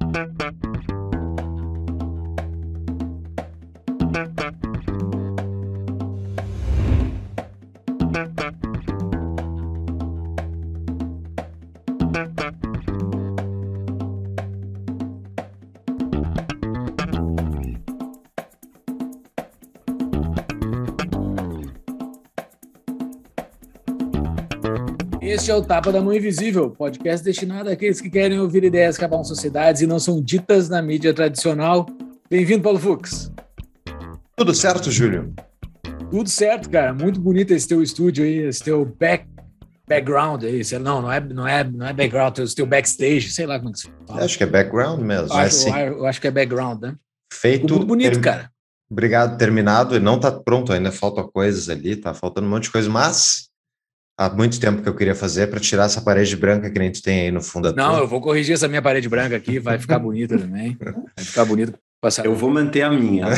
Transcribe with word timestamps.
Thank 0.00 0.64
you. 0.64 0.75
Este 25.36 25.50
é 25.50 25.54
o 25.54 25.60
Tapa 25.60 25.92
da 25.92 26.00
Mão 26.00 26.14
Invisível, 26.14 26.70
podcast 26.70 27.22
destinado 27.22 27.68
àqueles 27.68 28.00
que 28.00 28.08
querem 28.08 28.40
ouvir 28.40 28.64
ideias 28.64 28.96
que 28.96 29.04
acabam 29.04 29.22
sociedades 29.22 29.82
e 29.82 29.86
não 29.86 29.98
são 29.98 30.18
ditas 30.18 30.70
na 30.70 30.80
mídia 30.80 31.12
tradicional. 31.12 31.84
Bem-vindo, 32.30 32.62
Paulo 32.62 32.78
Fux. 32.78 33.30
Tudo 34.34 34.54
certo, 34.54 34.90
Júlio? 34.90 35.34
Tudo 36.10 36.30
certo, 36.30 36.70
cara. 36.70 36.94
Muito 36.94 37.20
bonito 37.20 37.50
esse 37.52 37.68
teu 37.68 37.82
estúdio 37.82 38.24
aí, 38.24 38.38
esse 38.46 38.64
teu 38.64 38.86
back, 38.98 39.26
background 39.86 40.42
aí. 40.42 40.62
Não, 40.80 41.02
não 41.02 41.12
é, 41.12 41.20
não 41.20 41.46
é, 41.46 41.62
não 41.64 41.86
é 41.86 41.92
background, 41.92 42.38
esse 42.38 42.56
teu 42.56 42.64
backstage, 42.64 43.30
sei 43.30 43.44
lá 43.44 43.58
como 43.58 43.72
que 43.72 43.80
se 43.80 43.90
fala. 44.06 44.24
Acho 44.24 44.38
que 44.38 44.42
é 44.42 44.46
background 44.46 45.02
mesmo. 45.02 45.28
Eu, 45.28 45.36
acho, 45.36 45.68
assim. 45.68 45.70
eu 45.70 46.06
acho 46.06 46.18
que 46.18 46.28
é 46.28 46.30
background, 46.30 46.80
né? 46.80 46.94
Feito. 47.30 47.60
Ficou 47.64 47.76
muito 47.76 47.88
bonito, 47.88 48.20
cara. 48.22 48.50
Obrigado, 48.90 49.36
terminado. 49.36 50.00
Não 50.00 50.18
tá 50.18 50.32
pronto 50.32 50.72
ainda, 50.72 50.90
faltam 50.90 51.28
coisas 51.30 51.68
ali, 51.68 51.94
tá 51.94 52.14
faltando 52.14 52.46
um 52.46 52.50
monte 52.50 52.64
de 52.64 52.70
coisa, 52.70 52.88
mas 52.88 53.45
há 54.18 54.30
muito 54.30 54.58
tempo 54.58 54.82
que 54.82 54.88
eu 54.88 54.94
queria 54.94 55.14
fazer 55.14 55.48
para 55.48 55.60
tirar 55.60 55.84
essa 55.84 56.00
parede 56.00 56.36
branca 56.36 56.70
que 56.70 56.78
nem 56.78 56.90
tu 56.90 57.02
tem 57.02 57.22
aí 57.22 57.30
no 57.30 57.42
fundo 57.42 57.72
da 57.72 57.82
Não, 57.82 57.92
tua. 57.94 58.00
eu 58.02 58.08
vou 58.08 58.20
corrigir 58.20 58.54
essa 58.54 58.66
minha 58.68 58.82
parede 58.82 59.08
branca 59.08 59.36
aqui, 59.36 59.58
vai 59.58 59.78
ficar 59.78 59.98
bonita 59.98 60.36
também. 60.38 60.76
Vai 60.80 61.24
ficar 61.24 61.44
bonito. 61.44 61.74
Passar. 62.00 62.26
Eu 62.26 62.34
vou 62.34 62.50
manter 62.50 62.82
a 62.82 62.90
minha. 62.90 63.26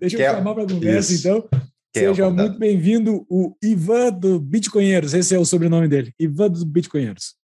Deixa 0.00 0.16
eu 0.16 0.34
chamar 0.34 0.54
para 0.54 0.62
a 0.64 0.66
conversa, 0.66 1.12
Isso. 1.12 1.28
então. 1.28 1.48
Seja 1.94 2.30
muito 2.30 2.58
bem-vindo, 2.58 3.26
o 3.28 3.54
Ivan 3.62 4.10
do 4.12 4.40
Bitcoinheiros. 4.40 5.12
Esse 5.12 5.34
é 5.34 5.38
o 5.38 5.44
sobrenome 5.44 5.86
dele, 5.88 6.10
Ivan 6.18 6.48
dos 6.48 6.64
Bitcoinheiros. 6.64 7.34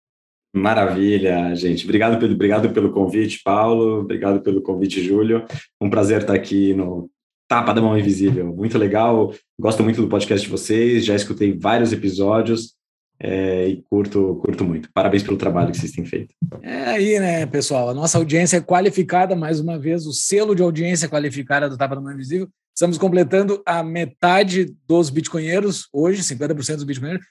Maravilha, 0.57 1.55
gente. 1.55 1.85
Obrigado 1.85 2.19
pelo, 2.19 2.33
obrigado 2.33 2.71
pelo 2.71 2.91
convite, 2.91 3.43
Paulo. 3.45 4.01
Obrigado 4.01 4.41
pelo 4.41 4.63
convite, 4.63 5.05
Júlio. 5.05 5.45
Um 5.79 5.91
prazer 5.91 6.23
estar 6.23 6.33
aqui 6.35 6.73
no 6.73 7.11
Tapa 7.49 7.73
da 7.73 7.81
Mão 7.81 7.99
Invisível. 7.99 8.55
Muito 8.55 8.77
legal. 8.77 9.35
Gosto 9.59 9.83
muito 9.83 10.03
do 10.03 10.09
podcast 10.09 10.45
de 10.45 10.51
vocês. 10.51 11.05
Já 11.05 11.17
escutei 11.17 11.59
vários 11.59 11.93
episódios 11.93 12.77
é, 13.21 13.69
e 13.69 13.83
curto, 13.83 14.37
curto 14.45 14.65
muito. 14.65 14.91
Parabéns 14.93 15.23
pelo 15.23 15.37
trabalho 15.37 15.73
que 15.73 15.79
vocês 15.79 15.93
têm 15.93 16.05
feito. 16.05 16.35
É 16.63 16.85
aí, 16.85 17.19
né, 17.19 17.47
pessoal? 17.47 17.89
A 17.89 17.95
nossa 17.95 18.19
audiência 18.19 18.59
é 18.59 18.61
qualificada, 18.61 19.35
mais 19.35 19.59
uma 19.59 19.79
vez, 19.79 20.07
o 20.07 20.13
selo 20.13 20.55
de 20.55 20.63
audiência 20.63 21.09
qualificada 21.09 21.69
do 21.69 21.77
Tapa 21.77 21.97
da 21.97 22.01
Mão 22.01 22.13
Invisível. 22.13 22.49
Estamos 22.75 22.97
completando 22.97 23.61
a 23.67 23.83
metade 23.83 24.77
dos 24.87 25.11
bitcoinheiros, 25.11 25.89
hoje, 25.93 26.23
50% 26.23 26.77
dos 26.77 26.85
bitcoinheiros, 26.85 27.27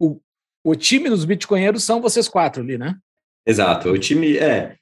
o, 0.00 0.20
o 0.64 0.74
time 0.74 1.08
dos 1.08 1.24
bitcoinheiros 1.24 1.84
são 1.84 2.02
vocês 2.02 2.26
quatro 2.26 2.62
ali, 2.62 2.76
né? 2.76 2.96
Exato. 3.46 3.90
O 3.90 3.98
time 3.98 4.36
é. 4.36 4.74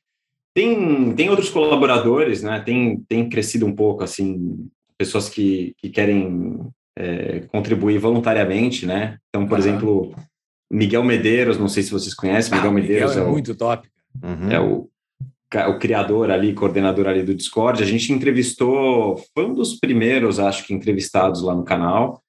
Tem, 0.55 1.15
tem 1.15 1.29
outros 1.29 1.51
colaboradores, 1.51 2.43
né? 2.43 2.61
Tem, 2.61 3.05
tem 3.07 3.29
crescido 3.29 3.67
um 3.67 3.75
pouco, 3.75 4.03
assim, 4.03 4.67
pessoas 4.99 5.29
que, 5.29 5.75
que 5.79 5.91
querem 5.91 6.61
é, 6.97 7.41
contribuir 7.53 7.99
voluntariamente, 7.99 8.87
né? 8.87 9.19
Então, 9.29 9.47
por 9.47 9.55
uhum. 9.55 9.59
exemplo, 9.59 10.15
Miguel 10.71 11.05
Medeiros, 11.05 11.59
não 11.59 11.69
sei 11.69 11.83
se 11.83 11.91
vocês 11.91 12.15
conhecem, 12.15 12.53
ah, 12.53 12.57
Miguel 12.57 12.73
Medeiros 12.73 13.11
Miguel 13.11 13.25
é, 13.25 13.29
é, 13.29 13.31
muito 13.31 13.55
top. 13.55 13.89
Uhum. 14.23 14.51
É 14.51 14.61
o, 14.61 14.89
o 15.69 15.79
criador 15.79 16.31
ali, 16.31 16.55
coordenador 16.55 17.07
ali 17.07 17.23
do 17.23 17.35
Discord. 17.35 17.83
A 17.83 17.87
gente 17.87 18.13
entrevistou, 18.13 19.23
foi 19.35 19.47
um 19.47 19.55
dos 19.55 19.79
primeiros, 19.79 20.41
acho 20.41 20.67
que, 20.67 20.75
entrevistados 20.75 21.43
lá 21.43 21.55
no 21.55 21.65
canal. 21.65 22.23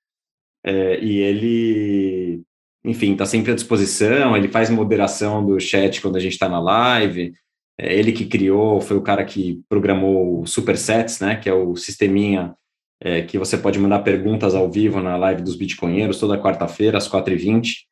É, 0.64 1.00
e 1.00 1.20
ele, 1.20 2.42
enfim, 2.84 3.14
está 3.14 3.26
sempre 3.26 3.52
à 3.52 3.56
disposição. 3.56 4.36
Ele 4.36 4.50
faz 4.50 4.70
moderação 4.70 5.46
do 5.46 5.60
chat 5.60 6.02
quando 6.02 6.18
a 6.18 6.20
gente 6.20 6.34
está 6.34 6.50
na 6.50 6.60
live. 6.60 7.34
É 7.80 7.94
ele 7.94 8.12
que 8.12 8.26
criou, 8.26 8.82
foi 8.82 8.98
o 8.98 9.02
cara 9.02 9.24
que 9.24 9.62
programou 9.70 10.42
o 10.42 10.48
Supersets, 10.48 11.20
né, 11.20 11.36
que 11.36 11.48
é 11.48 11.54
o 11.54 11.76
sisteminha 11.76 12.56
é, 13.02 13.22
que 13.22 13.38
você 13.38 13.58
pode 13.58 13.78
mandar 13.78 14.00
perguntas 14.00 14.56
ao 14.56 14.70
vivo 14.70 15.00
na 15.00 15.16
live 15.16 15.44
dos 15.44 15.56
Bitcoinheiros 15.56 16.20
toda 16.20 16.42
quarta-feira 16.42 16.98
às 16.98 17.08
4h20 17.08 17.86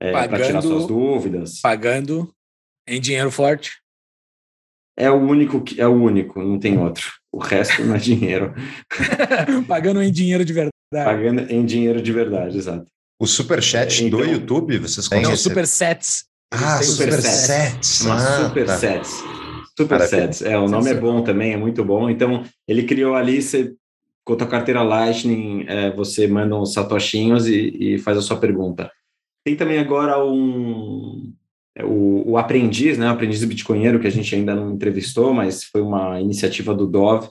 é, 0.00 0.12
para 0.12 0.44
tirar 0.44 0.62
suas 0.62 0.86
dúvidas. 0.86 1.60
Pagando 1.60 2.32
em 2.86 3.00
dinheiro 3.00 3.30
forte. 3.30 3.72
É 4.98 5.10
o 5.10 5.16
único, 5.16 5.60
que, 5.60 5.78
é 5.78 5.86
o 5.86 5.92
único, 5.92 6.42
não 6.42 6.58
tem 6.58 6.78
outro. 6.78 7.12
O 7.30 7.38
resto 7.38 7.84
não 7.84 7.96
é 7.96 7.98
dinheiro. 7.98 8.54
Pagando 9.68 10.02
em 10.02 10.10
dinheiro 10.10 10.42
de 10.42 10.52
verdade. 10.54 10.72
Pagando 10.90 11.52
em 11.52 11.66
dinheiro 11.66 12.00
de 12.00 12.12
verdade, 12.12 12.56
exato. 12.56 12.86
O 13.20 13.26
superchat 13.26 14.04
então, 14.04 14.20
do 14.20 14.24
YouTube, 14.24 14.78
vocês 14.78 15.06
conhecem? 15.08 15.30
Não, 15.30 15.36
supersets. 15.36 16.25
Ah, 16.50 16.82
Supersets. 16.82 18.00
Uma 18.02 18.14
ah, 18.14 18.48
Supersets. 18.48 19.22
Tá. 19.22 19.36
Supersets. 19.76 20.42
É, 20.42 20.58
o 20.58 20.68
nome 20.68 20.90
é 20.90 20.94
bom 20.94 21.22
também, 21.22 21.52
é 21.52 21.56
muito 21.56 21.84
bom. 21.84 22.08
Então, 22.08 22.44
ele 22.66 22.84
criou 22.84 23.14
ali, 23.14 23.42
você, 23.42 23.74
com 24.24 24.32
a 24.32 24.36
tua 24.36 24.46
carteira 24.46 24.82
Lightning, 24.82 25.64
é, 25.68 25.90
você 25.90 26.26
manda 26.26 26.56
uns 26.56 26.72
satoshinhos 26.72 27.46
e, 27.46 27.76
e, 27.78 27.98
faz 27.98 28.16
a 28.16 28.22
sua 28.22 28.38
pergunta. 28.38 28.90
Tem 29.44 29.54
também 29.54 29.78
agora 29.78 30.22
um, 30.24 31.32
é, 31.76 31.84
o, 31.84 32.30
o 32.30 32.38
Aprendiz, 32.38 32.96
né? 32.96 33.06
O 33.06 33.12
Aprendiz 33.12 33.40
do 33.40 33.46
Bitcoinheiro, 33.46 34.00
que 34.00 34.06
a 34.06 34.10
gente 34.10 34.34
ainda 34.34 34.54
não 34.54 34.72
entrevistou, 34.72 35.34
mas 35.34 35.64
foi 35.64 35.82
uma 35.82 36.20
iniciativa 36.20 36.74
do 36.74 36.86
Dove. 36.86 37.28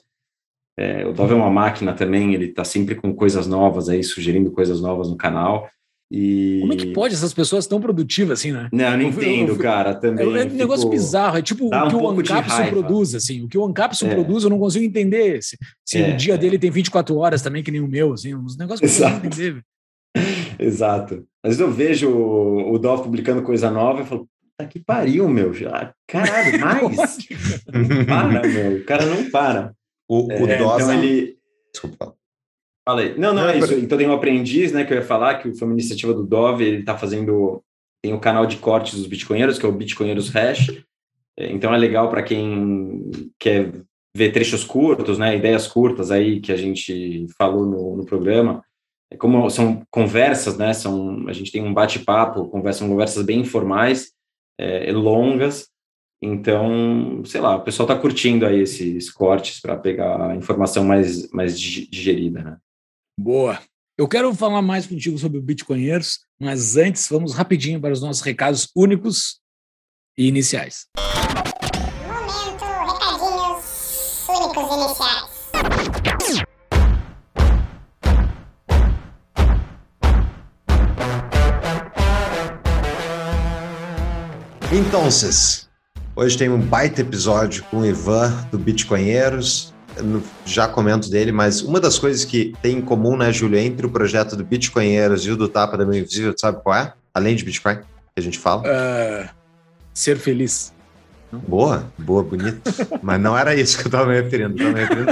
É, 0.78 1.06
o 1.08 1.14
Dove 1.14 1.34
é 1.34 1.38
uma 1.38 1.50
máquina 1.50 1.94
também, 1.94 2.34
ele 2.34 2.46
está 2.46 2.64
sempre 2.64 2.96
com 2.96 3.16
coisas 3.16 3.48
novas 3.48 3.90
aí, 3.90 4.04
sugerindo 4.04 4.52
coisas 4.52 4.82
novas 4.82 5.10
no 5.10 5.18
canal. 5.18 5.70
E... 6.18 6.60
Como 6.62 6.72
é 6.72 6.78
que 6.78 6.86
pode 6.94 7.14
essas 7.14 7.34
pessoas 7.34 7.68
tão 7.68 7.82
produtivas 7.82 8.40
assim, 8.40 8.54
né? 8.54 8.70
Não, 8.72 8.86
eu 8.86 8.98
não 8.98 9.04
entendo, 9.04 9.50
eu, 9.50 9.56
eu, 9.56 9.60
cara, 9.60 9.94
também. 9.94 10.26
É 10.26 10.30
um 10.30 10.42
fico... 10.44 10.56
negócio 10.56 10.90
bizarro, 10.90 11.38
é 11.38 11.42
tipo 11.42 11.70
Dá 11.70 11.84
o 11.84 11.90
que 11.90 11.96
um 11.98 12.04
o 12.04 12.10
Ancapsul 12.10 12.66
produz, 12.68 13.14
assim, 13.14 13.44
o 13.44 13.50
que 13.50 13.58
o 13.58 13.66
Ancapsul 13.66 14.08
é. 14.08 14.14
produz 14.14 14.46
eu 14.46 14.50
não 14.50 14.58
consigo 14.58 14.86
entender, 14.86 15.44
se, 15.44 15.58
se 15.86 16.02
é. 16.02 16.14
o 16.14 16.16
dia 16.16 16.38
dele 16.38 16.58
tem 16.58 16.72
24 16.72 17.18
horas 17.18 17.42
também, 17.42 17.62
que 17.62 17.70
nem 17.70 17.82
o 17.82 17.88
meu, 17.88 18.14
assim, 18.14 18.34
uns 18.34 18.56
negócios 18.56 18.80
que 18.80 18.86
Exato. 18.86 19.14
eu 19.14 19.20
não 19.20 19.26
entender. 19.26 19.62
Exato. 20.58 21.26
Às 21.44 21.50
vezes 21.50 21.60
eu 21.60 21.70
vejo 21.70 22.10
o, 22.10 22.72
o 22.72 22.80
Dolph 22.80 23.04
publicando 23.04 23.42
coisa 23.42 23.70
nova 23.70 24.02
e 24.02 24.06
falo, 24.06 24.26
tá 24.58 24.66
que 24.66 24.80
pariu, 24.80 25.28
meu, 25.28 25.54
já, 25.54 25.94
caralho, 26.08 26.58
mais? 26.64 27.18
não 27.74 28.06
para, 28.06 28.48
meu, 28.48 28.78
o 28.78 28.86
cara 28.86 29.06
não 29.06 29.30
para. 29.30 29.74
O, 30.08 30.28
o 30.28 30.32
é, 30.32 30.56
Então 30.56 30.94
ele... 30.94 31.36
Desculpa. 31.74 32.16
Falei. 32.88 33.16
Não, 33.16 33.34
não, 33.34 33.44
não 33.44 33.50
é 33.50 33.58
isso. 33.58 33.74
Então 33.74 33.98
tem 33.98 34.08
um 34.08 34.14
aprendiz, 34.14 34.72
né, 34.72 34.86
que 34.86 34.94
eu 34.94 34.98
ia 34.98 35.04
falar, 35.04 35.40
que 35.40 35.54
foi 35.56 35.68
uma 35.68 35.74
iniciativa 35.74 36.14
do 36.14 36.24
Dove, 36.24 36.64
ele 36.64 36.80
está 36.80 36.96
fazendo. 36.96 37.64
Tem 38.04 38.14
o 38.14 38.20
canal 38.20 38.46
de 38.46 38.58
cortes 38.58 38.94
dos 38.94 39.08
Bitcoinheiros, 39.08 39.58
que 39.58 39.66
é 39.66 39.70
o 39.70 39.72
Bitcoinheiros 39.72 40.30
Hash. 40.30 40.70
É, 41.38 41.52
então 41.52 41.74
é 41.74 41.78
legal 41.78 42.10
para 42.10 42.22
quem 42.22 43.10
quer 43.40 43.72
ver 44.16 44.32
trechos 44.32 44.64
curtos, 44.64 45.18
né, 45.18 45.36
ideias 45.36 45.68
curtas 45.68 46.12
aí 46.12 46.40
que 46.40 46.52
a 46.52 46.56
gente 46.56 47.26
falou 47.38 47.66
no, 47.66 47.98
no 47.98 48.06
programa. 48.06 48.64
É 49.12 49.18
como 49.18 49.50
são 49.50 49.84
conversas, 49.90 50.58
né? 50.58 50.74
São 50.74 51.28
a 51.28 51.34
gente 51.34 51.52
tem 51.52 51.64
um 51.64 51.74
bate-papo, 51.74 52.50
conversa, 52.50 52.80
são 52.80 52.90
conversas 52.90 53.26
bem 53.26 53.40
informais, 53.40 54.12
é, 54.60 54.92
longas. 54.92 55.70
Então, 56.22 57.24
sei 57.26 57.42
lá, 57.42 57.58
o 57.58 57.64
pessoal 57.64 57.90
está 57.90 58.00
curtindo 58.00 58.46
aí 58.46 58.62
esses 58.62 59.12
cortes 59.12 59.60
para 59.60 59.76
pegar 59.76 60.32
a 60.32 60.36
informação 60.36 60.84
mais 60.84 61.30
mais 61.32 61.60
digerida, 61.60 62.44
né? 62.44 62.58
Boa. 63.18 63.62
Eu 63.98 64.10
quero 64.10 64.34
falar 64.36 64.62
mais 64.62 64.86
contigo 64.86 65.18
sobre 65.18 65.38
o 65.38 65.42
Bitcoinheiros, 65.42 66.20
mas 66.40 66.76
antes 66.76 67.08
vamos 67.08 67.34
rapidinho 67.34 67.80
para 67.80 67.94
os 67.94 68.02
nossos 68.02 68.22
recados 68.22 68.70
únicos 68.76 69.40
e 70.18 70.28
iniciais. 70.28 70.88
Momento, 72.06 72.66
recadinhos 72.66 74.28
únicos 74.28 74.64
e 75.54 75.58
iniciais. 75.58 76.46
Então, 84.74 85.08
hoje 86.18 86.38
tem 86.38 86.50
um 86.50 86.60
baita 86.60 87.00
episódio 87.00 87.64
com 87.72 87.78
o 87.78 87.86
Ivan 87.86 88.46
do 88.52 88.60
Bitcoinheiros 88.60 89.74
já 90.46 90.68
comento 90.68 91.10
dele, 91.10 91.32
mas 91.32 91.62
uma 91.62 91.80
das 91.80 91.98
coisas 91.98 92.26
que 92.26 92.54
tem 92.62 92.78
em 92.78 92.82
comum, 92.82 93.18
né, 93.18 93.32
Júlio, 93.32 93.60
entre 93.60 93.86
o 93.86 93.90
projeto 93.90 94.36
do 94.36 94.44
Bitcoinheiros 94.44 95.26
e 95.26 95.32
o 95.32 95.38
do 95.38 95.48
Tapa 95.48 95.78
da 95.78 95.86
Meu 95.86 96.00
Invisível, 96.00 96.34
sabe 96.38 96.62
qual 96.62 96.76
é? 96.76 96.94
Além 97.14 97.36
de 97.36 97.44
Bitcoin, 97.44 97.78
que 97.78 97.84
a 98.18 98.22
gente 98.22 98.40
fala? 98.40 98.64
Uh, 98.64 99.30
ser 99.94 100.18
feliz. 100.18 100.74
Boa, 101.32 101.92
boa, 101.98 102.24
bonito. 102.24 102.62
Mas 103.02 103.20
não 103.20 103.38
era 103.38 103.56
isso 103.56 103.78
que 103.78 103.84
eu 103.84 103.88
estava 103.88 104.06
me 104.06 104.22
referindo. 104.22 104.56
Me 104.56 104.74
referindo. 104.74 105.12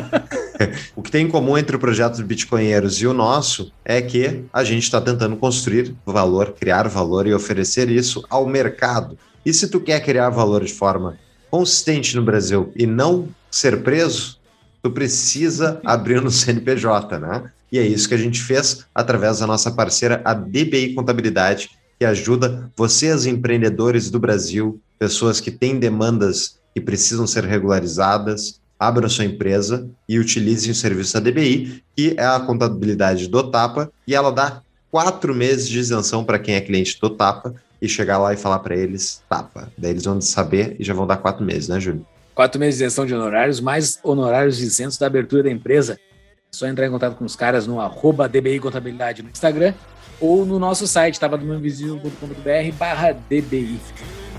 o 0.96 1.02
que 1.02 1.12
tem 1.12 1.26
em 1.26 1.30
comum 1.30 1.58
entre 1.58 1.76
o 1.76 1.80
projeto 1.80 2.18
do 2.18 2.26
Bitcoinheiros 2.26 3.02
e 3.02 3.08
o 3.08 3.14
nosso 3.14 3.72
é 3.84 4.02
que 4.02 4.46
a 4.54 4.64
gente 4.64 4.84
está 4.84 5.02
tentando 5.02 5.36
construir 5.36 5.96
valor, 6.06 6.54
criar 6.54 6.88
valor 6.88 7.28
e 7.28 7.34
oferecer 7.34 7.90
isso 7.90 8.24
ao 8.30 8.46
mercado 8.46 9.18
E 9.46 9.54
se 9.54 9.68
tu 9.68 9.80
quer 9.80 10.00
criar 10.02 10.30
valor 10.30 10.64
de 10.64 10.74
forma 10.74 11.18
consistente 11.52 12.16
no 12.16 12.24
Brasil 12.24 12.72
e 12.76 12.86
não 12.86 13.28
ser 13.52 13.84
preso, 13.84 14.40
tu 14.84 14.92
precisa 14.92 15.80
abrir 15.86 16.22
no 16.22 16.30
CNPJ, 16.30 17.18
né? 17.18 17.50
E 17.72 17.80
é 17.80 17.88
isso 17.88 18.08
que 18.08 18.14
a 18.14 18.18
gente 18.18 18.42
fez 18.42 18.86
através 18.94 19.40
da 19.40 19.48
nossa 19.48 19.72
parceira, 19.72 20.22
a 20.26 20.34
DBI 20.34 20.94
Contabilidade, 20.94 21.72
que 21.98 22.06
ajuda 22.06 22.70
vocês, 22.76 23.26
empreendedores 23.26 24.12
do 24.12 24.20
Brasil, 24.20 24.80
pessoas 25.00 25.40
que 25.40 25.50
têm 25.50 25.80
demandas 25.80 26.60
que 26.76 26.82
precisam 26.82 27.26
ser 27.26 27.46
regularizadas, 27.46 28.60
abram 28.78 29.08
sua 29.08 29.24
empresa 29.24 29.88
e 30.08 30.20
utilizem 30.20 30.72
o 30.72 30.76
serviço 30.76 31.14
da 31.14 31.20
DBI, 31.22 31.82
que 31.96 32.16
é 32.18 32.26
a 32.26 32.40
contabilidade 32.42 33.30
do 33.30 33.50
Tapa, 33.50 33.90
e 34.06 34.14
ela 34.14 34.32
dá 34.32 34.62
quatro 34.92 35.34
meses 35.34 35.70
de 35.70 35.80
isenção 35.80 36.26
para 36.26 36.38
quem 36.40 36.56
é 36.56 36.62
cliente 36.62 37.00
do 37.00 37.10
Tapa 37.10 37.56
e 37.82 37.88
chegar 37.88 38.18
lá 38.18 38.34
e 38.34 38.38
falar 38.38 38.60
para 38.60 38.76
eles 38.76 39.22
Tapa. 39.30 39.72
Daí 39.78 39.92
eles 39.92 40.04
vão 40.04 40.20
saber 40.20 40.76
e 40.78 40.84
já 40.84 40.94
vão 40.94 41.08
dar 41.08 41.18
quatro 41.18 41.46
meses, 41.46 41.70
né, 41.70 41.80
Júlio? 41.80 42.06
Quatro 42.36 42.60
meses 42.60 42.80
de 42.80 42.84
isenção 42.84 43.06
de 43.06 43.14
honorários, 43.14 43.60
mais 43.60 44.00
honorários 44.04 44.60
isentos 44.60 44.98
da 44.98 45.06
abertura 45.06 45.44
da 45.44 45.52
empresa. 45.52 45.94
É 45.94 46.56
só 46.56 46.68
entrar 46.68 46.88
em 46.88 46.92
contato 46.92 47.16
com 47.16 47.26
os 47.26 47.36
caras 47.36 47.68
no 47.68 47.80
arroba 47.80 48.28
DBI 48.28 48.60
Contabilidade 48.60 49.22
no 49.22 49.30
Instagram 49.30 49.74
ou 50.20 50.46
no 50.46 50.58
nosso 50.58 50.88
site, 50.88 51.20
tapadomainvisível.com.br 51.20 52.78
barra 52.78 53.12
DBI. 53.12 53.80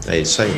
É 0.08 0.18
isso 0.18 0.42
aí. 0.42 0.50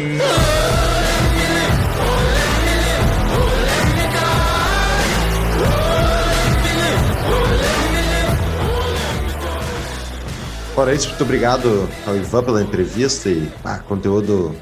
Fora 10.74 10.92
isso, 10.92 11.08
muito 11.08 11.22
obrigado 11.22 11.88
ao 12.06 12.16
Ivan 12.16 12.44
pela 12.44 12.62
entrevista 12.62 13.30
e 13.30 13.50
ah, 13.64 13.78
conteúdo 13.78 14.54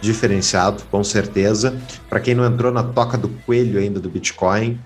diferenciado, 0.00 0.82
com 0.90 1.02
certeza. 1.02 1.76
Para 2.08 2.20
quem 2.20 2.34
não 2.34 2.44
entrou 2.44 2.72
na 2.72 2.82
toca 2.82 3.16
do 3.16 3.28
coelho 3.28 3.78
ainda 3.78 4.00
do 4.00 4.08
Bitcoin, 4.08 4.78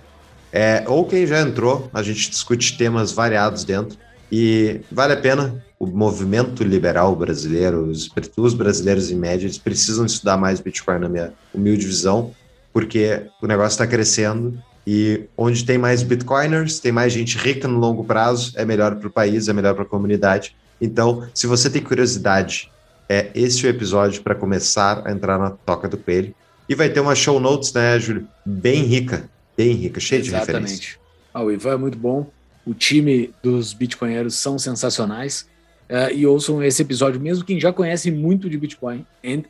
é, 0.52 0.84
ou 0.86 1.06
quem 1.06 1.26
já 1.26 1.40
entrou, 1.40 1.88
a 1.94 2.02
gente 2.02 2.30
discute 2.30 2.76
temas 2.76 3.10
variados 3.10 3.64
dentro 3.64 3.96
e 4.30 4.80
vale 4.90 5.14
a 5.14 5.16
pena. 5.16 5.64
O 5.78 5.86
movimento 5.86 6.62
liberal 6.62 7.16
brasileiro, 7.16 7.86
os, 7.86 8.08
os 8.36 8.54
brasileiros 8.54 9.10
em 9.10 9.16
média, 9.16 9.46
eles 9.46 9.58
precisam 9.58 10.06
estudar 10.06 10.36
mais 10.36 10.60
Bitcoin, 10.60 11.00
na 11.00 11.08
minha 11.08 11.32
humilde 11.52 11.84
visão, 11.84 12.32
porque 12.72 13.22
o 13.42 13.48
negócio 13.48 13.72
está 13.72 13.86
crescendo 13.86 14.56
e 14.86 15.24
onde 15.36 15.64
tem 15.64 15.78
mais 15.78 16.02
Bitcoiners, 16.02 16.78
tem 16.78 16.92
mais 16.92 17.12
gente 17.12 17.36
rica 17.36 17.66
no 17.66 17.78
longo 17.78 18.04
prazo, 18.04 18.52
é 18.56 18.64
melhor 18.64 18.94
para 18.96 19.08
o 19.08 19.10
país, 19.10 19.48
é 19.48 19.52
melhor 19.52 19.74
para 19.74 19.82
a 19.82 19.86
comunidade. 19.86 20.54
Então, 20.80 21.26
se 21.34 21.46
você 21.46 21.70
tem 21.70 21.82
curiosidade, 21.82 22.70
é 23.08 23.30
esse 23.34 23.66
o 23.66 23.68
episódio 23.68 24.22
para 24.22 24.34
começar 24.34 25.06
a 25.06 25.12
entrar 25.12 25.38
na 25.38 25.50
toca 25.50 25.88
do 25.88 25.96
coelho. 25.96 26.34
E 26.68 26.74
vai 26.74 26.88
ter 26.88 27.00
uma 27.00 27.14
show 27.14 27.38
notes, 27.40 27.72
né, 27.72 27.98
Júlio? 27.98 28.26
Bem 28.44 28.84
rica, 28.84 29.28
bem 29.56 29.72
rica, 29.74 30.00
cheia 30.00 30.22
de 30.22 30.30
referências. 30.30 30.80
Exatamente. 30.80 31.00
Ah, 31.34 31.42
o 31.42 31.50
Ivan 31.50 31.72
é 31.72 31.76
muito 31.76 31.98
bom. 31.98 32.30
O 32.64 32.72
time 32.72 33.32
dos 33.42 33.72
Bitcoinheiros 33.72 34.36
são 34.36 34.58
sensacionais. 34.58 35.50
Uh, 35.90 36.14
e 36.14 36.26
ouçam 36.26 36.62
esse 36.62 36.80
episódio, 36.80 37.20
mesmo 37.20 37.44
quem 37.44 37.60
já 37.60 37.70
conhece 37.70 38.10
muito 38.10 38.48
de 38.48 38.56
Bitcoin, 38.56 39.04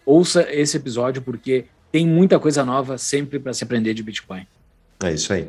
ouça 0.05 0.44
esse 0.50 0.76
episódio 0.76 1.22
porque 1.22 1.66
tem 1.93 2.05
muita 2.05 2.37
coisa 2.40 2.64
nova 2.64 2.98
sempre 2.98 3.38
para 3.38 3.52
se 3.52 3.62
aprender 3.62 3.94
de 3.94 4.02
Bitcoin. 4.02 4.44
É 5.05 5.12
isso 5.12 5.32
aí. 5.32 5.48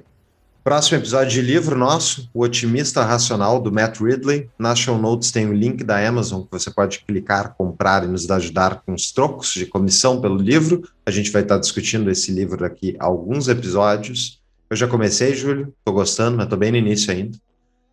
Próximo 0.63 0.97
episódio 0.97 1.29
de 1.29 1.41
livro 1.41 1.77
nosso, 1.77 2.29
O 2.33 2.41
Otimista 2.41 3.03
Racional, 3.03 3.59
do 3.59 3.69
Matt 3.69 3.99
Ridley. 3.99 4.49
Nas 4.57 4.79
show 4.79 4.97
notes 4.97 5.29
tem 5.29 5.45
o 5.45 5.51
link 5.51 5.83
da 5.83 6.07
Amazon 6.07 6.43
que 6.43 6.51
você 6.51 6.71
pode 6.71 6.99
clicar, 6.99 7.53
comprar 7.55 8.05
e 8.05 8.07
nos 8.07 8.31
ajudar 8.31 8.81
com 8.85 8.93
os 8.93 9.11
trocos 9.11 9.51
de 9.53 9.65
comissão 9.65 10.21
pelo 10.21 10.37
livro. 10.37 10.87
A 11.05 11.11
gente 11.11 11.31
vai 11.31 11.41
estar 11.41 11.57
discutindo 11.57 12.09
esse 12.09 12.31
livro 12.31 12.63
aqui 12.63 12.95
alguns 12.97 13.49
episódios. 13.49 14.41
Eu 14.69 14.77
já 14.77 14.87
comecei, 14.87 15.35
Júlio, 15.35 15.73
estou 15.77 15.93
gostando, 15.93 16.37
mas 16.37 16.45
estou 16.45 16.57
bem 16.57 16.71
no 16.71 16.77
início 16.77 17.11
ainda. 17.11 17.37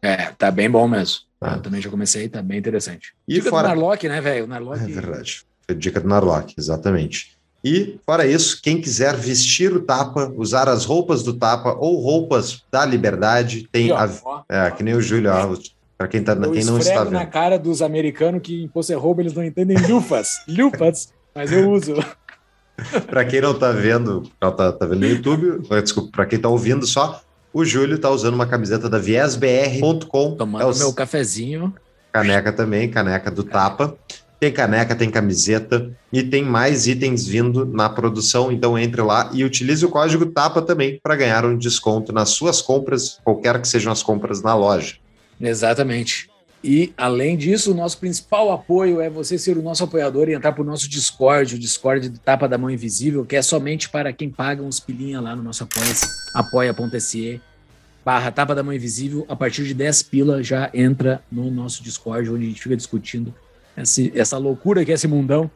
É, 0.01 0.27
tá 0.39 0.49
bem 0.53 0.71
bom 0.71 0.87
mesmo. 0.87 1.23
Ah. 1.41 1.55
Eu 1.55 1.63
também 1.63 1.81
já 1.81 1.91
comecei, 1.91 2.29
tá 2.29 2.41
bem 2.41 2.59
interessante. 2.61 3.15
E 3.27 3.35
dica 3.35 3.51
fora... 3.51 3.67
do 3.67 3.75
Narlock, 3.75 4.09
né, 4.09 4.21
velho? 4.21 4.47
Narlock... 4.47 4.81
É 4.81 4.87
verdade. 4.87 5.43
Foi 5.67 5.75
dica 5.75 6.01
do 6.01 6.07
Narlock, 6.07 6.55
exatamente. 6.57 7.37
E, 7.63 7.99
fora 8.07 8.27
isso, 8.27 8.61
quem 8.63 8.81
quiser 8.81 9.15
vestir 9.17 9.73
o 9.73 9.81
tapa, 9.81 10.33
usar 10.37 10.69
as 10.69 10.85
roupas 10.85 11.23
do 11.23 11.35
tapa 11.35 11.77
ou 11.79 12.01
roupas 12.01 12.63
da 12.73 12.87
liberdade, 12.87 13.69
tem. 13.71 13.93
a, 13.93 14.09
é, 14.49 14.71
que 14.71 14.83
nem 14.83 14.95
o 14.95 15.01
Júlio, 15.01 15.31
para 15.99 16.09
quem, 16.09 16.23
tá, 16.23 16.35
quem 16.35 16.65
não 16.65 16.79
está 16.79 17.05
vendo. 17.05 17.13
na 17.13 17.27
cara 17.27 17.59
dos 17.59 17.83
americanos 17.83 18.41
que 18.43 18.63
em 18.63 18.69
Poço 18.69 18.99
roupa 18.99 19.21
eles 19.21 19.35
não 19.35 19.45
entendem 19.45 19.77
lufas. 19.87 20.29
lufas, 20.49 21.13
mas 21.35 21.53
eu 21.53 21.71
uso. 21.71 21.95
para 23.07 23.27
quem 23.27 23.43
não 23.43 23.53
está 23.53 23.71
vendo, 23.71 24.23
não 24.41 24.51
tá, 24.51 24.73
tá 24.73 24.87
vendo 24.87 25.01
no 25.01 25.07
YouTube, 25.07 25.69
desculpa, 25.83 26.11
para 26.13 26.25
quem 26.25 26.37
está 26.37 26.49
ouvindo 26.49 26.87
só, 26.87 27.21
o 27.53 27.67
Júlio 27.67 27.97
está 27.97 28.09
usando 28.09 28.33
uma 28.33 28.47
camiseta 28.47 28.89
da 28.89 28.99
viesbr.com. 28.99 30.37
Tomando 30.37 30.63
é 30.63 30.65
o... 30.65 30.75
meu 30.75 30.95
cafezinho. 30.95 31.75
Caneca 32.11 32.51
também, 32.51 32.89
caneca 32.89 33.31
do 33.31 33.45
Tapa. 33.45 33.95
Tem 34.41 34.51
caneca, 34.51 34.97
tem 34.97 35.11
camiseta 35.11 35.93
e 36.11 36.23
tem 36.23 36.43
mais 36.43 36.87
itens 36.87 37.27
vindo 37.27 37.67
na 37.67 37.91
produção. 37.91 38.51
Então 38.51 38.79
entre 38.79 39.03
lá 39.03 39.31
e 39.35 39.45
utilize 39.45 39.85
o 39.85 39.91
código 39.91 40.25
TAPA 40.25 40.63
também 40.63 40.99
para 41.03 41.15
ganhar 41.15 41.45
um 41.45 41.59
desconto 41.59 42.11
nas 42.11 42.31
suas 42.31 42.63
compras, 42.63 43.21
qualquer 43.23 43.61
que 43.61 43.69
sejam 43.69 43.93
as 43.93 44.03
compras 44.03 44.43
na 44.43 44.55
loja. 44.55 44.97
Exatamente. 45.39 46.31
E, 46.63 46.93
além 46.97 47.37
disso, 47.37 47.73
o 47.73 47.75
nosso 47.75 47.99
principal 47.99 48.53
apoio 48.53 49.01
é 49.01 49.09
você 49.09 49.39
ser 49.39 49.57
o 49.57 49.63
nosso 49.63 49.85
apoiador 49.85 50.29
e 50.29 50.35
entrar 50.35 50.53
para 50.53 50.63
o 50.63 50.67
nosso 50.67 50.89
Discord, 50.89 51.55
o 51.55 51.59
Discord 51.59 52.09
do 52.09 52.19
Tapa 52.19 52.47
da 52.47 52.59
Mão 52.59 52.71
Invisível, 52.71 53.25
que 53.25 53.37
é 53.37 53.43
somente 53.43 53.89
para 53.89 54.13
quem 54.13 54.29
paga 54.29 54.63
uns 54.63 54.79
pilinha 54.79 55.21
lá 55.21 55.35
no 55.35 55.43
nosso 55.43 55.65
apoia-se, 55.65 56.07
apoia.se 56.35 57.41
barra 58.05 58.31
Tapa 58.31 58.55
da 58.55 58.63
Mão 58.63 58.75
Invisível. 58.75 59.25
A 59.27 59.35
partir 59.35 59.65
de 59.65 59.73
10 59.73 60.03
pila 60.05 60.43
já 60.43 60.71
entra 60.75 61.23
no 61.33 61.51
nosso 61.51 61.83
Discord, 61.83 62.31
onde 62.31 62.45
a 62.45 62.49
gente 62.49 62.63
fica 62.63 62.77
discutindo 62.77 63.35
esse, 63.83 64.13
essa 64.15 64.39
loucura 64.39 64.85
que 64.85 64.91
é 64.91 64.95
esse 64.95 65.09
mundão. 65.09 65.51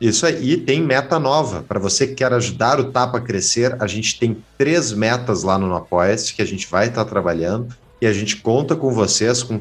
Isso 0.00 0.24
aí, 0.24 0.56
tem 0.56 0.80
meta 0.80 1.18
nova. 1.18 1.64
Para 1.66 1.80
você 1.80 2.06
que 2.06 2.14
quer 2.14 2.32
ajudar 2.32 2.78
o 2.78 2.92
Tapa 2.92 3.18
a 3.18 3.20
crescer, 3.20 3.76
a 3.80 3.86
gente 3.86 4.18
tem 4.18 4.36
três 4.56 4.92
metas 4.92 5.42
lá 5.42 5.58
no 5.58 5.74
Apoia-se 5.74 6.32
que 6.32 6.42
a 6.42 6.46
gente 6.46 6.68
vai 6.68 6.86
estar 6.86 7.04
tá 7.04 7.10
trabalhando 7.10 7.74
e 8.00 8.06
a 8.06 8.12
gente 8.12 8.36
conta 8.36 8.76
com 8.76 8.92
vocês, 8.92 9.42
com 9.42 9.60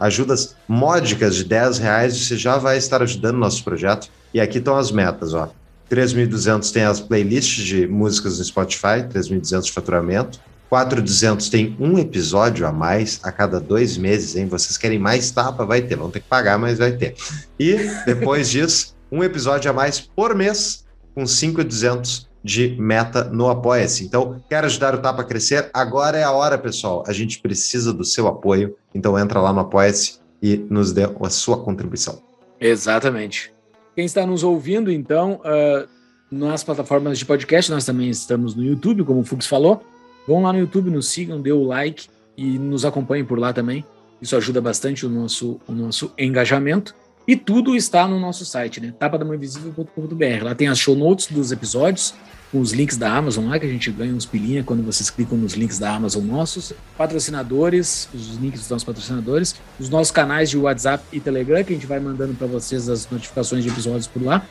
ajudas 0.00 0.56
módicas 0.66 1.36
de 1.36 1.44
10 1.44 1.78
reais, 1.78 2.16
você 2.16 2.36
já 2.36 2.56
vai 2.56 2.78
estar 2.78 3.02
ajudando 3.02 3.36
nosso 3.36 3.62
projeto. 3.62 4.08
E 4.32 4.40
aqui 4.40 4.58
estão 4.58 4.76
as 4.76 4.90
metas, 4.90 5.34
ó. 5.34 5.50
3.200 5.90 6.72
tem 6.72 6.82
as 6.82 7.00
playlists 7.00 7.64
de 7.64 7.86
músicas 7.86 8.38
no 8.38 8.44
Spotify, 8.44 9.04
3.200 9.12 9.62
de 9.64 9.72
faturamento. 9.72 10.40
4200 10.68 11.48
tem 11.48 11.76
um 11.78 11.98
episódio 11.98 12.66
a 12.66 12.72
mais 12.72 13.20
a 13.22 13.30
cada 13.30 13.60
dois 13.60 13.96
meses, 13.96 14.36
hein? 14.36 14.46
Vocês 14.46 14.76
querem 14.76 14.98
mais 14.98 15.30
tapa? 15.30 15.64
Vai 15.64 15.82
ter, 15.82 15.96
vão 15.96 16.10
ter 16.10 16.20
que 16.20 16.28
pagar, 16.28 16.58
mas 16.58 16.78
vai 16.78 16.92
ter. 16.92 17.14
E 17.58 17.76
depois 18.04 18.50
disso, 18.50 18.96
um 19.10 19.22
episódio 19.22 19.70
a 19.70 19.74
mais 19.74 20.00
por 20.00 20.34
mês, 20.34 20.84
com 21.14 21.26
5,200 21.26 22.28
de 22.42 22.76
meta 22.78 23.24
no 23.24 23.48
Apoia-se. 23.48 24.04
Então, 24.04 24.40
quer 24.48 24.64
ajudar 24.64 24.94
o 24.94 24.98
Tapa 24.98 25.22
a 25.22 25.24
crescer? 25.24 25.68
Agora 25.74 26.16
é 26.16 26.22
a 26.22 26.30
hora, 26.30 26.56
pessoal. 26.56 27.02
A 27.06 27.12
gente 27.12 27.40
precisa 27.40 27.92
do 27.92 28.04
seu 28.04 28.28
apoio. 28.28 28.76
Então, 28.94 29.18
entra 29.18 29.40
lá 29.40 29.52
no 29.52 29.60
Apoia-se 29.60 30.20
e 30.40 30.56
nos 30.70 30.92
dê 30.92 31.02
a 31.04 31.30
sua 31.30 31.58
contribuição. 31.58 32.22
Exatamente. 32.60 33.52
Quem 33.96 34.04
está 34.04 34.24
nos 34.24 34.44
ouvindo, 34.44 34.92
então, 34.92 35.40
uh, 35.40 35.88
nas 36.30 36.62
plataformas 36.62 37.18
de 37.18 37.24
podcast, 37.24 37.70
nós 37.70 37.84
também 37.84 38.10
estamos 38.10 38.54
no 38.54 38.62
YouTube, 38.62 39.04
como 39.04 39.20
o 39.20 39.24
Fux 39.24 39.46
falou. 39.46 39.82
Vão 40.26 40.42
lá 40.42 40.52
no 40.52 40.58
YouTube, 40.58 40.90
nos 40.90 41.08
sigam, 41.08 41.40
dê 41.40 41.52
o 41.52 41.64
like 41.64 42.08
e 42.36 42.58
nos 42.58 42.84
acompanhem 42.84 43.24
por 43.24 43.38
lá 43.38 43.52
também. 43.52 43.84
Isso 44.20 44.36
ajuda 44.36 44.60
bastante 44.60 45.06
o 45.06 45.08
nosso, 45.08 45.60
o 45.66 45.72
nosso 45.72 46.12
engajamento. 46.18 46.94
E 47.28 47.34
tudo 47.34 47.74
está 47.74 48.06
no 48.06 48.20
nosso 48.20 48.44
site, 48.44 48.80
né? 48.80 48.94
tapadamãoinvisível.com.br. 48.98 50.44
Lá 50.44 50.54
tem 50.54 50.68
as 50.68 50.78
show 50.78 50.94
notes 50.94 51.26
dos 51.26 51.50
episódios, 51.50 52.14
com 52.52 52.60
os 52.60 52.72
links 52.72 52.96
da 52.96 53.12
Amazon 53.12 53.48
lá, 53.48 53.58
que 53.58 53.66
a 53.66 53.68
gente 53.68 53.90
ganha 53.90 54.14
uns 54.14 54.24
pilinha 54.24 54.62
quando 54.62 54.84
vocês 54.84 55.10
clicam 55.10 55.36
nos 55.36 55.54
links 55.54 55.78
da 55.78 55.92
Amazon 55.92 56.24
nossos. 56.24 56.72
Patrocinadores, 56.96 58.08
os 58.14 58.36
links 58.36 58.60
dos 58.60 58.70
nossos 58.70 58.84
patrocinadores. 58.84 59.56
Os 59.78 59.88
nossos 59.88 60.12
canais 60.12 60.48
de 60.48 60.56
WhatsApp 60.56 61.02
e 61.12 61.18
Telegram, 61.18 61.64
que 61.64 61.72
a 61.72 61.76
gente 61.76 61.86
vai 61.86 61.98
mandando 61.98 62.34
para 62.34 62.46
vocês 62.46 62.88
as 62.88 63.10
notificações 63.10 63.64
de 63.64 63.70
episódios 63.70 64.06
por 64.06 64.22
lá. 64.22 64.46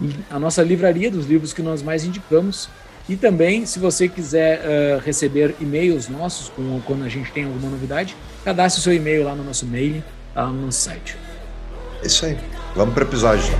E 0.00 0.10
a 0.28 0.38
nossa 0.38 0.62
livraria 0.64 1.10
dos 1.10 1.26
livros 1.26 1.52
que 1.52 1.62
nós 1.62 1.80
mais 1.80 2.04
indicamos, 2.04 2.68
e 3.08 3.16
também, 3.16 3.64
se 3.66 3.78
você 3.78 4.08
quiser 4.08 4.60
uh, 4.60 5.00
receber 5.04 5.54
e-mails 5.60 6.08
nossos 6.08 6.48
com, 6.48 6.80
quando 6.84 7.04
a 7.04 7.08
gente 7.08 7.30
tem 7.30 7.44
alguma 7.44 7.70
novidade, 7.70 8.16
cadastre 8.44 8.82
seu 8.82 8.92
e-mail 8.92 9.24
lá 9.24 9.34
no 9.34 9.44
nosso 9.44 9.64
mail, 9.64 10.02
lá 10.34 10.46
no 10.46 10.66
nosso 10.66 10.80
site. 10.80 11.16
É 12.02 12.06
isso 12.06 12.26
aí. 12.26 12.36
Vamos 12.74 12.94
para 12.94 13.04
o 13.04 13.06
episódio. 13.06 13.54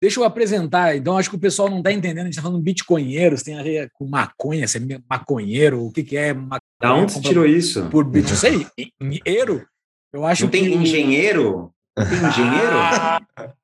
Deixa 0.00 0.18
eu 0.18 0.24
apresentar. 0.24 0.96
Então, 0.96 1.18
acho 1.18 1.28
que 1.28 1.36
o 1.36 1.40
pessoal 1.40 1.68
não 1.68 1.78
está 1.78 1.92
entendendo. 1.92 2.22
A 2.22 2.24
gente 2.24 2.32
está 2.32 2.42
falando 2.42 2.62
bitcoinheiros, 2.62 3.42
tem 3.42 3.58
a 3.58 3.62
ver 3.62 3.90
com 3.92 4.06
maconha, 4.06 4.66
se 4.66 4.78
é 4.78 5.00
maconheiro, 5.08 5.84
o 5.84 5.92
que, 5.92 6.02
que 6.02 6.16
é 6.16 6.32
maconha. 6.32 6.60
Da 6.80 6.94
onde 6.94 7.12
você 7.12 7.20
tirou 7.20 7.44
isso? 7.44 7.84
Por 7.90 8.04
bitcoin. 8.04 8.30
Não 8.30 8.36
sei, 8.36 8.66
engenheiro. 9.00 9.66
Eu 10.12 10.24
acho 10.24 10.44
não 10.44 10.50
que. 10.50 10.58
tem 10.58 10.74
engenheiro? 10.74 11.72
Não 11.96 12.08
tem 12.08 12.18
engenheiro? 12.18 13.54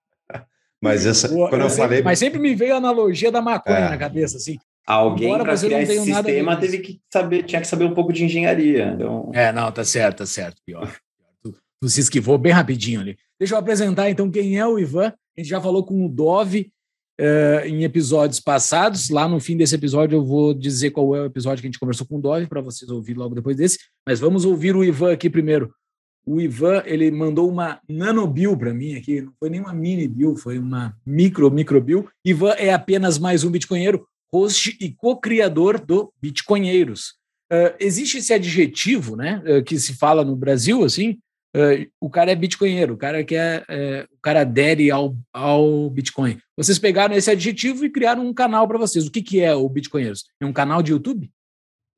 Mas 0.82 1.06
essa, 1.06 1.26
Boa, 1.28 1.48
quando 1.48 1.62
eu, 1.62 1.66
eu 1.66 1.70
sempre, 1.70 1.82
falei. 1.82 2.02
Mas 2.02 2.18
sempre 2.18 2.38
me 2.38 2.54
veio 2.54 2.74
a 2.74 2.76
analogia 2.76 3.32
da 3.32 3.40
maconha 3.40 3.78
é. 3.78 3.88
na 3.88 3.96
cabeça, 3.96 4.36
assim. 4.36 4.58
Alguém 4.86 5.36
para 5.36 5.56
criar 5.58 5.82
esse 5.82 6.00
sistema 6.04 6.56
teve 6.56 6.78
que 6.78 7.00
saber, 7.12 7.42
tinha 7.42 7.60
que 7.60 7.66
saber 7.66 7.86
um 7.86 7.94
pouco 7.94 8.12
de 8.12 8.24
engenharia. 8.24 8.92
Então... 8.94 9.32
É, 9.34 9.52
não, 9.52 9.72
tá 9.72 9.84
certo, 9.84 10.18
tá 10.18 10.26
certo. 10.26 10.62
Pior. 10.64 10.94
Tu, 11.42 11.52
tu 11.80 11.88
se 11.88 12.00
esquivou 12.00 12.38
bem 12.38 12.52
rapidinho 12.52 13.00
ali. 13.00 13.18
Deixa 13.38 13.54
eu 13.54 13.58
apresentar 13.58 14.08
então 14.10 14.30
quem 14.30 14.58
é 14.58 14.66
o 14.66 14.78
Ivan. 14.78 15.12
A 15.36 15.42
gente 15.42 15.50
já 15.50 15.60
falou 15.60 15.84
com 15.84 16.06
o 16.06 16.08
Dove 16.08 16.72
uh, 17.20 17.66
em 17.66 17.84
episódios 17.84 18.40
passados. 18.40 19.10
Lá 19.10 19.28
no 19.28 19.38
fim 19.38 19.54
desse 19.54 19.74
episódio 19.74 20.16
eu 20.16 20.24
vou 20.24 20.54
dizer 20.54 20.92
qual 20.92 21.14
é 21.14 21.20
o 21.20 21.26
episódio 21.26 21.60
que 21.60 21.66
a 21.66 21.70
gente 21.70 21.78
conversou 21.78 22.06
com 22.06 22.16
o 22.16 22.20
Dove 22.20 22.46
para 22.46 22.62
vocês 22.62 22.90
ouvir 22.90 23.14
logo 23.18 23.34
depois 23.34 23.54
desse. 23.54 23.78
Mas 24.06 24.18
vamos 24.18 24.46
ouvir 24.46 24.74
o 24.74 24.82
Ivan 24.82 25.12
aqui 25.12 25.28
primeiro. 25.28 25.74
O 26.24 26.40
Ivan 26.40 26.82
ele 26.86 27.10
mandou 27.10 27.50
uma 27.50 27.78
nanobill 27.86 28.56
para 28.56 28.72
mim 28.72 28.94
aqui. 28.94 29.20
Não 29.20 29.32
foi 29.38 29.50
nem 29.50 29.60
uma 29.60 29.74
mini 29.74 30.08
bill, 30.08 30.36
foi 30.36 30.58
uma 30.58 30.96
micro 31.04 31.50
micro 31.50 31.82
bill. 31.82 32.08
Ivan 32.24 32.52
é 32.52 32.72
apenas 32.72 33.18
mais 33.18 33.44
um 33.44 33.50
bitcoinheiro 33.50 34.06
host 34.32 34.76
e 34.80 34.90
co-criador 34.90 35.78
do 35.78 36.12
Bitcoinheiros. 36.20 37.14
Uh, 37.52 37.76
existe 37.78 38.18
esse 38.18 38.32
adjetivo, 38.32 39.14
né, 39.16 39.40
uh, 39.46 39.62
que 39.62 39.78
se 39.78 39.94
fala 39.94 40.24
no 40.24 40.34
Brasil, 40.34 40.82
assim, 40.82 41.18
uh, 41.56 41.90
o 42.00 42.10
cara 42.10 42.30
é 42.30 42.34
bitcoinheiro, 42.34 42.94
o 42.94 42.96
cara 42.96 43.24
quer, 43.24 43.64
o 44.12 44.20
cara 44.20 44.42
adere 44.42 44.90
ao, 44.90 45.16
ao 45.32 45.90
Bitcoin. 45.90 46.38
Vocês 46.56 46.78
pegaram 46.78 47.16
esse 47.16 47.30
adjetivo 47.30 47.84
e 47.84 47.90
criaram 47.90 48.26
um 48.26 48.34
canal 48.34 48.68
para 48.68 48.78
vocês. 48.78 49.06
O 49.06 49.10
que, 49.10 49.22
que 49.22 49.40
é 49.40 49.54
o 49.54 49.68
Bitcoinheiros? 49.68 50.24
É 50.40 50.46
um 50.46 50.52
canal 50.52 50.82
de 50.82 50.92
YouTube? 50.92 51.30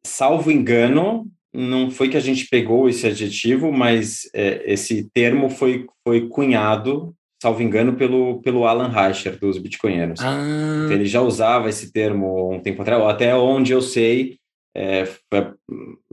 Salvo 0.07 0.51
engano, 0.51 1.27
não 1.53 1.91
foi 1.91 2.09
que 2.09 2.17
a 2.17 2.21
gente 2.21 2.47
pegou 2.49 2.89
esse 2.89 3.07
adjetivo, 3.07 3.73
mas 3.73 4.29
é, 4.35 4.63
esse 4.73 5.11
termo 5.13 5.51
foi, 5.51 5.87
foi 6.05 6.29
cunhado 6.29 7.15
salvo 7.41 7.63
engano, 7.63 7.95
pelo, 7.95 8.41
pelo 8.43 8.67
Alan 8.67 8.89
Reicher, 8.89 9.39
dos 9.39 9.59
Bitcoinheiros. 9.59 10.21
Ah. 10.21 10.83
Então, 10.85 10.93
ele 10.93 11.07
já 11.07 11.23
usava 11.23 11.69
esse 11.69 11.93
termo 11.93 12.53
um 12.53 12.61
tempo 12.61 12.83
atrás, 12.83 13.03
até 13.05 13.35
onde 13.35 13.73
eu 13.73 13.81
sei, 13.81 14.39
é, 14.75 15.07
foi 15.07 15.55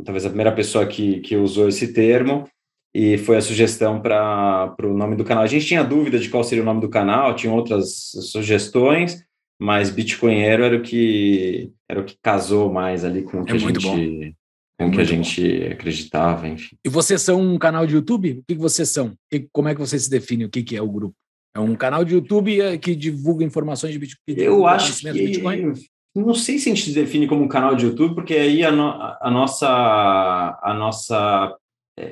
talvez 0.04 0.26
a 0.26 0.30
primeira 0.30 0.52
pessoa 0.52 0.86
que, 0.86 1.20
que 1.22 1.36
usou 1.36 1.68
esse 1.68 1.94
termo, 1.94 2.48
e 2.96 3.18
foi 3.18 3.36
a 3.36 3.42
sugestão 3.42 4.00
para 4.00 4.74
o 4.82 4.94
nome 4.94 5.18
do 5.18 5.26
canal. 5.26 5.44
A 5.44 5.48
gente 5.48 5.66
tinha 5.66 5.84
dúvida 5.84 6.18
de 6.18 6.30
qual 6.30 6.46
seria 6.46 6.62
o 6.62 6.66
nome 6.66 6.80
do 6.80 6.88
canal, 6.88 7.36
tinha 7.36 7.52
outras 7.52 8.12
sugestões, 8.32 9.22
mas 9.60 9.90
Bitcoinheiro 9.90 10.64
era 10.64 10.78
o 10.78 10.82
que 10.82 11.74
era 11.92 12.00
o 12.00 12.06
que 12.06 12.16
casou 12.24 12.72
mais 12.72 13.04
ali 13.04 13.22
com 13.22 13.42
o 13.42 13.46
que 13.46 13.52
é 13.52 13.56
a 13.56 13.58
gente 13.58 14.36
com 14.80 14.88
o 14.88 14.92
que 14.92 15.02
a 15.02 15.06
gente 15.06 15.64
acreditava, 15.72 16.48
enfim. 16.48 16.78
E 16.86 16.90
vocês 16.90 17.22
são 17.22 17.42
um 17.42 17.58
canal 17.58 17.86
de 17.86 17.96
YouTube? 17.96 18.40
O 18.40 18.44
que, 18.48 18.56
vocês 18.56 18.88
são? 18.88 19.14
Como 19.52 19.68
é 19.68 19.74
que 19.74 19.80
você 19.80 20.00
se 20.00 20.10
define? 20.10 20.46
O 20.46 20.50
que, 20.50 20.64
que 20.64 20.78
é 20.78 20.82
o 20.82 20.90
grupo? 20.90 21.16
É 21.54 21.60
um 21.60 21.76
canal 21.76 22.06
de 22.06 22.14
YouTube 22.14 22.62
eh, 22.62 22.78
que 22.78 22.96
divulga 22.96 23.44
informações 23.44 23.92
de 23.92 24.00
Bitcoin? 24.00 24.36
Eu 24.38 24.66
acho 24.68 25.00
que... 25.00 25.12
Bitcoin? 25.12 25.74
Não 26.14 26.34
sei 26.34 26.58
se 26.60 26.70
a 26.70 26.74
gente 26.74 26.86
se 26.86 26.94
define 26.94 27.28
como 27.28 27.44
um 27.44 27.48
canal 27.48 27.76
de 27.76 27.86
YouTube, 27.86 28.16
porque 28.16 28.36
aí 28.36 28.64
a, 28.64 28.72
no, 28.72 28.90
a 28.90 29.30
nossa, 29.32 30.60
a 30.62 30.74
nossa 30.74 31.56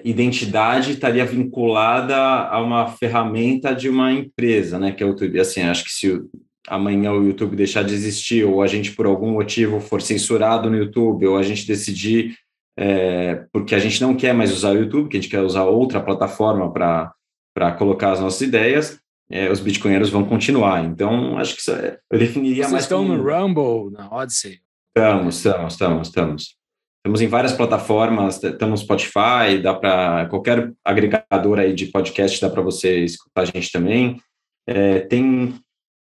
identidade 0.04 0.92
estaria 0.92 1.26
vinculada 1.26 2.16
a 2.16 2.62
uma 2.62 2.88
ferramenta 2.88 3.76
de 3.76 3.90
uma 3.90 4.12
empresa, 4.12 4.80
né? 4.80 4.92
Que 4.92 5.04
é 5.04 5.06
o 5.06 5.10
YouTube. 5.10 5.40
Assim, 5.40 5.62
acho 5.62 5.84
que 5.84 5.92
se 5.92 6.22
amanhã 6.68 7.12
o 7.12 7.26
YouTube 7.26 7.56
deixar 7.56 7.84
de 7.84 7.94
existir, 7.94 8.46
ou 8.46 8.62
a 8.62 8.68
gente 8.68 8.92
por 8.92 9.06
algum 9.06 9.32
motivo 9.32 9.82
for 9.82 10.02
censurado 10.02 10.70
no 10.70 10.78
YouTube, 10.78 11.28
ou 11.28 11.38
a 11.38 11.44
gente 11.44 11.68
decidir 11.68 12.38
é, 12.78 13.46
porque 13.52 13.76
a 13.76 13.80
gente 13.80 14.02
não 14.02 14.16
quer 14.16 14.34
mais 14.34 14.52
usar 14.52 14.72
o 14.72 14.80
YouTube, 14.80 15.10
que 15.10 15.18
a 15.18 15.22
gente 15.22 15.30
quer 15.30 15.42
usar 15.42 15.64
outra 15.66 16.02
plataforma 16.02 16.72
para 16.72 17.72
colocar 17.78 18.12
as 18.12 18.20
nossas 18.20 18.42
ideias, 18.42 19.00
é, 19.30 19.52
os 19.52 19.60
bitcoinheiros 19.60 20.10
vão 20.10 20.26
continuar. 20.26 20.84
Então, 20.84 21.38
acho 21.38 21.56
que 21.56 21.72
é, 21.72 22.00
eu 22.12 22.20
definiria 22.20 22.64
Vocês 22.64 22.72
mais. 22.72 22.84
estão 22.84 23.06
como... 23.06 23.18
no 23.18 23.24
Rumble, 23.24 23.92
na 23.92 24.12
Odyssey? 24.12 24.60
Estamos, 24.96 25.38
estamos, 25.38 25.74
estamos, 25.74 26.08
estamos. 26.08 26.63
Estamos 27.06 27.20
em 27.20 27.28
várias 27.28 27.52
plataformas, 27.52 28.42
estamos 28.42 28.80
no 28.80 28.86
Spotify, 28.86 29.62
dá 29.62 29.74
para 29.74 30.26
qualquer 30.30 30.72
agregador 30.86 31.60
aí 31.60 31.74
de 31.74 31.88
podcast 31.88 32.40
dá 32.40 32.50
para 32.50 32.62
você 32.62 33.04
escutar 33.04 33.42
a 33.42 33.46
gente 33.46 33.70
também. 33.74 34.22
É, 34.66 35.02
tem 35.02 35.54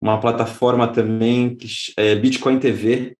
uma 0.02 0.18
plataforma 0.18 0.88
também 0.88 1.54
que 1.54 1.68
é 1.96 2.16
Bitcoin 2.16 2.58
TV, 2.58 3.16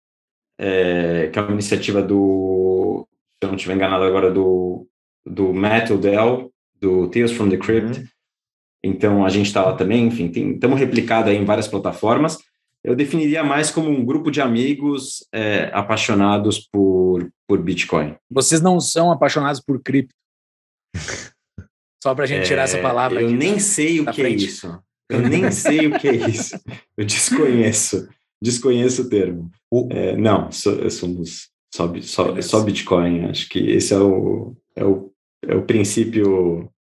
é, 0.59 1.29
que 1.33 1.39
é 1.39 1.43
uma 1.43 1.53
iniciativa 1.53 2.03
do 2.03 3.07
se 3.39 3.47
eu 3.47 3.49
não 3.49 3.55
estiver 3.55 3.75
enganado 3.75 4.03
agora, 4.03 4.29
do, 4.29 4.89
do 5.25 5.55
Matt 5.55 5.91
Odell, 5.91 6.53
do 6.81 7.09
Tales 7.09 7.31
from 7.31 7.49
the 7.49 7.57
Crypt. 7.57 8.01
Uhum. 8.01 8.07
Então, 8.83 9.25
a 9.25 9.29
gente 9.29 9.47
está 9.47 9.65
lá 9.65 9.75
também, 9.75 10.07
enfim, 10.07 10.27
estamos 10.27 10.81
replicados 10.81 11.33
em 11.33 11.45
várias 11.45 11.69
plataformas. 11.69 12.39
Eu 12.89 12.97
definiria 12.97 13.45
mais 13.45 13.71
como 13.71 13.91
um 13.91 14.03
grupo 14.03 14.31
de 14.31 14.41
amigos 14.41 15.23
é, 15.31 15.71
apaixonados 15.75 16.59
por, 16.73 17.31
por 17.47 17.63
Bitcoin. 17.63 18.17
Vocês 18.31 18.63
não 18.63 18.81
são 18.81 19.13
apaixonados 19.13 19.61
por 19.61 19.79
cripto? 19.83 20.15
Só 22.03 22.15
para 22.15 22.25
a 22.25 22.27
gente 22.27 22.41
é, 22.41 22.45
tirar 22.45 22.63
essa 22.63 22.81
palavra. 22.81 23.21
Eu 23.21 23.31
nem 23.31 23.59
sei 23.59 24.01
o 24.01 24.05
que 24.05 24.23
é 24.23 24.25
frente. 24.25 24.45
é 24.45 24.47
isso. 24.49 24.83
Eu 25.11 25.21
nem 25.21 25.51
sei 25.51 25.87
o 25.87 25.99
que 25.99 26.09
é 26.09 26.15
isso. 26.15 26.59
Eu 26.97 27.05
desconheço. 27.05 28.09
Desconheço 28.43 29.03
o 29.03 29.09
termo. 29.11 29.51
É, 29.91 30.17
não, 30.17 30.51
so, 30.51 30.91
somos 30.91 31.51
só, 31.75 31.93
só, 32.01 32.41
só 32.41 32.61
Bitcoin. 32.63 33.27
Acho 33.27 33.51
que 33.51 33.59
esse 33.59 33.93
é 33.93 33.99
o, 33.99 34.57
é 34.75 34.83
o, 34.83 35.13
é 35.45 35.55
o 35.55 35.63
princípio 35.63 36.73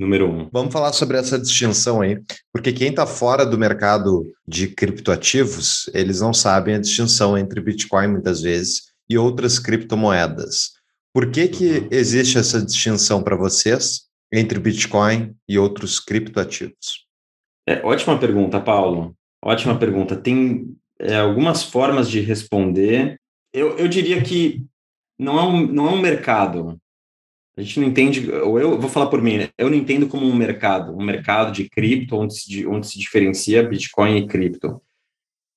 número 0.00 0.28
um. 0.28 0.48
Vamos 0.52 0.72
falar 0.72 0.92
sobre 0.92 1.18
essa 1.18 1.38
distinção 1.38 2.00
aí, 2.00 2.20
porque 2.52 2.72
quem 2.72 2.88
está 2.88 3.06
fora 3.06 3.44
do 3.44 3.58
mercado 3.58 4.26
de 4.46 4.68
criptoativos, 4.68 5.90
eles 5.94 6.20
não 6.20 6.32
sabem 6.32 6.74
a 6.74 6.80
distinção 6.80 7.36
entre 7.36 7.60
Bitcoin 7.60 8.08
muitas 8.08 8.40
vezes 8.40 8.82
e 9.08 9.18
outras 9.18 9.58
criptomoedas. 9.58 10.70
Por 11.12 11.30
que, 11.30 11.48
que 11.48 11.78
uhum. 11.78 11.88
existe 11.90 12.38
essa 12.38 12.60
distinção 12.60 13.22
para 13.22 13.36
vocês 13.36 14.02
entre 14.32 14.58
Bitcoin 14.58 15.34
e 15.48 15.58
outros 15.58 16.00
criptoativos? 16.00 17.06
É, 17.68 17.84
ótima 17.84 18.18
pergunta, 18.18 18.60
Paulo. 18.60 19.14
Ótima 19.44 19.78
pergunta. 19.78 20.16
Tem 20.16 20.74
é, 20.98 21.16
algumas 21.16 21.62
formas 21.62 22.08
de 22.08 22.20
responder 22.20 23.20
eu, 23.52 23.76
eu 23.76 23.88
diria 23.88 24.22
que 24.22 24.64
não 25.18 25.38
é, 25.38 25.42
um, 25.42 25.66
não 25.66 25.88
é 25.88 25.90
um 25.90 26.00
mercado. 26.00 26.78
A 27.60 27.62
gente 27.62 27.78
não 27.78 27.86
entende, 27.86 28.32
ou 28.32 28.58
eu 28.58 28.80
vou 28.80 28.88
falar 28.88 29.08
por 29.08 29.20
mim, 29.20 29.46
eu 29.58 29.68
não 29.68 29.76
entendo 29.76 30.08
como 30.08 30.24
um 30.24 30.34
mercado, 30.34 30.96
um 30.96 31.04
mercado 31.04 31.52
de 31.52 31.68
cripto 31.68 32.16
onde 32.16 32.34
se, 32.34 32.66
onde 32.66 32.86
se 32.86 32.98
diferencia 32.98 33.62
Bitcoin 33.62 34.16
e 34.16 34.26
cripto. 34.26 34.80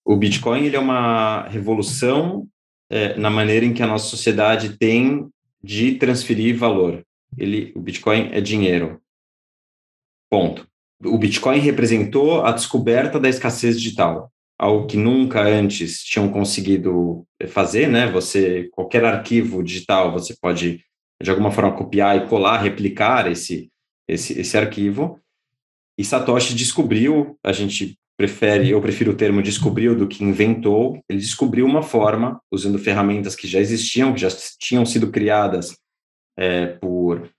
O 0.03 0.17
Bitcoin 0.17 0.65
ele 0.65 0.75
é 0.75 0.79
uma 0.79 1.47
revolução 1.47 2.45
é, 2.89 3.17
na 3.17 3.29
maneira 3.29 3.65
em 3.65 3.73
que 3.73 3.81
a 3.81 3.87
nossa 3.87 4.07
sociedade 4.07 4.77
tem 4.77 5.29
de 5.63 5.95
transferir 5.95 6.57
valor. 6.57 7.05
Ele, 7.37 7.71
o 7.73 7.79
Bitcoin 7.79 8.31
é 8.33 8.41
dinheiro. 8.41 9.01
Ponto. 10.29 10.67
O 11.05 11.17
Bitcoin 11.17 11.59
representou 11.59 12.43
a 12.43 12.51
descoberta 12.51 13.17
da 13.17 13.29
escassez 13.29 13.79
digital 13.79 14.29
algo 14.57 14.87
que 14.87 14.97
nunca 14.97 15.41
antes 15.41 16.03
tinham 16.03 16.29
conseguido 16.29 17.25
fazer, 17.47 17.87
né? 17.89 18.09
Você 18.11 18.69
qualquer 18.71 19.03
arquivo 19.03 19.63
digital 19.63 20.11
você 20.11 20.35
pode 20.39 20.83
de 21.23 21.31
alguma 21.31 21.51
forma 21.51 21.71
copiar 21.71 22.17
e 22.17 22.27
colar, 22.27 22.61
replicar 22.61 23.31
esse 23.31 23.71
esse, 24.07 24.39
esse 24.39 24.57
arquivo. 24.57 25.19
E 25.97 26.03
Satoshi 26.03 26.53
descobriu, 26.53 27.37
a 27.43 27.51
gente 27.51 27.97
prefere, 28.17 28.69
eu 28.69 28.81
prefiro 28.81 29.11
o 29.11 29.15
termo 29.15 29.41
descobriu 29.41 29.95
do 29.95 30.07
que 30.07 30.23
inventou. 30.23 30.99
Ele 31.09 31.19
descobriu 31.19 31.65
uma 31.65 31.81
forma 31.81 32.39
usando 32.51 32.79
ferramentas 32.79 33.35
que 33.35 33.47
já 33.47 33.59
existiam, 33.59 34.13
que 34.13 34.21
já 34.21 34.29
tinham 34.59 34.85
sido 34.85 35.09
criadas 35.09 35.77
é, 36.37 36.67
por 36.67 37.29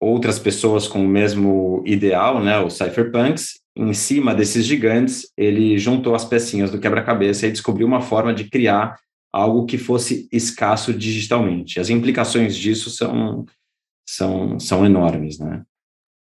outras 0.00 0.38
pessoas 0.38 0.88
com 0.88 1.04
o 1.04 1.08
mesmo 1.08 1.82
ideal, 1.86 2.42
né, 2.42 2.58
os 2.58 2.76
cypherpunks, 2.76 3.60
em 3.76 3.94
cima 3.94 4.34
desses 4.34 4.66
gigantes, 4.66 5.30
ele 5.36 5.78
juntou 5.78 6.14
as 6.14 6.24
pecinhas 6.24 6.72
do 6.72 6.80
quebra-cabeça 6.80 7.46
e 7.46 7.52
descobriu 7.52 7.86
uma 7.86 8.02
forma 8.02 8.34
de 8.34 8.50
criar 8.50 8.98
algo 9.32 9.64
que 9.64 9.78
fosse 9.78 10.28
escasso 10.30 10.92
digitalmente. 10.92 11.80
As 11.80 11.88
implicações 11.88 12.56
disso 12.56 12.90
são, 12.90 13.46
são, 14.06 14.60
são 14.60 14.84
enormes, 14.84 15.38
né? 15.38 15.62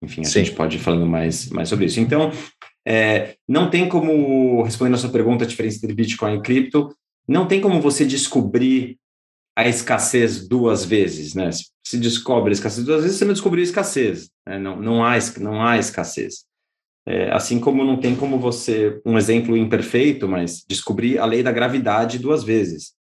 Enfim, 0.04 0.22
a 0.22 0.26
Sim. 0.26 0.46
gente 0.46 0.56
pode 0.56 0.78
ir 0.78 0.80
falando 0.80 1.06
mais, 1.06 1.50
mais 1.50 1.68
sobre 1.68 1.86
isso. 1.86 2.00
Então, 2.00 2.32
é, 2.88 3.36
não 3.48 3.70
tem 3.70 3.90
como, 3.90 4.62
respondendo 4.62 4.96
a 4.96 4.98
sua 4.98 5.10
pergunta, 5.10 5.44
a 5.44 5.48
diferença 5.48 5.78
entre 5.78 5.94
Bitcoin 5.94 6.38
e 6.38 6.42
cripto, 6.42 6.96
não 7.28 7.48
tem 7.48 7.60
como 7.60 7.82
você 7.82 8.06
descobrir 8.06 8.98
a 9.58 9.68
escassez 9.68 10.48
duas 10.48 10.86
vezes, 10.86 11.34
né? 11.34 11.50
Se 11.86 11.98
descobre 11.98 12.52
a 12.52 12.54
escassez 12.54 12.86
duas 12.86 13.04
vezes, 13.04 13.18
você 13.18 13.26
não 13.26 13.34
descobriu 13.34 13.62
a 13.62 13.66
escassez. 13.66 14.30
Né? 14.48 14.58
Não, 14.58 14.80
não, 14.80 15.04
há, 15.04 15.18
não 15.40 15.62
há 15.62 15.78
escassez. 15.78 16.46
É, 17.06 17.32
assim 17.32 17.60
como 17.60 17.84
não 17.84 17.98
tem 17.98 18.16
como 18.16 18.40
você, 18.40 19.02
um 19.06 19.18
exemplo 19.18 19.58
imperfeito, 19.58 20.28
mas 20.28 20.64
descobrir 20.68 21.18
a 21.18 21.26
lei 21.26 21.44
da 21.44 21.52
gravidade 21.52 22.20
duas 22.20 22.44
vezes. 22.44 22.94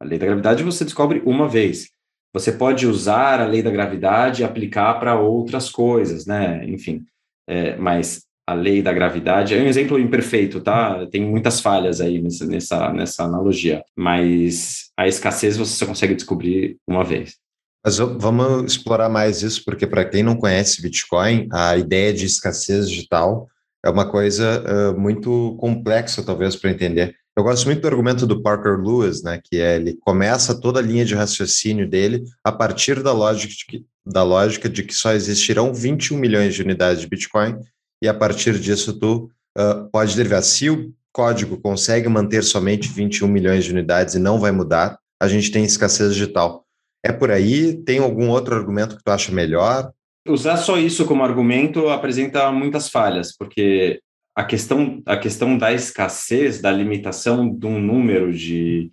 A 0.00 0.04
lei 0.04 0.18
da 0.18 0.26
gravidade 0.26 0.62
você 0.62 0.84
descobre 0.84 1.22
uma 1.24 1.48
vez. 1.48 1.90
Você 2.32 2.50
pode 2.50 2.86
usar 2.86 3.40
a 3.40 3.46
lei 3.46 3.62
da 3.62 3.70
gravidade 3.70 4.42
e 4.42 4.44
aplicar 4.44 4.94
para 4.94 5.18
outras 5.18 5.70
coisas, 5.70 6.26
né? 6.26 6.64
Enfim, 6.66 7.04
é, 7.48 7.76
mas 7.76 8.24
a 8.46 8.52
lei 8.52 8.82
da 8.82 8.92
gravidade 8.92 9.54
é 9.54 9.62
um 9.62 9.66
exemplo 9.66 9.98
imperfeito, 9.98 10.60
tá? 10.60 11.06
Tem 11.06 11.24
muitas 11.24 11.60
falhas 11.60 12.00
aí 12.00 12.20
nessa, 12.20 12.92
nessa, 12.92 13.24
analogia, 13.24 13.82
mas 13.96 14.90
a 14.96 15.08
escassez 15.08 15.56
você 15.56 15.72
só 15.76 15.86
consegue 15.86 16.14
descobrir 16.14 16.76
uma 16.86 17.04
vez. 17.04 17.36
Mas 17.84 17.98
vamos 17.98 18.72
explorar 18.72 19.08
mais 19.08 19.42
isso, 19.42 19.62
porque 19.64 19.86
para 19.86 20.04
quem 20.04 20.22
não 20.22 20.36
conhece 20.36 20.82
Bitcoin, 20.82 21.48
a 21.52 21.76
ideia 21.76 22.12
de 22.12 22.26
escassez 22.26 22.88
digital 22.88 23.48
é 23.84 23.90
uma 23.90 24.10
coisa 24.10 24.64
uh, 24.64 24.98
muito 24.98 25.54
complexa, 25.60 26.22
talvez, 26.22 26.56
para 26.56 26.70
entender. 26.70 27.14
Eu 27.36 27.42
gosto 27.42 27.66
muito 27.66 27.80
do 27.80 27.88
argumento 27.88 28.26
do 28.26 28.40
Parker 28.40 28.78
Lewis, 28.78 29.22
né, 29.22 29.40
que 29.42 29.60
é, 29.60 29.74
ele 29.74 29.98
começa 30.00 30.58
toda 30.58 30.78
a 30.78 30.82
linha 30.82 31.04
de 31.04 31.16
raciocínio 31.16 31.88
dele 31.88 32.22
a 32.44 32.52
partir 32.52 33.02
da 33.02 33.12
lógica 33.12 33.52
de 33.52 33.66
que, 33.66 33.86
da 34.06 34.22
lógica 34.22 34.68
de 34.68 34.84
que 34.84 34.94
só 34.94 35.12
existirão 35.12 35.74
21 35.74 36.16
milhões 36.16 36.54
de 36.54 36.62
unidades 36.62 37.00
de 37.00 37.08
Bitcoin 37.08 37.56
e 38.00 38.06
a 38.06 38.14
partir 38.14 38.58
disso 38.60 38.98
tu 38.98 39.30
uh, 39.58 39.90
pode 39.90 40.14
derivar. 40.14 40.42
Se 40.42 40.70
o 40.70 40.92
código 41.12 41.56
consegue 41.60 42.08
manter 42.08 42.44
somente 42.44 42.88
21 42.88 43.26
milhões 43.26 43.64
de 43.64 43.72
unidades 43.72 44.14
e 44.14 44.20
não 44.20 44.38
vai 44.38 44.52
mudar, 44.52 44.98
a 45.20 45.26
gente 45.26 45.50
tem 45.50 45.64
escassez 45.64 46.14
digital. 46.14 46.64
É 47.04 47.12
por 47.12 47.30
aí? 47.30 47.74
Tem 47.82 47.98
algum 47.98 48.28
outro 48.28 48.54
argumento 48.54 48.96
que 48.96 49.02
tu 49.02 49.10
acha 49.10 49.32
melhor? 49.32 49.90
Usar 50.26 50.56
só 50.56 50.78
isso 50.78 51.04
como 51.04 51.24
argumento 51.24 51.88
apresenta 51.88 52.50
muitas 52.52 52.88
falhas, 52.88 53.36
porque 53.36 54.00
a 54.34 54.44
questão, 54.44 55.02
a 55.06 55.16
questão 55.16 55.56
da 55.56 55.72
escassez, 55.72 56.60
da 56.60 56.70
limitação 56.72 57.48
de 57.48 57.66
um 57.66 57.80
número 57.80 58.32
de, 58.32 58.90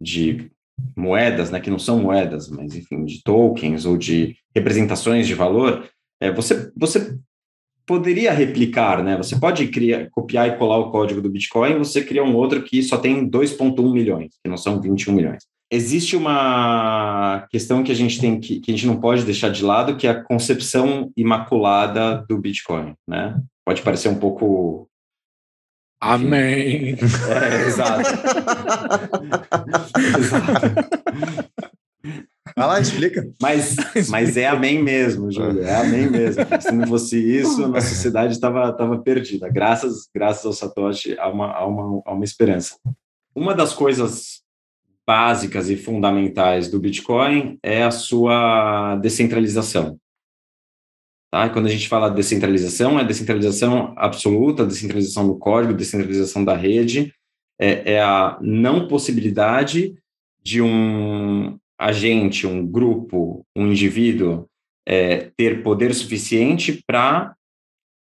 de 0.00 0.50
moedas, 0.96 1.50
né, 1.50 1.60
que 1.60 1.70
não 1.70 1.78
são 1.78 2.00
moedas, 2.00 2.48
mas 2.48 2.74
enfim, 2.74 3.04
de 3.04 3.22
tokens 3.22 3.84
ou 3.84 3.96
de 3.96 4.36
representações 4.54 5.26
de 5.26 5.34
valor, 5.34 5.88
é, 6.20 6.32
você, 6.32 6.72
você 6.76 7.18
poderia 7.86 8.32
replicar, 8.32 9.02
né? 9.02 9.16
Você 9.16 9.38
pode 9.38 9.68
criar, 9.68 10.10
copiar 10.10 10.48
e 10.48 10.58
colar 10.58 10.76
o 10.78 10.90
código 10.90 11.22
do 11.22 11.30
Bitcoin, 11.30 11.78
você 11.78 12.04
cria 12.04 12.22
um 12.22 12.36
outro 12.36 12.62
que 12.62 12.82
só 12.82 12.98
tem 12.98 13.28
2.1 13.28 13.92
milhões, 13.92 14.34
que 14.42 14.48
não 14.48 14.58
são 14.58 14.80
21 14.80 15.14
milhões. 15.14 15.44
Existe 15.70 16.16
uma 16.16 17.46
questão 17.50 17.82
que 17.82 17.92
a 17.92 17.94
gente 17.94 18.18
tem 18.20 18.40
que, 18.40 18.58
que 18.58 18.70
a 18.70 18.74
gente 18.74 18.86
não 18.86 18.98
pode 18.98 19.24
deixar 19.24 19.50
de 19.50 19.62
lado, 19.62 19.96
que 19.96 20.06
é 20.06 20.10
a 20.10 20.22
concepção 20.22 21.12
imaculada 21.16 22.24
do 22.28 22.38
Bitcoin, 22.38 22.94
né? 23.06 23.38
Pode 23.66 23.82
parecer 23.82 24.08
um 24.08 24.18
pouco 24.18 24.88
Amém. 26.00 26.94
É, 26.94 27.66
exato. 27.66 28.08
exato. 30.18 30.88
Vai 32.56 32.66
lá, 32.66 32.80
explica. 32.80 33.28
Mas, 33.40 33.76
mas 34.08 34.36
é 34.36 34.46
amém 34.46 34.82
mesmo, 34.82 35.30
Júlio. 35.30 35.62
É 35.62 35.76
amém 35.76 36.10
mesmo. 36.10 36.42
Se 36.60 36.72
não 36.72 36.86
fosse 36.86 37.18
isso, 37.18 37.64
a 37.64 37.68
nossa 37.68 37.88
sociedade 37.88 38.32
estava 38.32 38.72
tava 38.72 38.98
perdida. 38.98 39.48
Graças, 39.48 40.08
graças 40.14 40.44
ao 40.44 40.52
Satoshi, 40.52 41.16
há 41.18 41.28
uma, 41.28 41.52
há, 41.52 41.66
uma, 41.66 42.02
há 42.04 42.12
uma 42.12 42.24
esperança. 42.24 42.76
Uma 43.34 43.54
das 43.54 43.74
coisas 43.74 44.42
básicas 45.08 45.70
e 45.70 45.76
fundamentais 45.76 46.70
do 46.70 46.78
Bitcoin 46.78 47.58
é 47.62 47.82
a 47.82 47.90
sua 47.90 48.94
descentralização. 48.96 49.98
Tá? 51.32 51.48
Quando 51.48 51.64
a 51.64 51.70
gente 51.70 51.88
fala 51.88 52.10
de 52.10 52.16
descentralização, 52.16 53.00
é 53.00 53.04
descentralização 53.04 53.94
absoluta, 53.96 54.66
descentralização 54.66 55.26
do 55.26 55.38
código, 55.38 55.72
descentralização 55.72 56.44
da 56.44 56.54
rede, 56.54 57.10
é, 57.58 57.94
é 57.94 58.02
a 58.02 58.38
não 58.42 58.86
possibilidade 58.86 59.94
de 60.42 60.60
um 60.60 61.58
agente, 61.80 62.46
um 62.46 62.66
grupo, 62.66 63.46
um 63.56 63.66
indivíduo 63.68 64.46
é, 64.86 65.30
ter 65.38 65.62
poder 65.62 65.94
suficiente 65.94 66.82
para 66.86 67.34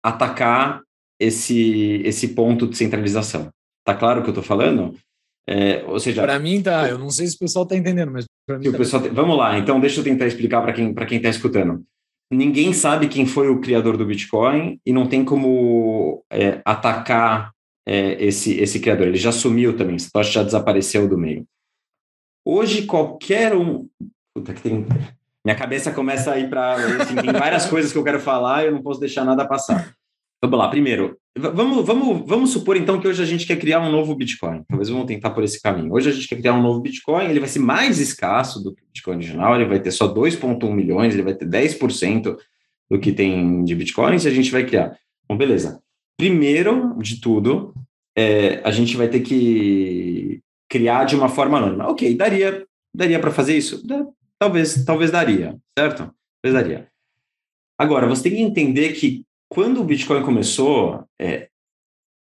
atacar 0.03 0.83
esse, 1.19 2.03
esse 2.05 2.27
ponto 2.35 2.67
de 2.67 2.77
centralização. 2.77 3.49
Tá 3.83 3.95
claro 3.95 4.19
o 4.19 4.23
que 4.23 4.29
eu 4.29 4.33
estou 4.33 4.43
falando? 4.43 4.95
É, 5.47 5.83
ou 5.87 5.99
seja, 5.99 6.21
para 6.21 6.39
mim 6.39 6.61
tá. 6.61 6.87
Eu 6.87 6.97
não 6.97 7.09
sei 7.09 7.27
se 7.27 7.35
o 7.35 7.39
pessoal 7.39 7.63
está 7.63 7.75
entendendo, 7.75 8.11
mas 8.11 8.25
para 8.45 8.59
mim. 8.59 8.71
Tá 8.71 8.77
pessoal, 8.77 9.03
vamos 9.11 9.37
lá. 9.37 9.57
Então, 9.57 9.79
deixa 9.79 9.99
eu 9.99 10.03
tentar 10.03 10.27
explicar 10.27 10.61
para 10.61 10.73
quem 10.73 10.93
para 10.93 11.05
quem 11.05 11.17
está 11.17 11.29
escutando. 11.29 11.83
Ninguém 12.31 12.71
sabe 12.71 13.09
quem 13.09 13.25
foi 13.25 13.49
o 13.49 13.59
criador 13.59 13.97
do 13.97 14.05
Bitcoin 14.05 14.79
e 14.85 14.93
não 14.93 15.07
tem 15.07 15.25
como 15.25 16.23
é, 16.31 16.61
atacar 16.63 17.51
é, 17.85 18.23
esse 18.23 18.57
esse 18.59 18.79
criador. 18.79 19.07
Ele 19.07 19.17
já 19.17 19.31
sumiu 19.31 19.75
também. 19.75 19.99
Satoshi 19.99 20.33
já 20.33 20.43
desapareceu 20.43 21.09
do 21.09 21.17
meio. 21.17 21.45
Hoje, 22.45 22.85
qualquer 22.85 23.53
um. 23.53 23.87
Puta, 24.33 24.53
que 24.53 24.61
tem. 24.61 24.85
Minha 25.43 25.57
cabeça 25.57 25.91
começa 25.91 26.31
a 26.31 26.39
ir 26.39 26.49
para. 26.49 26.75
Assim, 27.01 27.15
tem 27.15 27.33
várias 27.33 27.65
coisas 27.69 27.91
que 27.91 27.97
eu 27.97 28.03
quero 28.03 28.19
falar 28.19 28.63
e 28.63 28.67
eu 28.67 28.71
não 28.71 28.81
posso 28.81 28.99
deixar 28.99 29.25
nada 29.25 29.47
passar. 29.47 29.93
Vamos 30.43 30.57
lá, 30.57 30.69
primeiro, 30.69 31.15
vamos, 31.37 31.85
vamos, 31.85 32.27
vamos 32.27 32.49
supor 32.49 32.75
então 32.75 32.99
que 32.99 33.07
hoje 33.07 33.21
a 33.21 33.25
gente 33.25 33.45
quer 33.45 33.57
criar 33.57 33.79
um 33.79 33.91
novo 33.91 34.15
Bitcoin. 34.15 34.63
Talvez 34.67 34.89
vamos 34.89 35.05
tentar 35.05 35.29
por 35.29 35.43
esse 35.43 35.61
caminho. 35.61 35.93
Hoje 35.93 36.09
a 36.09 36.11
gente 36.11 36.27
quer 36.27 36.37
criar 36.37 36.55
um 36.55 36.63
novo 36.63 36.81
Bitcoin, 36.81 37.25
ele 37.25 37.39
vai 37.39 37.47
ser 37.47 37.59
mais 37.59 37.99
escasso 37.99 38.61
do 38.63 38.73
que 38.73 38.81
o 38.81 38.85
Bitcoin 38.87 39.17
original, 39.17 39.55
ele 39.55 39.65
vai 39.65 39.79
ter 39.79 39.91
só 39.91 40.11
2,1 40.11 40.73
milhões, 40.73 41.13
ele 41.13 41.21
vai 41.21 41.35
ter 41.35 41.47
10% 41.47 42.35
do 42.89 42.99
que 42.99 43.11
tem 43.11 43.63
de 43.63 43.75
Bitcoin, 43.75 44.17
se 44.17 44.27
a 44.27 44.31
gente 44.31 44.51
vai 44.51 44.65
criar. 44.65 44.97
Bom, 45.29 45.37
beleza. 45.37 45.79
Primeiro 46.17 46.97
de 46.97 47.21
tudo, 47.21 47.73
é, 48.17 48.61
a 48.63 48.71
gente 48.71 48.97
vai 48.97 49.07
ter 49.07 49.19
que 49.19 50.41
criar 50.67 51.05
de 51.05 51.15
uma 51.15 51.29
forma 51.29 51.59
anônima. 51.59 51.87
Ok, 51.87 52.15
daria, 52.15 52.65
daria 52.95 53.19
para 53.19 53.29
fazer 53.29 53.55
isso? 53.55 53.83
Talvez, 54.39 54.83
talvez 54.83 55.11
daria, 55.11 55.55
certo? 55.77 56.11
Talvez 56.41 56.63
daria. 56.63 56.87
Agora, 57.77 58.07
você 58.07 58.23
tem 58.23 58.31
que 58.33 58.41
entender 58.41 58.93
que 58.93 59.23
quando 59.51 59.81
o 59.81 59.83
Bitcoin 59.83 60.23
começou, 60.23 61.03
é, 61.19 61.49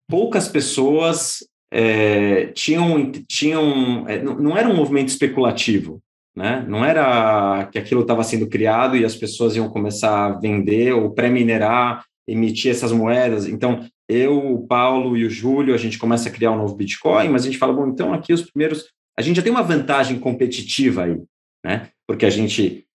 poucas 0.08 0.48
pessoas 0.48 1.38
é, 1.72 2.46
tinham, 2.52 3.10
tinham 3.28 4.08
é, 4.08 4.22
não, 4.22 4.56
era 4.56 4.68
um 4.68 4.76
movimento 4.76 5.08
especulativo, 5.08 6.00
né? 6.36 6.64
Não 6.68 6.84
era 6.84 7.66
que 7.72 7.80
aquilo 7.80 8.02
estava 8.02 8.22
sendo 8.22 8.48
criado 8.48 8.96
e 8.96 9.04
as 9.04 9.16
pessoas 9.16 9.56
iam 9.56 9.68
começar 9.68 10.26
a 10.26 10.38
vender 10.38 10.92
ou 10.92 11.10
pré-minerar, 11.10 12.04
emitir 12.28 12.70
essas 12.70 12.92
moedas. 12.92 13.48
Então, 13.48 13.84
eu, 14.08 14.54
o 14.54 14.64
Paulo 14.64 15.16
e 15.16 15.24
o 15.24 15.30
Júlio, 15.30 15.74
a 15.74 15.78
gente 15.78 15.98
começa 15.98 16.28
a 16.28 16.32
criar 16.32 16.52
um 16.52 16.58
novo 16.58 16.76
Bitcoin, 16.76 17.28
mas 17.30 17.42
a 17.42 17.46
gente 17.46 17.58
fala, 17.58 17.72
bom, 17.72 17.88
então 17.88 18.14
aqui 18.14 18.32
os 18.32 18.48
primeiros. 18.48 18.88
A 19.18 19.22
gente 19.22 19.36
já 19.36 19.42
tem 19.42 19.50
uma 19.50 19.64
vantagem 19.64 20.20
competitiva 20.20 21.04
aí, 21.04 21.20
né? 21.64 21.90
Porque 22.06 22.24
a 22.24 22.30
gente, 22.30 22.86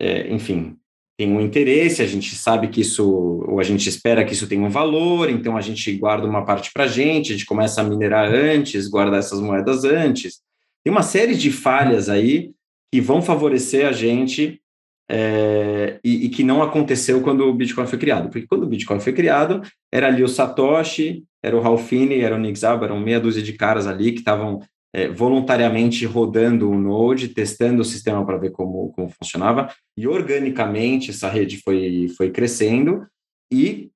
é, 0.00 0.32
enfim, 0.32 0.78
tem 1.16 1.30
um 1.30 1.40
interesse, 1.40 2.02
a 2.02 2.06
gente 2.06 2.34
sabe 2.34 2.68
que 2.68 2.80
isso, 2.80 3.08
ou 3.46 3.60
a 3.60 3.62
gente 3.62 3.88
espera 3.88 4.24
que 4.24 4.32
isso 4.32 4.48
tenha 4.48 4.64
um 4.64 4.70
valor, 4.70 5.30
então 5.30 5.56
a 5.56 5.60
gente 5.60 5.92
guarda 5.96 6.26
uma 6.26 6.44
parte 6.44 6.72
para 6.72 6.84
a 6.84 6.88
gente, 6.88 7.32
a 7.32 7.36
gente 7.36 7.46
começa 7.46 7.80
a 7.80 7.84
minerar 7.84 8.32
antes, 8.32 8.88
guardar 8.88 9.20
essas 9.20 9.40
moedas 9.40 9.84
antes. 9.84 10.40
Tem 10.82 10.92
uma 10.92 11.02
série 11.02 11.34
de 11.34 11.52
falhas 11.52 12.08
aí 12.08 12.50
que 12.92 13.00
vão 13.00 13.22
favorecer 13.22 13.86
a 13.86 13.92
gente 13.92 14.60
é, 15.08 16.00
e, 16.02 16.26
e, 16.26 16.28
que 16.28 16.42
não 16.42 16.62
aconteceu 16.62 17.20
quando 17.20 17.44
o 17.44 17.54
Bitcoin 17.54 17.86
foi 17.86 17.98
criado. 17.98 18.28
Porque 18.30 18.46
quando 18.46 18.64
o 18.64 18.68
Bitcoin 18.68 19.00
foi 19.00 19.12
criado, 19.12 19.62
era 19.92 20.08
ali 20.08 20.22
o 20.22 20.28
Satoshi, 20.28 21.24
era 21.42 21.56
o 21.56 21.60
Ralphine, 21.60 22.20
era 22.20 22.34
o 22.34 22.38
Nick 22.38 22.58
Szabo, 22.58 22.84
eram 22.84 22.98
meia 22.98 23.20
dúzia 23.20 23.42
de 23.42 23.52
caras 23.52 23.86
ali 23.86 24.12
que 24.12 24.18
estavam 24.18 24.60
é, 24.94 25.08
voluntariamente 25.08 26.06
rodando 26.06 26.70
o 26.70 26.78
Node, 26.78 27.28
testando 27.28 27.82
o 27.82 27.84
sistema 27.84 28.24
para 28.24 28.38
ver 28.38 28.52
como, 28.52 28.92
como 28.92 29.10
funcionava, 29.10 29.74
e 29.98 30.06
organicamente 30.06 31.10
essa 31.10 31.28
rede 31.28 31.60
foi, 31.62 32.08
foi 32.16 32.30
crescendo 32.30 33.04
e, 33.52 33.90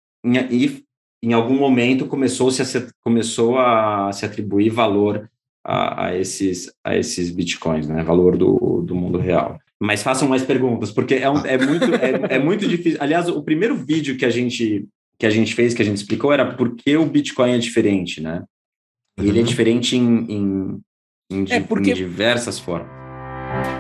e 0.51 0.83
em 1.23 1.33
algum 1.33 1.57
momento 1.57 2.07
começou, 2.07 2.51
-se 2.51 2.63
a, 2.63 2.87
começou 3.01 3.59
a 3.59 4.11
se 4.13 4.27
atribuir 4.27 4.71
valor 4.71 5.31
a, 5.65 6.07
a, 6.07 6.17
esses, 6.17 6.73
a 6.85 6.97
esses 6.97 7.31
bitcoins, 7.31 7.87
né? 7.87 8.03
valor 8.03 8.37
do, 8.37 8.83
do 8.83 8.95
mundo 8.95 9.19
real. 9.19 9.59
Mas 9.81 10.03
façam 10.03 10.29
mais 10.29 10.43
perguntas, 10.43 10.91
porque 10.91 11.15
é, 11.15 11.31
um, 11.31 11.47
é, 11.47 11.57
muito, 11.57 11.95
é, 11.95 12.35
é, 12.35 12.39
muito 12.41 12.67
difícil. 12.67 12.99
Aliás, 13.01 13.29
o 13.29 13.43
primeiro 13.43 13.77
vídeo 13.77 14.17
que 14.17 14.25
a 14.25 14.31
gente 14.31 14.89
que 15.21 15.27
a 15.27 15.31
gente 15.31 15.53
fez, 15.53 15.75
que 15.75 15.83
a 15.83 15.85
gente 15.85 15.97
explicou, 15.97 16.33
era 16.33 16.55
por 16.55 16.77
que 16.77 16.97
o 16.97 17.05
Bitcoin 17.05 17.51
é 17.51 17.59
diferente, 17.59 18.21
né? 18.21 18.45
Uhum. 19.19 19.27
Ele 19.27 19.39
é 19.39 19.41
uhum. 19.41 19.49
diferente 19.49 19.97
em, 19.97 20.33
em, 20.33 20.81
em, 21.31 21.45
é 21.51 21.61
porque... 21.61 21.91
em 21.91 21.95
diversas 21.95 22.59
formas. 22.59 22.89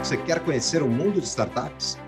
Você 0.02 0.16
quer 0.16 0.40
conhecer 0.40 0.82
o 0.82 0.88
mundo 0.88 1.20
de 1.20 1.26
startups? 1.26 1.98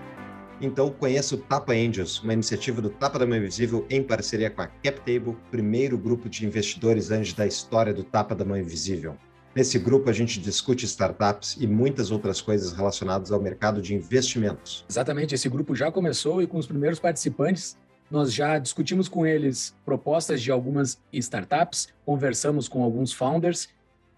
Então 0.59 0.91
conheça 0.91 1.33
o 1.33 1.37
Tapa 1.39 1.73
Angels, 1.73 2.21
uma 2.21 2.33
iniciativa 2.33 2.81
do 2.81 2.89
Tapa 2.91 3.17
da 3.17 3.25
Mão 3.25 3.37
Invisível 3.37 3.85
em 3.89 4.03
parceria 4.03 4.51
com 4.51 4.61
a 4.61 4.67
CapTable, 4.67 5.35
primeiro 5.49 5.97
grupo 5.97 6.29
de 6.29 6.45
investidores 6.45 7.09
anjos 7.09 7.33
da 7.33 7.47
história 7.47 7.91
do 7.91 8.03
Tapa 8.03 8.35
da 8.35 8.45
Mão 8.45 8.55
Invisível. 8.55 9.17
Nesse 9.55 9.79
grupo, 9.79 10.09
a 10.09 10.13
gente 10.13 10.39
discute 10.39 10.85
startups 10.85 11.57
e 11.59 11.65
muitas 11.65 12.11
outras 12.11 12.39
coisas 12.39 12.71
relacionadas 12.71 13.31
ao 13.31 13.41
mercado 13.41 13.81
de 13.81 13.95
investimentos. 13.95 14.85
Exatamente, 14.87 15.33
esse 15.33 15.49
grupo 15.49 15.75
já 15.75 15.91
começou 15.91 16.41
e 16.41 16.47
com 16.47 16.57
os 16.57 16.67
primeiros 16.67 16.99
participantes 16.99 17.75
Nós 18.09 18.33
já 18.33 18.59
discutimos 18.59 19.07
com 19.07 19.25
eles 19.25 19.73
propostas 19.85 20.41
de 20.41 20.51
algumas 20.51 20.99
startups, 21.13 21.87
conversamos 22.05 22.67
com 22.67 22.83
alguns 22.83 23.13
founders, 23.13 23.69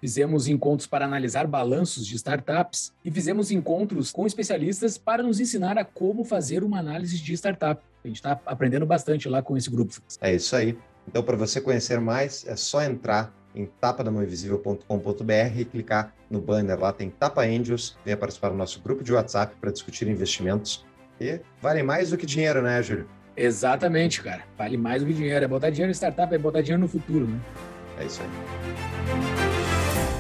fizemos 0.03 0.49
encontros 0.49 0.85
para 0.85 1.05
analisar 1.05 1.47
balanços 1.47 2.05
de 2.05 2.17
startups 2.17 2.91
e 3.05 3.09
fizemos 3.09 3.51
encontros 3.51 4.11
com 4.11 4.27
especialistas 4.27 4.97
para 4.97 5.23
nos 5.23 5.39
ensinar 5.39 5.77
a 5.77 5.85
como 5.85 6.25
fazer 6.25 6.61
uma 6.61 6.77
análise 6.77 7.17
de 7.17 7.33
startup. 7.35 7.81
A 8.03 8.07
gente 8.09 8.17
está 8.17 8.37
aprendendo 8.45 8.85
bastante 8.85 9.29
lá 9.29 9.41
com 9.41 9.55
esse 9.55 9.69
grupo. 9.69 9.93
É 10.19 10.35
isso 10.35 10.57
aí. 10.57 10.77
Então, 11.07 11.23
para 11.23 11.37
você 11.37 11.61
conhecer 11.61 12.01
mais, 12.01 12.45
é 12.45 12.57
só 12.57 12.83
entrar 12.83 13.33
em 13.55 13.65
tapadamãoinvisível.com.br 13.65 15.57
e 15.57 15.63
clicar 15.63 16.13
no 16.29 16.41
banner 16.41 16.77
lá, 16.77 16.91
tem 16.91 17.09
Tapa 17.09 17.43
Angels, 17.43 17.97
venha 18.03 18.17
participar 18.17 18.49
do 18.49 18.57
nosso 18.57 18.81
grupo 18.81 19.05
de 19.05 19.13
WhatsApp 19.13 19.55
para 19.61 19.71
discutir 19.71 20.09
investimentos 20.09 20.85
e 21.17 21.39
valem 21.61 21.81
mais 21.83 22.09
do 22.09 22.17
que 22.17 22.25
dinheiro, 22.25 22.61
né, 22.61 22.83
Júlio? 22.83 23.07
Exatamente, 23.37 24.21
cara. 24.21 24.43
Vale 24.57 24.75
mais 24.75 25.01
do 25.01 25.07
que 25.07 25.13
dinheiro. 25.13 25.45
É 25.45 25.47
botar 25.47 25.69
dinheiro 25.69 25.91
em 25.91 25.95
startup, 25.95 26.35
é 26.35 26.37
botar 26.37 26.59
dinheiro 26.59 26.81
no 26.81 26.89
futuro, 26.89 27.25
né? 27.25 27.39
É 28.01 28.05
isso 28.05 28.21
aí. 28.21 29.52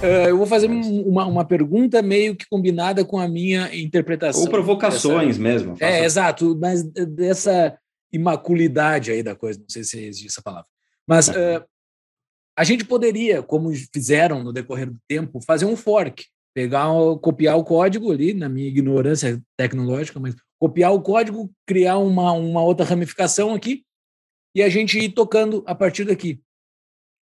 Uh, 0.03 0.27
eu 0.27 0.37
vou 0.37 0.45
fazer 0.45 0.67
uma, 0.67 1.25
uma 1.25 1.45
pergunta 1.45 2.01
meio 2.01 2.35
que 2.35 2.45
combinada 2.49 3.05
com 3.05 3.17
a 3.17 3.27
minha 3.27 3.73
interpretação. 3.73 4.43
Ou 4.43 4.49
provocações 4.49 5.37
dessa... 5.37 5.41
mesmo. 5.41 5.77
É, 5.79 6.03
exato, 6.03 6.57
mas 6.59 6.83
dessa 6.83 7.77
imaculidade 8.11 9.11
aí 9.11 9.23
da 9.23 9.35
coisa, 9.35 9.59
não 9.59 9.69
sei 9.69 9.83
se 9.83 9.97
existe 10.03 10.27
essa 10.27 10.41
palavra. 10.41 10.67
Mas 11.07 11.29
uh, 11.29 11.63
a 12.57 12.63
gente 12.63 12.85
poderia, 12.85 13.41
como 13.41 13.71
fizeram 13.93 14.43
no 14.43 14.53
decorrer 14.53 14.91
do 14.91 14.99
tempo, 15.07 15.39
fazer 15.41 15.65
um 15.65 15.75
fork, 15.75 16.25
pegar, 16.53 16.87
copiar 17.21 17.57
o 17.57 17.63
código 17.63 18.11
ali, 18.11 18.33
na 18.33 18.47
minha 18.47 18.67
ignorância 18.67 19.41
tecnológica, 19.57 20.19
mas 20.19 20.35
copiar 20.59 20.93
o 20.93 21.01
código, 21.01 21.51
criar 21.65 21.97
uma, 21.97 22.31
uma 22.33 22.61
outra 22.61 22.85
ramificação 22.85 23.53
aqui 23.53 23.83
e 24.55 24.61
a 24.61 24.69
gente 24.69 24.99
ir 24.99 25.09
tocando 25.13 25.63
a 25.65 25.73
partir 25.73 26.05
daqui. 26.05 26.39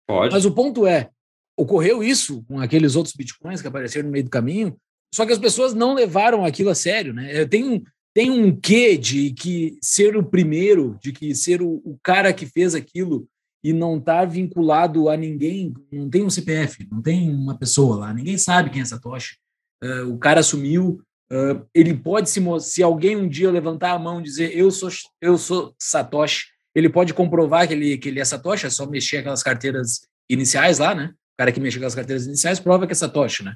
Pode. 0.07 0.33
Mas 0.33 0.45
o 0.45 0.51
ponto 0.51 0.85
é, 0.85 1.09
ocorreu 1.57 2.03
isso 2.03 2.43
com 2.47 2.59
aqueles 2.59 2.95
outros 2.95 3.15
bitcoins 3.15 3.61
que 3.61 3.67
apareceram 3.67 4.07
no 4.07 4.11
meio 4.11 4.23
do 4.23 4.29
caminho, 4.29 4.75
só 5.13 5.25
que 5.25 5.33
as 5.33 5.39
pessoas 5.39 5.73
não 5.73 5.93
levaram 5.93 6.45
aquilo 6.45 6.69
a 6.69 6.75
sério, 6.75 7.13
né? 7.13 7.45
Tem 7.45 7.63
um, 7.63 7.83
tem 8.13 8.31
um 8.31 8.55
quê 8.55 8.97
de 8.97 9.31
que 9.31 9.77
ser 9.81 10.15
o 10.15 10.23
primeiro, 10.23 10.97
de 11.01 11.11
que 11.11 11.35
ser 11.35 11.61
o, 11.61 11.81
o 11.83 11.99
cara 12.01 12.33
que 12.33 12.45
fez 12.45 12.73
aquilo 12.73 13.27
e 13.63 13.73
não 13.73 13.97
estar 13.97 14.21
tá 14.21 14.25
vinculado 14.25 15.09
a 15.09 15.17
ninguém, 15.17 15.73
não 15.91 16.09
tem 16.09 16.23
um 16.23 16.29
CPF, 16.29 16.87
não 16.91 17.01
tem 17.01 17.29
uma 17.29 17.57
pessoa 17.57 17.97
lá, 17.97 18.13
ninguém 18.13 18.37
sabe 18.37 18.69
quem 18.69 18.81
é 18.81 18.85
Satoshi. 18.85 19.37
Uh, 19.83 20.13
o 20.13 20.17
cara 20.17 20.41
sumiu, 20.41 21.01
Uh, 21.31 21.65
ele 21.73 21.93
pode 21.93 22.29
se 22.29 22.41
se 22.59 22.83
alguém 22.83 23.15
um 23.15 23.25
dia 23.25 23.49
levantar 23.49 23.91
a 23.91 23.99
mão 23.99 24.19
e 24.19 24.23
dizer 24.23 24.53
eu 24.53 24.69
sou 24.69 24.89
eu 25.21 25.37
sou 25.37 25.73
Satoshi, 25.79 26.47
ele 26.75 26.89
pode 26.89 27.13
comprovar 27.13 27.65
que 27.69 27.73
ele 27.73 27.97
que 27.97 28.09
ele 28.09 28.19
é 28.19 28.25
Satoshi, 28.25 28.65
é 28.65 28.69
só 28.69 28.85
mexer 28.85 29.19
aquelas 29.19 29.41
carteiras 29.41 30.01
iniciais 30.29 30.77
lá, 30.77 30.93
né? 30.93 31.13
Cara 31.41 31.51
que 31.51 31.60
mexe 31.60 31.77
aquelas 31.77 31.95
carteiras 31.95 32.27
iniciais 32.27 32.60
prova 32.60 32.86
que 32.86 32.93
é 32.93 32.95
Satoshi, 32.95 33.43
né? 33.43 33.56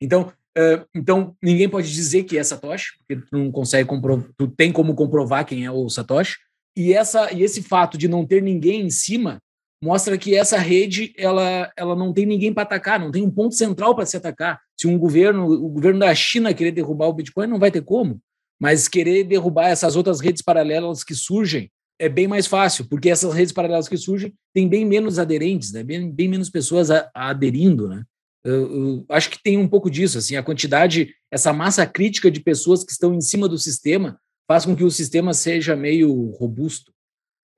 Então, 0.00 0.32
uh, 0.56 0.88
então 0.94 1.36
ninguém 1.42 1.68
pode 1.68 1.92
dizer 1.92 2.24
que 2.24 2.38
é 2.38 2.42
Satoshi, 2.42 2.96
porque 2.96 3.22
tu 3.22 3.36
não 3.36 3.52
consegue 3.52 3.86
comprovar, 3.86 4.30
tu 4.38 4.48
tem 4.48 4.72
como 4.72 4.94
comprovar 4.94 5.44
quem 5.44 5.66
é 5.66 5.70
o 5.70 5.90
Satoshi. 5.90 6.38
E 6.74 6.94
essa 6.94 7.30
e 7.30 7.42
esse 7.42 7.62
fato 7.62 7.98
de 7.98 8.08
não 8.08 8.24
ter 8.24 8.42
ninguém 8.42 8.80
em 8.80 8.88
cima 8.88 9.42
mostra 9.84 10.16
que 10.16 10.34
essa 10.34 10.56
rede 10.56 11.12
ela, 11.18 11.70
ela 11.76 11.94
não 11.94 12.14
tem 12.14 12.24
ninguém 12.24 12.50
para 12.50 12.62
atacar, 12.62 12.98
não 12.98 13.10
tem 13.10 13.22
um 13.22 13.30
ponto 13.30 13.54
central 13.54 13.94
para 13.94 14.06
se 14.06 14.16
atacar. 14.16 14.58
Se 14.80 14.88
um 14.88 14.96
governo, 14.96 15.44
o 15.44 15.68
governo 15.68 16.00
da 16.00 16.14
China 16.14 16.54
querer 16.54 16.72
derrubar 16.72 17.08
o 17.08 17.12
Bitcoin, 17.12 17.46
não 17.46 17.58
vai 17.58 17.70
ter 17.70 17.82
como, 17.82 18.22
mas 18.58 18.88
querer 18.88 19.24
derrubar 19.24 19.68
essas 19.68 19.96
outras 19.96 20.18
redes 20.18 20.40
paralelas 20.40 21.04
que 21.04 21.14
surgem 21.14 21.70
é 21.98 22.08
bem 22.08 22.28
mais 22.28 22.46
fácil, 22.46 22.86
porque 22.88 23.10
essas 23.10 23.34
redes 23.34 23.52
paralelas 23.52 23.88
que 23.88 23.96
surgem 23.96 24.32
têm 24.54 24.68
bem 24.68 24.84
menos 24.84 25.18
aderentes, 25.18 25.72
né? 25.72 25.82
bem, 25.82 26.10
bem 26.10 26.28
menos 26.28 26.48
pessoas 26.48 26.90
a, 26.90 27.10
a 27.14 27.30
aderindo. 27.30 27.88
Né? 27.88 28.04
Eu, 28.44 28.72
eu 28.72 29.06
acho 29.08 29.30
que 29.30 29.42
tem 29.42 29.58
um 29.58 29.68
pouco 29.68 29.90
disso, 29.90 30.18
assim, 30.18 30.36
a 30.36 30.42
quantidade, 30.42 31.14
essa 31.30 31.52
massa 31.52 31.86
crítica 31.86 32.30
de 32.30 32.40
pessoas 32.40 32.84
que 32.84 32.92
estão 32.92 33.14
em 33.14 33.20
cima 33.20 33.48
do 33.48 33.58
sistema 33.58 34.18
faz 34.46 34.64
com 34.64 34.74
que 34.74 34.84
o 34.84 34.90
sistema 34.90 35.34
seja 35.34 35.76
meio 35.76 36.30
robusto. 36.30 36.92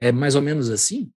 É 0.02 0.10
mais 0.10 0.34
ou 0.34 0.42
menos 0.42 0.70
assim? 0.70 1.10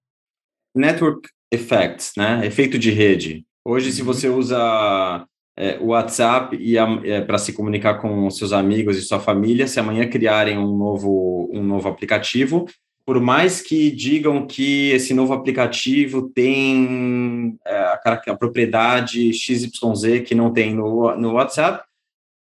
network 0.75 1.29
effects, 1.51 2.13
né? 2.17 2.45
Efeito 2.45 2.79
de 2.79 2.91
rede. 2.91 3.45
Hoje, 3.65 3.91
se 3.91 4.01
uhum. 4.01 4.07
você 4.07 4.27
usa 4.27 5.25
é, 5.57 5.77
o 5.79 5.87
WhatsApp 5.87 6.57
e 6.59 6.77
é, 6.77 7.21
para 7.21 7.37
se 7.37 7.53
comunicar 7.53 7.95
com 8.01 8.29
seus 8.29 8.51
amigos 8.51 8.97
e 8.97 9.01
sua 9.01 9.19
família, 9.19 9.67
se 9.67 9.79
amanhã 9.79 10.09
criarem 10.09 10.57
um 10.57 10.75
novo, 10.75 11.49
um 11.53 11.63
novo 11.63 11.87
aplicativo, 11.87 12.65
por 13.05 13.19
mais 13.19 13.61
que 13.61 13.91
digam 13.91 14.47
que 14.47 14.91
esse 14.91 15.13
novo 15.13 15.33
aplicativo 15.33 16.29
tem 16.29 17.57
é, 17.65 17.75
a, 17.75 18.21
a, 18.27 18.35
propriedade 18.35 19.33
XYZ 19.33 20.21
que 20.25 20.33
não 20.33 20.53
tem 20.53 20.73
no, 20.73 21.15
no 21.17 21.33
WhatsApp, 21.33 21.83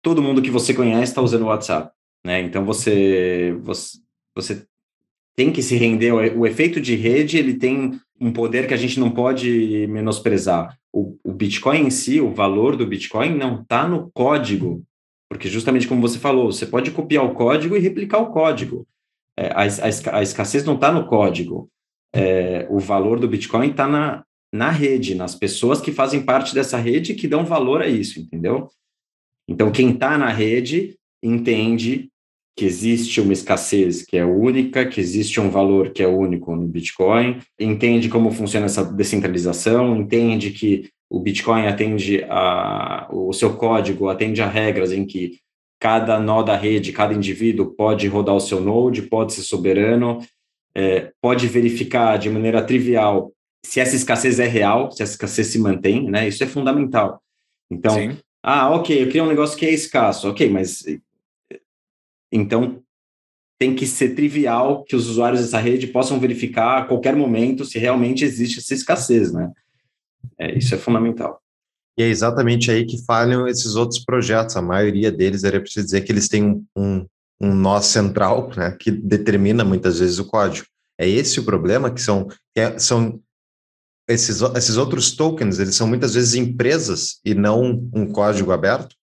todo 0.03 0.23
mundo 0.23 0.41
que 0.41 0.51
você 0.51 0.73
conhece 0.73 1.13
está 1.13 1.21
usando 1.21 1.43
o 1.43 1.47
WhatsApp. 1.47 1.91
Né? 2.25 2.41
Então, 2.41 2.65
você, 2.65 3.57
você, 3.63 3.99
você 4.35 4.67
tem 5.37 5.53
que 5.53 5.63
se 5.63 5.77
render. 5.77 6.13
O, 6.13 6.47
efeito 6.47 6.81
de 6.81 6.97
rede 6.97 7.37
ele 7.37 7.55
tem 7.55 8.01
um 8.19 8.33
poder 8.33 8.67
que 8.67 8.75
a 8.75 8.79
gente 8.79 8.99
não 8.99 9.11
pode 9.11 9.87
menosprezar. 9.89 10.79
O, 10.93 11.19
o 11.23 11.33
Bitcoin 11.33 11.83
em 11.83 11.91
si, 11.91 12.21
o 12.21 12.33
valor 12.33 12.77
do 12.77 12.87
Bitcoin 12.87 13.37
não 13.37 13.61
está 13.61 13.87
no 13.87 14.11
código, 14.13 14.83
porque 15.29 15.49
justamente 15.49 15.87
como 15.87 16.01
você 16.01 16.19
falou, 16.19 16.51
você 16.51 16.65
pode 16.65 16.91
copiar 16.91 17.25
o 17.25 17.35
código 17.35 17.77
e 17.77 17.81
replicar 17.81 18.19
o 18.19 18.31
código. 18.33 18.87
É, 19.39 19.49
a, 19.49 19.63
a, 19.63 20.19
a, 20.19 20.23
escassez 20.23 20.65
não 20.65 20.75
está 20.75 20.91
no 20.91 21.07
código. 21.07 21.69
É, 22.15 22.67
o 22.71 22.79
valor 22.79 23.21
do 23.21 23.29
Bitcoin 23.29 23.71
está 23.71 23.87
na, 23.87 24.25
na 24.53 24.71
rede, 24.71 25.15
nas 25.15 25.35
pessoas 25.35 25.81
que 25.81 25.93
fazem 25.93 26.23
parte 26.23 26.55
dessa 26.55 26.79
rede 26.79 27.15
que 27.15 27.29
dão 27.29 27.45
valor 27.45 27.83
a 27.83 27.87
isso, 27.87 28.19
entendeu? 28.19 28.69
Então, 29.49 29.71
quem 29.71 29.91
está 29.91 30.17
na 30.17 30.29
rede 30.29 30.97
entende 31.23 32.09
que 32.57 32.65
existe 32.65 33.21
uma 33.21 33.35
escassez 33.35 34.03
que 34.03 34.17
é 34.17 34.25
única, 34.25 34.87
que 34.87 34.99
existe 34.99 35.39
um 35.39 35.51
valor 35.51 35.91
que 35.91 36.03
é 36.03 36.07
único 36.07 36.57
no 36.57 36.67
Bitcoin, 36.67 37.39
entende 37.61 38.09
como 38.09 38.31
funciona 38.31 38.65
essa 38.65 38.83
descentralização, 38.83 39.95
entende 39.95 40.51
que 40.51 40.89
o 41.11 41.21
Bitcoin 41.21 41.67
atende 41.67 42.25
a 42.29 43.09
o 43.13 43.33
seu 43.33 43.57
código 43.57 44.09
atende 44.09 44.43
a 44.43 44.49
regras 44.49 44.91
em 44.91 45.05
que 45.05 45.39
cada 45.87 46.19
nó 46.19 46.43
da 46.43 46.57
rede, 46.57 46.91
cada 46.91 47.15
indivíduo 47.15 47.67
pode 47.67 48.09
rodar 48.09 48.35
o 48.35 48.41
seu 48.41 48.61
node, 48.61 49.03
pode 49.03 49.33
ser 49.33 49.43
soberano, 49.43 50.19
é, 50.75 51.13
pode 51.23 51.47
verificar 51.47 52.19
de 52.19 52.29
maneira 52.29 52.61
trivial 52.61 53.33
se 53.65 53.79
essa 53.79 53.95
escassez 53.95 54.41
é 54.41 54.49
real, 54.49 54.91
se 54.91 55.05
essa 55.05 55.13
escassez 55.13 55.47
se 55.47 55.61
mantém, 55.61 56.11
né? 56.11 56.27
Isso 56.27 56.43
é 56.43 56.47
fundamental. 56.49 57.23
Então, 57.71 57.95
Sim. 57.95 58.19
ah, 58.43 58.69
ok, 58.71 59.01
eu 59.01 59.07
criei 59.07 59.23
um 59.23 59.29
negócio 59.29 59.57
que 59.57 59.65
é 59.65 59.71
escasso, 59.71 60.29
ok, 60.29 60.51
mas 60.51 60.85
então, 62.33 62.83
tem 63.57 63.73
que 63.73 63.87
ser 63.87 64.17
trivial 64.17 64.83
que 64.83 64.97
os 64.97 65.09
usuários 65.09 65.41
dessa 65.41 65.61
rede 65.61 65.87
possam 65.87 66.19
verificar 66.19 66.79
a 66.79 66.85
qualquer 66.85 67.15
momento 67.15 67.65
se 67.65 67.79
realmente 67.79 68.25
existe 68.25 68.59
essa 68.59 68.75
escassez, 68.75 69.33
né? 69.33 69.53
É, 70.37 70.59
isso 70.59 70.75
é 70.75 70.79
fundamental. 70.79 71.41
E 71.99 72.03
é 72.03 72.09
exatamente 72.09 72.71
aí 72.71 72.85
que 72.85 73.05
falham 73.05 73.49
esses 73.49 73.75
outros 73.75 74.05
projetos. 74.05 74.57
A 74.57 74.63
maioria 74.63 75.11
deles, 75.11 75.45
era 75.45 75.61
preciso 75.61 75.87
dizer 75.87 76.03
que 76.03 76.13
eles 76.13 76.29
têm 76.29 76.45
um, 76.45 76.67
um, 76.77 77.07
um 77.41 77.55
nó 77.55 77.81
central, 77.81 78.51
né, 78.57 78.77
que 78.79 78.91
determina 78.91 79.65
muitas 79.65 79.99
vezes 79.99 80.19
o 80.19 80.27
código. 80.27 80.67
É 80.99 81.09
esse 81.09 81.41
o 81.41 81.45
problema, 81.45 81.91
que 81.91 82.01
são, 82.01 82.27
que 82.27 82.61
é, 82.61 82.79
são 82.79 83.21
esses, 84.09 84.41
esses 84.41 84.77
outros 84.77 85.15
tokens, 85.15 85.59
eles 85.59 85.75
são 85.75 85.87
muitas 85.87 86.15
vezes 86.15 86.35
empresas 86.35 87.21
e 87.25 87.35
não 87.35 87.89
um 87.93 88.11
código 88.11 88.53
aberto? 88.53 88.95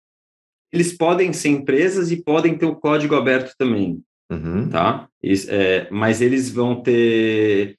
eles 0.73 0.91
podem 0.91 1.31
ser 1.31 1.49
empresas 1.49 2.11
e 2.11 2.17
podem 2.17 2.57
ter 2.57 2.65
o 2.65 2.75
código 2.75 3.13
aberto 3.13 3.55
também, 3.55 4.03
uhum. 4.31 4.67
tá? 4.69 5.07
Eles, 5.21 5.47
é, 5.47 5.87
mas 5.91 6.19
eles 6.19 6.49
vão 6.49 6.81
ter 6.81 7.77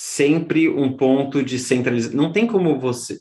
sempre 0.00 0.68
um 0.68 0.96
ponto 0.96 1.42
de 1.42 1.58
centralização. 1.58 2.16
Não 2.16 2.32
tem 2.32 2.46
como 2.46 2.78
você. 2.78 3.20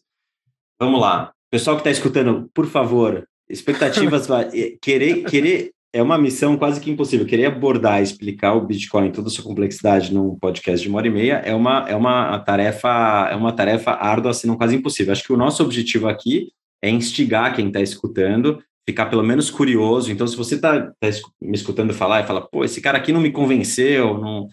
Vamos 0.83 0.99
lá, 0.99 1.31
pessoal 1.49 1.77
que 1.77 1.79
está 1.79 1.91
escutando, 1.91 2.49
por 2.53 2.65
favor, 2.65 3.25
expectativas 3.49 4.27
querer 4.83 5.23
querer 5.23 5.71
é 5.93 6.03
uma 6.03 6.17
missão 6.17 6.57
quase 6.57 6.81
que 6.81 6.91
impossível. 6.91 7.25
Querer 7.25 7.45
abordar, 7.45 8.01
explicar 8.01 8.53
o 8.53 8.65
Bitcoin 8.65 9.09
toda 9.09 9.29
a 9.29 9.31
sua 9.31 9.45
complexidade 9.45 10.13
num 10.13 10.37
podcast 10.37 10.83
de 10.83 10.89
uma 10.89 10.97
hora 10.97 11.07
e 11.07 11.09
meia 11.09 11.35
é 11.45 11.55
uma 11.55 11.85
é 11.87 11.95
uma 11.95 12.37
tarefa 12.39 13.29
é 13.31 13.35
uma 13.35 13.53
tarefa 13.53 13.91
árdua, 13.91 14.33
se 14.33 14.45
não 14.45 14.57
quase 14.57 14.75
impossível. 14.75 15.13
Acho 15.13 15.23
que 15.23 15.31
o 15.31 15.37
nosso 15.37 15.63
objetivo 15.63 16.09
aqui 16.09 16.49
é 16.81 16.89
instigar 16.89 17.55
quem 17.55 17.67
está 17.67 17.79
escutando 17.79 18.61
ficar 18.85 19.05
pelo 19.05 19.23
menos 19.23 19.49
curioso. 19.49 20.11
Então, 20.11 20.27
se 20.27 20.35
você 20.35 20.55
está 20.55 20.81
tá 20.81 21.07
me 21.41 21.55
escutando 21.55 21.93
falar 21.93 22.21
e 22.21 22.27
fala, 22.27 22.41
pô, 22.41 22.65
esse 22.65 22.81
cara 22.81 22.97
aqui 22.97 23.13
não 23.13 23.21
me 23.21 23.31
convenceu, 23.31 24.17
não. 24.19 24.49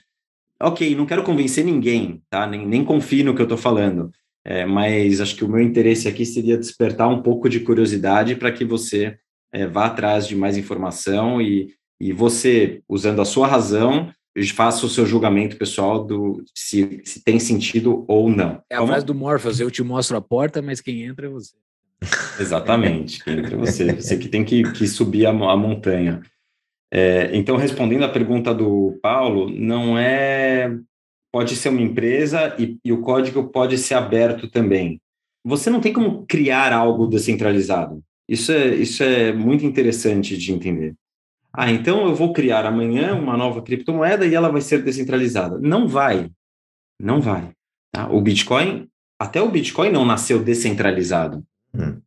Ok, 0.62 0.94
não 0.94 1.06
quero 1.06 1.24
convencer 1.24 1.64
ninguém, 1.64 2.22
tá? 2.30 2.46
Nem, 2.46 2.64
nem 2.64 2.84
confio 2.84 3.24
no 3.24 3.34
que 3.34 3.40
eu 3.40 3.46
estou 3.46 3.58
falando. 3.58 4.12
É, 4.44 4.64
mas 4.64 5.20
acho 5.20 5.36
que 5.36 5.44
o 5.44 5.48
meu 5.48 5.60
interesse 5.60 6.08
aqui 6.08 6.24
seria 6.24 6.56
despertar 6.56 7.08
um 7.08 7.22
pouco 7.22 7.48
de 7.48 7.60
curiosidade 7.60 8.36
para 8.36 8.50
que 8.50 8.64
você 8.64 9.18
é, 9.52 9.66
vá 9.66 9.86
atrás 9.86 10.26
de 10.26 10.34
mais 10.34 10.56
informação 10.56 11.40
e, 11.40 11.74
e 12.00 12.12
você, 12.12 12.82
usando 12.88 13.20
a 13.20 13.24
sua 13.24 13.46
razão, 13.46 14.10
faça 14.54 14.86
o 14.86 14.88
seu 14.88 15.04
julgamento 15.04 15.56
pessoal 15.56 16.04
do 16.04 16.42
se, 16.54 17.02
se 17.04 17.22
tem 17.22 17.38
sentido 17.38 18.04
ou 18.08 18.30
não. 18.30 18.62
É 18.70 18.76
a 18.76 18.86
frase 18.86 19.04
do 19.04 19.14
Morpheus, 19.14 19.60
eu 19.60 19.70
te 19.70 19.82
mostro 19.82 20.16
a 20.16 20.20
porta, 20.20 20.62
mas 20.62 20.80
quem 20.80 21.02
entra 21.02 21.26
é 21.26 21.30
você. 21.30 21.54
Exatamente, 22.40 23.22
quem 23.22 23.38
entra 23.38 23.54
é 23.54 23.58
você. 23.58 23.92
Você 23.92 24.16
que 24.16 24.28
tem 24.28 24.44
que, 24.44 24.62
que 24.72 24.86
subir 24.86 25.26
a, 25.26 25.30
a 25.30 25.56
montanha. 25.56 26.22
É, 26.92 27.30
então, 27.36 27.56
respondendo 27.56 28.04
à 28.04 28.08
pergunta 28.08 28.54
do 28.54 28.98
Paulo, 29.02 29.50
não 29.50 29.98
é. 29.98 30.76
Pode 31.32 31.56
ser 31.56 31.68
uma 31.68 31.80
empresa 31.80 32.54
e, 32.58 32.78
e 32.84 32.92
o 32.92 33.00
código 33.00 33.48
pode 33.48 33.78
ser 33.78 33.94
aberto 33.94 34.48
também. 34.48 35.00
Você 35.44 35.70
não 35.70 35.80
tem 35.80 35.92
como 35.92 36.26
criar 36.26 36.72
algo 36.72 37.06
descentralizado. 37.06 38.02
Isso 38.28 38.52
é, 38.52 38.74
isso 38.74 39.02
é 39.02 39.32
muito 39.32 39.64
interessante 39.64 40.36
de 40.36 40.52
entender. 40.52 40.94
Ah, 41.52 41.70
então 41.70 42.06
eu 42.06 42.14
vou 42.14 42.32
criar 42.32 42.64
amanhã 42.64 43.14
uma 43.14 43.36
nova 43.36 43.62
criptomoeda 43.62 44.26
e 44.26 44.34
ela 44.34 44.50
vai 44.50 44.60
ser 44.60 44.82
descentralizada. 44.82 45.58
Não 45.58 45.88
vai. 45.88 46.30
Não 47.00 47.20
vai. 47.20 47.50
Tá? 47.90 48.08
O 48.08 48.20
Bitcoin, 48.20 48.88
até 49.18 49.42
o 49.42 49.50
Bitcoin 49.50 49.90
não 49.90 50.04
nasceu 50.04 50.42
descentralizado. 50.42 51.44
Hum. 51.74 52.00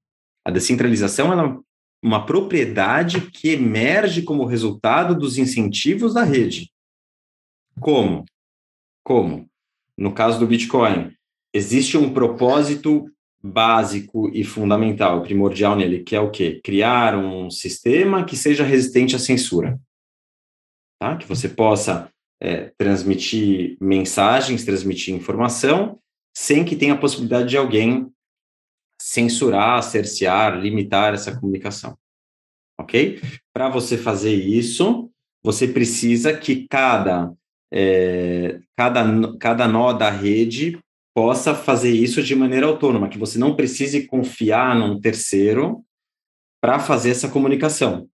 A 0.45 0.51
descentralização 0.51 1.33
é 1.33 1.59
uma 2.01 2.25
propriedade 2.25 3.21
que 3.31 3.49
emerge 3.49 4.21
como 4.21 4.45
resultado 4.45 5.15
dos 5.15 5.38
incentivos 5.38 6.13
da 6.13 6.23
rede. 6.23 6.71
Como? 7.79 8.25
Como? 9.03 9.49
No 9.97 10.13
caso 10.13 10.39
do 10.39 10.47
Bitcoin, 10.47 11.13
existe 11.53 11.97
um 11.97 12.13
propósito 12.13 13.09
básico 13.43 14.29
e 14.33 14.43
fundamental, 14.43 15.21
primordial 15.21 15.75
nele, 15.75 16.03
que 16.03 16.15
é 16.15 16.19
o 16.19 16.31
quê? 16.31 16.61
Criar 16.63 17.17
um 17.17 17.49
sistema 17.49 18.23
que 18.23 18.37
seja 18.37 18.63
resistente 18.63 19.15
à 19.15 19.19
censura. 19.19 19.79
Tá? 20.99 21.17
Que 21.17 21.27
você 21.27 21.49
possa 21.49 22.09
é, 22.41 22.71
transmitir 22.77 23.77
mensagens, 23.81 24.63
transmitir 24.63 25.13
informação, 25.13 25.99
sem 26.35 26.63
que 26.63 26.75
tenha 26.75 26.93
a 26.93 26.97
possibilidade 26.97 27.49
de 27.49 27.57
alguém 27.57 28.09
censurar, 29.01 29.83
cercear, 29.83 30.57
limitar 30.57 31.13
essa 31.13 31.37
comunicação. 31.37 31.97
Ok? 32.79 33.21
Para 33.53 33.69
você 33.69 33.97
fazer 33.97 34.33
isso, 34.33 35.11
você 35.43 35.67
precisa 35.67 36.35
que 36.35 36.65
cada, 36.69 37.33
é, 37.73 38.59
cada, 38.77 39.38
cada 39.39 39.67
nó 39.67 39.93
da 39.93 40.12
rede 40.12 40.79
possa 41.15 41.55
fazer 41.55 41.91
isso 41.91 42.21
de 42.21 42.36
maneira 42.36 42.67
autônoma, 42.67 43.09
que 43.09 43.17
você 43.17 43.39
não 43.39 43.55
precise 43.55 44.05
confiar 44.05 44.75
num 44.75 44.99
terceiro 44.99 45.83
para 46.62 46.79
fazer 46.79 47.09
essa 47.09 47.29
comunicação. 47.29 48.07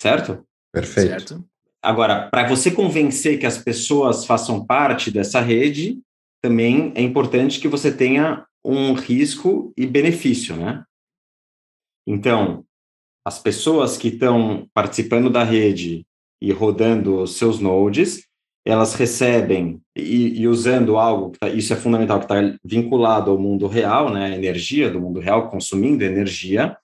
Certo? 0.00 0.46
Perfeito. 0.72 1.08
Certo. 1.08 1.44
Agora, 1.82 2.28
para 2.28 2.48
você 2.48 2.70
convencer 2.70 3.38
que 3.38 3.46
as 3.46 3.58
pessoas 3.58 4.24
façam 4.24 4.64
parte 4.64 5.10
dessa 5.10 5.40
rede, 5.40 6.00
também 6.40 6.92
é 6.94 7.02
importante 7.02 7.60
que 7.60 7.68
você 7.68 7.92
tenha 7.92 8.46
um 8.64 8.92
risco 8.94 9.72
e 9.76 9.86
benefício, 9.86 10.56
né? 10.56 10.84
Então, 12.06 12.64
as 13.24 13.38
pessoas 13.38 13.96
que 13.96 14.08
estão 14.08 14.68
participando 14.72 15.28
da 15.28 15.44
rede 15.44 16.06
e 16.40 16.52
rodando 16.52 17.20
os 17.20 17.36
seus 17.36 17.58
nodes, 17.58 18.27
elas 18.68 18.94
recebem 18.94 19.80
e, 19.96 20.40
e 20.40 20.46
usando 20.46 20.98
algo, 20.98 21.32
tá, 21.38 21.48
isso 21.48 21.72
é 21.72 21.76
fundamental, 21.76 22.18
que 22.18 22.26
está 22.26 22.36
vinculado 22.62 23.30
ao 23.30 23.38
mundo 23.38 23.66
real, 23.66 24.12
né, 24.12 24.34
energia 24.34 24.90
do 24.90 25.00
mundo 25.00 25.20
real, 25.20 25.48
consumindo 25.48 26.04
energia, 26.04 26.76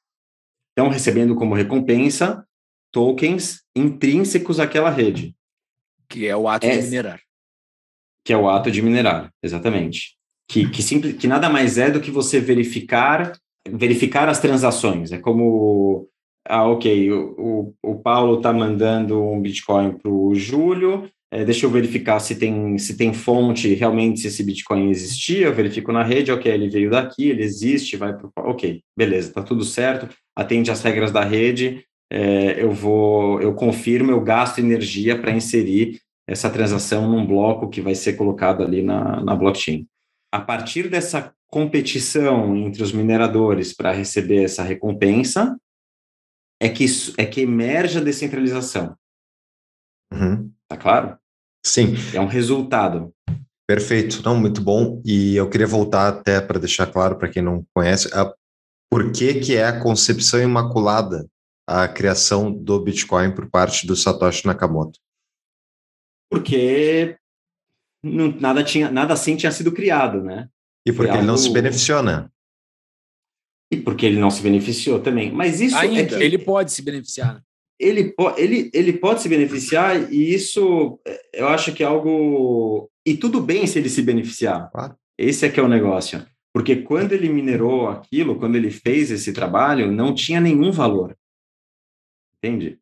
estão 0.71 0.91
recebendo 0.91 1.35
como 1.35 1.55
recompensa 1.55 2.47
tokens 2.91 3.63
intrínsecos 3.77 4.59
àquela 4.59 4.89
rede. 4.89 5.37
Que 6.09 6.27
é 6.27 6.35
o 6.35 6.49
ato 6.49 6.67
é, 6.67 6.79
de 6.79 6.85
minerar. 6.85 7.21
Que 8.25 8.33
é 8.33 8.37
o 8.37 8.49
ato 8.49 8.71
de 8.71 8.81
minerar, 8.81 9.31
exatamente. 9.43 10.17
Que, 10.49 10.69
que, 10.71 10.83
simples, 10.83 11.17
que 11.17 11.27
nada 11.27 11.51
mais 11.51 11.77
é 11.77 11.91
do 11.91 12.01
que 12.01 12.11
você 12.11 12.41
verificar 12.41 13.33
verificar 13.69 14.29
as 14.29 14.41
transações. 14.41 15.13
É 15.13 15.19
como, 15.19 16.09
ah, 16.47 16.67
ok, 16.67 17.11
o, 17.11 17.75
o, 17.83 17.93
o 17.93 17.99
Paulo 17.99 18.37
está 18.37 18.53
mandando 18.53 19.23
um 19.23 19.41
Bitcoin 19.41 19.93
para 19.99 20.11
o 20.11 20.35
Júlio, 20.35 21.11
é, 21.35 21.45
deixa 21.45 21.67
eu 21.67 21.71
verificar 21.71 22.21
se 22.21 22.37
tem, 22.37 22.79
se 22.79 22.97
tem 22.97 23.13
fonte 23.13 23.75
realmente, 23.75 24.21
se 24.21 24.29
esse 24.29 24.45
Bitcoin 24.45 24.89
existia, 24.89 25.47
eu 25.47 25.55
verifico 25.55 25.91
na 25.91 26.05
rede, 26.05 26.31
ok, 26.31 26.51
ele 26.51 26.71
veio 26.71 26.91
daqui, 26.91 27.29
ele 27.29 27.43
existe, 27.43 27.97
vai 27.97 28.17
para 28.17 28.31
ok, 28.37 28.81
beleza, 28.97 29.33
tá 29.33 29.43
tudo 29.43 29.65
certo, 29.65 30.09
atende 30.37 30.71
às 30.71 30.81
regras 30.81 31.11
da 31.11 31.25
rede, 31.25 31.85
é, 32.09 32.63
eu 32.63 32.71
vou, 32.71 33.43
eu 33.43 33.53
confirmo, 33.53 34.13
eu 34.13 34.21
gasto 34.21 34.61
energia 34.61 35.21
para 35.21 35.33
inserir 35.33 35.99
essa 36.25 36.49
transação 36.49 37.11
num 37.11 37.27
bloco 37.27 37.69
que 37.69 37.81
vai 37.81 37.97
ser 37.97 38.13
colocado 38.13 38.63
ali 38.63 38.81
na, 38.81 39.21
na 39.21 39.35
blockchain. 39.35 39.89
A 40.33 40.41
partir 40.41 40.89
dessa 40.89 41.35
competição 41.49 42.57
entre 42.57 42.81
os 42.81 42.93
mineradores 42.93 43.75
para 43.75 43.91
receber 43.91 44.45
essa 44.45 44.63
recompensa, 44.63 45.59
é 46.61 46.69
que, 46.69 46.87
é 47.19 47.27
que 47.27 47.41
emerge 47.41 47.99
a 47.99 48.01
descentralização. 48.01 48.97
Uhum. 50.13 50.53
Tá 50.69 50.77
claro? 50.77 51.19
Sim. 51.67 51.95
É 52.13 52.21
um 52.21 52.27
resultado. 52.27 53.13
Perfeito, 53.67 54.23
não, 54.23 54.37
muito 54.39 54.61
bom. 54.61 55.01
E 55.05 55.37
eu 55.37 55.49
queria 55.49 55.67
voltar 55.67 56.09
até 56.09 56.41
para 56.41 56.59
deixar 56.59 56.87
claro 56.87 57.17
para 57.17 57.29
quem 57.29 57.43
não 57.43 57.67
conhece, 57.75 58.09
a, 58.15 58.33
por 58.91 59.11
que, 59.11 59.41
que 59.41 59.57
é 59.57 59.67
a 59.67 59.81
concepção 59.81 60.41
imaculada 60.41 61.27
a 61.67 61.89
criação 61.89 62.53
do 62.53 62.79
Bitcoin 62.79 63.35
por 63.35 63.49
parte 63.49 63.87
do 63.87 63.97
Satoshi 63.97 64.47
Nakamoto? 64.47 65.01
Porque 66.31 67.17
não, 68.05 68.31
nada, 68.39 68.63
tinha, 68.63 68.91
nada 68.91 69.15
assim 69.15 69.35
tinha 69.35 69.51
sido 69.51 69.73
criado, 69.73 70.23
né? 70.23 70.49
E 70.87 70.93
porque 70.93 71.09
Foi 71.09 71.19
ele 71.19 71.19
algo... 71.19 71.27
não 71.27 71.37
se 71.39 71.51
beneficiona. 71.51 72.31
E 73.73 73.79
porque 73.79 74.05
ele 74.05 74.21
não 74.21 74.31
se 74.31 74.43
beneficiou 74.43 75.01
também. 75.01 75.33
Mas 75.33 75.61
isso 75.61 75.77
Ainda, 75.77 76.01
é 76.01 76.07
que... 76.07 76.15
ele 76.23 76.39
pode 76.39 76.71
se 76.71 76.83
beneficiar. 76.83 77.43
Ele, 77.85 78.15
ele, 78.37 78.71
ele 78.73 78.93
pode 78.95 79.21
se 79.21 79.29
beneficiar 79.29 80.13
e 80.13 80.35
isso 80.35 80.99
eu 81.33 81.49
acho 81.49 81.73
que 81.73 81.83
é 81.83 81.87
algo. 81.87 82.91
E 83.05 83.17
tudo 83.17 83.41
bem 83.41 83.67
se 83.67 83.79
ele 83.79 83.89
se 83.89 84.03
beneficiar. 84.03 84.71
Claro. 84.71 84.97
Esse 85.19 85.47
é 85.47 85.49
que 85.51 85.61
é 85.61 85.63
o 85.63 85.69
negócio. 85.69 86.25
Porque 86.53 86.77
quando 86.77 87.13
ele 87.13 87.29
minerou 87.29 87.89
aquilo, 87.89 88.39
quando 88.39 88.57
ele 88.57 88.71
fez 88.71 89.11
esse 89.11 89.33
trabalho, 89.33 89.91
não 89.91 90.15
tinha 90.15 90.41
nenhum 90.41 90.71
valor. 90.71 91.17
Entende? 92.39 92.79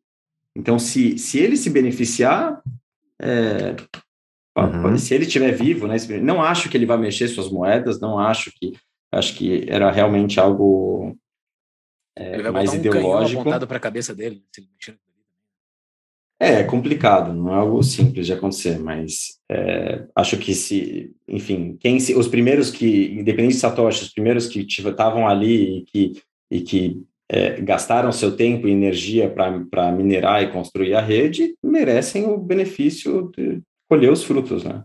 Então, 0.55 0.77
se, 0.77 1.17
se 1.17 1.39
ele 1.39 1.57
se 1.57 1.69
beneficiar, 1.69 2.61
é, 3.19 3.75
uhum. 4.55 4.97
se 4.97 5.13
ele 5.15 5.25
estiver 5.25 5.51
vivo, 5.51 5.87
né, 5.87 5.95
não 6.21 6.41
acho 6.41 6.69
que 6.69 6.77
ele 6.77 6.85
vai 6.85 6.97
mexer 6.97 7.27
suas 7.27 7.49
moedas, 7.49 7.99
não 7.99 8.19
acho 8.19 8.51
que. 8.59 8.73
Acho 9.11 9.35
que 9.35 9.65
era 9.67 9.91
realmente 9.91 10.39
algo 10.39 11.15
é, 12.15 12.33
ele 12.33 12.43
vai 12.43 12.51
mais 12.51 12.69
botar 12.71 12.77
um 12.77 12.79
ideológico. 12.79 13.41
apontado 13.41 13.67
para 13.67 13.77
a 13.77 13.81
cabeça 13.81 14.13
dele. 14.13 14.43
É, 16.39 16.55
é 16.55 16.63
complicado, 16.63 17.33
não 17.33 17.53
é 17.53 17.55
algo 17.55 17.81
simples 17.81 18.25
de 18.25 18.33
acontecer, 18.33 18.77
mas 18.79 19.39
é, 19.49 20.05
acho 20.15 20.37
que 20.37 20.53
se, 20.53 21.15
enfim, 21.27 21.77
quem 21.79 21.99
se, 21.99 22.15
os 22.15 22.27
primeiros 22.27 22.69
que, 22.69 23.13
independente 23.13 23.53
de 23.53 23.59
Satoshi, 23.59 24.03
os 24.03 24.13
primeiros 24.13 24.47
que 24.47 24.59
estavam 24.61 25.27
ali 25.27 25.77
e 25.77 25.81
que, 25.85 26.21
e 26.51 26.61
que 26.61 27.01
é, 27.29 27.61
gastaram 27.61 28.11
seu 28.11 28.35
tempo 28.35 28.67
e 28.67 28.71
energia 28.71 29.29
para 29.29 29.91
minerar 29.91 30.43
e 30.43 30.51
construir 30.51 30.93
a 30.95 31.01
rede, 31.01 31.55
merecem 31.63 32.25
o 32.25 32.37
benefício 32.37 33.31
de 33.35 33.61
colher 33.89 34.11
os 34.11 34.23
frutos, 34.23 34.63
né? 34.63 34.83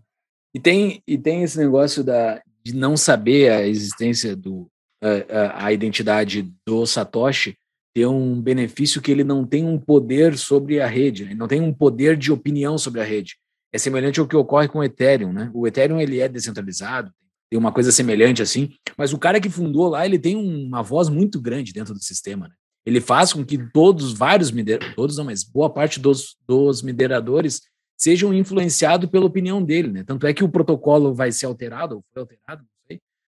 E 0.55 0.61
tem, 0.61 1.03
e 1.07 1.19
tem 1.19 1.43
esse 1.43 1.59
negócio 1.59 2.03
da, 2.03 2.41
de 2.64 2.75
não 2.75 2.97
saber 2.97 3.51
a 3.51 3.67
existência 3.67 4.35
do, 4.35 4.71
a, 5.03 5.67
a 5.67 5.73
identidade 5.73 6.53
do 6.67 6.87
Satoshi 6.87 7.57
ter 7.95 8.07
um 8.07 8.41
benefício 8.41 9.01
que 9.01 9.11
ele 9.11 9.25
não 9.25 9.45
tem 9.45 9.65
um 9.65 9.79
poder 9.79 10.37
sobre 10.37 10.81
a 10.81 10.87
rede, 10.87 11.25
ele 11.25 11.35
não 11.35 11.49
tem 11.49 11.61
um 11.61 11.73
poder 11.73 12.17
de 12.17 12.31
opinião 12.31 12.79
sobre 12.79 13.01
a 13.01 13.05
rede. 13.05 13.37
É 13.73 13.79
semelhante 13.79 14.21
ao 14.21 14.27
que 14.27 14.37
ocorre 14.37 14.69
com 14.69 14.79
o 14.79 14.85
Ethereum, 14.85 15.33
né? 15.33 15.51
O 15.53 15.67
Ethereum 15.67 16.01
ele 16.01 16.21
é 16.21 16.29
descentralizado, 16.29 17.13
tem 17.51 17.59
uma 17.59 17.73
coisa 17.73 17.91
semelhante 17.91 18.43
assim, 18.43 18.71
mas 18.97 19.13
o 19.13 19.19
cara 19.19 19.41
que 19.41 19.49
fundou 19.49 19.89
lá, 19.89 20.05
ele 20.05 20.19
tem 20.19 20.37
uma 20.37 20.83
voz 20.83 21.09
muito 21.09 21.41
grande 21.41 21.73
dentro 21.73 21.95
do 21.95 22.03
sistema, 22.03 22.49
né? 22.49 22.55
Ele 22.87 23.01
faz 23.01 23.33
com 23.33 23.45
que 23.45 23.59
todos, 23.73 24.13
vários 24.13 24.51
mineradores, 24.51 24.95
todos 24.95 25.17
não, 25.17 25.25
mas 25.25 25.45
boa 25.45 25.69
parte 25.69 26.01
dos, 26.01 26.37
dos 26.47 26.83
mineradores 26.83 27.63
sejam 27.99 28.33
influenciados 28.33 29.11
pela 29.11 29.27
opinião 29.27 29.63
dele, 29.63 29.89
né? 29.89 30.05
Tanto 30.05 30.27
é 30.27 30.33
que 30.33 30.45
o 30.45 30.49
protocolo 30.49 31.13
vai 31.13 31.33
ser 31.33 31.47
alterado, 31.47 31.97
ou 31.97 32.05
foi 32.13 32.23
alterado, 32.23 32.65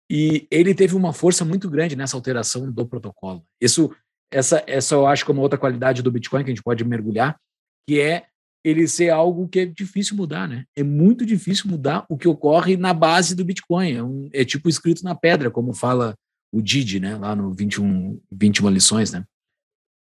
e 0.10 0.48
ele 0.50 0.74
teve 0.74 0.96
uma 0.96 1.14
força 1.14 1.46
muito 1.46 1.70
grande 1.70 1.96
nessa 1.96 2.18
alteração 2.18 2.72
do 2.72 2.86
protocolo. 2.86 3.44
Isso, 3.62 3.92
essa, 4.32 4.64
essa 4.66 4.96
eu 4.96 5.06
acho 5.06 5.24
que 5.24 5.32
é 5.32 5.34
uma 5.34 5.42
outra 5.42 5.60
qualidade 5.60 6.02
do 6.02 6.12
Bitcoin 6.12 6.44
que 6.44 6.52
a 6.52 6.54
gente 6.54 6.64
pode 6.64 6.84
mergulhar, 6.84 7.38
que 7.88 8.00
é 8.00 8.26
ele 8.64 8.88
ser 8.88 9.10
algo 9.10 9.48
que 9.48 9.60
é 9.60 9.66
difícil 9.66 10.18
mudar, 10.18 10.48
né? 10.48 10.66
É 10.76 10.84
muito 10.84 11.26
difícil 11.26 11.70
mudar 11.70 12.06
o 12.10 12.18
que 12.18 12.28
ocorre 12.28 12.76
na 12.76 12.94
base 12.94 13.36
do 13.36 13.46
Bitcoin. 13.46 13.94
É, 13.94 14.04
um, 14.04 14.30
é 14.34 14.44
tipo 14.44 14.68
escrito 14.68 15.04
na 15.04 15.16
pedra, 15.16 15.50
como 15.50 15.74
fala 15.74 16.16
o 16.52 16.62
Didi, 16.62 17.00
né? 17.00 17.16
Lá 17.16 17.36
no 17.36 17.54
21, 17.54 18.20
21 18.32 18.70
lições, 18.70 19.12
né? 19.12 19.24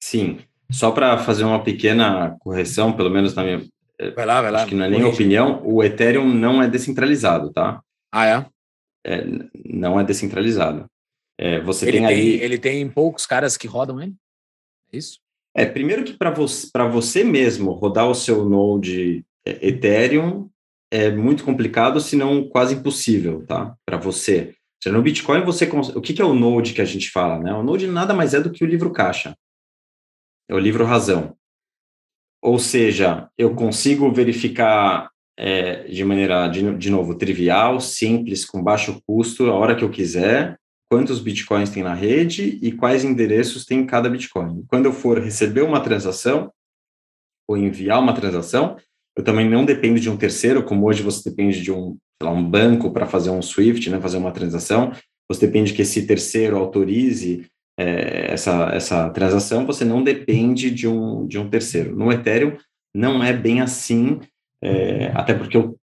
Sim. 0.02 0.40
Só 0.72 0.92
para 0.92 1.18
fazer 1.20 1.44
uma 1.44 1.64
pequena 1.64 2.36
correção, 2.40 2.92
pelo 2.94 3.10
menos 3.10 3.34
na 3.34 3.44
minha, 3.44 3.62
Vai 4.16 4.26
lá, 4.26 4.42
vai 4.42 4.52
lá. 4.52 4.60
Acho 4.60 4.70
que 4.70 4.76
não 4.76 4.86
é 4.86 4.90
nem 4.90 5.04
opinião, 5.04 5.62
o 5.64 5.84
Ethereum 5.84 6.28
não 6.28 6.62
é 6.62 6.68
descentralizado, 6.68 7.52
tá? 7.52 7.82
Ah, 8.12 8.26
é? 8.26 8.46
É 9.06 9.24
não 9.66 10.00
é 10.00 10.04
descentralizado. 10.04 10.86
É, 11.40 11.60
você 11.62 11.86
ele 11.86 12.00
tem, 12.00 12.08
tem 12.08 12.16
ali. 12.16 12.42
Ele 12.42 12.58
tem 12.58 12.90
poucos 12.90 13.26
caras 13.26 13.58
que 13.58 13.68
rodam 13.68 14.02
ele? 14.02 14.16
É 14.92 14.98
isso? 14.98 15.20
É, 15.56 15.66
primeiro 15.66 16.04
que 16.04 16.14
para 16.14 16.32
você, 16.32 16.70
você 16.92 17.24
mesmo 17.24 17.72
rodar 17.72 18.10
o 18.10 18.16
seu 18.16 18.48
Node 18.48 19.24
é, 19.46 19.68
Ethereum 19.68 20.50
é 20.92 21.12
muito 21.12 21.44
complicado, 21.44 22.00
se 22.00 22.16
não 22.16 22.48
quase 22.48 22.76
impossível, 22.76 23.46
tá? 23.46 23.76
Para 23.86 23.98
você. 23.98 24.56
No 24.86 25.02
Bitcoin, 25.02 25.46
você 25.46 25.66
o 25.96 26.02
que, 26.02 26.14
que 26.14 26.22
é 26.22 26.26
o 26.26 26.34
Node 26.34 26.74
que 26.74 26.82
a 26.82 26.86
gente 26.86 27.10
fala, 27.10 27.40
né? 27.40 27.54
O 27.54 27.64
Node 27.64 27.88
nada 27.88 28.14
mais 28.14 28.34
é 28.34 28.42
do 28.42 28.52
que 28.52 28.64
o 28.64 28.68
livro 28.68 28.92
caixa. 28.92 29.36
É 30.50 30.54
o 30.54 30.60
livro 30.60 30.86
razão. 30.86 31.38
Ou 32.42 32.60
seja, 32.60 33.30
eu 33.38 33.56
consigo 33.56 34.12
verificar 34.12 35.10
é, 35.38 35.84
de 35.84 36.04
maneira, 36.04 36.48
de, 36.48 36.76
de 36.76 36.90
novo, 36.90 37.16
trivial, 37.16 37.80
simples, 37.80 38.46
com 38.46 38.64
baixo 38.64 39.02
custo, 39.08 39.50
a 39.50 39.54
hora 39.54 39.76
que 39.76 39.84
eu 39.84 39.90
quiser, 39.90 40.58
quantos 40.90 41.20
bitcoins 41.20 41.70
tem 41.70 41.82
na 41.84 41.94
rede 41.94 42.60
e 42.62 42.72
quais 42.72 43.04
endereços 43.04 43.66
tem 43.66 43.86
cada 43.86 44.10
bitcoin. 44.10 44.64
Quando 44.68 44.86
eu 44.86 44.94
for 44.94 45.20
receber 45.20 45.62
uma 45.62 45.80
transação 45.80 46.52
ou 47.50 47.58
enviar 47.58 48.00
uma 48.00 48.14
transação, 48.14 48.78
eu 49.18 49.24
também 49.24 49.50
não 49.50 49.66
dependo 49.66 50.00
de 50.00 50.10
um 50.10 50.18
terceiro, 50.18 50.64
como 50.64 50.86
hoje 50.86 51.04
você 51.04 51.30
depende 51.30 51.62
de 51.62 51.72
um, 51.72 51.98
lá, 52.22 52.32
um 52.32 52.48
banco 52.48 52.92
para 52.92 53.06
fazer 53.06 53.30
um 53.30 53.42
SWIFT, 53.42 53.90
né, 53.90 54.00
fazer 54.00 54.18
uma 54.18 54.32
transação, 54.32 54.92
você 55.30 55.46
depende 55.48 55.74
que 55.74 55.82
esse 55.82 56.06
terceiro 56.06 56.58
autorize 56.58 57.46
é, 57.78 58.32
essa, 58.32 58.70
essa 58.74 59.10
transação, 59.10 59.66
você 59.66 59.84
não 59.84 60.04
depende 60.04 60.70
de 60.70 60.88
um, 60.88 61.26
de 61.26 61.40
um 61.40 61.50
terceiro. 61.50 61.96
No 61.96 62.12
Ethereum, 62.12 62.56
não 62.94 63.24
é 63.24 63.34
bem 63.34 63.62
assim, 63.62 64.20
é, 64.64 65.12
até 65.14 65.34
porque, 65.34 65.58
eu, 65.58 65.78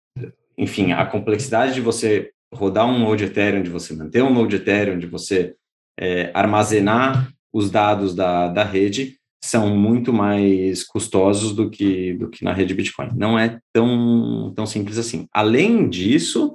enfim, 0.56 0.92
a 0.92 1.04
complexidade 1.04 1.74
de 1.74 1.80
você 1.80 2.30
rodar 2.54 2.86
um 2.86 2.98
node 2.98 3.24
Ethereum, 3.24 3.62
de 3.62 3.70
você 3.70 3.94
manter 3.94 4.22
um 4.22 4.32
node 4.32 4.56
Ethereum, 4.56 4.98
de 4.98 5.06
você 5.06 5.54
é, 5.98 6.30
armazenar 6.32 7.32
os 7.52 7.70
dados 7.70 8.14
da, 8.14 8.48
da 8.48 8.62
rede, 8.62 9.18
são 9.42 9.76
muito 9.76 10.12
mais 10.12 10.84
custosos 10.84 11.54
do 11.54 11.70
que, 11.70 12.14
do 12.14 12.28
que 12.28 12.44
na 12.44 12.52
rede 12.52 12.74
Bitcoin. 12.74 13.10
Não 13.16 13.38
é 13.38 13.58
tão, 13.72 14.52
tão 14.54 14.66
simples 14.66 14.98
assim. 14.98 15.26
Além 15.32 15.88
disso, 15.88 16.54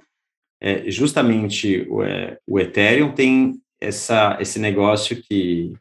é, 0.61 0.89
justamente 0.89 1.85
o, 1.89 2.03
é, 2.03 2.37
o 2.47 2.59
Ethereum 2.59 3.11
tem 3.11 3.53
essa, 3.81 4.37
esse 4.39 4.59
negócio 4.59 5.21
que, 5.21 5.73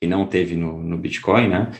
que 0.00 0.06
não 0.06 0.26
teve 0.26 0.54
no, 0.54 0.82
no 0.82 0.98
Bitcoin, 0.98 1.48
né? 1.48 1.72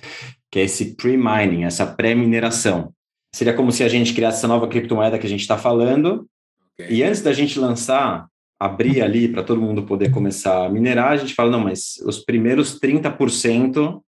Que 0.50 0.60
é 0.60 0.64
esse 0.64 0.94
pre-mining, 0.96 1.64
essa 1.64 1.86
pré-mineração. 1.86 2.92
Seria 3.34 3.52
como 3.52 3.70
se 3.70 3.84
a 3.84 3.88
gente 3.88 4.14
criasse 4.14 4.38
essa 4.38 4.48
nova 4.48 4.68
criptomoeda 4.68 5.18
que 5.18 5.26
a 5.26 5.30
gente 5.30 5.40
está 5.40 5.58
falando, 5.58 6.28
okay. 6.78 6.96
e 6.96 7.02
antes 7.02 7.20
da 7.20 7.32
gente 7.32 7.58
lançar, 7.58 8.26
abrir 8.58 9.02
ali 9.02 9.28
para 9.28 9.42
todo 9.42 9.60
mundo 9.60 9.84
poder 9.84 10.10
começar 10.10 10.66
a 10.66 10.68
minerar, 10.68 11.12
a 11.12 11.16
gente 11.16 11.34
fala, 11.34 11.50
não, 11.50 11.60
mas 11.60 11.96
os 12.04 12.18
primeiros 12.18 12.80
30% 12.80 14.02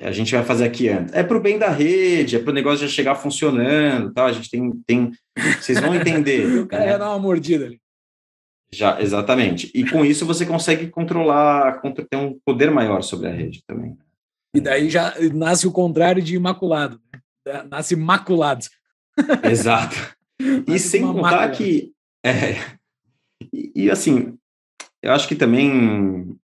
a 0.00 0.10
gente 0.10 0.34
vai 0.34 0.44
fazer 0.44 0.64
aqui 0.64 0.88
antes. 0.88 1.14
É 1.14 1.22
para 1.22 1.36
o 1.36 1.40
bem 1.40 1.58
da 1.58 1.68
rede, 1.68 2.36
é 2.36 2.38
para 2.38 2.50
o 2.50 2.54
negócio 2.54 2.86
já 2.86 2.92
chegar 2.92 3.14
funcionando, 3.14 4.12
tá? 4.12 4.24
A 4.24 4.32
gente 4.32 4.50
tem, 4.50 4.70
tem 4.86 5.10
vocês 5.60 5.78
vão 5.80 5.94
entender. 5.94 6.46
o 6.60 6.66
cara 6.66 6.84
né? 6.84 6.90
ia 6.92 6.98
dar 6.98 7.10
uma 7.10 7.18
mordida 7.18 7.66
ali. 7.66 7.80
Já, 8.72 9.00
exatamente. 9.02 9.70
E 9.74 9.88
com 9.88 10.04
isso 10.04 10.24
você 10.24 10.46
consegue 10.46 10.88
controlar, 10.88 11.80
ter 11.82 12.16
um 12.16 12.38
poder 12.44 12.70
maior 12.70 13.02
sobre 13.02 13.28
a 13.28 13.32
rede 13.32 13.62
também. 13.66 13.96
E 14.54 14.60
daí 14.60 14.88
já 14.88 15.14
nasce 15.34 15.66
o 15.66 15.72
contrário 15.72 16.22
de 16.22 16.34
imaculado. 16.34 16.98
Né? 17.12 17.20
Nasce 17.68 17.96
maculado. 17.96 18.64
Exato. 19.44 19.96
e 20.66 20.78
sem 20.78 21.02
contar 21.02 21.50
que. 21.50 21.92
É, 22.24 22.54
e, 23.52 23.72
e, 23.74 23.90
assim, 23.90 24.36
eu 25.02 25.12
acho 25.12 25.26
que 25.26 25.34
também 25.34 26.38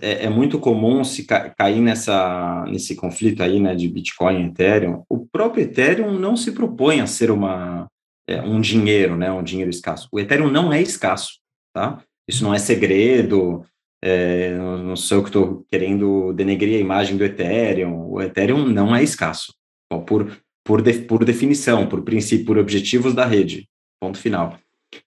é, 0.00 0.24
é 0.24 0.28
muito 0.28 0.58
comum 0.58 1.04
se 1.04 1.24
ca, 1.24 1.50
cair 1.50 1.80
nessa, 1.80 2.64
nesse 2.68 2.94
conflito 2.96 3.42
aí, 3.42 3.60
né, 3.60 3.74
de 3.74 3.88
Bitcoin 3.88 4.42
e 4.42 4.46
Ethereum. 4.48 5.04
O 5.08 5.26
próprio 5.26 5.64
Ethereum 5.64 6.18
não 6.18 6.36
se 6.36 6.52
propõe 6.52 7.00
a 7.00 7.06
ser 7.06 7.30
uma, 7.30 7.88
é, 8.26 8.40
um 8.42 8.60
dinheiro, 8.60 9.16
né, 9.16 9.30
um 9.32 9.42
dinheiro 9.42 9.70
escasso. 9.70 10.08
O 10.12 10.18
Ethereum 10.18 10.50
não 10.50 10.72
é 10.72 10.80
escasso, 10.80 11.38
tá? 11.72 12.02
Isso 12.28 12.44
não 12.44 12.54
é 12.54 12.58
segredo, 12.58 13.64
é, 14.02 14.56
não 14.56 14.96
sou 14.96 15.18
eu 15.18 15.22
que 15.22 15.28
estou 15.28 15.64
querendo 15.68 16.32
denegrir 16.32 16.76
a 16.76 16.80
imagem 16.80 17.16
do 17.16 17.24
Ethereum. 17.24 18.10
O 18.10 18.20
Ethereum 18.20 18.66
não 18.66 18.94
é 18.94 19.02
escasso, 19.02 19.52
por, 20.00 20.42
por, 20.64 20.80
de, 20.80 20.94
por 21.00 21.24
definição, 21.24 21.86
por 21.88 22.02
princípio, 22.02 22.46
por 22.46 22.58
objetivos 22.58 23.14
da 23.14 23.26
rede, 23.26 23.68
ponto 24.00 24.18
final. 24.18 24.58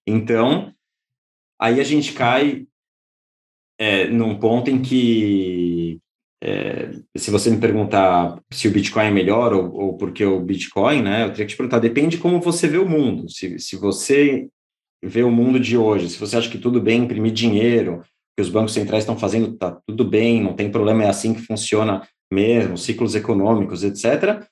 Então, 0.05 0.73
aí 1.59 1.79
a 1.79 1.83
gente 1.83 2.13
cai 2.13 2.67
é, 3.79 4.07
num 4.07 4.37
ponto 4.37 4.69
em 4.69 4.81
que 4.81 5.99
é, 6.43 6.91
se 7.17 7.31
você 7.31 7.49
me 7.49 7.59
perguntar 7.59 8.39
se 8.51 8.67
o 8.67 8.71
Bitcoin 8.71 9.07
é 9.07 9.11
melhor 9.11 9.53
ou, 9.53 9.73
ou 9.73 9.97
porque 9.97 10.23
o 10.23 10.39
Bitcoin, 10.39 11.01
né, 11.01 11.23
eu 11.23 11.29
teria 11.29 11.45
que 11.45 11.53
te 11.53 11.57
perguntar, 11.57 11.79
depende 11.79 12.17
de 12.17 12.21
como 12.21 12.39
você 12.39 12.67
vê 12.67 12.77
o 12.77 12.87
mundo. 12.87 13.29
Se, 13.29 13.57
se 13.57 13.75
você 13.75 14.47
vê 15.03 15.23
o 15.23 15.31
mundo 15.31 15.59
de 15.59 15.77
hoje, 15.77 16.09
se 16.09 16.19
você 16.19 16.37
acha 16.37 16.49
que 16.49 16.57
tudo 16.57 16.81
bem 16.81 17.03
imprimir 17.03 17.31
dinheiro, 17.31 18.03
que 18.35 18.41
os 18.41 18.49
bancos 18.49 18.73
centrais 18.73 19.03
estão 19.03 19.17
fazendo, 19.17 19.53
tá 19.53 19.79
tudo 19.87 20.03
bem, 20.03 20.41
não 20.41 20.53
tem 20.53 20.69
problema, 20.69 21.03
é 21.03 21.09
assim 21.09 21.33
que 21.33 21.41
funciona 21.41 22.07
mesmo, 22.31 22.77
ciclos 22.77 23.15
econômicos, 23.15 23.83
etc. 23.83 24.45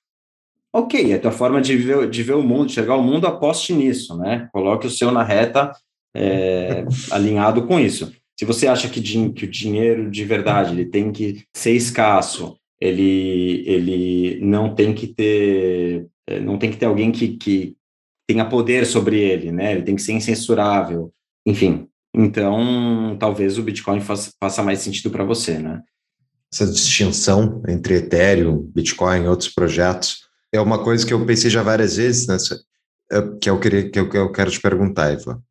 Ok, 0.74 1.12
é 1.12 1.16
a 1.16 1.20
tua 1.20 1.32
forma 1.32 1.62
de 1.62 1.78
ver, 1.78 2.10
de 2.10 2.24
ver 2.24 2.34
o 2.34 2.42
mundo, 2.42 2.66
de 2.66 2.72
enxergar 2.72 2.96
o 2.96 3.04
mundo, 3.04 3.28
aposte 3.28 3.74
nisso, 3.74 4.18
né? 4.18 4.50
Coloque 4.52 4.88
o 4.88 4.90
seu 4.90 5.12
na 5.12 5.24
reta 5.24 5.72
é, 6.16 6.84
alinhado 7.12 7.68
com 7.68 7.80
isso. 7.80 8.12
Se 8.38 8.46
você 8.46 8.68
acha 8.68 8.90
que, 8.90 9.00
que 9.32 9.46
o 9.46 9.50
dinheiro 9.50 10.10
de 10.10 10.26
verdade 10.26 10.74
ele 10.74 10.86
tem 10.86 11.12
que 11.12 11.44
ser 11.56 11.74
escasso, 11.74 12.58
ele, 12.82 13.64
ele 13.68 14.40
não 14.42 14.74
tem 14.74 14.94
que 14.94 15.08
ter 15.08 16.08
eh, 16.28 16.40
não 16.40 16.58
tem 16.58 16.72
que 16.72 16.78
ter 16.78 16.86
alguém 16.86 17.12
que, 17.12 17.38
que 17.38 17.76
tenha 18.28 18.46
poder 18.46 18.86
sobre 18.86 19.20
ele, 19.20 19.52
né? 19.52 19.74
Ele 19.74 19.84
tem 19.84 19.96
que 19.96 20.02
ser 20.02 20.14
incensurável, 20.14 21.14
enfim. 21.46 21.88
Então, 22.16 23.18
talvez 23.20 23.58
o 23.58 23.64
Bitcoin 23.64 24.00
faça, 24.00 24.32
faça 24.40 24.64
mais 24.64 24.80
sentido 24.80 25.10
para 25.10 25.24
você, 25.24 25.58
né? 25.58 25.82
Essa 26.52 26.68
distinção 26.68 27.64
entre 27.68 27.96
Ethereum, 27.96 28.70
Bitcoin 28.74 29.24
e 29.24 29.28
outros 29.28 29.50
projetos 29.50 30.28
é 30.54 30.62
uma 30.62 30.82
coisa 30.82 31.06
que 31.06 31.14
eu 31.14 31.26
pensei 31.26 31.50
já 31.50 31.64
várias 31.64 31.98
vezes, 31.98 32.28
né? 32.28 32.38
que 33.42 33.50
eu, 33.50 33.60
queria, 33.60 33.90
que 33.90 34.00
eu, 34.00 34.10
que 34.10 34.18
eu 34.18 34.32
quero 34.32 34.52
te 34.52 34.62
perguntar, 34.62 35.12
Eva. 35.12 35.42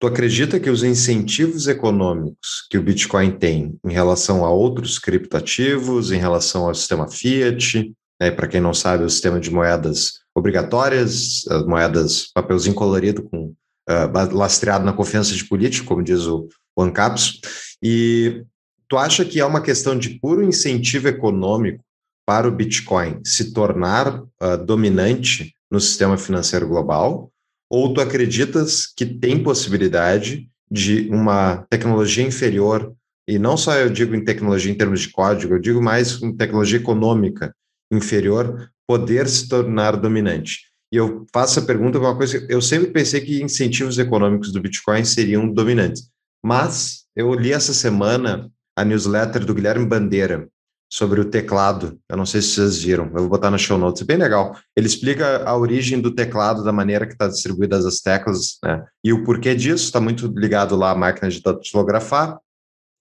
Tu 0.00 0.06
acredita 0.06 0.58
que 0.58 0.70
os 0.70 0.82
incentivos 0.82 1.68
econômicos 1.68 2.66
que 2.70 2.78
o 2.78 2.82
Bitcoin 2.82 3.32
tem 3.32 3.78
em 3.84 3.92
relação 3.92 4.46
a 4.46 4.50
outros 4.50 4.98
criptoativos, 4.98 6.10
em 6.10 6.16
relação 6.16 6.66
ao 6.66 6.74
sistema 6.74 7.06
Fiat, 7.08 7.92
né, 8.18 8.30
para 8.30 8.48
quem 8.48 8.60
não 8.60 8.72
sabe, 8.72 9.04
o 9.04 9.10
sistema 9.10 9.38
de 9.38 9.50
moedas 9.50 10.20
obrigatórias, 10.34 11.46
as 11.48 11.66
moedas 11.66 12.30
papelzinho 12.32 12.74
colorido 12.74 13.24
com 13.24 13.46
uh, 13.88 14.32
lastreado 14.34 14.84
na 14.84 14.92
confiança 14.92 15.34
de 15.34 15.44
político, 15.44 15.88
como 15.88 16.02
diz 16.02 16.26
o, 16.26 16.48
ANCAPS, 16.78 17.40
e 17.82 18.42
tu 18.88 18.96
acha 18.96 19.22
que 19.22 19.38
é 19.38 19.44
uma 19.44 19.60
questão 19.60 19.98
de 19.98 20.18
puro 20.18 20.42
incentivo 20.42 21.08
econômico 21.08 21.84
para 22.30 22.46
o 22.46 22.52
Bitcoin 22.52 23.20
se 23.24 23.52
tornar 23.52 24.22
uh, 24.22 24.56
dominante 24.64 25.52
no 25.68 25.80
sistema 25.80 26.16
financeiro 26.16 26.68
global? 26.68 27.28
Ou 27.68 27.92
tu 27.92 28.00
acreditas 28.00 28.86
que 28.86 29.04
tem 29.04 29.42
possibilidade 29.42 30.48
de 30.70 31.08
uma 31.10 31.66
tecnologia 31.68 32.24
inferior, 32.24 32.94
e 33.26 33.36
não 33.36 33.56
só 33.56 33.74
eu 33.74 33.90
digo 33.90 34.14
em 34.14 34.24
tecnologia 34.24 34.70
em 34.70 34.76
termos 34.76 35.00
de 35.00 35.08
código, 35.08 35.54
eu 35.54 35.58
digo 35.58 35.82
mais 35.82 36.22
em 36.22 36.32
tecnologia 36.32 36.78
econômica 36.78 37.52
inferior, 37.92 38.70
poder 38.86 39.28
se 39.28 39.48
tornar 39.48 39.96
dominante? 39.96 40.70
E 40.92 40.98
eu 40.98 41.26
faço 41.32 41.58
a 41.58 41.64
pergunta 41.64 41.98
uma 41.98 42.16
coisa, 42.16 42.46
eu 42.48 42.62
sempre 42.62 42.92
pensei 42.92 43.22
que 43.22 43.42
incentivos 43.42 43.98
econômicos 43.98 44.52
do 44.52 44.62
Bitcoin 44.62 45.04
seriam 45.04 45.52
dominantes, 45.52 46.08
mas 46.44 47.06
eu 47.16 47.34
li 47.34 47.52
essa 47.52 47.74
semana 47.74 48.48
a 48.78 48.84
newsletter 48.84 49.44
do 49.44 49.52
Guilherme 49.52 49.84
Bandeira, 49.84 50.48
sobre 50.90 51.20
o 51.20 51.24
teclado. 51.24 51.98
Eu 52.08 52.16
não 52.16 52.26
sei 52.26 52.42
se 52.42 52.48
vocês 52.48 52.82
viram, 52.82 53.04
eu 53.14 53.20
vou 53.20 53.28
botar 53.28 53.50
na 53.50 53.56
show 53.56 53.78
notes, 53.78 54.02
é 54.02 54.04
bem 54.04 54.16
legal. 54.16 54.56
Ele 54.76 54.88
explica 54.88 55.44
a 55.44 55.56
origem 55.56 56.00
do 56.00 56.10
teclado, 56.10 56.64
da 56.64 56.72
maneira 56.72 57.06
que 57.06 57.12
está 57.12 57.28
distribuídas 57.28 57.86
as 57.86 58.00
teclas, 58.00 58.58
né? 58.64 58.84
E 59.04 59.12
o 59.12 59.22
porquê 59.22 59.54
disso 59.54 59.84
está 59.84 60.00
muito 60.00 60.26
ligado 60.26 60.74
lá 60.74 60.90
à 60.90 60.94
máquina 60.94 61.30
de 61.30 61.40
datilografar. 61.40 62.38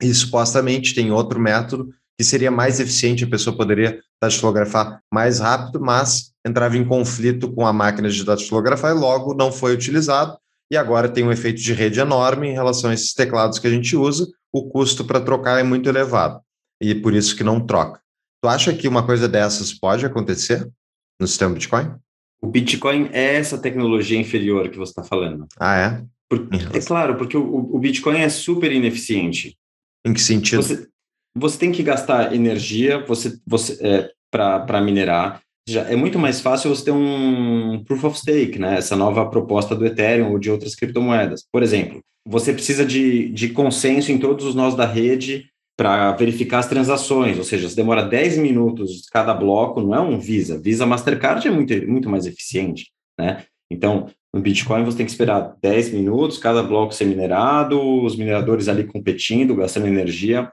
E 0.02 0.14
supostamente 0.14 0.94
tem 0.94 1.12
outro 1.12 1.40
método 1.40 1.90
que 2.18 2.24
seria 2.24 2.52
mais 2.52 2.80
eficiente, 2.80 3.24
a 3.24 3.30
pessoa 3.30 3.56
poderia 3.56 4.00
datilografar 4.22 5.02
mais 5.12 5.40
rápido, 5.40 5.80
mas 5.82 6.32
entrava 6.46 6.78
em 6.78 6.86
conflito 6.86 7.52
com 7.52 7.66
a 7.66 7.74
máquina 7.74 8.10
de 8.10 8.24
datilografar 8.24 8.96
e 8.96 9.00
logo 9.00 9.34
não 9.34 9.52
foi 9.52 9.74
utilizado. 9.74 10.38
E 10.72 10.78
agora 10.78 11.10
tem 11.10 11.24
um 11.24 11.32
efeito 11.32 11.60
de 11.60 11.74
rede 11.74 12.00
enorme 12.00 12.50
em 12.50 12.54
relação 12.54 12.92
a 12.92 12.94
esses 12.94 13.14
teclados 13.14 13.58
que 13.58 13.68
a 13.68 13.72
gente 13.72 13.96
usa, 13.96 14.28
o 14.54 14.70
custo 14.70 15.04
para 15.06 15.20
trocar 15.20 15.60
é 15.60 15.64
muito 15.64 15.90
elevado 15.90 16.40
e 16.82 16.96
por 16.96 17.14
isso 17.14 17.36
que 17.36 17.44
não 17.44 17.60
troca. 17.60 18.02
Tu 18.42 18.48
acha 18.48 18.74
que 18.74 18.88
uma 18.88 19.06
coisa 19.06 19.28
dessas 19.28 19.74
pode 19.74 20.06
acontecer? 20.06 20.70
no 21.20 21.28
sistema 21.28 21.54
Bitcoin? 21.54 21.92
O 22.42 22.48
Bitcoin 22.48 23.10
é 23.12 23.36
essa 23.36 23.58
tecnologia 23.58 24.18
inferior 24.18 24.70
que 24.70 24.78
você 24.78 24.92
está 24.92 25.04
falando. 25.04 25.46
Ah, 25.60 25.78
é? 25.78 26.06
Por, 26.30 26.48
é 26.74 26.80
claro, 26.80 27.18
porque 27.18 27.36
o, 27.36 27.76
o, 27.76 27.80
Bitcoin 27.80 28.20
é 28.20 28.30
super 28.30 28.72
ineficiente. 28.72 29.58
Em 30.06 30.14
que 30.14 30.22
sentido? 30.22 30.62
Você, 30.62 30.88
você 31.36 31.58
tem 31.58 31.72
que 31.72 31.84
gastar 31.84 32.34
energia 32.34 33.04
você, 33.06 33.38
você, 33.46 33.78
é, 33.82 34.12
para 34.32 34.82
minerar. 34.82 35.42
Já 35.68 35.82
é 35.84 35.96
muito 35.96 36.18
mais 36.18 36.40
fácil 36.40 36.74
você 36.74 36.86
ter 36.86 36.92
um 36.92 37.84
proof 37.84 38.04
of 38.06 38.18
stake, 38.18 38.58
né? 38.58 38.78
Essa 38.78 38.96
nova 38.96 39.30
proposta 39.30 39.76
do 39.76 39.86
Ethereum 39.86 40.32
ou 40.32 40.40
de 40.40 40.50
outras 40.50 40.76
criptomoedas. 40.76 41.44
Por 41.52 41.62
exemplo, 41.62 42.00
você 42.26 42.54
precisa 42.54 42.86
de, 42.86 43.30
de 43.30 43.50
consenso 43.50 44.12
em 44.12 44.18
todos 44.18 44.46
os 44.46 44.56
nós 44.56 44.76
da 44.76 44.86
rede 44.86 45.50
para 45.80 46.12
verificar 46.12 46.60
as 46.60 46.68
transações, 46.68 47.38
ou 47.38 47.44
seja, 47.46 47.70
se 47.70 47.76
demora 47.76 48.04
10 48.04 48.38
minutos 48.38 49.08
cada 49.10 49.34
bloco, 49.34 49.80
não 49.80 49.96
é 49.96 50.02
um 50.02 50.20
Visa. 50.20 50.60
Visa 50.60 50.86
Mastercard 50.86 51.48
é 51.48 51.52
muito, 51.52 51.74
muito 51.88 52.10
mais 52.10 52.26
eficiente, 52.26 52.92
né? 53.18 53.46
Então, 53.72 54.08
no 54.34 54.42
Bitcoin 54.42 54.84
você 54.84 54.98
tem 54.98 55.06
que 55.06 55.12
esperar 55.14 55.56
10 55.62 55.94
minutos, 55.94 56.38
cada 56.38 56.62
bloco 56.62 56.94
ser 56.94 57.06
minerado, 57.06 57.82
os 58.04 58.18
mineradores 58.18 58.68
ali 58.68 58.84
competindo, 58.84 59.56
gastando 59.56 59.88
energia 59.88 60.52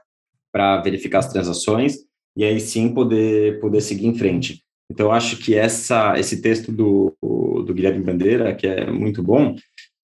para 0.49 0.79
verificar 0.79 1.19
as 1.19 1.27
transações, 1.29 1.97
e 2.37 2.45
aí 2.45 2.61
sim 2.61 2.93
poder, 2.93 3.59
poder 3.59 3.81
seguir 3.81 4.07
em 4.07 4.17
frente. 4.17 4.63
Então, 4.89 5.07
eu 5.07 5.11
acho 5.11 5.35
que 5.39 5.55
essa, 5.55 6.17
esse 6.17 6.41
texto 6.41 6.71
do, 6.71 7.13
do 7.21 7.73
Guilherme 7.73 8.01
Bandeira, 8.01 8.55
que 8.55 8.65
é 8.65 8.89
muito 8.89 9.21
bom, 9.21 9.57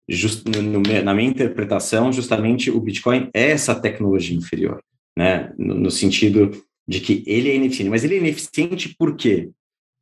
just, 0.07 0.47
no, 0.47 0.83
na 1.03 1.15
minha 1.15 1.31
interpretação, 1.31 2.13
justamente 2.13 2.71
o 2.71 2.79
Bitcoin 2.79 3.31
é 3.33 3.53
essa 3.53 3.75
tecnologia 3.75 4.37
inferior 4.37 4.83
né? 5.19 5.53
No, 5.59 5.75
no, 5.75 5.91
sentido 5.91 6.53
de 6.87 7.01
que 7.01 7.25
ele 7.27 7.51
é 7.51 7.57
ineficiente. 7.57 7.91
Mas 7.91 8.05
ele 8.05 8.15
é 8.15 8.19
ineficiente 8.19 8.95
por 8.97 9.17
quê? 9.17 9.51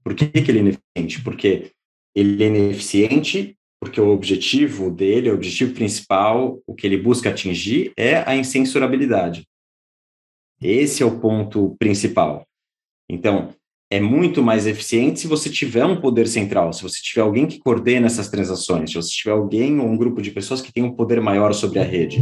Por 0.04 0.14
que, 0.14 0.26
que 0.26 0.50
ele 0.50 0.58
é 0.58 0.60
ineficiente? 0.60 1.24
Porque 1.24 1.72
ele 2.14 2.44
é 2.44 2.48
ineficiente 2.48 3.56
porque 3.80 3.98
o 3.98 4.10
objetivo 4.10 4.90
dele, 4.90 5.30
o 5.30 5.34
objetivo 5.34 5.72
principal, 5.72 6.60
o 6.66 6.74
que 6.74 6.86
ele 6.86 6.98
busca 6.98 7.30
atingir 7.30 7.92
é 7.96 8.16
a 8.28 8.36
incensurabilidade. 8.36 9.46
Esse 10.60 11.02
é 11.02 11.06
o 11.06 11.18
ponto 11.18 11.74
principal. 11.78 12.46
Então, 13.08 13.54
é 13.90 14.00
muito 14.00 14.42
mais 14.42 14.66
eficiente 14.66 15.20
se 15.20 15.26
você 15.26 15.48
tiver 15.48 15.84
um 15.86 16.00
poder 16.00 16.26
central, 16.26 16.72
se 16.74 16.82
você 16.82 17.00
tiver 17.02 17.22
alguém 17.22 17.46
que 17.46 17.58
coordena 17.58 18.06
essas 18.06 18.28
transações, 18.28 18.90
se 18.90 18.96
você 18.96 19.10
tiver 19.10 19.32
alguém 19.32 19.78
ou 19.78 19.86
um 19.86 19.96
grupo 19.96 20.20
de 20.20 20.30
pessoas 20.30 20.60
que 20.60 20.72
tem 20.72 20.82
um 20.82 20.92
poder 20.92 21.22
maior 21.22 21.54
sobre 21.54 21.78
a 21.78 21.84
rede. 21.84 22.18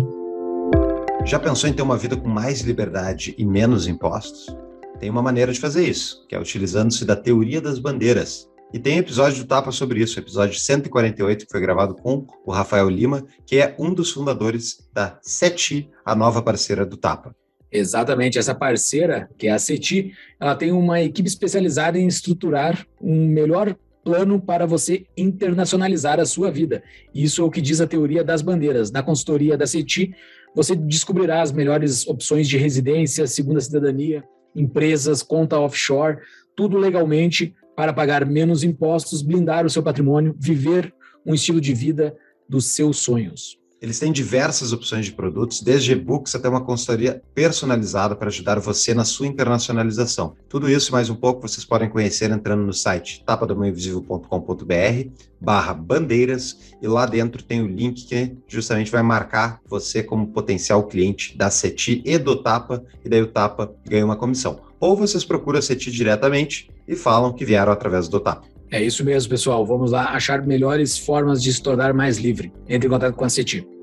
Já 1.26 1.38
pensou 1.38 1.70
em 1.70 1.72
ter 1.72 1.80
uma 1.80 1.96
vida 1.96 2.18
com 2.18 2.28
mais 2.28 2.60
liberdade 2.60 3.34
e 3.38 3.46
menos 3.46 3.86
impostos? 3.86 4.54
Tem 5.00 5.08
uma 5.08 5.22
maneira 5.22 5.50
de 5.50 5.58
fazer 5.58 5.88
isso, 5.88 6.26
que 6.28 6.34
é 6.34 6.38
utilizando-se 6.38 7.02
da 7.06 7.16
teoria 7.16 7.62
das 7.62 7.78
bandeiras. 7.78 8.46
E 8.74 8.78
tem 8.78 8.98
episódio 8.98 9.42
do 9.42 9.46
Tapa 9.46 9.72
sobre 9.72 10.00
isso, 10.00 10.18
episódio 10.18 10.60
148, 10.60 11.46
que 11.46 11.50
foi 11.50 11.62
gravado 11.62 11.94
com 11.94 12.26
o 12.44 12.52
Rafael 12.52 12.90
Lima, 12.90 13.24
que 13.46 13.56
é 13.56 13.74
um 13.78 13.94
dos 13.94 14.12
fundadores 14.12 14.86
da 14.92 15.18
SETI, 15.22 15.88
a 16.04 16.14
nova 16.14 16.42
parceira 16.42 16.84
do 16.84 16.98
Tapa. 16.98 17.34
Exatamente, 17.72 18.38
essa 18.38 18.54
parceira, 18.54 19.30
que 19.38 19.46
é 19.46 19.52
a 19.52 19.58
CETI, 19.58 20.12
ela 20.38 20.54
tem 20.54 20.72
uma 20.72 21.00
equipe 21.00 21.28
especializada 21.28 21.98
em 21.98 22.06
estruturar 22.06 22.86
um 23.00 23.28
melhor 23.28 23.74
plano 24.04 24.38
para 24.38 24.66
você 24.66 25.06
internacionalizar 25.16 26.20
a 26.20 26.26
sua 26.26 26.50
vida. 26.50 26.82
Isso 27.14 27.40
é 27.40 27.44
o 27.44 27.50
que 27.50 27.62
diz 27.62 27.80
a 27.80 27.86
teoria 27.86 28.22
das 28.22 28.42
bandeiras. 28.42 28.90
Na 28.90 29.02
consultoria 29.02 29.56
da 29.56 29.66
CETI, 29.66 30.14
você 30.54 30.76
descobrirá 30.76 31.42
as 31.42 31.52
melhores 31.52 32.06
opções 32.06 32.48
de 32.48 32.56
residência, 32.56 33.26
segunda 33.26 33.60
cidadania, 33.60 34.24
empresas, 34.54 35.22
conta 35.22 35.58
offshore, 35.58 36.18
tudo 36.54 36.78
legalmente 36.78 37.54
para 37.76 37.92
pagar 37.92 38.24
menos 38.24 38.62
impostos, 38.62 39.20
blindar 39.20 39.66
o 39.66 39.70
seu 39.70 39.82
patrimônio, 39.82 40.34
viver 40.38 40.94
um 41.26 41.34
estilo 41.34 41.60
de 41.60 41.74
vida 41.74 42.16
dos 42.48 42.66
seus 42.66 42.98
sonhos. 42.98 43.58
Eles 43.84 43.98
têm 43.98 44.10
diversas 44.10 44.72
opções 44.72 45.04
de 45.04 45.12
produtos, 45.12 45.60
desde 45.60 45.92
e-books 45.92 46.34
até 46.34 46.48
uma 46.48 46.64
consultoria 46.64 47.22
personalizada 47.34 48.16
para 48.16 48.28
ajudar 48.28 48.58
você 48.58 48.94
na 48.94 49.04
sua 49.04 49.26
internacionalização. 49.26 50.34
Tudo 50.48 50.70
isso 50.70 50.88
e 50.88 50.92
mais 50.92 51.10
um 51.10 51.14
pouco 51.14 51.42
vocês 51.42 51.66
podem 51.66 51.90
conhecer 51.90 52.30
entrando 52.30 52.62
no 52.62 52.72
site 52.72 53.22
tapadomainvisível.com.br 53.26 55.10
barra 55.38 55.74
bandeiras 55.74 56.58
e 56.80 56.88
lá 56.88 57.04
dentro 57.04 57.42
tem 57.42 57.60
o 57.60 57.66
link 57.66 58.06
que 58.06 58.34
justamente 58.48 58.90
vai 58.90 59.02
marcar 59.02 59.60
você 59.68 60.02
como 60.02 60.28
potencial 60.28 60.84
cliente 60.84 61.36
da 61.36 61.50
CETI 61.50 62.00
e 62.06 62.16
do 62.16 62.36
Tapa, 62.36 62.82
e 63.04 63.08
daí 63.10 63.20
o 63.20 63.26
Tapa 63.26 63.70
ganha 63.86 64.06
uma 64.06 64.16
comissão. 64.16 64.60
Ou 64.80 64.96
vocês 64.96 65.26
procuram 65.26 65.58
a 65.58 65.62
CETI 65.62 65.90
diretamente 65.90 66.70
e 66.88 66.96
falam 66.96 67.34
que 67.34 67.44
vieram 67.44 67.70
através 67.70 68.08
do 68.08 68.18
Tapa. 68.18 68.46
É 68.70 68.82
isso 68.82 69.04
mesmo, 69.04 69.28
pessoal. 69.28 69.66
Vamos 69.66 69.92
lá 69.92 70.14
achar 70.14 70.40
melhores 70.46 70.96
formas 70.96 71.42
de 71.42 71.52
se 71.52 71.62
tornar 71.62 71.92
mais 71.92 72.16
livre. 72.16 72.50
Entre 72.66 72.88
em 72.88 72.90
contato 72.90 73.14
com 73.14 73.26
a 73.26 73.28
CETI. 73.28 73.73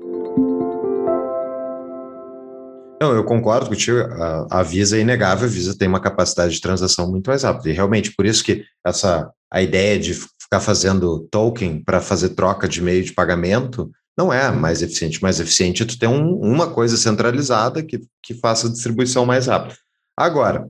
Não, 3.02 3.12
eu 3.12 3.24
concordo 3.24 3.68
contigo. 3.68 3.98
A, 3.98 4.60
a 4.60 4.62
Visa 4.62 4.96
é 4.96 5.00
inegável, 5.00 5.48
a 5.48 5.50
Visa 5.50 5.76
tem 5.76 5.88
uma 5.88 5.98
capacidade 5.98 6.54
de 6.54 6.60
transação 6.60 7.10
muito 7.10 7.26
mais 7.26 7.42
rápida. 7.42 7.68
E 7.68 7.72
realmente, 7.72 8.14
por 8.14 8.24
isso 8.24 8.44
que 8.44 8.64
essa 8.86 9.28
a 9.50 9.60
ideia 9.60 9.98
de 9.98 10.14
ficar 10.14 10.60
fazendo 10.60 11.26
token 11.28 11.82
para 11.82 12.00
fazer 12.00 12.28
troca 12.28 12.68
de 12.68 12.80
meio 12.80 13.02
de 13.02 13.12
pagamento 13.12 13.90
não 14.16 14.32
é 14.32 14.52
mais 14.52 14.82
eficiente. 14.82 15.20
Mais 15.20 15.40
eficiente 15.40 15.82
é 15.82 15.86
tu 15.86 15.98
ter 15.98 16.06
um, 16.06 16.36
uma 16.36 16.70
coisa 16.70 16.96
centralizada 16.96 17.82
que, 17.82 18.00
que 18.22 18.34
faça 18.34 18.68
a 18.68 18.70
distribuição 18.70 19.26
mais 19.26 19.48
rápida. 19.48 19.76
Agora, 20.16 20.68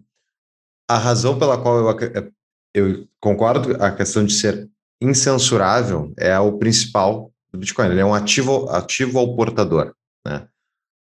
a 0.89 0.97
razão 0.97 1.39
pela 1.39 1.61
qual 1.61 1.81
eu, 1.81 2.33
eu 2.75 3.07
concordo, 3.21 3.77
a 3.79 3.93
questão 3.93 4.25
de 4.25 4.33
ser 4.33 4.71
incensurável 5.03 6.15
é 6.17 6.39
o 6.39 6.57
principal 6.57 7.31
do 7.53 7.59
Bitcoin. 7.59 7.91
Ele 7.91 8.01
é 8.01 8.05
um 8.07 8.15
ativo, 8.15 8.71
ativo 8.71 9.19
ao 9.19 9.37
portador. 9.37 9.95
Né? 10.27 10.49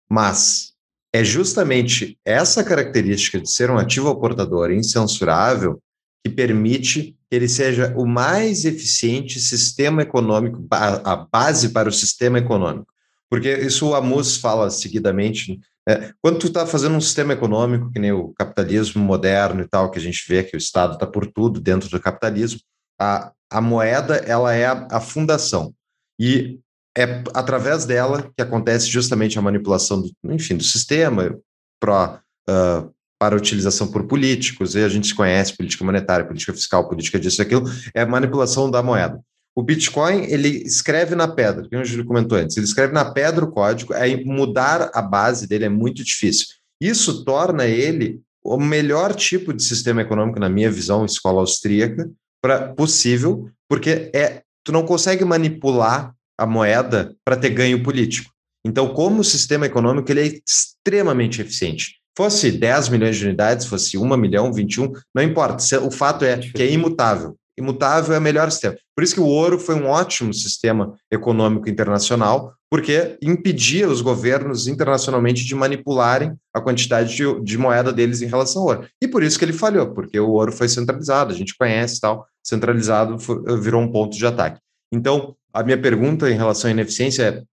Mas 0.10 0.74
é 1.14 1.24
justamente 1.24 2.18
essa 2.24 2.64
característica 2.64 3.40
de 3.40 3.50
ser 3.50 3.72
um 3.72 3.78
ativo 3.78 4.08
ao 4.08 4.20
portador 4.20 4.72
incensurável 4.72 5.82
que 6.24 6.32
permite 6.32 7.16
que 7.30 7.36
ele 7.36 7.48
seja 7.48 7.94
o 7.98 8.06
mais 8.06 8.66
eficiente 8.66 9.40
sistema 9.40 10.02
econômico, 10.02 10.66
a 10.72 11.16
base 11.16 11.70
para 11.70 11.90
o 11.90 11.94
sistema 11.94 12.38
econômico. 12.38 12.88
Porque 13.30 13.52
isso 13.58 13.90
o 13.90 13.96
Amus 13.96 14.38
fala 14.38 14.70
seguidamente. 14.70 15.60
Né? 15.88 16.12
Quando 16.22 16.40
tu 16.40 16.48
está 16.48 16.66
fazendo 16.66 16.96
um 16.96 17.02
sistema 17.02 17.34
econômico, 17.34 17.92
que 17.92 18.00
nem 18.00 18.12
o 18.12 18.34
capitalismo 18.34 19.04
moderno 19.04 19.62
e 19.62 19.68
tal, 19.68 19.92
que 19.92 20.00
a 20.00 20.02
gente 20.02 20.26
vê 20.28 20.44
que 20.44 20.56
o 20.56 20.58
Estado 20.58 20.94
está 20.94 21.06
por 21.06 21.28
tudo 21.28 21.60
dentro 21.60 21.90
do 21.90 22.00
capitalismo, 22.00 22.60
a, 23.00 23.32
a 23.50 23.62
moeda 23.62 24.18
ela 24.18 24.54
é 24.54 24.66
a, 24.66 24.88
a 24.92 25.00
fundação. 25.00 25.74
E 26.20 26.60
é 26.98 27.24
através 27.34 27.86
dela 27.86 28.32
que 28.36 28.42
acontece 28.42 28.88
justamente 28.88 29.38
a 29.38 29.42
manipulação, 29.42 30.02
do, 30.02 30.12
enfim, 30.26 30.56
do 30.58 30.64
sistema 30.64 31.38
para, 31.80 32.22
uh, 32.50 32.92
para 33.20 33.36
utilização 33.36 33.88
por 33.88 34.06
políticos, 34.06 34.76
e 34.76 34.84
a 34.84 34.90
gente 34.90 35.08
se 35.08 35.16
conhece 35.16 35.56
política 35.56 35.86
monetária, 35.86 36.26
política 36.26 36.54
fiscal, 36.54 36.88
política 36.88 37.20
disso 37.20 37.42
e 37.42 37.44
aquilo, 37.44 37.70
é 37.94 38.02
a 38.02 38.06
manipulação 38.06 38.70
da 38.70 38.84
moeda. 38.84 39.20
O 39.56 39.64
Bitcoin, 39.64 40.24
ele 40.26 40.64
escreve 40.64 41.16
na 41.16 41.28
pedra, 41.28 41.68
como 41.70 41.82
o 41.82 41.86
Júlio 41.86 42.06
comentou 42.06 42.38
antes, 42.38 42.56
ele 42.56 42.66
escreve 42.66 42.94
na 42.94 43.12
pedra 43.12 43.44
o 43.44 43.52
código, 43.52 43.94
aí 43.94 44.24
mudar 44.24 44.90
a 44.94 45.02
base 45.02 45.48
dele 45.48 45.66
é 45.66 45.70
muito 45.70 46.04
difícil. 46.04 46.48
Isso 46.82 47.26
torna 47.26 47.66
ele 47.66 48.22
o 48.44 48.58
melhor 48.58 49.14
tipo 49.14 49.54
de 49.54 49.62
sistema 49.64 50.02
econômico, 50.02 50.40
na 50.40 50.50
minha 50.50 50.72
visão, 50.72 51.06
escola 51.06 51.42
austríaca, 51.42 52.10
pra, 52.42 52.74
possível, 52.74 53.50
porque 53.68 54.10
é 54.14 54.44
tu 54.64 54.72
não 54.72 54.86
consegue 54.86 55.26
manipular 55.26 56.14
a 56.40 56.48
moeda 56.48 57.14
para 57.24 57.36
ter 57.36 57.50
ganho 57.50 57.84
político. 57.84 58.32
Então, 58.66 58.94
como 58.94 59.24
sistema 59.24 59.66
econômico, 59.66 60.12
ele 60.12 60.22
é 60.22 60.40
extremamente 60.46 61.42
eficiente. 61.42 61.96
Fosse 62.18 62.52
10 62.52 62.90
milhões 62.90 63.18
de 63.18 63.26
unidades, 63.26 63.66
fosse 63.66 63.98
1 63.98 64.18
milhão, 64.18 64.52
21, 64.52 64.92
não 65.14 65.24
importa. 65.24 65.64
O 65.82 65.92
fato 65.92 66.26
é 66.26 66.38
que 66.38 66.62
é 66.62 66.72
imutável. 66.72 67.36
Imutável 67.58 68.16
é 68.16 68.18
o 68.18 68.22
melhor 68.22 68.50
sistema. 68.52 68.78
Por 68.96 69.04
isso 69.04 69.14
que 69.14 69.22
o 69.22 69.26
ouro 69.26 69.60
foi 69.60 69.76
um 69.76 69.88
ótimo 69.88 70.34
sistema 70.34 70.94
econômico 71.12 71.70
internacional, 71.70 72.54
porque 72.70 73.18
impedia 73.22 73.88
os 73.88 74.02
governos 74.02 74.68
internacionalmente 74.68 75.44
de 75.44 75.56
manipularem 75.56 76.34
a 76.54 76.62
quantidade 76.62 77.16
de, 77.16 77.42
de, 77.42 77.58
moeda 77.58 77.92
deles 77.92 78.22
em 78.22 78.28
relação 78.28 78.62
ao 78.62 78.68
ouro. 78.68 78.88
E 79.02 79.08
por 79.08 79.24
isso 79.24 79.38
que 79.38 79.44
ele 79.44 79.54
falhou, 79.54 79.94
porque 79.94 80.20
o 80.20 80.30
ouro 80.30 80.52
foi 80.52 80.70
centralizado, 80.70 81.34
a 81.34 81.36
gente 81.36 81.56
conhece 81.58 82.00
tal, 82.00 82.26
centralizado 82.44 83.18
virou 83.62 83.82
um 83.82 83.92
ponto 83.92 84.16
de 84.16 84.26
ataque. 84.26 84.60
Então, 84.92 85.36
a 85.54 85.64
minha 85.64 85.80
pergunta 85.80 86.30
em 86.30 86.36
relação 86.36 86.70
à 86.70 86.72
ineficiência 86.72 87.24
é: 87.24 87.44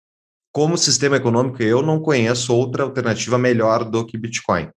como 0.52 0.78
sistema 0.78 1.16
econômico, 1.16 1.62
eu 1.62 1.82
não 1.82 2.00
conheço 2.00 2.54
outra 2.54 2.82
alternativa 2.82 3.38
melhor 3.38 3.84
do 3.84 4.04
que 4.04 4.18
Bitcoin. 4.18 4.68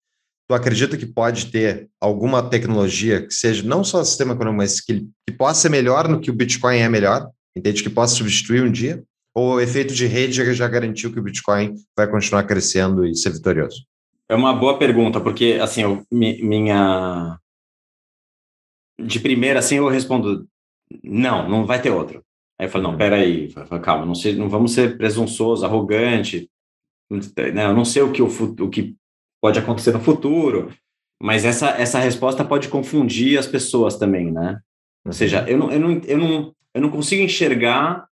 Tu 0.48 0.54
acredita 0.54 0.96
que 0.96 1.06
pode 1.06 1.50
ter 1.50 1.88
alguma 2.00 2.42
tecnologia 2.42 3.24
que 3.26 3.34
seja 3.34 3.62
não 3.62 3.84
só 3.84 4.02
sistema 4.02 4.34
econômico, 4.34 4.62
mas 4.62 4.80
que, 4.80 5.06
que 5.26 5.36
possa 5.36 5.60
ser 5.60 5.68
melhor 5.68 6.08
no 6.08 6.20
que 6.20 6.30
o 6.30 6.34
Bitcoin 6.34 6.78
é 6.78 6.88
melhor? 6.88 7.28
Entende 7.54 7.82
que 7.82 7.90
possa 7.90 8.14
substituir 8.14 8.62
um 8.62 8.72
dia? 8.72 9.02
Ou 9.34 9.54
o 9.54 9.60
efeito 9.60 9.94
de 9.94 10.06
rede 10.06 10.42
já 10.54 10.66
garantiu 10.66 11.12
que 11.12 11.20
o 11.20 11.22
Bitcoin 11.22 11.74
vai 11.96 12.10
continuar 12.10 12.44
crescendo 12.44 13.06
e 13.06 13.14
ser 13.14 13.30
vitorioso? 13.30 13.84
É 14.28 14.34
uma 14.34 14.54
boa 14.54 14.78
pergunta, 14.78 15.20
porque 15.20 15.58
assim, 15.60 15.82
eu, 15.82 16.02
minha 16.10 17.38
de 19.00 19.20
primeira, 19.20 19.60
assim, 19.60 19.76
eu 19.76 19.88
respondo, 19.88 20.46
não, 21.04 21.48
não 21.48 21.66
vai 21.66 21.80
ter 21.80 21.90
outro. 21.90 22.22
Aí 22.58 22.66
eu 22.66 22.70
falo, 22.70 22.84
não, 22.84 22.96
peraí, 22.96 23.52
calma, 23.82 24.04
não, 24.04 24.14
não 24.36 24.48
vamos 24.48 24.72
ser 24.72 24.96
presunçosos, 24.96 25.64
arrogante, 25.64 26.50
né? 27.54 27.64
eu 27.64 27.74
não 27.74 27.84
sei 27.84 28.02
o 28.02 28.12
que, 28.12 28.20
o, 28.20 28.26
o 28.26 28.68
que 28.68 28.96
pode 29.40 29.58
acontecer 29.58 29.92
no 29.92 30.00
futuro, 30.00 30.72
mas 31.22 31.44
essa, 31.44 31.70
essa 31.70 31.98
resposta 31.98 32.44
pode 32.44 32.68
confundir 32.68 33.38
as 33.38 33.46
pessoas 33.46 33.96
também, 33.96 34.30
né? 34.30 34.60
Ou 35.04 35.12
seja, 35.12 35.44
eu 35.48 35.58
não, 35.58 35.70
eu 35.72 35.80
não, 35.80 36.00
eu 36.04 36.18
não, 36.18 36.54
eu 36.74 36.80
não 36.82 36.90
consigo 36.90 37.22
enxergar 37.22 38.06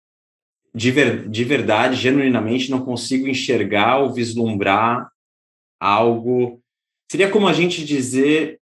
de, 0.73 0.91
ver, 0.91 1.29
de 1.29 1.43
verdade, 1.43 1.95
genuinamente, 1.95 2.69
não 2.69 2.83
consigo 2.83 3.27
enxergar 3.27 3.99
ou 3.99 4.13
vislumbrar 4.13 5.09
algo. 5.79 6.61
Seria 7.09 7.29
como 7.29 7.47
a 7.47 7.53
gente 7.53 7.85
dizer. 7.85 8.59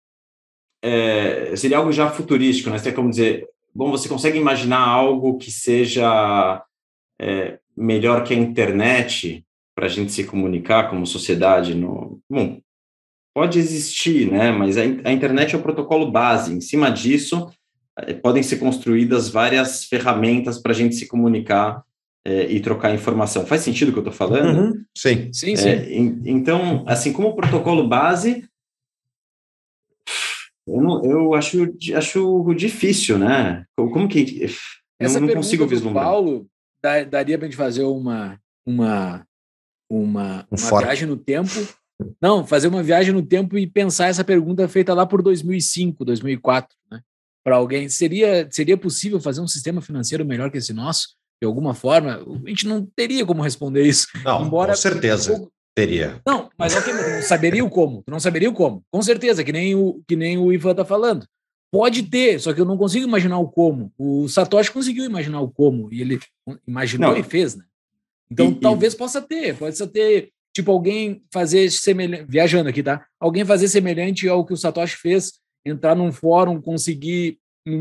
É, 0.84 1.54
seria 1.54 1.78
algo 1.78 1.92
já 1.92 2.10
futurístico, 2.10 2.68
né? 2.68 2.78
Seria 2.78 2.94
como 2.94 3.10
dizer. 3.10 3.48
Bom, 3.74 3.90
você 3.90 4.08
consegue 4.08 4.38
imaginar 4.38 4.80
algo 4.80 5.38
que 5.38 5.50
seja 5.50 6.62
é, 7.20 7.58
melhor 7.76 8.24
que 8.24 8.34
a 8.34 8.36
internet 8.36 9.44
para 9.74 9.86
a 9.86 9.88
gente 9.88 10.12
se 10.12 10.24
comunicar 10.24 10.90
como 10.90 11.06
sociedade? 11.06 11.74
No, 11.74 12.20
bom, 12.28 12.60
pode 13.34 13.58
existir, 13.58 14.30
né? 14.30 14.50
Mas 14.50 14.76
a, 14.76 14.82
a 14.82 15.12
internet 15.12 15.54
é 15.54 15.58
o 15.58 15.62
protocolo 15.62 16.10
base. 16.10 16.52
Em 16.52 16.60
cima 16.60 16.90
disso, 16.90 17.50
é, 17.98 18.12
podem 18.12 18.42
ser 18.42 18.56
construídas 18.56 19.28
várias 19.28 19.84
ferramentas 19.84 20.58
para 20.58 20.72
a 20.72 20.74
gente 20.74 20.94
se 20.94 21.06
comunicar 21.06 21.82
é, 22.24 22.44
e 22.44 22.60
trocar 22.60 22.94
informação. 22.94 23.46
Faz 23.46 23.62
sentido 23.62 23.88
o 23.88 23.92
que 23.92 23.98
eu 23.98 24.02
estou 24.02 24.14
falando? 24.14 24.58
Uhum. 24.58 24.84
Sim, 24.96 25.32
sim, 25.32 25.56
sim. 25.56 25.68
É, 25.68 25.92
então, 25.94 26.84
assim, 26.86 27.12
como 27.12 27.34
protocolo 27.34 27.88
base, 27.88 28.48
eu, 30.66 30.80
não, 30.80 31.04
eu 31.04 31.34
acho, 31.34 31.74
acho 31.94 32.54
difícil, 32.54 33.18
né? 33.18 33.64
Como 33.76 34.08
que. 34.08 34.46
Essa 35.00 35.20
não, 35.20 35.26
não 35.26 35.34
consigo 35.34 35.66
vislumbrar. 35.66 36.04
Paulo, 36.04 36.46
daria 37.10 37.36
para 37.36 37.46
a 37.46 37.50
gente 37.50 37.56
fazer 37.56 37.82
uma, 37.84 38.38
uma, 38.66 39.26
uma, 39.90 40.46
um 40.50 40.56
uma 40.56 40.80
viagem 40.80 41.08
no 41.08 41.16
tempo. 41.16 41.50
Não, 42.20 42.46
fazer 42.46 42.68
uma 42.68 42.82
viagem 42.82 43.12
no 43.12 43.22
tempo 43.22 43.56
e 43.56 43.66
pensar 43.66 44.08
essa 44.08 44.24
pergunta 44.24 44.68
feita 44.68 44.94
lá 44.94 45.06
por 45.06 45.22
2005, 45.22 46.04
2004, 46.04 46.76
né? 46.90 47.00
Para 47.44 47.56
alguém, 47.56 47.88
seria, 47.88 48.48
seria 48.50 48.76
possível 48.76 49.20
fazer 49.20 49.40
um 49.40 49.48
sistema 49.48 49.80
financeiro 49.80 50.24
melhor 50.24 50.50
que 50.50 50.58
esse 50.58 50.72
nosso? 50.72 51.16
de 51.42 51.46
alguma 51.46 51.74
forma, 51.74 52.24
a 52.46 52.48
gente 52.48 52.68
não 52.68 52.86
teria 52.94 53.26
como 53.26 53.42
responder 53.42 53.84
isso. 53.84 54.06
Não, 54.24 54.46
embora 54.46 54.74
com 54.74 54.78
certeza. 54.78 55.34
Um 55.34 55.48
Teria. 55.74 56.20
Não, 56.26 56.50
mas 56.58 56.76
ok, 56.76 56.92
mas 56.92 57.12
não 57.12 57.22
saberia 57.22 57.64
o 57.64 57.70
como. 57.70 58.02
Tu 58.02 58.10
não 58.10 58.20
saberia 58.20 58.50
o 58.50 58.54
como. 58.54 58.84
Com 58.90 59.00
certeza, 59.00 59.42
que 59.42 59.52
nem 59.52 59.74
o, 59.74 60.02
que 60.06 60.14
nem 60.14 60.36
o 60.36 60.52
Ivan 60.52 60.72
está 60.72 60.84
falando. 60.84 61.26
Pode 61.72 62.02
ter, 62.02 62.38
só 62.38 62.52
que 62.52 62.60
eu 62.60 62.66
não 62.66 62.76
consigo 62.76 63.06
imaginar 63.06 63.38
o 63.38 63.48
como. 63.48 63.90
O 63.96 64.28
Satoshi 64.28 64.70
conseguiu 64.70 65.04
imaginar 65.04 65.40
o 65.40 65.50
como, 65.50 65.88
e 65.90 66.02
ele 66.02 66.20
imaginou 66.68 67.12
não. 67.12 67.18
e 67.18 67.22
fez, 67.22 67.56
né? 67.56 67.64
Então 68.30 68.50
e, 68.50 68.54
talvez 68.56 68.92
e... 68.92 68.96
possa 68.96 69.22
ter, 69.22 69.56
pode 69.56 69.86
ter, 69.88 70.30
tipo, 70.54 70.70
alguém 70.70 71.22
fazer 71.32 71.70
semelhante, 71.70 72.26
viajando 72.28 72.68
aqui, 72.68 72.82
tá? 72.82 73.06
Alguém 73.18 73.44
fazer 73.44 73.68
semelhante 73.68 74.28
ao 74.28 74.44
que 74.44 74.52
o 74.52 74.56
Satoshi 74.56 74.96
fez, 74.96 75.32
entrar 75.64 75.94
num 75.94 76.12
fórum, 76.12 76.60
conseguir 76.60 77.38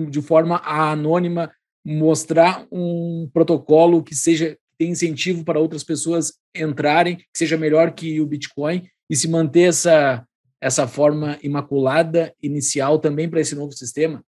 de 0.09 0.21
forma 0.21 0.61
anônima 0.63 1.51
mostrar 1.83 2.65
um 2.71 3.29
protocolo 3.33 4.03
que 4.03 4.13
seja 4.13 4.57
tem 4.81 4.89
incentivo 4.89 5.43
para 5.43 5.59
outras 5.59 5.83
pessoas 5.83 6.33
entrarem, 6.55 7.17
que 7.17 7.37
seja 7.37 7.55
melhor 7.55 7.91
que 7.91 8.19
o 8.19 8.25
Bitcoin 8.25 8.81
e 9.07 9.15
se 9.15 9.27
manter 9.27 9.69
essa 9.69 10.25
essa 10.59 10.87
forma 10.87 11.37
imaculada 11.43 12.33
inicial 12.41 12.97
também 12.97 13.29
para 13.29 13.41
esse 13.41 13.55
novo 13.55 13.71
sistema. 13.71 14.23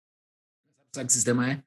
Sabe 0.93 1.07
que 1.07 1.13
sistema 1.13 1.51
é? 1.51 1.63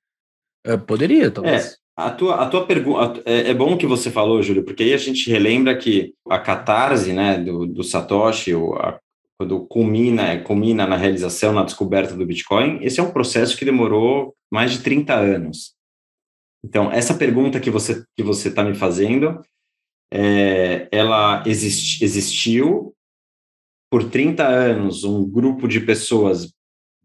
Eu 0.64 0.80
poderia, 0.80 1.32
talvez. 1.32 1.66
É, 1.66 1.76
a 1.96 2.12
tua, 2.12 2.36
a 2.36 2.48
tua 2.48 2.66
pergunta 2.66 3.22
é, 3.26 3.50
é, 3.50 3.54
bom 3.56 3.76
que 3.76 3.88
você 3.88 4.12
falou, 4.12 4.42
Júlio, 4.42 4.64
porque 4.64 4.84
aí 4.84 4.94
a 4.94 4.98
gente 4.98 5.30
relembra 5.32 5.76
que 5.76 6.14
a 6.30 6.38
catarse, 6.40 7.12
né, 7.12 7.40
do, 7.40 7.66
do 7.66 7.84
Satoshi, 7.84 8.54
o, 8.54 8.76
a, 8.76 9.00
quando 9.38 9.66
culmina, 9.66 10.40
culmina 10.42 10.86
na 10.86 10.96
realização, 10.96 11.54
na 11.54 11.64
descoberta 11.64 12.16
do 12.16 12.26
Bitcoin, 12.26 12.80
esse 12.84 13.00
é 13.00 13.04
um 13.04 13.12
processo 13.12 13.58
que 13.58 13.66
demorou 13.66 14.36
mais 14.52 14.72
de 14.72 14.80
30 14.82 15.16
anos. 15.16 15.76
Então, 16.64 16.92
essa 16.92 17.14
pergunta 17.14 17.60
que 17.60 17.70
você 17.70 18.04
que 18.16 18.24
você 18.24 18.50
está 18.50 18.64
me 18.64 18.76
fazendo, 18.76 19.42
é, 20.14 20.88
ela 20.92 21.44
exist, 21.46 22.04
existiu 22.04 22.94
por 23.90 24.10
30 24.10 24.48
anos, 24.48 25.04
um 25.04 25.28
grupo 25.28 25.68
de 25.68 25.80
pessoas 25.80 26.54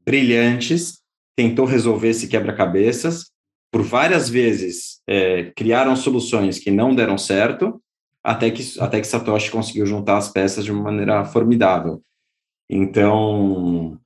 brilhantes 0.04 1.00
tentou 1.36 1.66
resolver 1.66 2.09
esse 2.09 2.28
quebra-cabeças, 2.28 3.30
por 3.70 3.82
várias 3.82 4.28
vezes 4.28 5.02
é, 5.07 5.50
criaram 5.57 5.94
soluções 5.96 6.59
que 6.59 6.70
não 6.70 6.94
deram 6.94 7.18
certo, 7.18 7.82
até 8.24 8.50
que, 8.50 8.62
até 8.80 9.00
que 9.00 9.07
Satoshi 9.07 9.50
conseguiu 9.50 9.84
juntar 9.84 10.16
as 10.16 10.30
peças 10.30 10.64
de 10.64 10.72
uma 10.72 10.84
maneira 10.84 11.24
formidável. 11.24 12.02
Então, 12.70 14.00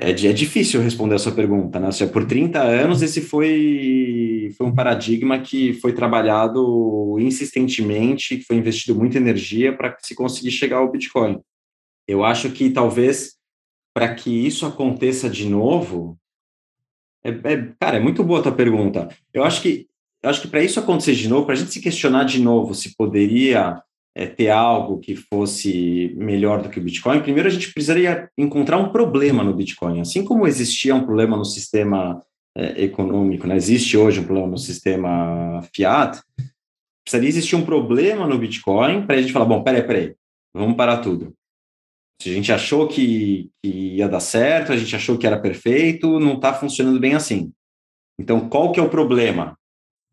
é, 0.00 0.10
é 0.10 0.32
difícil 0.32 0.80
responder 0.80 1.14
a 1.14 1.18
sua 1.18 1.32
pergunta, 1.32 1.78
né? 1.78 1.92
Seja, 1.92 2.10
por 2.10 2.24
30 2.26 2.60
anos, 2.60 3.02
esse 3.02 3.20
foi, 3.20 4.52
foi 4.56 4.66
um 4.66 4.74
paradigma 4.74 5.38
que 5.38 5.74
foi 5.74 5.92
trabalhado 5.92 7.16
insistentemente, 7.20 8.38
que 8.38 8.44
foi 8.44 8.56
investido 8.56 8.98
muita 8.98 9.18
energia 9.18 9.76
para 9.76 9.96
se 10.00 10.14
conseguir 10.14 10.50
chegar 10.50 10.78
ao 10.78 10.90
Bitcoin. 10.90 11.40
Eu 12.08 12.24
acho 12.24 12.50
que 12.50 12.70
talvez 12.70 13.36
para 13.94 14.14
que 14.14 14.30
isso 14.46 14.64
aconteça 14.64 15.28
de 15.28 15.46
novo, 15.46 16.18
é, 17.22 17.30
é, 17.30 17.72
cara, 17.78 17.98
é 17.98 18.00
muito 18.00 18.24
boa 18.24 18.40
a 18.40 18.42
tua 18.42 18.52
pergunta. 18.52 19.08
Eu 19.34 19.44
acho 19.44 19.60
que 19.60 19.86
eu 20.22 20.28
acho 20.28 20.42
que 20.42 20.48
para 20.48 20.62
isso 20.62 20.78
acontecer 20.78 21.14
de 21.14 21.28
novo, 21.28 21.46
para 21.46 21.54
a 21.54 21.58
gente 21.58 21.72
se 21.72 21.80
questionar 21.80 22.24
de 22.24 22.40
novo 22.42 22.74
se 22.74 22.94
poderia 22.94 23.82
é, 24.14 24.26
ter 24.26 24.50
algo 24.50 24.98
que 24.98 25.14
fosse 25.14 26.14
melhor 26.16 26.62
do 26.62 26.68
que 26.68 26.80
o 26.80 26.82
Bitcoin, 26.82 27.20
primeiro 27.20 27.48
a 27.48 27.52
gente 27.52 27.72
precisaria 27.72 28.28
encontrar 28.36 28.78
um 28.78 28.90
problema 28.90 29.42
no 29.44 29.54
Bitcoin. 29.54 30.00
Assim 30.00 30.24
como 30.24 30.46
existia 30.46 30.94
um 30.94 31.04
problema 31.04 31.36
no 31.36 31.44
sistema 31.44 32.20
é, 32.56 32.82
econômico, 32.84 33.46
né? 33.46 33.56
existe 33.56 33.96
hoje 33.96 34.20
um 34.20 34.24
problema 34.24 34.48
no 34.48 34.58
sistema 34.58 35.62
fiat, 35.74 36.20
precisaria 37.04 37.28
existir 37.28 37.56
um 37.56 37.64
problema 37.64 38.26
no 38.26 38.38
Bitcoin 38.38 39.06
para 39.06 39.16
a 39.16 39.20
gente 39.20 39.32
falar, 39.32 39.44
bom, 39.44 39.62
peraí, 39.62 39.82
peraí, 39.82 40.14
vamos 40.54 40.76
parar 40.76 40.98
tudo. 40.98 41.34
Se 42.20 42.28
a 42.28 42.32
gente 42.34 42.52
achou 42.52 42.86
que, 42.86 43.48
que 43.62 43.96
ia 43.96 44.06
dar 44.06 44.20
certo, 44.20 44.72
a 44.72 44.76
gente 44.76 44.94
achou 44.94 45.16
que 45.16 45.26
era 45.26 45.40
perfeito, 45.40 46.20
não 46.20 46.34
está 46.34 46.52
funcionando 46.52 47.00
bem 47.00 47.14
assim. 47.14 47.50
Então, 48.18 48.46
qual 48.48 48.72
que 48.72 48.78
é 48.78 48.82
o 48.82 48.90
problema? 48.90 49.56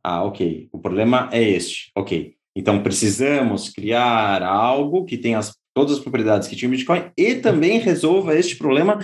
Ah, 0.02 0.24
ok, 0.24 0.70
o 0.72 0.80
problema 0.80 1.28
é 1.34 1.44
este. 1.44 1.92
Ok, 1.94 2.37
então, 2.58 2.82
precisamos 2.82 3.70
criar 3.70 4.42
algo 4.42 5.06
que 5.06 5.16
tenha 5.16 5.38
as, 5.38 5.56
todas 5.76 5.98
as 5.98 6.00
propriedades 6.00 6.48
que 6.48 6.56
tinha 6.56 6.68
o 6.68 6.72
Bitcoin 6.72 7.12
e 7.16 7.36
também 7.36 7.78
resolva 7.78 8.36
este 8.36 8.56
problema 8.56 8.98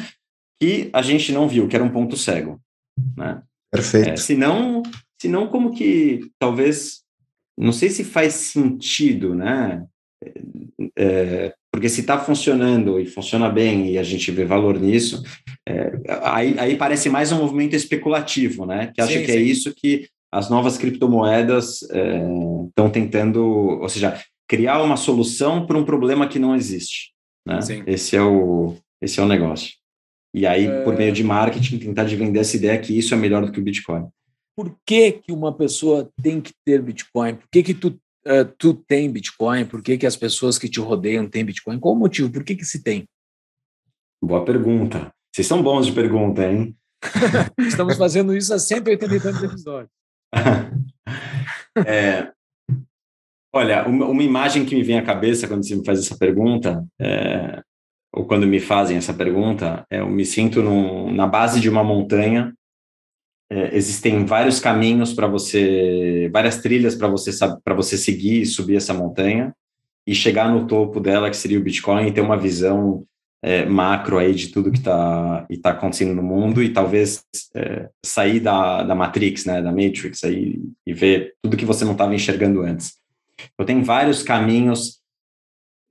que 0.60 0.89
a 0.91 1.04
gente 1.04 1.32
não 1.32 1.47
viu, 1.47 1.68
que 1.68 1.76
era 1.76 1.86
um 1.86 1.91
ponto 1.91 2.18
cego. 2.18 2.60
Né? 3.16 3.43
Perfeito. 3.72 4.10
É, 4.10 4.16
senão, 4.18 4.82
senão, 5.22 5.47
como 5.47 5.72
que 5.72 6.32
talvez, 6.39 7.01
não 7.56 7.72
sei 7.72 7.89
se 7.89 8.04
faz 8.04 8.34
sentido, 8.34 9.36
né? 9.36 9.86
É, 10.97 11.54
porque 11.72 11.89
se 11.89 12.01
está 12.01 12.18
funcionando 12.18 12.99
e 12.99 13.06
funciona 13.06 13.49
bem 13.49 13.91
e 13.91 13.97
a 13.99 14.04
gente 14.04 14.32
vê 14.32 14.43
valor 14.45 14.80
nisso, 14.80 15.22
é, 15.68 15.91
aí, 16.24 16.56
aí 16.58 16.76
parece 16.76 17.08
mais 17.08 17.32
um 17.32 17.38
movimento 17.38 17.76
especulativo, 17.76 18.66
né? 18.66 18.91
Que 18.95 19.01
acha 19.01 19.14
sim, 19.14 19.26
que 19.26 19.32
é 19.32 19.36
sim. 19.36 19.39
é 19.39 19.43
isso 19.43 19.74
que 19.76 20.08
as 20.34 20.50
novas 20.50 20.80
criptomoedas 20.80 21.84
estão 21.84 22.88
é, 22.88 22.90
tentando, 22.90 23.44
ou 23.44 23.88
seja, 23.88 24.20
criar 24.48 24.82
uma 24.82 24.98
solução 24.98 25.68
para 25.68 25.78
um 25.78 25.86
problema 25.86 26.28
que 26.28 26.40
não 26.40 26.56
existe. 26.56 27.14
Né? 27.46 27.60
Esse, 27.86 28.16
é 28.16 28.22
o, 28.22 28.76
esse 29.00 29.20
é 29.20 29.24
o 29.24 29.28
negócio. 29.28 29.74
E 30.34 30.48
aí, 30.48 30.66
é... 30.66 30.84
por 30.84 30.98
meio 30.98 31.14
de 31.14 31.24
marketing, 31.24 31.78
tentar 31.78 32.06
de 32.06 32.16
vender 32.16 32.40
essa 32.40 32.58
ideia 32.58 32.80
que 32.80 32.98
isso 32.98 33.14
é 33.14 33.18
melhor 33.18 33.46
do 33.46 33.52
que 33.52 33.60
o 33.60 33.64
Bitcoin. 33.64 34.08
Por 34.58 34.76
que, 34.84 35.12
que 35.12 35.32
uma 35.32 35.54
pessoa 35.54 36.10
tem 36.22 36.42
que 36.42 36.52
ter 36.66 36.82
Bitcoin? 36.82 37.36
Por 37.36 37.48
que, 37.52 37.62
que 37.62 37.74
tu, 37.76 37.90
uh, 38.26 38.46
tu 38.58 38.74
tem 38.74 39.12
Bitcoin? 39.12 39.66
Por 39.66 39.84
que, 39.84 40.00
que 40.00 40.08
as 40.08 40.16
pessoas 40.16 40.58
que 40.58 40.68
te 40.68 40.80
rodeiam 40.80 41.30
têm 41.30 41.46
Bitcoin? 41.46 41.80
Qual 41.80 41.94
o 41.94 41.98
motivo? 41.98 42.32
Por 42.32 42.44
que, 42.44 42.56
que 42.56 42.66
se 42.66 42.82
tem? 42.82 43.08
Boa 44.24 44.44
pergunta. 44.44 45.14
Vocês 45.32 45.46
são 45.46 45.62
bons 45.62 45.86
de 45.86 45.92
pergunta, 45.92 46.44
hein? 46.44 46.76
Estamos 47.60 47.98
fazendo 47.98 48.36
isso 48.36 48.52
há 48.52 48.58
180 48.58 49.16
e 49.16 49.20
tantos 49.20 49.44
episódios. 49.44 50.03
é, 51.86 52.32
olha, 53.54 53.88
uma, 53.88 54.08
uma, 54.08 54.24
imagem 54.24 54.66
que 54.66 54.76
me 54.76 54.84
vem 54.84 54.98
à 54.98 55.04
cabeça 55.04 55.48
quando 55.48 55.66
você 55.66 55.76
me 55.76 55.86
faz 55.86 56.00
essa 56.00 56.18
pergunta, 56.18 56.86
é, 57.00 57.62
ou 58.14 58.26
quando 58.26 58.46
me 58.46 58.60
fazem 58.60 58.98
essa 58.98 59.14
pergunta, 59.14 59.86
é, 59.90 60.00
eu 60.00 60.10
me 60.10 60.26
sinto 60.26 60.62
num, 60.62 61.14
na 61.14 61.28
base 61.28 61.60
de 61.60 61.70
uma 61.70 61.84
montanha. 61.84 62.54
É, 63.52 63.76
existem 63.76 64.26
vários 64.26 64.60
caminhos 64.60 65.14
para 65.14 65.28
você, 65.28 66.30
várias 66.32 66.58
trilhas 66.58 66.96
para 66.96 67.08
você 67.08 67.32
para 67.64 67.76
você 67.76 67.98
seguir 67.98 68.42
e 68.42 68.46
subir 68.46 68.78
essa 68.78 68.94
montanha 68.94 69.54
e 70.06 70.14
chegar 70.14 70.50
no 70.50 70.68
topo 70.68 71.00
dela, 71.00 71.30
que 71.30 71.38
seria 71.38 71.60
o 71.60 71.64
Bitcoin, 71.64 72.08
e 72.08 72.12
ter 72.12 72.22
uma 72.22 72.38
visão 72.38 73.06
é, 73.44 73.66
macro 73.66 74.18
aí 74.18 74.34
de 74.34 74.48
tudo 74.48 74.72
que 74.72 74.78
está 74.78 75.46
tá 75.62 75.72
acontecendo 75.72 76.16
no 76.16 76.24
mundo 76.24 76.64
e 76.64 76.72
talvez 76.72 77.26
é, 77.54 77.89
sair 78.04 78.39
da, 78.39 78.84
da 78.84 78.96
Matrix, 78.96 79.44
né, 79.44 79.62
da 79.62 79.70
Matrix 79.70 80.24
aí 80.24 80.62
e 80.88 80.94
ver 80.94 81.36
tudo 81.44 81.58
que 81.58 81.66
você 81.66 81.84
não 81.84 81.91
estava 81.91 82.16
enxergando 82.16 82.62
antes. 82.62 82.94
Eu 83.60 83.66
tenho 83.66 83.84
vários 83.84 84.24
caminhos 84.24 85.02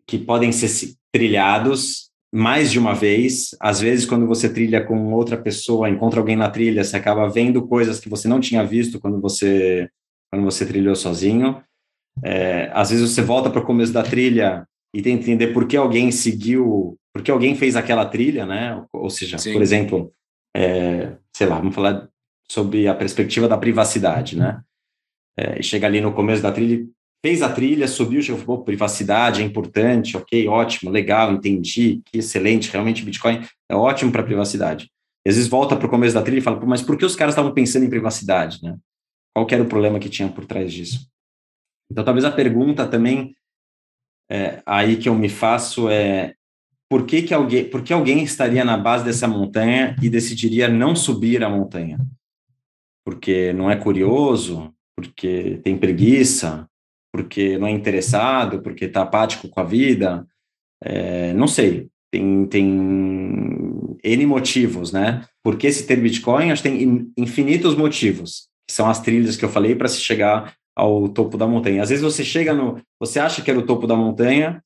que 0.07 0.16
podem 0.18 0.50
ser 0.50 0.94
trilhados 1.12 2.11
mais 2.34 2.72
de 2.72 2.78
uma 2.78 2.94
vez. 2.94 3.55
Às 3.61 3.80
vezes, 3.80 4.07
quando 4.07 4.26
você 4.26 4.48
trilha 4.48 4.82
com 4.82 5.12
outra 5.12 5.36
pessoa, 5.36 5.90
encontra 5.90 6.20
alguém 6.20 6.36
na 6.36 6.48
trilha, 6.48 6.82
você 6.82 6.96
acaba 6.96 7.28
vendo 7.28 7.66
coisas 7.68 8.00
que 8.00 8.09
você 8.09 8.26
não 8.26 8.40
tinha 8.40 8.64
visto 8.64 8.98
quando 8.98 9.20
você 9.20 9.90
quando 10.30 10.44
você 10.44 10.64
trilhou 10.64 10.96
sozinho. 10.96 11.62
É, 12.24 12.70
às 12.72 12.88
vezes 12.88 13.11
você 13.11 13.20
volta 13.20 13.50
para 13.50 13.61
o 13.61 13.64
começo 13.66 13.92
da 13.92 14.03
trilha 14.03 14.66
e 14.95 15.01
tenta 15.01 15.22
entender 15.22 15.49
por 15.49 15.66
que 15.66 15.76
alguém 15.76 16.11
seguiu, 16.11 16.99
por 17.14 17.22
que 17.22 17.30
alguém 17.30 17.55
fez 17.55 17.76
aquela 17.76 18.05
trilha, 18.05 18.45
né? 18.45 18.84
Ou 18.93 19.09
seja, 19.11 19.38
Sim. 19.38 19.53
por 19.53 19.62
exemplo, 19.62 20.12
é, 20.55 21.16
sei 21.34 21.47
lá, 21.47 21.59
vamos 21.59 21.74
falar 21.74 22.09
sobre 22.51 22.86
a 22.86 22.95
perspectiva 22.95 23.49
da 23.49 23.57
privacidade, 23.57 24.36
né? 24.36 24.62
É, 25.36 25.62
chega 25.62 25.86
ali 25.86 26.01
no 26.01 26.12
começo 26.12 26.43
da 26.43 26.53
trilha 26.53 26.86
fez 27.24 27.40
a 27.40 27.49
trilha, 27.49 27.86
subiu, 27.86 28.20
chegou, 28.20 28.40
falou, 28.40 28.64
privacidade 28.64 29.43
é 29.43 29.45
importante, 29.45 30.16
ok, 30.16 30.49
ótimo, 30.49 30.90
legal, 30.90 31.32
entendi, 31.32 32.03
que 32.07 32.18
excelente, 32.18 32.70
realmente 32.70 33.05
Bitcoin 33.05 33.47
é 33.70 33.76
ótimo 33.76 34.11
para 34.11 34.24
privacidade. 34.24 34.90
E 35.24 35.30
às 35.30 35.36
vezes 35.36 35.49
volta 35.49 35.76
para 35.76 35.86
o 35.86 35.90
começo 35.90 36.14
da 36.14 36.22
trilha 36.22 36.40
e 36.40 36.43
fala, 36.43 36.61
mas 36.66 36.82
por 36.82 36.99
que 36.99 37.05
os 37.05 37.14
caras 37.14 37.32
estavam 37.32 37.55
pensando 37.55 37.84
em 37.84 37.90
privacidade, 37.90 38.59
né? 38.61 38.76
Qual 39.34 39.47
era 39.51 39.62
o 39.62 39.68
problema 39.68 40.01
que 40.01 40.09
tinha 40.09 40.28
por 40.28 40.45
trás 40.45 40.72
disso? 40.72 41.09
Então, 41.90 42.05
talvez 42.05 42.24
a 42.24 42.30
pergunta 42.30 42.88
também 42.88 43.34
é, 44.33 44.62
aí 44.64 44.97
que 44.97 45.09
eu 45.09 45.14
me 45.14 45.28
faço 45.28 45.89
é 45.89 46.35
por 46.89 47.07
que, 47.07 47.22
que 47.22 47.35
alguém, 47.35 47.64
por 47.64 47.83
que 47.83 47.93
alguém 47.93 48.22
estaria 48.22 48.64
na 48.64 48.76
base 48.76 49.05
dessa 49.05 49.26
montanha 49.26 49.97
e 50.03 50.09
decidiria 50.09 50.68
não 50.68 50.95
subir 50.95 51.43
a 51.43 51.49
montanha? 51.49 51.99
Porque 53.05 53.53
não 53.53 53.70
é 53.70 53.76
curioso? 53.76 54.72
Porque 54.97 55.61
tem 55.62 55.76
preguiça? 55.76 56.68
porque 57.12 57.59
não 57.59 57.66
é 57.66 57.70
interessado, 57.70 58.62
porque 58.62 58.87
está 58.87 59.03
apático 59.03 59.49
com 59.49 59.61
a 59.61 59.64
vida, 59.64 60.26
é, 60.83 61.35
não 61.35 61.47
sei, 61.47 61.89
tem, 62.11 62.47
tem 62.47 63.99
N 64.03 64.26
motivos, 64.26 64.91
né? 64.91 65.24
Porque 65.43 65.70
se 65.70 65.87
ter 65.87 65.97
Bitcoin, 65.97 66.51
acho 66.51 66.62
que 66.62 66.70
tem 66.70 67.12
infinitos 67.16 67.76
motivos, 67.76 68.49
que 68.66 68.74
são 68.74 68.89
as 68.89 69.01
trilhas 69.01 69.37
que 69.37 69.45
eu 69.45 69.51
falei 69.51 69.74
para 69.74 69.89
se 69.89 70.01
chegar 70.01 70.55
ao 70.76 71.08
topo 71.08 71.36
da 71.36 71.46
montanha. 71.46 71.82
Às 71.82 71.90
vezes 71.90 72.02
você 72.02 72.24
chega 72.24 72.54
no, 72.54 72.80
você 72.98 73.20
acha 73.20 73.42
que 73.42 73.50
era 73.50 73.58
o 73.58 73.66
topo 73.66 73.86
da 73.86 73.96
montanha, 73.96 74.62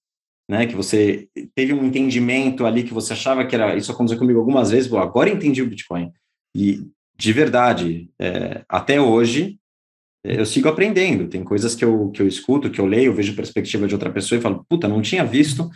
né? 0.48 0.66
Que 0.66 0.76
você 0.76 1.28
teve 1.54 1.72
um 1.72 1.84
entendimento 1.84 2.64
ali 2.64 2.82
que 2.82 2.94
você 2.94 3.12
achava 3.12 3.44
que 3.44 3.54
era, 3.54 3.76
isso 3.76 3.90
aconteceu 3.90 4.18
comigo 4.18 4.38
algumas 4.38 4.70
vezes, 4.70 4.88
bom, 4.88 4.98
agora 4.98 5.30
entendi 5.30 5.62
o 5.62 5.68
Bitcoin. 5.68 6.12
E 6.56 6.86
de 7.18 7.32
verdade, 7.32 8.10
é, 8.20 8.64
até 8.68 9.00
hoje, 9.00 9.58
eu 10.22 10.44
sigo 10.44 10.68
aprendendo. 10.68 11.28
Tem 11.28 11.42
coisas 11.42 11.74
que 11.74 11.84
eu, 11.84 12.10
que 12.10 12.20
eu 12.20 12.28
escuto, 12.28 12.70
que 12.70 12.80
eu 12.80 12.86
leio, 12.86 13.06
eu 13.06 13.14
vejo 13.14 13.34
perspectiva 13.34 13.86
de 13.86 13.94
outra 13.94 14.10
pessoa 14.10 14.38
e 14.38 14.42
falo, 14.42 14.64
puta, 14.68 14.86
não 14.86 15.00
tinha 15.00 15.24
visto 15.24 15.70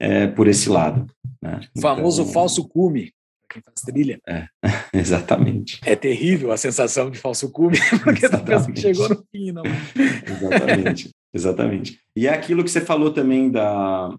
é, 0.00 0.26
por 0.26 0.48
esse 0.48 0.68
lado. 0.68 1.06
Né? 1.40 1.60
O 1.76 1.80
famoso 1.80 2.22
então, 2.22 2.32
falso 2.32 2.68
cume, 2.68 3.12
quem 3.50 3.62
faz 3.62 3.80
trilha. 3.80 4.20
É, 4.26 4.46
exatamente. 4.94 5.80
É 5.84 5.96
terrível 5.96 6.52
a 6.52 6.56
sensação 6.56 7.10
de 7.10 7.18
falso 7.18 7.50
cume, 7.50 7.76
porque 8.04 8.28
tu 8.28 8.38
pensa 8.44 8.70
que 8.72 8.80
chegou 8.80 9.08
no 9.08 9.24
fim, 9.30 9.52
não. 9.52 9.62
exatamente, 10.26 11.10
exatamente. 11.34 12.00
E 12.16 12.26
é 12.26 12.30
aquilo 12.32 12.64
que 12.64 12.70
você 12.70 12.80
falou 12.80 13.12
também 13.12 13.50
da... 13.50 14.14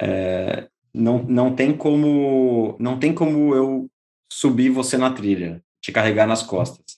É, 0.00 0.68
não, 0.94 1.22
não 1.22 1.54
tem 1.54 1.74
como 1.74 2.76
não 2.78 2.98
tem 2.98 3.12
como 3.12 3.54
eu 3.54 3.90
subir 4.30 4.70
você 4.70 4.96
na 4.96 5.10
trilha, 5.10 5.62
te 5.82 5.90
carregar 5.92 6.26
nas 6.26 6.42
costas 6.42 6.96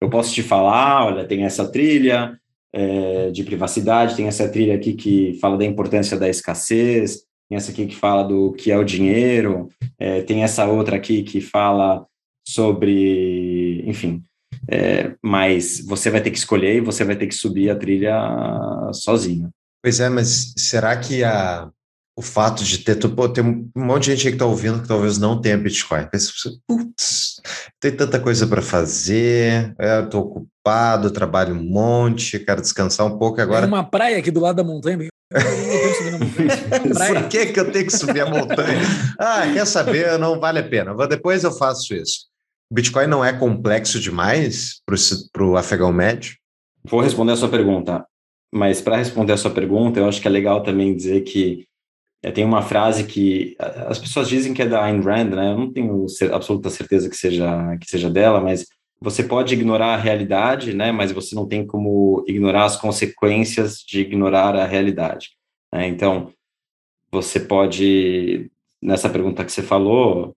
eu 0.00 0.08
posso 0.08 0.32
te 0.32 0.42
falar, 0.42 1.06
olha, 1.06 1.26
tem 1.26 1.44
essa 1.44 1.70
trilha 1.70 2.38
é, 2.72 3.30
de 3.30 3.44
privacidade, 3.44 4.16
tem 4.16 4.26
essa 4.26 4.48
trilha 4.48 4.74
aqui 4.74 4.94
que 4.94 5.34
fala 5.40 5.58
da 5.58 5.64
importância 5.64 6.18
da 6.18 6.28
escassez, 6.28 7.22
tem 7.50 7.56
essa 7.56 7.72
aqui 7.72 7.84
que 7.84 7.96
fala 7.96 8.22
do 8.22 8.52
que 8.52 8.70
é 8.70 8.78
o 8.78 8.84
dinheiro, 8.84 9.68
é, 9.98 10.22
tem 10.22 10.44
essa 10.44 10.66
outra 10.66 10.96
aqui 10.96 11.24
que 11.24 11.40
fala 11.40 12.06
sobre, 12.46 13.82
enfim, 13.84 14.22
é, 14.68 15.16
mas 15.20 15.84
você 15.84 16.10
vai 16.10 16.22
ter 16.22 16.30
que 16.30 16.38
escolher 16.38 16.76
e 16.76 16.80
você 16.80 17.02
vai 17.02 17.16
ter 17.16 17.26
que 17.26 17.34
subir 17.34 17.68
a 17.68 17.76
trilha 17.76 18.14
sozinho. 18.92 19.50
Pois 19.82 19.98
é, 19.98 20.08
mas 20.08 20.54
será 20.56 20.96
que 20.96 21.24
a, 21.24 21.68
o 22.16 22.22
fato 22.22 22.62
de 22.62 22.78
ter, 22.78 22.96
pô, 23.08 23.28
tem 23.28 23.42
um 23.44 23.84
monte 23.84 24.04
de 24.04 24.10
gente 24.10 24.28
que 24.28 24.34
está 24.34 24.46
ouvindo 24.46 24.82
que 24.82 24.88
talvez 24.88 25.18
não 25.18 25.40
tenha 25.40 25.58
Bitcoin. 25.58 26.06
Putz, 26.68 27.29
tem 27.80 27.92
tanta 27.92 28.18
coisa 28.20 28.46
para 28.46 28.62
fazer, 28.62 29.74
é, 29.78 30.00
estou 30.02 30.22
ocupado, 30.22 31.10
trabalho 31.10 31.54
um 31.54 31.62
monte, 31.62 32.38
quero 32.38 32.60
descansar 32.60 33.06
um 33.06 33.18
pouco 33.18 33.40
agora. 33.40 33.62
Tem 33.62 33.68
uma 33.68 33.84
praia 33.84 34.18
aqui 34.18 34.30
do 34.30 34.40
lado 34.40 34.56
da 34.56 34.64
montanha. 34.64 35.08
Por 35.30 37.28
que, 37.28 37.46
que 37.46 37.60
eu 37.60 37.70
tenho 37.70 37.86
que 37.86 37.96
subir 37.96 38.20
a 38.20 38.26
montanha? 38.26 38.80
Ah, 39.18 39.42
quer 39.52 39.66
saber? 39.66 40.18
Não 40.18 40.40
vale 40.40 40.58
a 40.58 40.68
pena. 40.68 40.94
Depois 41.06 41.44
eu 41.44 41.52
faço 41.52 41.94
isso. 41.94 42.26
O 42.70 42.74
Bitcoin 42.74 43.06
não 43.06 43.24
é 43.24 43.32
complexo 43.32 44.00
demais 44.00 44.80
para 45.32 45.44
o 45.44 45.56
afegão 45.56 45.92
médio? 45.92 46.34
Vou 46.84 47.00
responder 47.00 47.32
a 47.32 47.36
sua 47.36 47.48
pergunta. 47.48 48.04
Mas 48.52 48.80
para 48.80 48.96
responder 48.96 49.32
a 49.32 49.36
sua 49.36 49.50
pergunta, 49.50 50.00
eu 50.00 50.08
acho 50.08 50.20
que 50.20 50.26
é 50.26 50.30
legal 50.30 50.62
também 50.62 50.94
dizer 50.94 51.20
que 51.22 51.64
é, 51.64 51.69
tem 52.34 52.44
uma 52.44 52.60
frase 52.60 53.04
que 53.04 53.56
as 53.58 53.98
pessoas 53.98 54.28
dizem 54.28 54.52
que 54.52 54.60
é 54.60 54.66
da 54.66 54.84
Ayn 54.84 55.00
Rand, 55.00 55.30
né? 55.30 55.52
Eu 55.52 55.58
não 55.58 55.72
tenho 55.72 56.04
absoluta 56.32 56.68
certeza 56.68 57.08
que 57.08 57.16
seja 57.16 57.76
que 57.78 57.88
seja 57.88 58.10
dela, 58.10 58.40
mas 58.40 58.66
você 59.00 59.22
pode 59.22 59.54
ignorar 59.54 59.94
a 59.94 59.96
realidade, 59.96 60.74
né? 60.74 60.92
Mas 60.92 61.12
você 61.12 61.34
não 61.34 61.48
tem 61.48 61.66
como 61.66 62.22
ignorar 62.28 62.64
as 62.64 62.76
consequências 62.76 63.78
de 63.78 64.00
ignorar 64.00 64.54
a 64.54 64.66
realidade. 64.66 65.30
Né? 65.72 65.88
Então, 65.88 66.30
você 67.10 67.40
pode 67.40 68.50
nessa 68.82 69.08
pergunta 69.08 69.44
que 69.44 69.52
você 69.52 69.62
falou, 69.62 70.34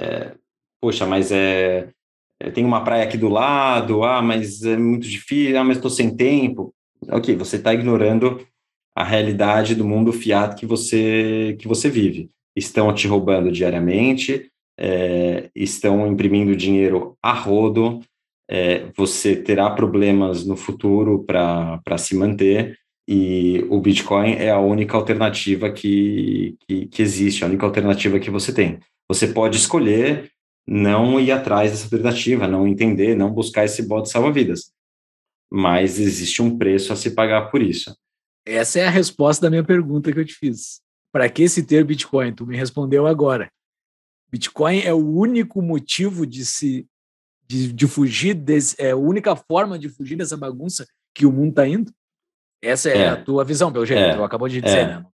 é, 0.00 0.32
poxa, 0.80 1.06
mas 1.06 1.30
é, 1.30 1.90
é 2.40 2.50
tem 2.50 2.64
uma 2.64 2.82
praia 2.82 3.04
aqui 3.04 3.16
do 3.16 3.28
lado, 3.28 4.02
ah, 4.02 4.22
mas 4.22 4.64
é 4.64 4.76
muito 4.76 5.08
difícil, 5.08 5.58
ah, 5.58 5.64
mas 5.64 5.76
estou 5.76 5.90
sem 5.90 6.14
tempo. 6.14 6.74
Ok, 7.08 7.34
você 7.36 7.56
está 7.56 7.72
ignorando 7.72 8.46
a 8.94 9.04
realidade 9.04 9.74
do 9.74 9.84
mundo 9.84 10.12
fiat 10.12 10.56
que 10.56 10.66
você 10.66 11.56
que 11.58 11.68
você 11.68 11.88
vive. 11.88 12.30
Estão 12.56 12.92
te 12.92 13.06
roubando 13.06 13.50
diariamente, 13.52 14.50
é, 14.78 15.50
estão 15.54 16.06
imprimindo 16.06 16.56
dinheiro 16.56 17.16
a 17.22 17.32
rodo, 17.32 18.00
é, 18.50 18.86
você 18.96 19.36
terá 19.36 19.70
problemas 19.70 20.44
no 20.44 20.56
futuro 20.56 21.24
para 21.24 21.98
se 21.98 22.16
manter, 22.16 22.76
e 23.08 23.64
o 23.68 23.80
Bitcoin 23.80 24.34
é 24.34 24.50
a 24.50 24.58
única 24.58 24.96
alternativa 24.96 25.70
que, 25.70 26.56
que, 26.66 26.86
que 26.86 27.02
existe, 27.02 27.44
a 27.44 27.46
única 27.48 27.66
alternativa 27.66 28.18
que 28.18 28.30
você 28.30 28.52
tem. 28.52 28.78
Você 29.08 29.28
pode 29.28 29.56
escolher 29.56 30.30
não 30.66 31.18
ir 31.18 31.32
atrás 31.32 31.70
dessa 31.72 31.84
alternativa, 31.84 32.46
não 32.46 32.68
entender, 32.68 33.16
não 33.16 33.32
buscar 33.32 33.64
esse 33.64 33.82
bote 33.82 34.08
salva-vidas. 34.08 34.72
Mas 35.52 35.98
existe 35.98 36.40
um 36.40 36.56
preço 36.56 36.92
a 36.92 36.96
se 36.96 37.10
pagar 37.10 37.50
por 37.50 37.60
isso. 37.60 37.92
Essa 38.46 38.80
é 38.80 38.86
a 38.86 38.90
resposta 38.90 39.46
da 39.46 39.50
minha 39.50 39.64
pergunta 39.64 40.12
que 40.12 40.18
eu 40.18 40.24
te 40.24 40.34
fiz. 40.34 40.80
Para 41.12 41.28
que 41.28 41.48
se 41.48 41.62
ter 41.62 41.84
Bitcoin? 41.84 42.34
Tu 42.34 42.46
me 42.46 42.56
respondeu 42.56 43.06
agora. 43.06 43.50
Bitcoin 44.30 44.80
é 44.80 44.92
o 44.92 45.06
único 45.06 45.60
motivo 45.60 46.26
de 46.26 46.44
se 46.44 46.86
de, 47.50 47.72
de 47.72 47.88
fugir 47.88 48.34
desse, 48.34 48.80
é 48.80 48.92
a 48.92 48.96
única 48.96 49.34
forma 49.34 49.76
de 49.76 49.88
fugir 49.88 50.14
dessa 50.14 50.36
bagunça 50.36 50.86
que 51.12 51.26
o 51.26 51.32
mundo 51.32 51.50
está 51.50 51.66
indo. 51.66 51.92
Essa 52.62 52.90
é, 52.90 52.98
é, 52.98 53.08
a 53.08 53.16
tua 53.16 53.44
visão, 53.44 53.72
pelo 53.72 53.84
jeito. 53.84 54.00
É, 54.00 54.14
tu 54.14 54.22
acabou 54.22 54.48
de 54.48 54.60
dizer, 54.60 54.78
é. 54.78 54.86
né? 54.86 55.06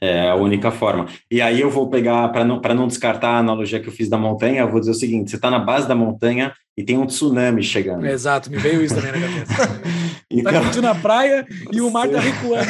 É 0.00 0.30
a 0.30 0.34
única 0.34 0.70
forma. 0.70 1.06
E 1.30 1.40
aí 1.40 1.60
eu 1.60 1.70
vou 1.70 1.88
pegar, 1.88 2.28
para 2.28 2.44
não, 2.44 2.60
não 2.60 2.86
descartar 2.86 3.30
a 3.30 3.38
analogia 3.38 3.80
que 3.80 3.88
eu 3.88 3.92
fiz 3.92 4.08
da 4.08 4.18
montanha, 4.18 4.60
eu 4.60 4.70
vou 4.70 4.80
dizer 4.80 4.92
o 4.92 4.94
seguinte: 4.94 5.30
você 5.30 5.36
está 5.36 5.50
na 5.50 5.58
base 5.58 5.88
da 5.88 5.94
montanha 5.94 6.52
e 6.76 6.82
tem 6.82 6.98
um 6.98 7.06
tsunami 7.06 7.62
chegando. 7.62 8.04
Exato, 8.06 8.50
me 8.50 8.58
veio 8.58 8.82
isso 8.82 8.94
também 8.94 9.12
na 9.12 9.20
cabeça. 9.20 9.82
então, 10.30 10.52
tá 10.52 10.60
curtindo 10.60 10.82
na 10.82 10.94
praia 10.94 11.46
e 11.72 11.80
o 11.80 11.90
mar 11.90 12.06
está 12.06 12.20
recuando. 12.20 12.66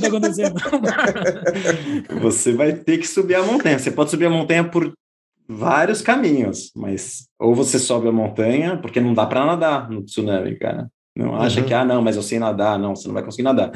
Não 0.00 0.08
acontecendo. 0.08 0.60
você 2.20 2.52
vai 2.52 2.72
ter 2.72 2.98
que 2.98 3.06
subir 3.06 3.34
a 3.34 3.42
montanha. 3.42 3.78
Você 3.78 3.90
pode 3.90 4.10
subir 4.10 4.26
a 4.26 4.30
montanha 4.30 4.64
por 4.64 4.92
vários 5.48 6.02
caminhos, 6.02 6.70
mas 6.74 7.26
ou 7.38 7.54
você 7.54 7.78
sobe 7.78 8.08
a 8.08 8.12
montanha, 8.12 8.76
porque 8.76 9.00
não 9.00 9.14
dá 9.14 9.26
para 9.26 9.44
nadar 9.44 9.90
no 9.90 10.02
tsunami, 10.02 10.58
cara. 10.58 10.88
Não 11.16 11.34
acha 11.34 11.60
uhum. 11.60 11.66
que, 11.66 11.74
ah, 11.74 11.84
não, 11.84 12.00
mas 12.00 12.16
eu 12.16 12.22
sei 12.22 12.38
nadar. 12.38 12.78
Não, 12.78 12.94
você 12.94 13.08
não 13.08 13.14
vai 13.14 13.24
conseguir 13.24 13.42
nadar. 13.42 13.72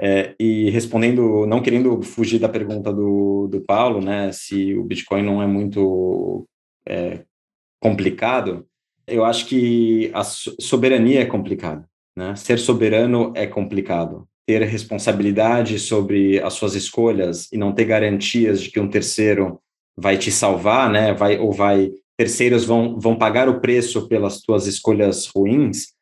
É, 0.00 0.34
e 0.40 0.70
respondendo, 0.70 1.46
não 1.46 1.62
querendo 1.62 2.02
fugir 2.02 2.38
da 2.38 2.48
pergunta 2.48 2.92
do, 2.92 3.46
do 3.48 3.60
Paulo, 3.60 4.00
né, 4.00 4.32
se 4.32 4.74
o 4.74 4.82
Bitcoin 4.82 5.22
não 5.22 5.42
é 5.42 5.46
muito 5.46 6.46
é, 6.86 7.24
complicado, 7.80 8.66
eu 9.06 9.24
acho 9.24 9.46
que 9.46 10.10
a 10.12 10.24
soberania 10.24 11.20
é 11.20 11.26
complicada. 11.26 11.88
Né? 12.16 12.34
Ser 12.36 12.58
soberano 12.58 13.32
é 13.34 13.46
complicado. 13.46 14.26
Ter 14.46 14.62
responsabilidade 14.62 15.78
sobre 15.78 16.40
as 16.40 16.54
suas 16.54 16.74
escolhas 16.74 17.50
e 17.52 17.56
não 17.56 17.72
ter 17.72 17.84
garantias 17.84 18.62
de 18.62 18.70
que 18.70 18.80
um 18.80 18.88
terceiro 18.88 19.60
vai 19.96 20.18
te 20.18 20.30
salvar, 20.30 20.90
né? 20.90 21.14
Vai 21.14 21.38
ou 21.38 21.52
vai 21.52 21.90
terceiros 22.16 22.64
vão, 22.64 22.98
vão 22.98 23.16
pagar 23.16 23.48
o 23.48 23.60
preço 23.60 24.06
pelas 24.08 24.40
tuas 24.40 24.66
escolhas 24.66 25.26
ruins, 25.26 25.94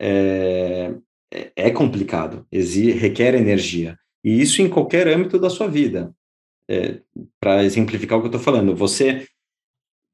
é, 0.00 0.94
é, 1.32 1.52
é 1.56 1.70
complicado, 1.70 2.46
exige, 2.52 2.92
requer 2.92 3.34
energia. 3.34 3.98
E 4.22 4.40
isso 4.40 4.60
em 4.60 4.68
qualquer 4.68 5.08
âmbito 5.08 5.38
da 5.38 5.50
sua 5.50 5.66
vida. 5.66 6.14
É, 6.68 7.00
Para 7.40 7.64
exemplificar 7.64 8.18
o 8.18 8.20
que 8.20 8.26
eu 8.26 8.30
estou 8.30 8.40
falando, 8.40 8.76
você 8.76 9.26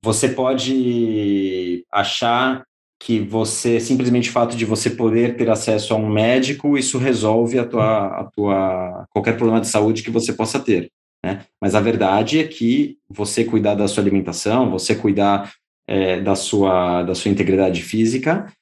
você 0.03 0.29
pode 0.29 1.85
achar 1.91 2.65
que 3.01 3.19
você 3.19 3.81
simplesmente 3.81 4.31
o 4.31 4.33
fato 4.33 4.57
de 4.57 4.65
você 4.65 4.91
poder 4.91 5.37
ter 5.37 5.51
acesso 5.51 5.93
a 5.93 5.97
um 5.97 6.09
médico 6.09 6.79
isso 6.79 6.99
resolve 6.99 7.59
a 7.59 7.67
tua, 7.67 8.07
a 8.07 8.25
tua 8.25 9.07
qualquer 9.11 9.37
problema 9.37 9.61
de 9.61 9.67
saúde 9.67 10.03
que 10.03 10.11
você 10.11 10.33
possa 10.33 10.61
ter 10.61 10.91
né? 11.25 11.45
mas 11.61 11.75
a 11.75 11.81
verdade 11.81 12.39
é 12.39 12.47
que 12.47 12.97
você 13.09 13.45
cuidar 13.45 13.75
da 13.75 13.89
sua 13.89 14.03
alimentação 14.03 14.71
você 14.71 14.95
cuidar 14.95 15.53
é, 15.87 16.21
da 16.21 16.37
sua 16.37 17.03
da 17.03 17.15
sua 17.15 17.31
integridade 17.31 17.83
física 17.83 18.53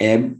é 0.00 0.30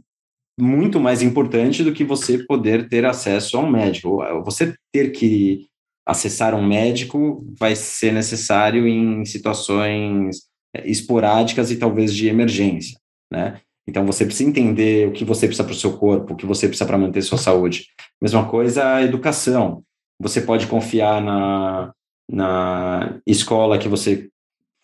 muito 0.59 0.99
mais 0.99 1.21
importante 1.21 1.83
do 1.83 1.93
que 1.93 2.03
você 2.03 2.39
poder 2.39 2.87
ter 2.89 3.05
acesso 3.05 3.57
a 3.57 3.61
um 3.61 3.69
médico 3.69 4.17
você 4.43 4.73
ter 4.91 5.11
que 5.11 5.67
acessar 6.05 6.55
um 6.55 6.65
médico 6.65 7.45
vai 7.59 7.75
ser 7.75 8.11
necessário 8.11 8.87
em 8.87 9.23
situações 9.25 10.47
é, 10.75 10.89
esporádicas 10.89 11.69
e 11.69 11.77
talvez 11.77 12.13
de 12.13 12.27
emergência 12.27 12.97
né? 13.31 13.59
Então 13.87 14.05
você 14.05 14.25
precisa 14.25 14.49
entender 14.49 15.07
o 15.07 15.13
que 15.13 15.23
você 15.23 15.47
precisa 15.47 15.63
para 15.63 15.73
o 15.73 15.77
seu 15.77 15.97
corpo, 15.97 16.33
o 16.33 16.35
que 16.35 16.45
você 16.45 16.67
precisa 16.67 16.85
para 16.85 16.97
manter 16.97 17.21
sua 17.21 17.37
saúde. 17.37 17.87
Mesma 18.21 18.47
coisa 18.47 18.95
a 18.95 19.03
educação. 19.03 19.83
Você 20.19 20.41
pode 20.41 20.67
confiar 20.67 21.21
na, 21.21 21.93
na 22.29 23.19
escola 23.25 23.77
que 23.77 23.87
você 23.87 24.27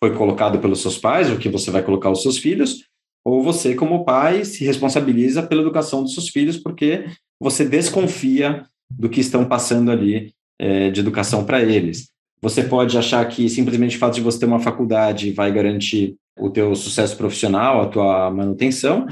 foi 0.02 0.16
colocado 0.16 0.58
pelos 0.58 0.80
seus 0.80 0.96
pais, 0.96 1.30
ou 1.30 1.38
que 1.38 1.48
você 1.48 1.70
vai 1.70 1.82
colocar 1.82 2.10
os 2.10 2.22
seus 2.22 2.38
filhos, 2.38 2.84
ou 3.24 3.42
você, 3.42 3.74
como 3.74 4.04
pai, 4.04 4.44
se 4.44 4.64
responsabiliza 4.64 5.42
pela 5.42 5.62
educação 5.62 6.02
dos 6.02 6.12
seus 6.12 6.28
filhos, 6.28 6.58
porque 6.58 7.06
você 7.40 7.64
desconfia 7.64 8.64
do 8.90 9.08
que 9.08 9.20
estão 9.20 9.44
passando 9.44 9.90
ali 9.90 10.32
é, 10.58 10.90
de 10.90 11.00
educação 11.00 11.44
para 11.44 11.62
eles. 11.62 12.10
Você 12.42 12.62
pode 12.62 12.96
achar 12.98 13.26
que 13.26 13.48
simplesmente 13.48 13.96
o 13.96 13.98
fato 13.98 14.14
de 14.14 14.20
você 14.20 14.40
ter 14.40 14.46
uma 14.46 14.60
faculdade 14.60 15.32
vai 15.32 15.50
garantir 15.50 16.16
o 16.38 16.50
teu 16.50 16.74
sucesso 16.74 17.16
profissional, 17.16 17.80
a 17.80 17.88
tua 17.88 18.30
manutenção, 18.30 19.06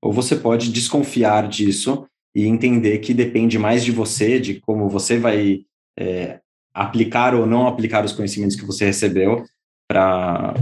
ou 0.00 0.12
você 0.12 0.36
pode 0.36 0.70
desconfiar 0.70 1.48
disso 1.48 2.06
e 2.34 2.46
entender 2.46 2.98
que 2.98 3.12
depende 3.12 3.58
mais 3.58 3.84
de 3.84 3.90
você, 3.90 4.38
de 4.38 4.60
como 4.60 4.88
você 4.88 5.18
vai 5.18 5.62
é, 5.98 6.38
aplicar 6.72 7.34
ou 7.34 7.46
não 7.46 7.66
aplicar 7.66 8.04
os 8.04 8.12
conhecimentos 8.12 8.54
que 8.54 8.64
você 8.64 8.84
recebeu 8.84 9.44
para, 9.88 10.54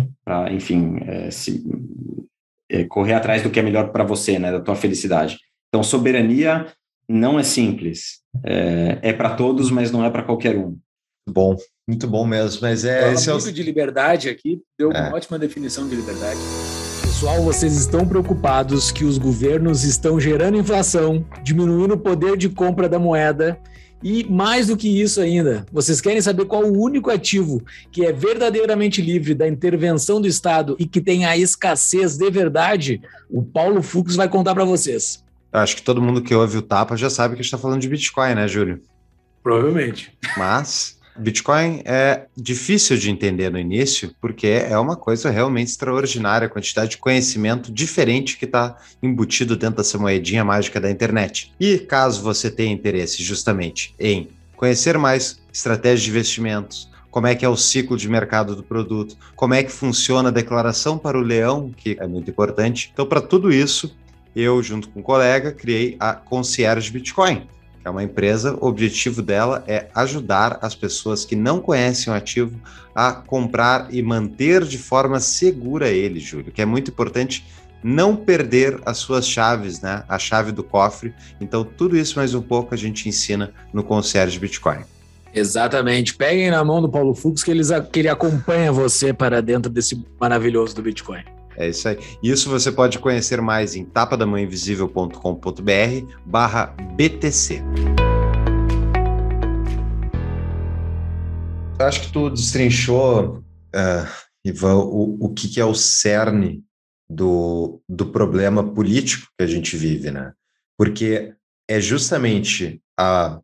enfim, 0.52 0.96
é, 1.02 1.30
se, 1.30 1.62
é, 2.70 2.84
correr 2.84 3.14
atrás 3.14 3.42
do 3.42 3.50
que 3.50 3.60
é 3.60 3.62
melhor 3.62 3.90
para 3.90 4.04
você, 4.04 4.38
né, 4.38 4.50
da 4.50 4.60
tua 4.60 4.74
felicidade. 4.74 5.38
Então, 5.68 5.82
soberania 5.82 6.66
não 7.08 7.38
é 7.38 7.42
simples, 7.42 8.20
é, 8.44 8.98
é 9.02 9.12
para 9.12 9.34
todos, 9.34 9.70
mas 9.70 9.90
não 9.90 10.04
é 10.04 10.10
para 10.10 10.22
qualquer 10.22 10.56
um. 10.56 10.78
Bom, 11.28 11.56
muito 11.88 12.06
bom 12.06 12.26
mesmo. 12.26 12.60
Mas 12.62 12.84
é. 12.84 13.12
esse 13.12 13.28
é 13.30 13.34
o... 13.34 13.38
de 13.38 13.62
liberdade 13.62 14.28
aqui, 14.28 14.60
deu 14.78 14.90
uma 14.90 15.08
é. 15.08 15.12
ótima 15.12 15.38
definição 15.38 15.88
de 15.88 15.96
liberdade. 15.96 16.38
Pessoal, 17.02 17.42
vocês 17.42 17.76
estão 17.76 18.06
preocupados 18.06 18.90
que 18.90 19.04
os 19.04 19.18
governos 19.18 19.84
estão 19.84 20.18
gerando 20.18 20.56
inflação, 20.56 21.24
diminuindo 21.42 21.94
o 21.94 21.98
poder 21.98 22.36
de 22.36 22.48
compra 22.48 22.88
da 22.88 22.98
moeda. 22.98 23.58
E 24.02 24.24
mais 24.24 24.66
do 24.66 24.76
que 24.76 25.00
isso 25.00 25.20
ainda, 25.20 25.64
vocês 25.72 26.00
querem 26.00 26.20
saber 26.20 26.44
qual 26.44 26.62
o 26.62 26.78
único 26.78 27.10
ativo 27.10 27.62
que 27.90 28.04
é 28.04 28.12
verdadeiramente 28.12 29.00
livre 29.00 29.34
da 29.34 29.48
intervenção 29.48 30.20
do 30.20 30.28
Estado 30.28 30.76
e 30.78 30.84
que 30.84 31.00
tem 31.00 31.24
a 31.24 31.36
escassez 31.36 32.16
de 32.16 32.30
verdade? 32.30 33.00
O 33.30 33.42
Paulo 33.42 33.82
Fux 33.82 34.14
vai 34.14 34.28
contar 34.28 34.54
para 34.54 34.64
vocês. 34.64 35.24
acho 35.52 35.76
que 35.76 35.82
todo 35.82 36.02
mundo 36.02 36.22
que 36.22 36.34
ouve 36.34 36.58
o 36.58 36.62
Tapa 36.62 36.96
já 36.96 37.08
sabe 37.08 37.34
que 37.34 37.40
a 37.40 37.42
gente 37.42 37.46
está 37.46 37.58
falando 37.58 37.80
de 37.80 37.88
Bitcoin, 37.88 38.34
né, 38.34 38.46
Júlio? 38.46 38.82
Provavelmente. 39.42 40.12
Mas 40.36 40.98
Bitcoin 41.16 41.82
é 41.84 42.26
difícil 42.36 42.96
de 42.96 43.10
entender 43.10 43.50
no 43.50 43.58
início, 43.58 44.14
porque 44.20 44.46
é 44.46 44.76
uma 44.76 44.96
coisa 44.96 45.30
realmente 45.30 45.68
extraordinária, 45.68 46.46
a 46.46 46.50
quantidade 46.50 46.92
de 46.92 46.98
conhecimento 46.98 47.72
diferente 47.72 48.36
que 48.36 48.44
está 48.44 48.76
embutido 49.02 49.56
dentro 49.56 49.76
dessa 49.76 49.96
moedinha 49.96 50.44
mágica 50.44 50.80
da 50.80 50.90
internet. 50.90 51.52
E 51.60 51.78
caso 51.78 52.20
você 52.22 52.50
tenha 52.50 52.72
interesse 52.72 53.22
justamente 53.22 53.94
em 53.98 54.28
conhecer 54.56 54.98
mais 54.98 55.40
estratégias 55.52 56.02
de 56.02 56.10
investimentos, 56.10 56.90
como 57.10 57.28
é 57.28 57.34
que 57.36 57.44
é 57.44 57.48
o 57.48 57.56
ciclo 57.56 57.96
de 57.96 58.08
mercado 58.08 58.56
do 58.56 58.62
produto, 58.64 59.16
como 59.36 59.54
é 59.54 59.62
que 59.62 59.70
funciona 59.70 60.30
a 60.30 60.32
declaração 60.32 60.98
para 60.98 61.16
o 61.16 61.22
leão, 61.22 61.70
que 61.76 61.96
é 62.00 62.06
muito 62.08 62.28
importante. 62.28 62.90
Então, 62.92 63.06
para 63.06 63.20
tudo 63.20 63.52
isso, 63.52 63.96
eu, 64.34 64.60
junto 64.60 64.88
com 64.88 64.98
um 64.98 65.02
colega, 65.02 65.52
criei 65.52 65.96
a 66.00 66.12
Concierge 66.12 66.90
Bitcoin 66.90 67.46
é 67.84 67.90
uma 67.90 68.02
empresa, 68.02 68.56
o 68.60 68.66
objetivo 68.66 69.20
dela 69.20 69.62
é 69.66 69.88
ajudar 69.94 70.58
as 70.62 70.74
pessoas 70.74 71.24
que 71.24 71.36
não 71.36 71.60
conhecem 71.60 72.12
o 72.12 72.16
ativo 72.16 72.58
a 72.94 73.12
comprar 73.12 73.88
e 73.92 74.02
manter 74.02 74.64
de 74.64 74.78
forma 74.78 75.20
segura 75.20 75.90
ele, 75.90 76.18
Júlio, 76.18 76.50
que 76.50 76.62
é 76.62 76.64
muito 76.64 76.90
importante 76.90 77.44
não 77.82 78.16
perder 78.16 78.80
as 78.86 78.96
suas 78.96 79.28
chaves, 79.28 79.82
né? 79.82 80.04
A 80.08 80.18
chave 80.18 80.50
do 80.50 80.64
cofre. 80.64 81.12
Então, 81.38 81.62
tudo 81.62 81.98
isso 81.98 82.18
mais 82.18 82.34
um 82.34 82.40
pouco 82.40 82.72
a 82.72 82.78
gente 82.78 83.06
ensina 83.06 83.52
no 83.74 83.84
Concierge 83.84 84.38
Bitcoin. 84.38 84.78
Exatamente. 85.34 86.14
Peguem 86.14 86.50
na 86.50 86.64
mão 86.64 86.80
do 86.80 86.88
Paulo 86.88 87.14
Fux 87.14 87.44
que, 87.44 87.50
eles, 87.50 87.68
que 87.92 87.98
ele 87.98 88.08
acompanha 88.08 88.72
você 88.72 89.12
para 89.12 89.42
dentro 89.42 89.70
desse 89.70 90.02
maravilhoso 90.18 90.74
do 90.74 90.80
Bitcoin. 90.82 91.33
É 91.56 91.68
isso 91.68 91.88
aí. 91.88 91.98
Isso 92.22 92.50
você 92.50 92.72
pode 92.72 92.98
conhecer 92.98 93.40
mais 93.40 93.74
em 93.74 93.84
tapadamãoinvisível.com.br 93.84 96.14
barra 96.24 96.66
BTC. 96.96 97.62
Acho 101.78 102.02
que 102.02 102.12
tu 102.12 102.30
destrinchou, 102.30 103.42
uh, 103.74 104.06
Ivan, 104.44 104.76
o, 104.76 105.16
o 105.20 105.34
que, 105.34 105.48
que 105.48 105.60
é 105.60 105.64
o 105.64 105.74
cerne 105.74 106.62
do, 107.08 107.80
do 107.88 108.06
problema 108.06 108.62
político 108.62 109.26
que 109.36 109.44
a 109.44 109.46
gente 109.46 109.76
vive, 109.76 110.10
né? 110.10 110.32
Porque 110.78 111.34
é 111.68 111.80
justamente 111.80 112.80
a 112.98 113.40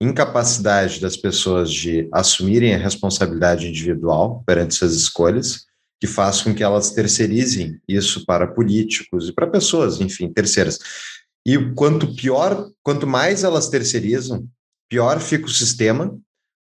incapacidade 0.00 1.00
das 1.00 1.16
pessoas 1.16 1.72
de 1.72 2.08
assumirem 2.12 2.74
a 2.74 2.78
responsabilidade 2.78 3.68
individual 3.68 4.42
perante 4.46 4.74
suas 4.74 4.94
escolhas 4.94 5.67
que 6.00 6.06
faz 6.06 6.40
com 6.40 6.54
que 6.54 6.62
elas 6.62 6.90
terceirizem 6.90 7.80
isso 7.88 8.24
para 8.24 8.46
políticos 8.46 9.28
e 9.28 9.32
para 9.32 9.46
pessoas, 9.46 10.00
enfim, 10.00 10.32
terceiras. 10.32 10.78
E 11.46 11.58
quanto 11.74 12.14
pior, 12.14 12.70
quanto 12.82 13.06
mais 13.06 13.42
elas 13.42 13.68
terceirizam, 13.68 14.46
pior 14.88 15.20
fica 15.20 15.46
o 15.46 15.50
sistema, 15.50 16.16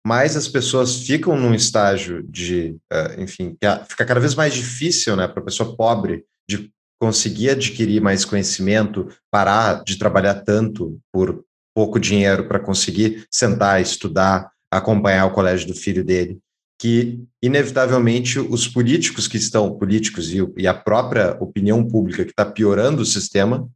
mais 0.06 0.36
as 0.36 0.46
pessoas 0.46 1.00
ficam 1.00 1.36
num 1.36 1.54
estágio 1.54 2.22
de, 2.28 2.76
uh, 2.92 3.20
enfim, 3.20 3.56
fica 3.88 4.04
cada 4.04 4.20
vez 4.20 4.34
mais 4.34 4.54
difícil, 4.54 5.16
né, 5.16 5.26
para 5.26 5.40
a 5.40 5.44
pessoa 5.44 5.74
pobre 5.76 6.24
de 6.48 6.70
conseguir 7.00 7.50
adquirir 7.50 8.00
mais 8.00 8.24
conhecimento, 8.24 9.08
parar 9.30 9.82
de 9.82 9.98
trabalhar 9.98 10.34
tanto 10.42 10.98
por 11.12 11.42
pouco 11.74 11.98
dinheiro 11.98 12.46
para 12.46 12.60
conseguir 12.60 13.26
sentar, 13.30 13.80
estudar, 13.80 14.50
acompanhar 14.70 15.26
o 15.26 15.32
colégio 15.32 15.66
do 15.66 15.74
filho 15.74 16.04
dele 16.04 16.38
que, 16.84 17.24
inevitavelmente, 17.42 18.38
os 18.38 18.68
políticos 18.68 19.26
que 19.26 19.38
estão, 19.38 19.74
políticos 19.74 20.30
e, 20.34 20.46
e 20.54 20.66
a 20.66 20.74
própria 20.74 21.34
opinião 21.40 21.82
pública 21.82 22.26
que 22.26 22.30
está 22.30 22.44
piorando 22.44 23.00
o 23.00 23.06
sistema, 23.06 23.66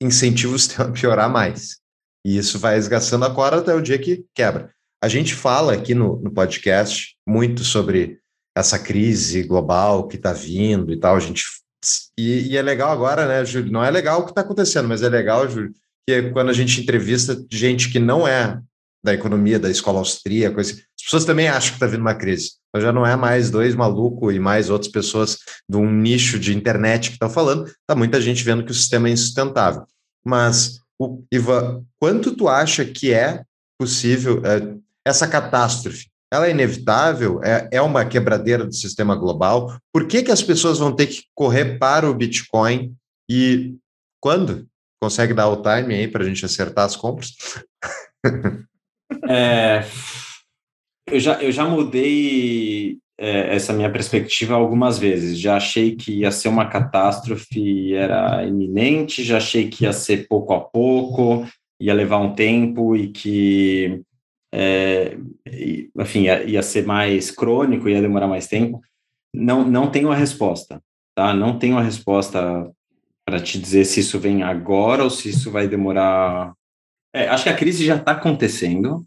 incentiva 0.00 0.54
o 0.54 0.58
sistema 0.58 0.88
a 0.88 0.92
piorar 0.92 1.30
mais. 1.30 1.76
E 2.24 2.38
isso 2.38 2.58
vai 2.58 2.78
esgaçando 2.78 3.26
a 3.26 3.34
corda 3.34 3.58
até 3.58 3.74
o 3.74 3.82
dia 3.82 3.98
que 3.98 4.24
quebra. 4.34 4.70
A 5.04 5.08
gente 5.08 5.34
fala 5.34 5.74
aqui 5.74 5.94
no, 5.94 6.18
no 6.22 6.30
podcast 6.30 7.16
muito 7.28 7.64
sobre 7.64 8.18
essa 8.56 8.78
crise 8.78 9.42
global 9.42 10.08
que 10.08 10.16
está 10.16 10.32
vindo 10.32 10.90
e 10.90 10.98
tal. 10.98 11.16
A 11.16 11.20
gente 11.20 11.44
e, 12.18 12.52
e, 12.52 12.56
é 12.56 12.62
legal 12.62 12.90
agora, 12.90 13.28
né, 13.28 13.44
Júlio? 13.44 13.70
Não 13.70 13.84
é 13.84 13.90
legal 13.90 14.20
o 14.20 14.24
que 14.24 14.30
está 14.30 14.40
acontecendo, 14.40 14.88
mas 14.88 15.02
é 15.02 15.08
legal, 15.10 15.46
Júlio, 15.50 15.74
que 16.08 16.14
é 16.14 16.30
quando 16.30 16.48
a 16.48 16.54
gente 16.54 16.80
entrevista 16.80 17.44
gente 17.52 17.92
que 17.92 17.98
não 17.98 18.26
é 18.26 18.58
da 19.08 19.14
economia, 19.14 19.58
da 19.58 19.70
escola 19.70 19.98
austríaca, 19.98 20.60
as 20.60 20.74
pessoas 21.02 21.24
também 21.24 21.48
acham 21.48 21.70
que 21.70 21.76
está 21.76 21.86
vindo 21.86 22.02
uma 22.02 22.14
crise. 22.14 22.52
Então 22.68 22.82
já 22.82 22.92
não 22.92 23.06
é 23.06 23.16
mais 23.16 23.50
dois 23.50 23.74
malucos 23.74 24.34
e 24.34 24.38
mais 24.38 24.68
outras 24.68 24.90
pessoas 24.90 25.38
de 25.68 25.76
um 25.76 25.90
nicho 25.90 26.38
de 26.38 26.54
internet 26.54 27.08
que 27.08 27.14
estão 27.14 27.30
falando, 27.30 27.64
está 27.64 27.94
muita 27.96 28.20
gente 28.20 28.44
vendo 28.44 28.64
que 28.64 28.70
o 28.70 28.74
sistema 28.74 29.08
é 29.08 29.12
insustentável. 29.12 29.84
Mas, 30.24 30.80
o, 30.98 31.24
Ivan, 31.32 31.82
quanto 31.98 32.36
tu 32.36 32.48
acha 32.48 32.84
que 32.84 33.12
é 33.12 33.42
possível 33.80 34.42
é, 34.44 34.76
essa 35.06 35.26
catástrofe? 35.26 36.06
Ela 36.30 36.48
é 36.48 36.50
inevitável? 36.50 37.40
É, 37.42 37.68
é 37.72 37.80
uma 37.80 38.04
quebradeira 38.04 38.66
do 38.66 38.74
sistema 38.74 39.16
global? 39.16 39.74
Por 39.90 40.06
que, 40.06 40.22
que 40.22 40.30
as 40.30 40.42
pessoas 40.42 40.78
vão 40.78 40.94
ter 40.94 41.06
que 41.06 41.22
correr 41.34 41.78
para 41.78 42.10
o 42.10 42.14
Bitcoin? 42.14 42.94
E 43.30 43.74
quando? 44.20 44.68
Consegue 45.00 45.32
dar 45.32 45.48
o 45.48 45.62
time 45.62 45.94
aí 45.94 46.08
para 46.08 46.22
a 46.22 46.26
gente 46.26 46.44
acertar 46.44 46.84
as 46.84 46.96
compras? 46.96 47.32
É, 49.28 49.84
eu, 51.10 51.18
já, 51.18 51.42
eu 51.42 51.50
já 51.50 51.64
mudei 51.64 52.98
é, 53.18 53.54
essa 53.54 53.72
minha 53.72 53.90
perspectiva 53.90 54.54
algumas 54.54 54.98
vezes. 54.98 55.38
Já 55.38 55.56
achei 55.56 55.96
que 55.96 56.20
ia 56.20 56.30
ser 56.30 56.48
uma 56.48 56.66
catástrofe, 56.66 57.94
era 57.94 58.44
iminente, 58.46 59.24
já 59.24 59.38
achei 59.38 59.68
que 59.68 59.84
ia 59.84 59.92
ser 59.92 60.28
pouco 60.28 60.52
a 60.52 60.60
pouco, 60.60 61.46
ia 61.80 61.94
levar 61.94 62.18
um 62.18 62.34
tempo 62.34 62.96
e 62.96 63.08
que, 63.08 64.02
é, 64.52 65.16
enfim, 65.98 66.22
ia, 66.22 66.44
ia, 66.44 66.62
ser 66.62 66.86
mais 66.86 67.30
crônico, 67.30 67.88
ia 67.88 68.00
demorar 68.00 68.28
mais 68.28 68.46
tempo. 68.46 68.80
Não, 69.34 69.68
não 69.68 69.90
tenho 69.90 70.10
a 70.10 70.14
resposta, 70.14 70.80
tá? 71.14 71.34
Não 71.34 71.58
tenho 71.58 71.76
a 71.76 71.82
resposta 71.82 72.70
para 73.26 73.40
te 73.40 73.58
dizer 73.58 73.84
se 73.84 74.00
isso 74.00 74.18
vem 74.18 74.42
agora 74.42 75.04
ou 75.04 75.10
se 75.10 75.28
isso 75.28 75.50
vai 75.50 75.68
demorar. 75.68 76.54
É, 77.14 77.28
acho 77.28 77.44
que 77.44 77.50
a 77.50 77.56
crise 77.56 77.84
já 77.84 77.96
está 77.96 78.12
acontecendo. 78.12 79.04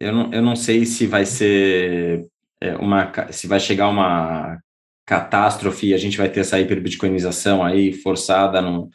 Eu 0.00 0.12
não, 0.12 0.32
eu 0.32 0.42
não 0.42 0.54
sei 0.54 0.86
se 0.86 1.06
vai 1.06 1.26
ser 1.26 2.26
é, 2.60 2.76
uma, 2.76 3.32
se 3.32 3.46
vai 3.46 3.58
chegar 3.58 3.88
uma 3.88 4.58
catástrofe 5.06 5.88
e 5.88 5.94
a 5.94 5.98
gente 5.98 6.18
vai 6.18 6.28
ter 6.28 6.40
essa 6.40 6.60
hiperbitcoinização 6.60 7.64
aí 7.64 7.92
forçada 7.92 8.60
num, 8.60 8.90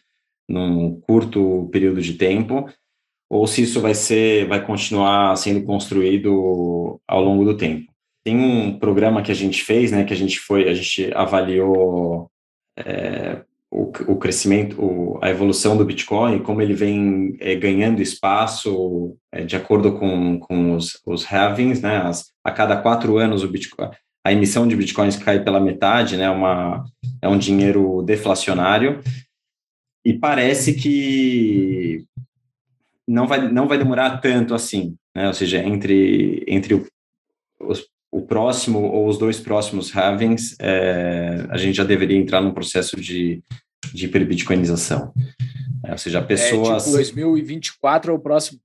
num 0.48 1.00
curto 1.02 1.68
período 1.72 2.02
de 2.02 2.14
tempo, 2.14 2.70
ou 3.30 3.48
se 3.48 3.64
isso 3.64 3.82
vai 3.82 3.96
ser, 3.96 4.48
vai 4.48 4.64
continuar 4.64 5.36
sendo 5.38 5.64
construído 5.64 7.02
ao 7.08 7.22
longo 7.24 7.44
do 7.44 7.58
tempo. 7.58 7.92
Tem 8.24 8.38
um 8.38 8.78
programa 8.78 9.24
que 9.24 9.32
a 9.32 9.36
gente 9.36 9.64
fez, 9.64 9.92
né, 9.92 10.04
que 10.04 10.14
a 10.14 10.16
gente 10.16 10.40
foi, 10.40 10.70
a 10.70 10.74
gente 10.74 11.12
avaliou 11.16 12.30
é, 12.78 13.44
o, 13.74 13.92
o, 14.08 14.18
crescimento, 14.18 14.80
o, 14.80 15.20
a 15.20 15.32
evolução 15.32 15.76
do 15.76 15.84
Bitcoin, 15.84 16.44
como 16.44 16.62
ele 16.62 16.76
vem 16.76 17.36
é, 17.40 17.56
ganhando 17.56 18.04
espaço 18.04 19.18
é, 19.32 19.44
de 19.44 19.56
acordo 19.56 19.98
com, 19.98 20.40
com 20.40 20.76
os, 20.76 21.02
os 21.04 21.26
halvings, 21.26 21.82
né, 21.82 21.98
as, 21.98 22.32
a 22.44 22.52
cada 22.52 22.78
quatro 22.78 23.18
anos 23.18 23.44
o 23.44 23.48
Bitcoin, 23.48 23.90
a 24.24 24.32
emissão 24.32 24.68
de 24.68 24.76
Bitcoins 24.76 25.18
cai 25.18 25.44
pela 25.44 25.60
metade, 25.60 26.18
né, 26.18 26.30
uma, 26.30 26.84
é 27.20 27.28
um 27.28 27.38
dinheiro 27.38 28.04
deflacionário, 28.04 29.02
e 30.06 30.14
parece 30.14 30.76
que 30.76 32.06
não 33.08 33.26
vai, 33.26 33.52
não 33.52 33.68
vai 33.68 33.80
demorar 33.80 34.20
tanto 34.20 34.54
assim, 34.54 34.96
né? 35.16 35.28
ou 35.28 35.34
seja, 35.34 35.58
entre, 35.64 36.44
entre 36.48 36.76
o, 36.76 36.86
os, 37.60 37.88
o 38.12 38.22
próximo 38.22 38.80
ou 38.80 39.08
os 39.08 39.18
dois 39.18 39.40
próximos 39.40 39.92
halvings, 39.96 40.56
é, 40.60 41.48
a 41.50 41.58
gente 41.58 41.76
já 41.76 41.84
deveria 41.84 42.18
entrar 42.18 42.42
num 42.42 42.54
processo 42.54 43.00
de, 43.00 43.42
de 43.94 44.06
hiperbitcoinização. 44.06 45.14
É, 45.86 45.92
ou 45.92 45.98
seja, 45.98 46.22
pessoas... 46.22 46.84
É, 46.84 46.86
tipo 46.86 46.98
2024 46.98 48.12
é 48.12 48.16
o 48.16 48.20
próximo. 48.20 48.60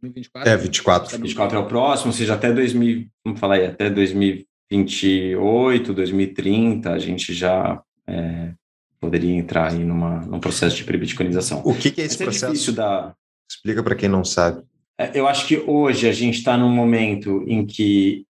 2024? 0.00 0.50
É, 0.50 0.56
24. 0.56 1.18
24 1.18 1.58
é 1.58 1.60
o 1.60 1.66
próximo, 1.66 2.08
ou 2.08 2.16
seja, 2.16 2.34
até 2.34 2.52
2000, 2.52 3.06
vamos 3.24 3.40
falar 3.40 3.56
aí, 3.56 3.66
até 3.66 3.90
2028, 3.90 5.92
2030, 5.92 6.90
a 6.90 6.98
gente 6.98 7.32
já 7.32 7.82
é, 8.06 8.52
poderia 9.00 9.34
entrar 9.34 9.72
aí 9.72 9.84
numa, 9.84 10.20
num 10.20 10.40
processo 10.40 10.76
de 10.76 10.82
hiperbitcoinização. 10.82 11.62
O 11.64 11.74
que, 11.74 11.90
que 11.90 12.02
é 12.02 12.04
esse 12.04 12.24
Mas 12.24 12.42
é 12.42 12.46
processo? 12.46 12.70
É 12.70 12.74
da... 12.74 13.14
Explica 13.50 13.82
para 13.82 13.94
quem 13.94 14.08
não 14.08 14.24
sabe. 14.24 14.62
É, 14.98 15.18
eu 15.18 15.26
acho 15.26 15.46
que 15.46 15.58
hoje 15.58 16.08
a 16.08 16.12
gente 16.12 16.38
está 16.38 16.56
num 16.56 16.70
momento 16.70 17.44
em 17.46 17.66
que 17.66 18.26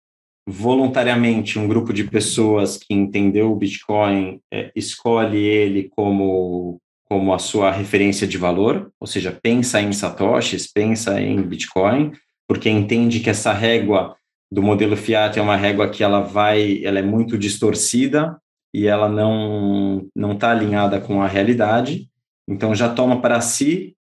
voluntariamente 0.47 1.59
um 1.59 1.68
grupo 1.68 1.93
de 1.93 2.05
pessoas 2.05 2.76
que 2.76 2.93
entendeu 2.93 3.53
o 3.53 3.57
Bitcoin 3.57 4.40
é, 4.53 4.72
escolhe 4.74 5.38
ele 5.38 5.88
como 5.88 6.80
como 7.12 7.34
a 7.34 7.38
sua 7.38 7.70
referência 7.70 8.26
de 8.26 8.38
valor, 8.38 8.90
ou 8.99 9.07
seja, 9.07 9.38
pensa 9.43 9.78
em 9.82 9.93
satoshis, 9.93 10.66
pensa 10.66 11.20
em 11.20 11.43
Bitcoin, 11.43 12.12
porque 12.49 12.70
entende 12.70 13.20
que 13.20 13.28
essa 13.28 13.53
régua 13.53 14.16
do 14.51 14.62
modelo 14.62 14.97
fiat 14.97 15.38
é 15.38 15.43
uma 15.43 15.55
régua 15.55 15.90
que 15.90 16.03
ela 16.03 16.20
vai, 16.20 16.82
ela 16.82 16.99
é 16.99 17.03
muito 17.03 17.36
distorcida 17.36 18.40
e 18.74 18.86
ela 18.86 19.11
não 19.11 20.09
não 20.16 20.32
está 20.32 20.53
alinhada 20.53 20.99
com 21.03 21.20
a 21.20 21.26
realidade, 21.26 22.09
então 22.49 22.74
já 22.74 22.88
toma 22.88 23.20
para 23.20 23.43
si 23.43 23.95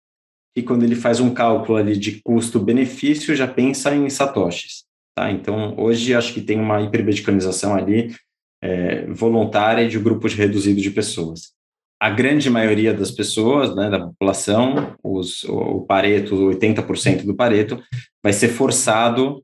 e 0.55 0.63
quando 0.63 0.83
ele 0.83 0.95
faz 0.95 1.19
um 1.19 1.33
cálculo 1.33 1.77
ali 1.77 1.97
de 1.97 2.21
custo-benefício 2.21 3.35
já 3.35 3.47
pensa 3.47 3.93
em 3.93 4.09
satoshis. 4.09 4.85
Tá? 5.15 5.31
Então, 5.31 5.75
hoje 5.77 6.15
acho 6.15 6.33
que 6.33 6.41
tem 6.41 6.59
uma 6.59 6.81
hiperbitcoinização 6.81 7.75
ali 7.75 8.15
é, 8.61 9.05
voluntária 9.07 9.87
de 9.87 9.97
um 9.97 10.03
grupo 10.03 10.27
reduzido 10.27 10.79
de 10.79 10.91
pessoas. 10.91 11.51
A 11.99 12.09
grande 12.09 12.49
maioria 12.49 12.93
das 12.93 13.11
pessoas, 13.11 13.75
né, 13.75 13.89
da 13.89 13.99
população, 13.99 14.95
os, 15.03 15.43
o 15.43 15.81
Pareto, 15.81 16.35
80% 16.35 17.25
do 17.25 17.35
Pareto, 17.35 17.81
vai 18.23 18.33
ser 18.33 18.47
forçado 18.47 19.43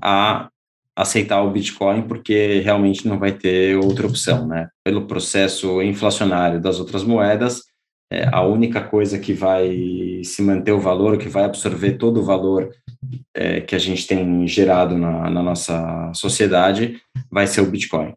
a 0.00 0.48
aceitar 0.96 1.42
o 1.42 1.50
Bitcoin 1.50 2.02
porque 2.02 2.60
realmente 2.60 3.06
não 3.06 3.18
vai 3.18 3.32
ter 3.32 3.76
outra 3.76 4.06
opção, 4.06 4.46
né? 4.46 4.68
Pelo 4.82 5.06
processo 5.06 5.80
inflacionário 5.82 6.60
das 6.60 6.80
outras 6.80 7.04
moedas, 7.04 7.62
é, 8.10 8.26
a 8.32 8.42
única 8.42 8.82
coisa 8.82 9.18
que 9.18 9.32
vai 9.32 10.22
se 10.24 10.42
manter 10.42 10.72
o 10.72 10.80
valor, 10.80 11.18
que 11.18 11.28
vai 11.28 11.44
absorver 11.44 11.92
todo 11.92 12.20
o 12.20 12.24
valor 12.24 12.70
é, 13.34 13.60
que 13.60 13.74
a 13.74 13.78
gente 13.78 14.06
tem 14.06 14.46
gerado 14.46 14.96
na, 14.96 15.30
na, 15.30 15.42
nossa 15.42 16.12
sociedade, 16.14 17.00
vai 17.30 17.46
ser 17.46 17.60
o 17.60 17.70
Bitcoin. 17.70 18.14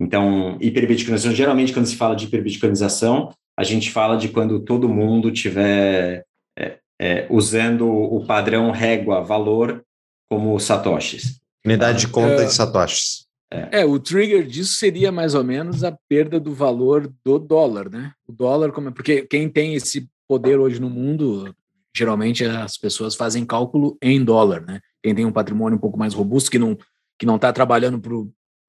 Então, 0.00 0.56
hiperbitcoinização, 0.60 1.34
geralmente 1.34 1.72
quando 1.72 1.86
se 1.86 1.96
fala 1.96 2.14
de 2.14 2.26
hiperbitcoinização, 2.26 3.32
a 3.58 3.64
gente 3.64 3.90
fala 3.90 4.16
de 4.16 4.28
quando 4.28 4.60
todo 4.60 4.88
mundo 4.88 5.32
tiver 5.32 6.24
é, 6.56 6.78
é 7.00 7.26
usando 7.28 7.88
o 7.88 8.24
padrão 8.24 8.70
régua 8.70 9.22
valor 9.22 9.84
como 10.30 10.58
satoshis. 10.60 11.40
Unidade 11.64 12.00
de 12.00 12.08
conta 12.08 12.44
de 12.44 12.52
satoshis. 12.52 13.26
É. 13.50 13.80
é. 13.80 13.84
o 13.84 13.98
trigger 13.98 14.46
disso 14.46 14.74
seria 14.74 15.10
mais 15.10 15.34
ou 15.34 15.42
menos 15.42 15.82
a 15.82 15.96
perda 16.08 16.38
do 16.38 16.52
valor 16.52 17.10
do 17.24 17.38
dólar, 17.38 17.90
né? 17.90 18.12
O 18.26 18.32
dólar, 18.32 18.72
como 18.72 18.88
é, 18.88 18.92
porque 18.92 19.22
quem 19.22 19.48
tem 19.48 19.74
esse 19.74 20.06
poder 20.28 20.58
hoje 20.58 20.78
no 20.78 20.90
mundo, 20.90 21.54
geralmente 21.98 22.44
as 22.44 22.76
pessoas 22.76 23.14
fazem 23.14 23.44
cálculo 23.44 23.96
em 24.02 24.24
dólar, 24.24 24.64
né? 24.64 24.80
Quem 25.02 25.14
tem 25.14 25.24
um 25.24 25.32
patrimônio 25.32 25.76
um 25.76 25.80
pouco 25.80 25.98
mais 25.98 26.14
robusto, 26.14 26.50
que 26.50 26.58
não 26.58 26.76
que 27.18 27.26
não 27.26 27.36
está 27.36 27.52
trabalhando 27.52 28.00
para 28.00 28.12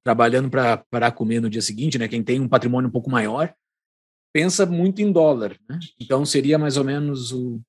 trabalhando 0.04 0.50
para 0.50 1.12
comer 1.12 1.40
no 1.40 1.50
dia 1.50 1.62
seguinte, 1.62 1.98
né? 1.98 2.08
Quem 2.08 2.24
tem 2.24 2.40
um 2.40 2.48
patrimônio 2.48 2.90
um 2.90 2.92
pouco 2.92 3.10
maior 3.10 3.54
pensa 4.34 4.66
muito 4.66 5.02
em 5.02 5.12
dólar, 5.12 5.58
né? 5.70 5.80
Então 6.00 6.26
seria 6.26 6.58
mais 6.58 6.78
ou 6.78 6.84
menos 6.84 7.32
o 7.32 7.62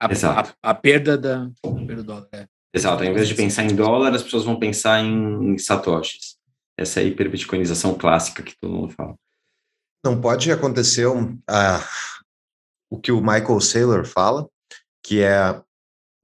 a, 0.00 0.06
a, 0.06 0.70
a 0.70 0.74
perda 0.74 1.18
da 1.18 1.50
perda 1.62 1.96
do 1.96 2.04
dólar. 2.04 2.28
É. 2.32 2.46
Exato, 2.74 3.02
ao 3.02 3.10
invés 3.10 3.26
de 3.28 3.34
pensar 3.34 3.64
em 3.64 3.74
dólar, 3.74 4.14
as 4.14 4.22
pessoas 4.22 4.44
vão 4.44 4.58
pensar 4.58 5.00
em, 5.00 5.52
em 5.52 5.58
satoshis. 5.58 6.36
Essa 6.76 7.00
é 7.00 7.04
a 7.04 7.06
hiperbitcoinização 7.06 7.96
clássica 7.96 8.42
que 8.42 8.54
todo 8.60 8.72
mundo 8.72 8.92
fala. 8.92 9.16
Não 10.04 10.20
pode 10.20 10.52
acontecer 10.52 11.06
um, 11.06 11.32
uh, 11.32 11.84
o 12.90 13.00
que 13.00 13.10
o 13.10 13.20
Michael 13.20 13.60
Saylor 13.60 14.06
fala, 14.06 14.48
que 15.02 15.22
é 15.22 15.60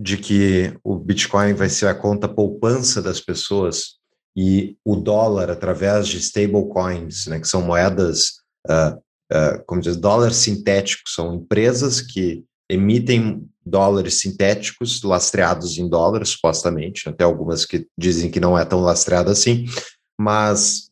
de 0.01 0.17
que 0.17 0.77
o 0.83 0.97
Bitcoin 0.97 1.55
vai 1.55 1.69
ser 1.69 1.87
a 1.87 1.95
conta 1.95 2.29
poupança 2.29 3.01
das 3.01 3.21
pessoas 3.21 3.95
e 4.37 4.77
o 4.85 4.97
dólar 4.97 5.51
através 5.51 6.09
de 6.09 6.19
stablecoins, 6.19 7.27
né, 7.27 7.39
que 7.39 7.47
são 7.47 7.63
moedas, 7.63 8.41
uh, 8.69 8.97
uh, 9.33 9.65
como 9.67 9.81
diz, 9.81 9.97
dólares 9.97 10.37
sintéticos, 10.37 11.15
são 11.15 11.35
empresas 11.35 12.01
que 12.01 12.45
emitem 12.69 13.49
dólares 13.65 14.21
sintéticos 14.21 15.03
lastreados 15.03 15.79
em 15.79 15.89
dólares, 15.89 16.31
supostamente, 16.31 17.09
até 17.09 17.25
algumas 17.25 17.65
que 17.65 17.87
dizem 17.97 18.31
que 18.31 18.41
não 18.41 18.59
é 18.59 18.65
tão 18.65 18.81
lastreado 18.81 19.31
assim, 19.31 19.67
mas 20.21 20.91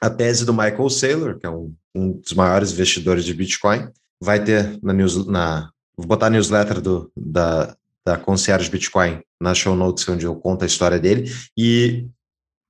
a 0.00 0.08
tese 0.08 0.44
do 0.44 0.52
Michael 0.52 0.90
Saylor, 0.90 1.38
que 1.38 1.46
é 1.46 1.50
um, 1.50 1.74
um 1.94 2.12
dos 2.12 2.32
maiores 2.32 2.72
investidores 2.72 3.24
de 3.24 3.34
Bitcoin, 3.34 3.88
vai 4.22 4.42
ter 4.42 4.78
na, 4.82 4.92
news, 4.92 5.26
na 5.26 5.70
vou 5.98 6.06
botar 6.06 6.26
a 6.26 6.30
newsletter 6.30 6.80
do, 6.80 7.10
da, 7.16 7.76
da 8.06 8.16
Concierge 8.16 8.70
Bitcoin 8.70 9.20
na 9.40 9.52
show 9.52 9.74
notes, 9.74 10.08
onde 10.08 10.24
eu 10.24 10.34
conto 10.36 10.62
a 10.62 10.66
história 10.66 10.98
dele, 10.98 11.30
e 11.56 12.06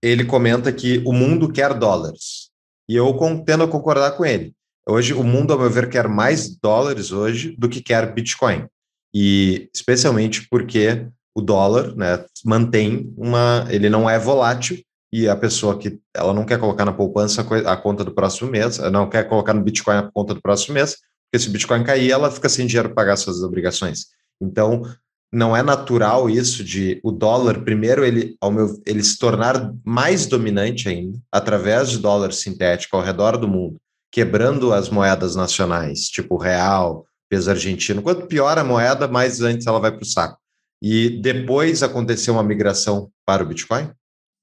ele 0.03 0.25
comenta 0.25 0.73
que 0.73 1.03
o 1.07 1.13
mundo 1.13 1.53
quer 1.53 1.75
dólares, 1.75 2.51
e 2.89 2.97
eu 2.97 3.15
tendo 3.45 3.65
a 3.65 3.69
concordar 3.69 4.13
com 4.13 4.25
ele. 4.25 4.55
Hoje, 4.89 5.13
o 5.13 5.23
mundo, 5.23 5.53
a 5.53 5.59
meu 5.59 5.69
ver, 5.69 5.91
quer 5.91 6.09
mais 6.09 6.49
dólares 6.49 7.13
hoje 7.13 7.55
do 7.59 7.69
que 7.69 7.83
quer 7.83 8.13
Bitcoin 8.13 8.67
e 9.15 9.69
especialmente 9.75 10.47
porque 10.49 11.07
o 11.35 11.41
dólar 11.41 11.95
né, 11.95 12.25
mantém 12.45 13.13
uma. 13.17 13.67
ele 13.71 13.89
não 13.89 14.09
é 14.09 14.19
volátil 14.19 14.79
e 15.13 15.29
a 15.29 15.37
pessoa 15.37 15.79
que 15.79 15.99
ela 16.15 16.35
não 16.35 16.45
quer 16.45 16.59
colocar 16.59 16.85
na 16.85 16.93
poupança 16.93 17.47
a 17.67 17.77
conta 17.77 18.05
do 18.05 18.13
próximo 18.13 18.51
mês, 18.51 18.79
não 18.79 19.09
quer 19.09 19.25
colocar 19.25 19.55
no 19.55 19.63
Bitcoin 19.63 19.97
a 19.97 20.11
conta 20.11 20.35
do 20.35 20.43
próximo 20.43 20.75
mês, 20.75 20.99
porque 21.31 21.43
se 21.43 21.49
o 21.49 21.53
Bitcoin 21.53 21.85
cair, 21.85 22.11
ela 22.11 22.31
fica 22.31 22.49
sem 22.49 22.67
dinheiro 22.67 22.89
para 22.89 22.97
pagar 22.97 23.17
suas 23.17 23.43
obrigações. 23.43 24.07
Então, 24.41 24.83
não 25.33 25.55
é 25.55 25.63
natural 25.63 26.31
isso 26.31 26.65
de 26.65 27.01
o 27.05 27.13
dólar, 27.13 27.63
primeiro, 27.63 28.05
ele, 28.05 28.37
ao 28.41 28.51
meu, 28.51 28.81
ele 28.87 29.03
se 29.03 29.19
tornar 29.19 29.75
mais 29.85 30.27
dominante 30.27 30.89
ainda, 30.89 31.19
através 31.31 31.91
de 31.91 31.99
dólar 31.99 32.33
sintético 32.33 32.97
ao 32.97 33.03
redor 33.03 33.37
do 33.37 33.47
mundo, 33.47 33.77
quebrando 34.11 34.73
as 34.73 34.89
moedas 34.89 35.37
nacionais, 35.37 36.09
tipo 36.09 36.37
o 36.37 36.39
real, 36.39 37.05
peso 37.29 37.51
argentino. 37.51 38.03
Quanto 38.03 38.27
pior 38.27 38.57
a 38.57 38.65
moeda, 38.65 39.07
mais 39.07 39.43
antes 39.43 39.67
ela 39.67 39.79
vai 39.81 39.93
para 39.93 40.03
o 40.03 40.07
saco. 40.07 40.39
E 40.83 41.11
depois 41.21 41.83
aconteceu 41.83 42.35
uma 42.35 42.43
migração 42.43 43.11
para 43.27 43.43
o 43.43 43.47
Bitcoin? 43.47 43.91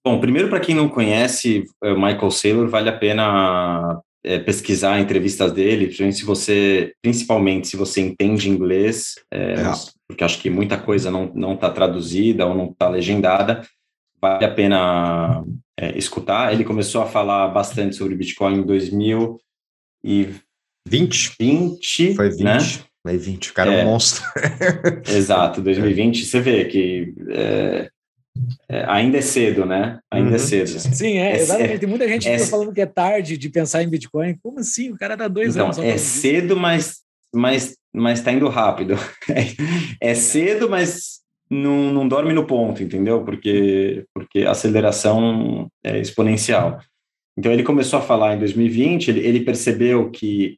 Bom, 0.05 0.19
primeiro, 0.19 0.49
para 0.49 0.59
quem 0.59 0.75
não 0.75 0.87
conhece 0.87 1.63
o 1.81 1.87
é, 1.87 1.93
Michael 1.95 2.29
Saylor, 2.29 2.67
vale 2.69 2.89
a 2.89 2.97
pena 2.97 3.99
é, 4.25 4.39
pesquisar 4.39 4.99
entrevistas 4.99 5.51
dele, 5.51 5.85
principalmente 5.85 6.17
se 6.17 6.25
você, 6.25 6.93
principalmente 6.99 7.67
se 7.67 7.77
você 7.77 8.01
entende 8.01 8.49
inglês, 8.49 9.13
é, 9.31 9.53
é. 9.53 9.71
porque 10.07 10.23
acho 10.23 10.41
que 10.41 10.49
muita 10.49 10.79
coisa 10.79 11.11
não 11.11 11.53
está 11.53 11.69
traduzida 11.69 12.47
ou 12.47 12.55
não 12.55 12.71
está 12.71 12.89
legendada, 12.89 13.61
vale 14.19 14.43
a 14.43 14.51
pena 14.51 15.43
é, 15.79 15.95
escutar. 15.95 16.51
Ele 16.51 16.63
começou 16.63 17.03
a 17.03 17.05
falar 17.05 17.47
bastante 17.49 17.95
sobre 17.95 18.15
Bitcoin 18.15 18.61
em 18.61 18.63
2020. 18.63 20.41
20, 21.37 22.15
Foi 22.15 22.29
20. 22.29 22.43
Né? 22.43 22.57
Foi 23.03 23.17
20, 23.17 23.51
o 23.51 23.53
cara 23.53 23.71
é 23.71 23.77
um 23.77 23.79
é. 23.79 23.85
monstro. 23.85 24.23
Exato, 25.07 25.61
2020, 25.61 26.25
você 26.25 26.39
vê 26.39 26.65
que 26.65 27.13
é, 27.29 27.91
é, 28.67 28.83
ainda 28.87 29.17
é 29.17 29.21
cedo, 29.21 29.65
né? 29.65 29.99
Ainda 30.11 30.29
é 30.29 30.31
uhum. 30.31 30.35
é 30.35 30.39
cedo. 30.39 30.79
Sim, 30.79 31.17
é, 31.17 31.31
é 31.31 31.35
exatamente. 31.37 31.79
Tem 31.79 31.89
muita 31.89 32.07
gente 32.07 32.27
que 32.27 32.35
está 32.35 32.49
falando 32.49 32.73
que 32.73 32.81
é 32.81 32.85
tarde 32.85 33.37
de 33.37 33.49
pensar 33.49 33.83
em 33.83 33.89
Bitcoin. 33.89 34.37
Como 34.41 34.59
assim? 34.59 34.91
O 34.91 34.97
cara 34.97 35.15
dá 35.15 35.27
dois 35.27 35.55
então, 35.55 35.67
anos. 35.67 35.79
É 35.79 35.97
cedo, 35.97 36.57
mas, 36.57 37.01
mas, 37.33 37.77
mas 37.93 38.21
tá 38.21 38.31
indo 38.31 38.47
rápido. 38.49 38.95
é 40.01 40.13
cedo, 40.13 40.69
mas 40.69 41.21
não, 41.49 41.93
não 41.93 42.07
dorme 42.07 42.33
no 42.33 42.45
ponto, 42.45 42.83
entendeu? 42.83 43.23
Porque, 43.23 44.05
porque 44.13 44.41
a 44.41 44.51
aceleração 44.51 45.69
é 45.83 45.99
exponencial. 45.99 46.79
Então 47.37 47.51
ele 47.51 47.63
começou 47.63 47.99
a 47.99 48.01
falar 48.01 48.35
em 48.35 48.39
2020, 48.39 49.09
ele, 49.09 49.19
ele 49.27 49.39
percebeu 49.41 50.09
que 50.09 50.57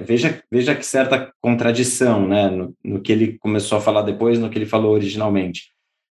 veja 0.00 0.42
veja 0.50 0.74
que 0.74 0.86
certa 0.86 1.30
contradição, 1.38 2.26
né, 2.26 2.48
no, 2.48 2.74
no 2.82 3.00
que 3.00 3.12
ele 3.12 3.36
começou 3.38 3.76
a 3.76 3.80
falar 3.80 4.00
depois, 4.00 4.38
no 4.38 4.48
que 4.48 4.56
ele 4.56 4.64
falou 4.64 4.94
originalmente 4.94 5.72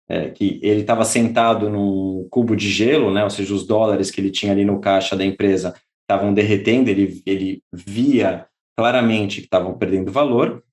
é, 0.10 0.30
que 0.30 0.60
ele 0.64 0.82
estava 0.82 1.04
sentado 1.04 1.70
num 1.70 2.28
cubo 2.30 2.56
de 2.56 2.70
gelo, 2.70 3.12
né, 3.12 3.24
ou 3.24 3.30
seja, 3.30 3.54
os 3.54 3.66
dólares 3.66 4.10
que 4.10 4.22
ele 4.22 4.32
tinha 4.32 4.52
ali 4.52 4.64
no 4.64 4.80
caixa 4.80 5.16
da 5.16 5.26
empresa 5.26 5.76
estavam 6.02 6.34
derretendo, 6.34 6.90
ele, 6.90 7.22
ele 7.26 7.62
via 7.74 8.48
claramente 8.78 9.42
que 9.42 9.48
estavam 9.48 9.78
perdendo 9.78 10.12
valor 10.12 10.64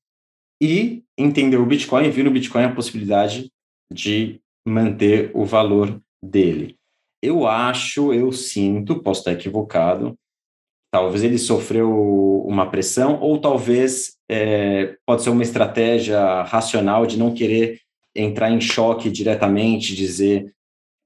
e 0.62 1.02
entendeu 1.18 1.62
o 1.62 1.66
Bitcoin, 1.66 2.10
viu 2.10 2.24
no 2.24 2.30
Bitcoin 2.30 2.64
a 2.64 2.74
possibilidade 2.74 3.50
de 3.92 4.40
manter 4.66 5.30
o 5.34 5.44
valor 5.44 6.00
dele. 6.22 6.76
Eu 7.22 7.46
acho, 7.46 8.12
eu 8.12 8.30
sinto, 8.32 9.02
posso 9.02 9.20
estar 9.20 9.32
equivocado, 9.32 10.16
talvez 10.92 11.24
ele 11.24 11.38
sofreu 11.38 11.90
uma 12.46 12.70
pressão, 12.70 13.18
ou 13.20 13.40
talvez 13.40 14.16
é, 14.30 14.96
pode 15.04 15.22
ser 15.22 15.30
uma 15.30 15.42
estratégia 15.42 16.42
racional 16.42 17.04
de 17.04 17.18
não 17.18 17.34
querer 17.34 17.80
entrar 18.14 18.50
em 18.50 18.60
choque 18.60 19.10
diretamente, 19.10 19.94
dizer. 19.94 20.52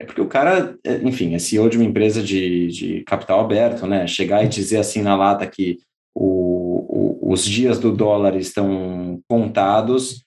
É 0.00 0.04
porque 0.04 0.20
o 0.20 0.28
cara, 0.28 0.78
é, 0.84 0.96
enfim, 0.98 1.34
é 1.34 1.38
CEO 1.38 1.68
de 1.68 1.76
uma 1.76 1.86
empresa 1.86 2.22
de, 2.22 2.68
de 2.68 3.04
capital 3.04 3.40
aberto, 3.40 3.86
né? 3.86 4.06
Chegar 4.06 4.44
e 4.44 4.48
dizer 4.48 4.78
assim 4.78 5.02
na 5.02 5.16
lata 5.16 5.46
que 5.46 5.78
o, 6.14 7.20
o, 7.24 7.32
os 7.32 7.44
dias 7.44 7.78
do 7.78 7.92
dólar 7.92 8.36
estão 8.36 9.20
contados, 9.28 10.24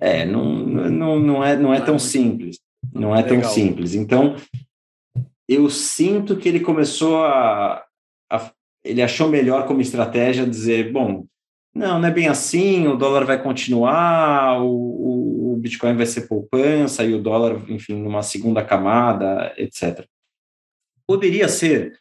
é, 0.00 0.24
não, 0.24 0.44
não, 0.44 1.18
não, 1.18 1.44
é, 1.44 1.56
não 1.56 1.74
é 1.74 1.80
tão 1.80 1.98
simples. 1.98 2.58
Não 2.92 3.14
é 3.14 3.22
tão 3.22 3.42
simples. 3.42 3.94
Então, 3.94 4.36
eu 5.48 5.68
sinto 5.68 6.36
que 6.36 6.48
ele 6.48 6.60
começou 6.60 7.24
a, 7.24 7.84
a 8.30 8.50
ele 8.84 9.02
achou 9.02 9.28
melhor 9.28 9.66
como 9.66 9.80
estratégia 9.80 10.46
dizer, 10.46 10.92
bom, 10.92 11.24
não, 11.74 11.98
não 11.98 12.08
é 12.08 12.10
bem 12.10 12.28
assim, 12.28 12.86
o 12.86 12.96
dólar 12.96 13.24
vai 13.24 13.42
continuar, 13.42 14.62
o, 14.62 15.54
o 15.54 15.56
Bitcoin 15.56 15.96
vai 15.96 16.06
ser 16.06 16.28
poupança 16.28 17.04
e 17.04 17.12
o 17.12 17.20
dólar, 17.20 17.68
enfim, 17.68 17.94
numa 17.94 18.22
segunda 18.22 18.64
camada, 18.64 19.52
etc. 19.56 20.06
Poderia 21.06 21.48
ser 21.48 21.98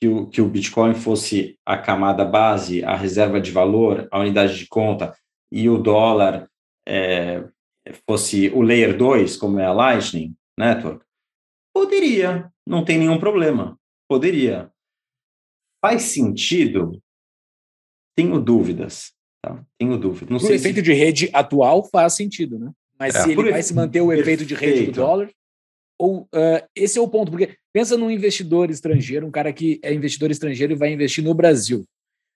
que 0.00 0.08
o, 0.08 0.28
que 0.28 0.40
o 0.40 0.48
Bitcoin 0.48 0.94
fosse 0.94 1.58
a 1.66 1.76
camada 1.76 2.24
base, 2.24 2.84
a 2.84 2.94
reserva 2.94 3.40
de 3.40 3.50
valor, 3.50 4.06
a 4.12 4.20
unidade 4.20 4.56
de 4.56 4.68
conta, 4.68 5.16
e 5.50 5.68
o 5.68 5.78
dólar 5.78 6.48
é, 6.86 7.44
fosse 8.08 8.48
o 8.50 8.62
Layer 8.62 8.96
2, 8.96 9.36
como 9.36 9.58
é 9.58 9.64
a 9.64 9.72
Lightning 9.72 10.36
Network? 10.56 11.04
Poderia, 11.74 12.52
não 12.66 12.84
tem 12.84 12.98
nenhum 12.98 13.18
problema. 13.18 13.78
Poderia. 14.08 14.70
Faz 15.84 16.02
sentido 16.02 17.00
tenho 18.18 18.40
dúvidas. 18.40 19.12
Tá? 19.40 19.64
Tenho 19.78 19.96
dúvidas. 19.96 20.28
Não 20.28 20.50
o 20.50 20.52
efeito 20.52 20.76
se... 20.76 20.82
de 20.82 20.92
rede 20.92 21.30
atual 21.32 21.84
faz 21.84 22.14
sentido, 22.14 22.58
né? 22.58 22.72
Mas 22.98 23.14
é, 23.14 23.22
se 23.22 23.30
ele 23.30 23.52
vai 23.52 23.62
se 23.62 23.72
manter 23.72 24.00
o 24.00 24.12
efeito 24.12 24.44
de 24.44 24.56
rede 24.56 24.86
do 24.86 24.92
dólar, 24.92 25.30
ou 25.96 26.22
uh, 26.22 26.68
esse 26.74 26.98
é 26.98 27.00
o 27.00 27.06
ponto, 27.06 27.30
porque 27.30 27.56
pensa 27.72 27.96
num 27.96 28.10
investidor 28.10 28.70
estrangeiro, 28.70 29.24
um 29.24 29.30
cara 29.30 29.52
que 29.52 29.78
é 29.84 29.94
investidor 29.94 30.32
estrangeiro 30.32 30.72
e 30.72 30.76
vai 30.76 30.92
investir 30.92 31.22
no 31.22 31.32
Brasil. 31.32 31.84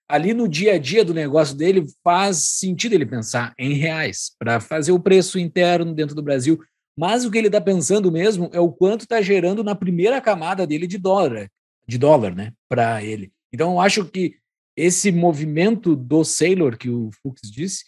Ali 0.08 0.32
no 0.32 0.48
dia 0.48 0.74
a 0.74 0.78
dia 0.78 1.04
do 1.04 1.12
negócio 1.12 1.56
dele 1.56 1.84
faz 2.04 2.36
sentido 2.36 2.92
ele 2.92 3.06
pensar 3.06 3.52
em 3.58 3.74
reais 3.74 4.36
para 4.38 4.60
fazer 4.60 4.92
o 4.92 5.00
preço 5.00 5.36
interno 5.36 5.92
dentro 5.92 6.14
do 6.14 6.22
Brasil. 6.22 6.60
Mas 6.96 7.24
o 7.24 7.30
que 7.30 7.38
ele 7.38 7.48
está 7.48 7.60
pensando 7.60 8.12
mesmo 8.12 8.48
é 8.52 8.60
o 8.60 8.70
quanto 8.70 9.02
está 9.02 9.20
gerando 9.20 9.64
na 9.64 9.74
primeira 9.74 10.20
camada 10.20 10.64
dele 10.64 10.86
de 10.86 10.98
dólar, 10.98 11.48
de 11.88 11.98
dólar, 11.98 12.36
né, 12.36 12.52
para 12.68 13.02
ele. 13.02 13.32
Então 13.52 13.72
eu 13.72 13.80
acho 13.80 14.04
que 14.04 14.36
esse 14.76 15.12
movimento 15.12 15.94
do 15.94 16.24
Sailor, 16.24 16.76
que 16.76 16.88
o 16.88 17.10
Fux 17.22 17.40
disse, 17.42 17.84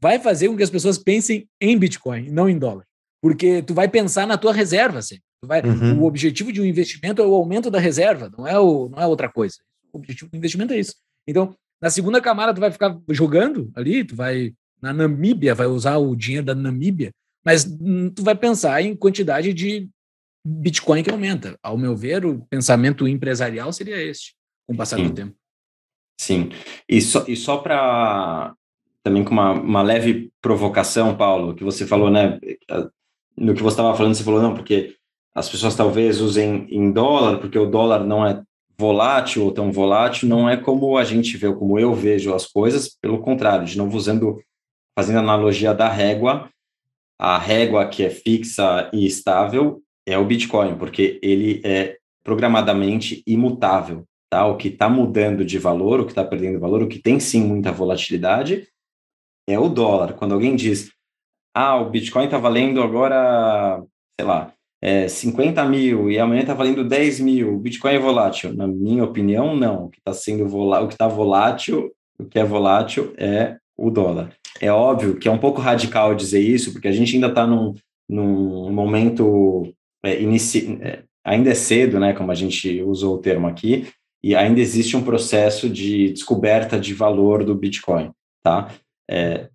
vai 0.00 0.18
fazer 0.18 0.48
com 0.48 0.56
que 0.56 0.62
as 0.62 0.70
pessoas 0.70 0.98
pensem 0.98 1.48
em 1.60 1.78
Bitcoin, 1.78 2.30
não 2.30 2.48
em 2.48 2.58
dólar. 2.58 2.84
Porque 3.22 3.62
tu 3.62 3.74
vai 3.74 3.88
pensar 3.88 4.26
na 4.26 4.38
tua 4.38 4.52
reserva 4.52 5.02
sempre. 5.02 5.24
Vai, 5.42 5.62
uhum. 5.62 6.00
O 6.00 6.06
objetivo 6.06 6.52
de 6.52 6.60
um 6.60 6.64
investimento 6.64 7.22
é 7.22 7.26
o 7.26 7.34
aumento 7.34 7.70
da 7.70 7.78
reserva, 7.78 8.30
não 8.36 8.46
é, 8.46 8.58
o, 8.58 8.88
não 8.88 8.98
é 9.00 9.06
outra 9.06 9.30
coisa. 9.30 9.56
O 9.92 9.98
objetivo 9.98 10.30
do 10.30 10.36
investimento 10.36 10.72
é 10.72 10.78
isso. 10.78 10.94
Então, 11.26 11.54
na 11.80 11.88
segunda 11.88 12.20
camada, 12.20 12.52
tu 12.52 12.60
vai 12.60 12.70
ficar 12.70 12.98
jogando 13.08 13.70
ali, 13.74 14.04
tu 14.04 14.14
vai 14.14 14.52
na 14.82 14.92
Namíbia, 14.92 15.54
vai 15.54 15.66
usar 15.66 15.96
o 15.96 16.14
dinheiro 16.14 16.46
da 16.46 16.54
Namíbia, 16.54 17.10
mas 17.44 17.64
tu 18.14 18.22
vai 18.22 18.34
pensar 18.34 18.82
em 18.82 18.94
quantidade 18.94 19.52
de 19.54 19.88
Bitcoin 20.44 21.02
que 21.02 21.10
aumenta. 21.10 21.56
Ao 21.62 21.76
meu 21.76 21.96
ver, 21.96 22.24
o 22.24 22.40
pensamento 22.50 23.08
empresarial 23.08 23.72
seria 23.72 24.00
este, 24.02 24.34
com 24.66 24.74
o 24.74 24.76
passar 24.76 24.96
Sim. 24.96 25.08
do 25.08 25.14
tempo. 25.14 25.34
Sim. 26.20 26.50
E 26.86 27.00
só, 27.00 27.24
e 27.26 27.34
só 27.34 27.56
para 27.56 28.54
também 29.02 29.24
com 29.24 29.30
uma, 29.30 29.52
uma 29.52 29.80
leve 29.80 30.30
provocação, 30.42 31.16
Paulo, 31.16 31.54
que 31.54 31.64
você 31.64 31.86
falou, 31.86 32.10
né? 32.10 32.38
No 33.34 33.54
que 33.54 33.62
você 33.62 33.72
estava 33.72 33.96
falando, 33.96 34.14
você 34.14 34.22
falou, 34.22 34.42
não, 34.42 34.52
porque 34.52 34.96
as 35.34 35.48
pessoas 35.48 35.74
talvez 35.74 36.20
usem 36.20 36.66
em 36.70 36.92
dólar, 36.92 37.38
porque 37.38 37.58
o 37.58 37.64
dólar 37.64 38.04
não 38.04 38.26
é 38.26 38.42
volátil 38.78 39.44
ou 39.44 39.50
tão 39.50 39.72
volátil, 39.72 40.28
não 40.28 40.46
é 40.46 40.58
como 40.58 40.98
a 40.98 41.04
gente 41.04 41.38
vê, 41.38 41.50
como 41.54 41.78
eu 41.78 41.94
vejo 41.94 42.34
as 42.34 42.46
coisas, 42.46 42.94
pelo 43.00 43.22
contrário, 43.22 43.64
de 43.64 43.78
novo 43.78 43.96
usando, 43.96 44.42
fazendo 44.94 45.20
analogia 45.20 45.72
da 45.72 45.88
régua, 45.88 46.50
a 47.18 47.38
régua 47.38 47.88
que 47.88 48.02
é 48.02 48.10
fixa 48.10 48.90
e 48.92 49.06
estável 49.06 49.82
é 50.04 50.18
o 50.18 50.26
Bitcoin, 50.26 50.76
porque 50.76 51.18
ele 51.22 51.62
é 51.64 51.96
programadamente 52.22 53.22
imutável. 53.26 54.04
Tá? 54.30 54.46
O 54.46 54.56
que 54.56 54.68
está 54.68 54.88
mudando 54.88 55.44
de 55.44 55.58
valor, 55.58 56.00
o 56.00 56.04
que 56.04 56.12
está 56.12 56.24
perdendo 56.24 56.60
valor, 56.60 56.82
o 56.82 56.88
que 56.88 57.00
tem 57.00 57.18
sim 57.18 57.42
muita 57.44 57.72
volatilidade 57.72 58.68
é 59.48 59.58
o 59.58 59.68
dólar. 59.68 60.14
Quando 60.14 60.32
alguém 60.32 60.54
diz, 60.54 60.92
ah, 61.54 61.76
o 61.76 61.90
Bitcoin 61.90 62.26
está 62.26 62.38
valendo 62.38 62.80
agora, 62.80 63.82
sei 64.18 64.26
lá, 64.26 64.52
é, 64.80 65.08
50 65.08 65.64
mil 65.64 66.10
e 66.10 66.18
amanhã 66.18 66.42
está 66.42 66.54
valendo 66.54 66.84
10 66.84 67.20
mil, 67.20 67.54
o 67.54 67.58
Bitcoin 67.58 67.94
é 67.94 67.98
volátil? 67.98 68.54
Na 68.54 68.66
minha 68.66 69.04
opinião, 69.04 69.56
não. 69.56 69.86
O 69.86 69.90
que 69.90 69.98
está 69.98 70.12
sendo 70.12 70.48
volátil, 70.48 70.84
o 70.84 70.88
que 70.88 70.94
está 70.94 71.08
volátil, 71.08 71.92
o 72.18 72.24
que 72.24 72.38
é 72.38 72.44
volátil 72.44 73.12
é 73.18 73.56
o 73.76 73.90
dólar. 73.90 74.32
É 74.60 74.70
óbvio 74.70 75.16
que 75.16 75.28
é 75.28 75.30
um 75.30 75.38
pouco 75.38 75.60
radical 75.60 76.14
dizer 76.14 76.40
isso, 76.40 76.72
porque 76.72 76.88
a 76.88 76.92
gente 76.92 77.14
ainda 77.14 77.28
está 77.28 77.46
num, 77.46 77.74
num 78.08 78.72
momento 78.72 79.74
é, 80.04 80.20
inici... 80.22 80.78
É, 80.80 81.02
ainda 81.24 81.50
é 81.50 81.54
cedo, 81.54 82.00
né, 82.00 82.14
como 82.14 82.30
a 82.30 82.34
gente 82.34 82.80
usou 82.82 83.16
o 83.16 83.18
termo 83.18 83.46
aqui, 83.46 83.86
e 84.22 84.34
ainda 84.34 84.60
existe 84.60 84.96
um 84.96 85.02
processo 85.02 85.68
de 85.68 86.12
descoberta 86.12 86.78
de 86.78 86.92
valor 86.92 87.44
do 87.44 87.54
Bitcoin, 87.54 88.10
tá? 88.42 88.72
É, 89.10 89.48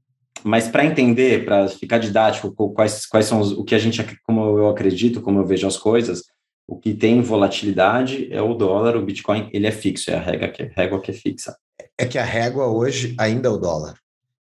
mas 0.44 0.68
para 0.68 0.86
entender, 0.86 1.46
para 1.46 1.68
ficar 1.68 1.98
didático, 1.98 2.52
quais, 2.74 3.06
quais 3.06 3.26
são 3.26 3.40
os, 3.40 3.52
o 3.52 3.64
que 3.64 3.76
a 3.76 3.80
gente, 3.80 4.04
como 4.24 4.58
eu 4.58 4.70
acredito, 4.70 5.22
como 5.22 5.40
eu 5.40 5.46
vejo 5.46 5.68
as 5.68 5.78
coisas, 5.78 6.24
o 6.68 6.78
que 6.78 6.94
tem 6.94 7.22
volatilidade 7.22 8.28
é 8.32 8.42
o 8.42 8.56
dólar, 8.56 8.96
o 8.96 9.06
Bitcoin, 9.06 9.50
ele 9.54 9.68
é 9.68 9.72
fixo, 9.72 10.10
é 10.10 10.16
a 10.16 10.20
régua 10.20 10.48
que, 10.50 10.64
régua 10.64 11.02
que 11.02 11.12
é 11.12 11.14
fixa. 11.14 11.56
É 11.98 12.06
que 12.06 12.18
a 12.18 12.24
régua 12.24 12.68
hoje 12.68 13.16
ainda 13.20 13.48
é 13.48 13.52
o 13.52 13.58
dólar. 13.58 13.96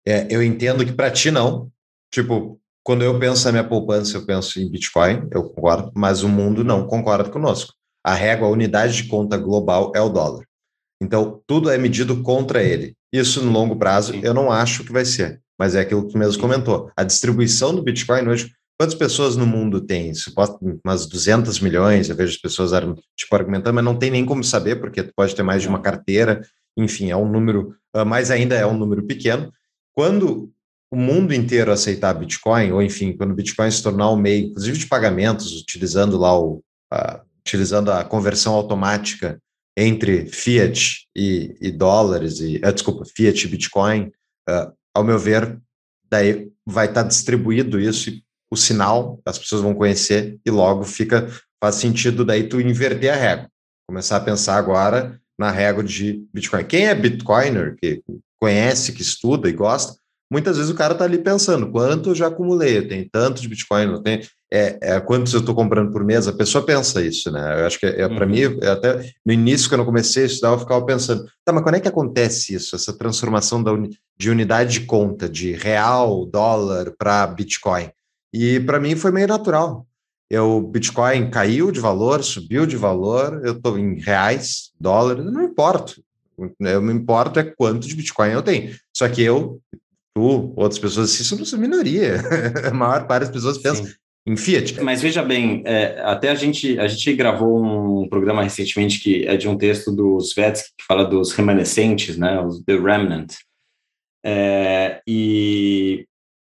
É, 0.07 0.27
eu 0.31 0.43
entendo 0.43 0.85
que 0.85 0.93
para 0.93 1.11
ti 1.11 1.31
não. 1.31 1.71
Tipo, 2.11 2.59
quando 2.83 3.05
eu 3.05 3.19
penso 3.19 3.45
na 3.45 3.53
minha 3.53 3.69
poupança, 3.69 4.17
eu 4.17 4.25
penso 4.25 4.61
em 4.61 4.71
Bitcoin, 4.71 5.29
eu 5.31 5.45
concordo, 5.45 5.93
mas 5.95 6.23
o 6.23 6.29
mundo 6.29 6.64
não 6.64 6.87
concorda 6.87 7.29
conosco 7.29 7.75
a 8.07 8.14
régua, 8.14 8.46
a 8.46 8.50
unidade 8.52 9.02
de 9.02 9.09
conta 9.09 9.36
global 9.36 9.90
é 9.94 10.00
o 10.00 10.09
dólar. 10.09 10.46
Então, 11.02 11.42
tudo 11.46 11.68
é 11.68 11.76
medido 11.76 12.22
contra 12.22 12.62
ele. 12.62 12.94
Isso, 13.12 13.42
no 13.42 13.50
longo 13.50 13.76
prazo, 13.76 14.14
eu 14.22 14.32
não 14.32 14.50
acho 14.50 14.84
que 14.84 14.92
vai 14.92 15.04
ser, 15.04 15.40
mas 15.59 15.74
é 15.74 15.80
aquilo 15.80 16.07
que 16.07 16.12
tu 16.12 16.18
mesmo 16.18 16.40
comentou. 16.40 16.90
A 16.96 17.02
distribuição 17.02 17.74
do 17.74 17.82
Bitcoin 17.82 18.28
hoje, 18.28 18.50
Quantas 18.78 18.94
pessoas 18.94 19.36
no 19.36 19.46
mundo 19.46 19.80
tem? 19.80 20.12
Suposto, 20.12 20.59
umas 20.84 21.07
200 21.07 21.61
milhões, 21.61 22.11
eu 22.11 22.16
vejo 22.16 22.34
as 22.34 22.36
pessoas 22.36 22.72
tipo, 23.16 23.34
argumentando, 23.34 23.74
mas 23.74 23.84
não 23.84 23.98
tem 23.98 24.11
nem 24.11 24.24
como 24.24 24.44
saber, 24.44 24.76
porque 24.76 25.02
tu 25.02 25.14
pode 25.16 25.34
ter 25.34 25.42
mais 25.42 25.62
de 25.62 25.68
uma 25.68 25.80
carteira, 25.80 26.42
enfim, 26.76 27.11
é 27.11 27.16
um 27.16 27.26
número, 27.26 27.74
ah, 27.94 28.04
mas 28.04 28.30
ainda 28.30 28.54
é 28.54 28.66
um 28.66 28.76
número 28.76 29.07
pequeno. 29.07 29.50
Quando 29.94 30.52
o 30.90 30.96
mundo 30.96 31.32
inteiro 31.32 31.72
aceitar 31.72 32.12
Bitcoin, 32.12 32.70
ou 32.70 32.82
enfim, 32.82 33.16
quando 33.16 33.30
o 33.30 33.34
Bitcoin 33.34 33.70
se 33.70 33.82
tornar 33.82 34.11
um 34.11 34.16
meio, 34.16 34.48
inclusive 34.48 34.76
de 34.76 34.86
pagamentos, 34.86 35.59
utilizando 35.59 36.18
lá 36.18 36.38
o, 36.38 36.62
uh, 36.92 37.26
utilizando 37.47 37.92
a 37.92 38.03
conversão 38.03 38.55
automática 38.55 39.40
entre 39.76 40.26
fiat 40.26 41.07
e, 41.14 41.57
e 41.61 41.70
dólares, 41.70 42.40
e, 42.40 42.57
uh, 42.57 42.72
desculpa, 42.72 43.05
fiat 43.05 43.47
e 43.47 43.49
Bitcoin, 43.49 44.11
uh, 44.49 44.72
ao 44.92 45.05
meu 45.05 45.18
ver, 45.18 45.61
daí 46.11 46.51
vai 46.66 46.86
estar 46.86 47.03
tá 47.03 47.09
distribuído 47.09 47.78
isso, 47.78 48.11
o 48.51 48.57
sinal, 48.57 49.20
as 49.24 49.38
pessoas 49.38 49.62
vão 49.62 49.74
conhecer, 49.74 50.38
e 50.44 50.51
logo 50.51 50.82
fica, 50.84 51.30
faz 51.62 51.76
sentido 51.76 52.24
daí 52.24 52.49
tu 52.49 52.61
inverter 52.61 53.12
a 53.12 53.16
régua, 53.16 53.49
começar 53.88 54.16
a 54.16 54.20
pensar 54.20 54.57
agora 54.57 55.20
na 55.38 55.51
régua 55.51 55.84
de 55.84 56.26
Bitcoin. 56.32 56.64
Quem 56.64 56.86
é 56.86 56.94
Bitcoiner, 56.94 57.76
que 57.76 58.03
conhece, 58.40 58.92
que 58.92 59.03
estuda 59.03 59.49
e 59.49 59.53
gosta, 59.53 59.97
muitas 60.32 60.57
vezes 60.57 60.72
o 60.72 60.76
cara 60.76 60.94
está 60.94 61.05
ali 61.05 61.18
pensando, 61.18 61.70
quanto 61.70 62.11
eu 62.11 62.14
já 62.14 62.28
acumulei, 62.28 62.78
eu 62.78 62.88
tenho 62.88 63.09
tanto 63.11 63.40
de 63.40 63.49
Bitcoin, 63.49 63.86
não 63.86 64.03
tenho, 64.03 64.22
é, 64.53 64.78
é 64.80 65.01
quantos 65.01 65.32
eu 65.32 65.40
estou 65.40 65.55
comprando 65.55 65.90
por 65.90 66.05
mês, 66.05 66.28
a 66.28 66.32
pessoa 66.32 66.64
pensa 66.64 67.05
isso, 67.05 67.30
né? 67.30 67.61
Eu 67.61 67.66
acho 67.66 67.78
que 67.78 67.86
é, 67.86 68.03
é 68.03 68.09
para 68.09 68.24
uhum. 68.24 68.32
mim, 68.32 68.59
é 68.62 68.68
até 68.68 69.11
no 69.24 69.32
início, 69.32 69.68
quando 69.68 69.80
eu 69.80 69.86
comecei 69.86 70.24
a 70.24 70.26
estudar, 70.26 70.51
eu 70.51 70.59
ficava 70.59 70.84
pensando, 70.84 71.26
tá, 71.44 71.53
mas 71.53 71.62
quando 71.62 71.74
é 71.76 71.80
que 71.80 71.88
acontece 71.88 72.55
isso, 72.55 72.76
essa 72.76 72.97
transformação 72.97 73.62
da 73.62 73.72
uni, 73.72 73.99
de 74.16 74.30
unidade 74.30 74.80
de 74.80 74.86
conta, 74.86 75.28
de 75.28 75.53
real, 75.53 76.24
dólar 76.26 76.92
para 76.97 77.26
Bitcoin? 77.26 77.90
E 78.32 78.61
para 78.61 78.80
mim 78.80 78.94
foi 78.94 79.11
meio 79.11 79.26
natural. 79.26 79.86
Eu, 80.28 80.61
Bitcoin 80.61 81.30
caiu 81.30 81.70
de 81.70 81.78
valor, 81.78 82.22
subiu 82.22 82.66
de 82.66 82.76
valor, 82.76 83.40
eu 83.44 83.53
estou 83.53 83.78
em 83.78 84.01
reais, 84.01 84.72
dólares, 84.78 85.24
não 85.24 85.42
importo. 85.42 86.03
Eu 86.61 86.82
me 86.82 86.92
importo 86.92 87.38
é 87.38 87.44
quanto 87.44 87.86
de 87.86 87.94
Bitcoin 87.94 88.30
eu 88.30 88.42
tenho. 88.42 88.74
Só 88.92 89.09
que 89.09 89.22
eu 89.22 89.61
tu, 90.14 90.53
outras 90.57 90.78
pessoas, 90.78 91.18
isso 91.20 91.36
não 91.36 91.44
é 91.44 91.68
minoria. 91.68 92.22
a 92.68 92.74
maior 92.74 93.07
parte 93.07 93.24
das 93.26 93.30
pessoas 93.30 93.59
pensam 93.59 93.86
em 94.27 94.37
Fiat. 94.37 94.83
Mas 94.83 95.01
veja 95.01 95.22
bem, 95.22 95.62
é, 95.64 96.01
até 96.03 96.31
a 96.31 96.35
gente, 96.35 96.79
a 96.81 96.89
gente 96.89 97.14
gravou 97.14 97.62
um 97.64 98.09
programa 98.09 98.43
recentemente 98.43 99.01
que 99.01 99.24
é 99.24 99.37
de 99.37 99.49
um 99.49 99.57
texto 99.57 99.95
do 99.95 100.18
Svetsky 100.18 100.70
que 100.77 100.85
fala 100.85 101.05
dos 101.05 101.33
remanescentes, 101.33 102.18
né, 102.18 102.41
os 102.41 102.61
The 102.64 102.74
Remnant. 102.74 103.35
É, 104.24 105.01
e 105.07 106.05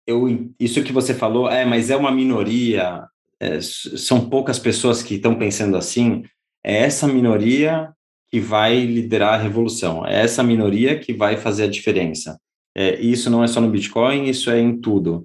eu, 0.07 0.51
isso 0.59 0.83
que 0.83 0.93
você 0.93 1.13
falou, 1.13 1.51
é, 1.51 1.67
mas 1.67 1.91
é 1.91 1.97
uma 1.97 2.11
minoria, 2.11 3.05
é, 3.39 3.61
são 3.61 4.31
poucas 4.31 4.59
pessoas 4.59 5.03
que 5.03 5.17
estão 5.17 5.35
pensando 5.35 5.77
assim, 5.77 6.23
é 6.65 6.79
essa 6.79 7.07
minoria 7.07 7.93
que 8.31 8.41
vai 8.41 8.81
liderar 8.81 9.35
a 9.35 9.43
revolução, 9.43 10.07
é 10.07 10.23
essa 10.23 10.43
minoria 10.43 10.99
que 10.99 11.13
vai 11.13 11.37
fazer 11.37 11.65
a 11.65 11.71
diferença. 11.71 12.39
É, 12.75 12.99
isso 13.01 13.31
não 13.31 13.45
é 13.45 13.47
só 13.47 13.61
no 13.61 13.71
Bitcoin, 13.71 14.25
isso 14.25 14.51
é 14.51 14.59
em 14.59 14.81
tudo. 14.81 15.25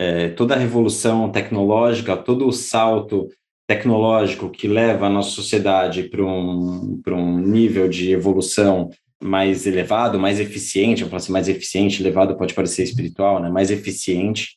É, 0.00 0.28
toda 0.28 0.54
a 0.54 0.58
revolução 0.58 1.28
tecnológica, 1.28 2.16
todo 2.16 2.46
o 2.46 2.52
salto 2.52 3.28
tecnológico 3.66 4.48
que 4.48 4.68
leva 4.68 5.06
a 5.06 5.10
nossa 5.10 5.30
sociedade 5.30 6.04
para 6.04 6.24
um, 6.24 7.02
um 7.04 7.38
nível 7.38 7.88
de 7.88 8.12
evolução 8.12 8.90
mais 9.20 9.66
elevado, 9.66 10.16
mais 10.16 10.38
eficiente, 10.38 11.02
eu 11.02 11.08
falo 11.08 11.16
assim, 11.16 11.32
mais 11.32 11.48
eficiente, 11.48 12.00
elevado 12.00 12.36
pode 12.36 12.54
parecer 12.54 12.84
espiritual, 12.84 13.42
né? 13.42 13.50
mais 13.50 13.72
eficiente 13.72 14.56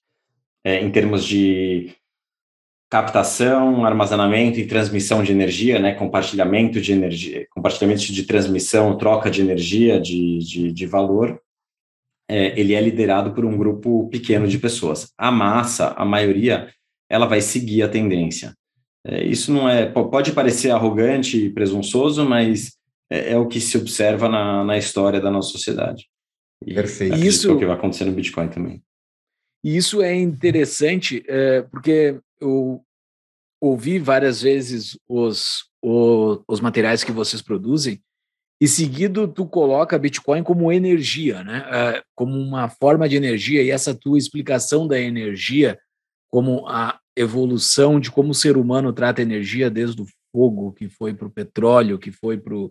é, 0.63 0.79
em 0.79 0.91
termos 0.91 1.25
de 1.25 1.91
captação, 2.87 3.83
armazenamento 3.83 4.59
e 4.59 4.67
transmissão 4.67 5.23
de 5.23 5.31
energia, 5.31 5.79
né? 5.79 5.95
compartilhamento 5.95 6.79
de 6.79 6.91
energia, 6.91 7.47
compartilhamento 7.49 8.13
de 8.13 8.23
transmissão, 8.23 8.95
troca 8.95 9.31
de 9.31 9.41
energia, 9.41 9.99
de, 9.99 10.37
de, 10.37 10.71
de 10.71 10.85
valor, 10.85 11.41
é, 12.29 12.59
ele 12.59 12.73
é 12.73 12.81
liderado 12.81 13.33
por 13.33 13.45
um 13.45 13.57
grupo 13.57 14.09
pequeno 14.09 14.47
de 14.47 14.57
pessoas. 14.57 15.11
A 15.17 15.31
massa, 15.31 15.93
a 15.97 16.05
maioria, 16.05 16.73
ela 17.09 17.25
vai 17.25 17.41
seguir 17.41 17.83
a 17.83 17.89
tendência. 17.89 18.55
É, 19.05 19.23
isso 19.25 19.51
não 19.51 19.67
é 19.67 19.87
pode 19.87 20.31
parecer 20.31 20.71
arrogante 20.71 21.45
e 21.45 21.49
presunçoso, 21.49 22.23
mas 22.23 22.77
é, 23.09 23.33
é 23.33 23.37
o 23.37 23.47
que 23.47 23.59
se 23.59 23.77
observa 23.77 24.29
na, 24.29 24.63
na, 24.63 24.77
história 24.77 25.19
da 25.19 25.31
nossa 25.31 25.51
sociedade. 25.51 26.07
E 26.65 26.73
Perfeito. 26.73 27.17
Isso 27.17 27.49
é 27.49 27.53
o 27.53 27.57
que 27.57 27.65
vai 27.65 27.75
acontecer 27.75 28.05
no 28.05 28.11
Bitcoin 28.11 28.47
também. 28.47 28.81
Isso 29.63 30.01
é 30.01 30.15
interessante, 30.15 31.23
é, 31.27 31.63
porque 31.63 32.19
eu 32.39 32.83
ouvi 33.59 33.99
várias 33.99 34.41
vezes 34.41 34.97
os, 35.07 35.65
os, 35.83 36.41
os 36.47 36.59
materiais 36.59 37.03
que 37.03 37.11
vocês 37.11 37.41
produzem 37.41 38.01
e 38.61 38.67
seguido 38.67 39.27
tu 39.27 39.47
coloca 39.47 39.97
Bitcoin 39.97 40.43
como 40.43 40.71
energia, 40.71 41.43
né? 41.43 41.65
Uh, 41.65 42.03
como 42.13 42.37
uma 42.37 42.69
forma 42.69 43.09
de 43.09 43.15
energia, 43.15 43.63
e 43.63 43.71
essa 43.71 43.95
tua 43.95 44.19
explicação 44.19 44.87
da 44.87 44.99
energia 44.99 45.79
como 46.29 46.67
a 46.67 46.99
evolução 47.17 47.99
de 47.99 48.11
como 48.11 48.29
o 48.29 48.35
ser 48.35 48.57
humano 48.57 48.93
trata 48.93 49.19
energia 49.19 49.67
desde 49.67 50.03
o 50.03 50.05
fogo, 50.31 50.71
que 50.73 50.87
foi 50.87 51.11
para 51.11 51.27
o 51.27 51.31
petróleo, 51.31 51.97
que 51.97 52.11
foi 52.11 52.37
para 52.37 52.53
o 52.55 52.65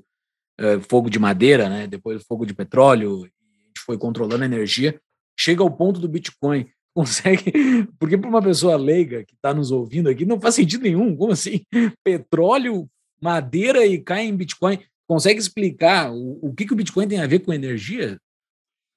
uh, 0.60 0.80
fogo 0.88 1.10
de 1.10 1.18
madeira, 1.18 1.68
né? 1.68 1.88
depois 1.88 2.22
fogo 2.22 2.46
de 2.46 2.54
petróleo, 2.54 3.24
a 3.24 3.66
gente 3.66 3.80
foi 3.84 3.98
controlando 3.98 4.44
a 4.44 4.46
energia, 4.46 4.98
chega 5.36 5.60
ao 5.60 5.70
ponto 5.72 5.98
do 5.98 6.08
Bitcoin. 6.08 6.68
Consegue, 6.94 7.52
porque 7.98 8.18
para 8.18 8.28
uma 8.28 8.42
pessoa 8.42 8.76
leiga 8.76 9.24
que 9.24 9.34
está 9.34 9.54
nos 9.54 9.70
ouvindo 9.70 10.08
aqui, 10.08 10.24
não 10.24 10.40
faz 10.40 10.56
sentido 10.56 10.82
nenhum. 10.82 11.16
Como 11.16 11.32
assim? 11.32 11.62
Petróleo, 12.04 12.88
madeira 13.22 13.86
e 13.86 13.98
cai 13.98 14.26
em 14.26 14.36
Bitcoin 14.36 14.78
consegue 15.10 15.40
explicar 15.40 16.12
o, 16.12 16.38
o 16.40 16.54
que, 16.54 16.64
que 16.64 16.72
o 16.72 16.76
Bitcoin 16.76 17.08
tem 17.08 17.20
a 17.20 17.26
ver 17.26 17.40
com 17.40 17.52
energia? 17.52 18.16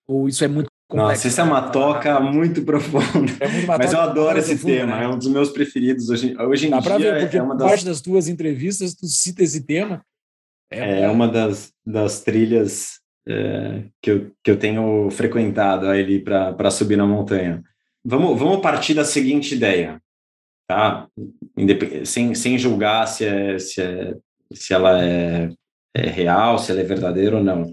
Ou 0.08 0.28
isso 0.28 0.44
é 0.44 0.48
muito 0.48 0.70
complexo? 0.88 1.12
Nossa, 1.12 1.28
isso 1.28 1.42
é 1.42 1.44
uma 1.44 1.72
toca 1.72 2.20
muito 2.20 2.62
profunda. 2.62 3.34
É 3.40 3.48
muito 3.48 3.66
Mas 3.66 3.92
eu 3.92 4.00
adoro 4.00 4.38
esse 4.38 4.56
profunda, 4.56 4.76
tema, 4.76 4.96
né? 4.98 5.06
é 5.06 5.08
um 5.08 5.18
dos 5.18 5.28
meus 5.28 5.50
preferidos 5.50 6.12
hoje, 6.12 6.38
hoje 6.38 6.68
em 6.68 6.70
Dá 6.70 6.80
dia. 6.82 7.14
Ver, 7.14 7.20
porque 7.22 7.38
é 7.38 7.42
uma 7.42 7.56
das... 7.56 7.68
parte 7.68 7.86
das 7.86 8.00
tuas 8.00 8.28
entrevistas 8.28 8.94
tu 8.94 9.08
cita 9.08 9.42
esse 9.42 9.66
tema. 9.66 10.06
É, 10.70 11.02
é 11.02 11.10
uma 11.10 11.28
das, 11.28 11.74
das 11.84 12.22
trilhas 12.22 13.00
é, 13.28 13.86
que, 14.00 14.12
eu, 14.12 14.32
que 14.44 14.52
eu 14.52 14.58
tenho 14.60 15.10
frequentado 15.10 15.88
ali 15.88 16.20
para 16.20 16.70
subir 16.70 16.96
na 16.96 17.08
montanha. 17.08 17.64
Vamos, 18.06 18.38
vamos 18.38 18.62
partir 18.62 18.94
da 18.94 19.04
seguinte 19.04 19.56
ideia, 19.56 20.00
tá? 20.68 21.08
Indep 21.58 22.06
sem, 22.06 22.36
sem 22.36 22.56
julgar 22.56 23.08
se, 23.08 23.26
é, 23.26 23.58
se, 23.58 23.82
é, 23.82 24.16
se 24.54 24.74
ela 24.76 25.04
é 25.04 25.50
é 25.96 26.10
real, 26.10 26.58
se 26.58 26.72
ela 26.72 26.82
é 26.82 26.84
verdadeira 26.84 27.38
ou 27.38 27.44
não. 27.44 27.72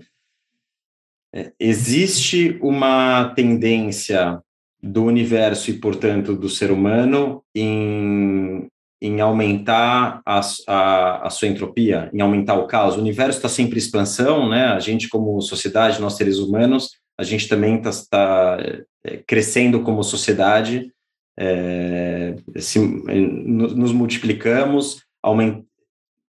É, 1.34 1.52
existe 1.58 2.58
uma 2.60 3.32
tendência 3.34 4.40
do 4.82 5.04
universo 5.04 5.70
e, 5.70 5.74
portanto, 5.74 6.34
do 6.34 6.48
ser 6.48 6.70
humano 6.70 7.42
em, 7.54 8.66
em 9.00 9.20
aumentar 9.20 10.20
a, 10.24 10.40
a, 10.66 11.26
a 11.26 11.30
sua 11.30 11.48
entropia, 11.48 12.10
em 12.12 12.20
aumentar 12.20 12.54
o 12.54 12.66
caos. 12.66 12.96
O 12.96 13.00
universo 13.00 13.38
está 13.38 13.48
sempre 13.48 13.76
em 13.76 13.78
expansão, 13.78 14.48
né? 14.48 14.66
A 14.66 14.80
gente, 14.80 15.08
como 15.08 15.40
sociedade, 15.40 16.00
nós 16.00 16.14
seres 16.14 16.38
humanos, 16.38 16.90
a 17.18 17.22
gente 17.22 17.48
também 17.48 17.76
está 17.76 17.90
tá, 18.10 18.58
é, 19.04 19.18
crescendo 19.18 19.82
como 19.82 20.02
sociedade, 20.02 20.90
é, 21.38 22.34
se, 22.56 22.78
nos 22.78 23.92
multiplicamos, 23.92 25.02
aument, 25.22 25.64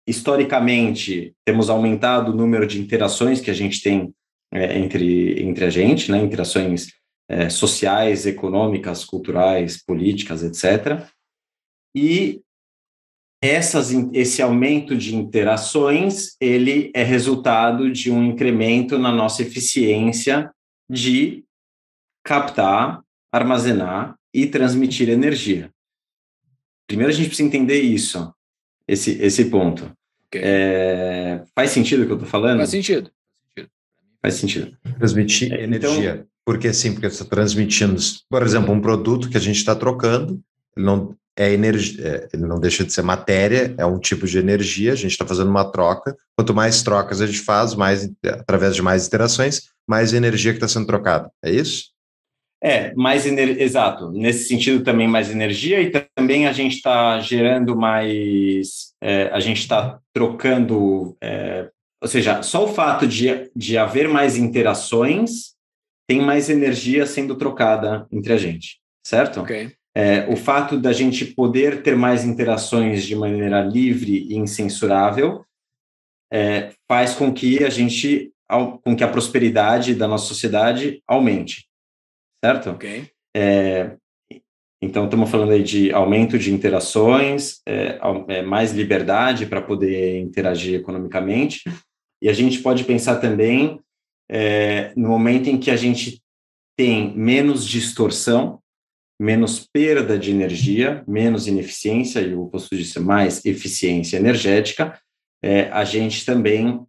historicamente, 0.07 1.33
temos 1.45 1.69
aumentado 1.69 2.31
o 2.31 2.35
número 2.35 2.67
de 2.67 2.79
interações 2.79 3.41
que 3.41 3.49
a 3.49 3.53
gente 3.53 3.81
tem 3.81 4.13
é, 4.53 4.77
entre, 4.77 5.41
entre 5.41 5.65
a 5.65 5.69
gente, 5.69 6.11
né, 6.11 6.19
interações 6.19 6.93
é, 7.27 7.49
sociais, 7.49 8.25
econômicas, 8.25 9.03
culturais, 9.03 9.83
políticas, 9.83 10.43
etc. 10.43 11.07
E 11.95 12.41
essas, 13.41 13.91
esse 14.13 14.41
aumento 14.41 14.95
de 14.95 15.15
interações, 15.15 16.35
ele 16.39 16.91
é 16.93 17.03
resultado 17.03 17.91
de 17.91 18.11
um 18.11 18.23
incremento 18.23 18.97
na 18.97 19.11
nossa 19.11 19.41
eficiência 19.41 20.51
de 20.89 21.43
captar, 22.23 23.03
armazenar 23.31 24.15
e 24.33 24.45
transmitir 24.45 25.09
energia. 25.09 25.71
Primeiro 26.87 27.11
a 27.11 27.15
gente 27.15 27.27
precisa 27.27 27.47
entender 27.47 27.81
isso 27.81 28.34
esse, 28.87 29.11
esse 29.21 29.45
ponto. 29.45 29.91
Okay. 30.27 30.41
É, 30.43 31.43
faz 31.55 31.71
sentido 31.71 32.03
o 32.03 32.05
que 32.05 32.11
eu 32.11 32.17
estou 32.17 32.29
falando? 32.29 32.57
Faz 32.57 32.69
sentido. 32.69 33.11
Faz 34.21 34.35
sentido. 34.35 34.75
Transmitir 34.97 35.53
é, 35.53 35.65
então, 35.65 35.93
energia. 35.93 36.25
Porque 36.45 36.71
sim, 36.73 36.93
porque 36.93 37.09
você 37.09 37.23
está 37.23 37.35
transmitindo, 37.35 37.99
por 38.29 38.43
exemplo, 38.43 38.73
um 38.73 38.81
produto 38.81 39.29
que 39.29 39.37
a 39.37 39.41
gente 39.41 39.57
está 39.57 39.75
trocando, 39.75 40.39
ele 40.75 40.85
não 40.85 41.15
é 41.37 41.51
energia, 41.51 42.05
é, 42.05 42.29
ele 42.33 42.45
não 42.45 42.59
deixa 42.59 42.83
de 42.83 42.93
ser 42.93 43.01
matéria, 43.01 43.73
é 43.77 43.85
um 43.85 43.99
tipo 43.99 44.25
de 44.25 44.37
energia, 44.37 44.93
a 44.93 44.95
gente 44.95 45.11
está 45.11 45.25
fazendo 45.25 45.49
uma 45.49 45.65
troca. 45.65 46.15
Quanto 46.37 46.53
mais 46.53 46.81
trocas 46.81 47.19
a 47.19 47.27
gente 47.27 47.41
faz, 47.41 47.75
mais 47.75 48.09
através 48.23 48.75
de 48.75 48.81
mais 48.81 49.07
interações, 49.07 49.69
mais 49.87 50.13
energia 50.13 50.51
que 50.51 50.57
está 50.57 50.67
sendo 50.67 50.87
trocada. 50.87 51.29
É 51.43 51.51
isso? 51.51 51.94
É, 52.65 52.91
mais 52.95 53.27
exato. 53.27 54.09
Nesse 54.09 54.47
sentido 54.47 54.83
também 54.83 55.07
mais 55.07 55.29
energia 55.29 55.79
e 55.81 55.91
também 55.91 56.47
a 56.47 56.51
gente 56.51 56.77
está 56.77 57.19
gerando 57.19 57.77
mais, 57.77 58.95
é, 58.99 59.29
a 59.31 59.39
gente 59.39 59.59
está 59.59 59.99
trocando, 60.11 61.15
é, 61.21 61.69
ou 62.01 62.07
seja, 62.07 62.41
só 62.41 62.65
o 62.65 62.73
fato 62.73 63.05
de, 63.07 63.51
de 63.55 63.77
haver 63.77 64.09
mais 64.09 64.35
interações 64.35 65.53
tem 66.09 66.19
mais 66.19 66.49
energia 66.49 67.05
sendo 67.05 67.35
trocada 67.35 68.07
entre 68.11 68.33
a 68.33 68.37
gente, 68.37 68.79
certo? 69.05 69.41
Ok. 69.41 69.71
É, 69.95 70.25
o 70.27 70.35
fato 70.35 70.75
da 70.75 70.91
gente 70.91 71.23
poder 71.23 71.83
ter 71.83 71.95
mais 71.95 72.25
interações 72.25 73.05
de 73.05 73.15
maneira 73.15 73.61
livre 73.61 74.25
e 74.27 74.37
incensurável 74.37 75.45
é, 76.33 76.71
faz 76.87 77.13
com 77.13 77.31
que 77.31 77.63
a 77.63 77.69
gente, 77.69 78.33
com 78.83 78.95
que 78.95 79.03
a 79.03 79.07
prosperidade 79.07 79.93
da 79.93 80.07
nossa 80.07 80.25
sociedade 80.25 81.03
aumente 81.07 81.67
certo? 82.45 82.71
Ok. 82.71 83.09
É, 83.35 83.97
então, 84.81 85.05
estamos 85.05 85.29
falando 85.29 85.51
aí 85.51 85.63
de 85.63 85.91
aumento 85.91 86.37
de 86.37 86.53
interações, 86.53 87.61
é, 87.67 87.99
é, 88.27 88.41
mais 88.43 88.71
liberdade 88.71 89.47
para 89.47 89.61
poder 89.61 90.19
interagir 90.19 90.79
economicamente, 90.79 91.63
e 92.21 92.29
a 92.29 92.33
gente 92.33 92.59
pode 92.59 92.83
pensar 92.83 93.15
também 93.15 93.79
é, 94.29 94.93
no 94.95 95.09
momento 95.09 95.49
em 95.49 95.57
que 95.57 95.71
a 95.71 95.75
gente 95.75 96.21
tem 96.77 97.15
menos 97.17 97.65
distorção, 97.65 98.59
menos 99.19 99.65
perda 99.73 100.19
de 100.19 100.29
energia, 100.29 101.03
menos 101.07 101.47
ineficiência, 101.47 102.19
e 102.19 102.33
o 102.35 102.43
oposto 102.43 102.75
disso 102.75 102.99
é 102.99 103.01
mais 103.01 103.43
eficiência 103.45 104.17
energética, 104.17 104.99
é, 105.43 105.69
a 105.71 105.83
gente 105.83 106.25
também 106.25 106.85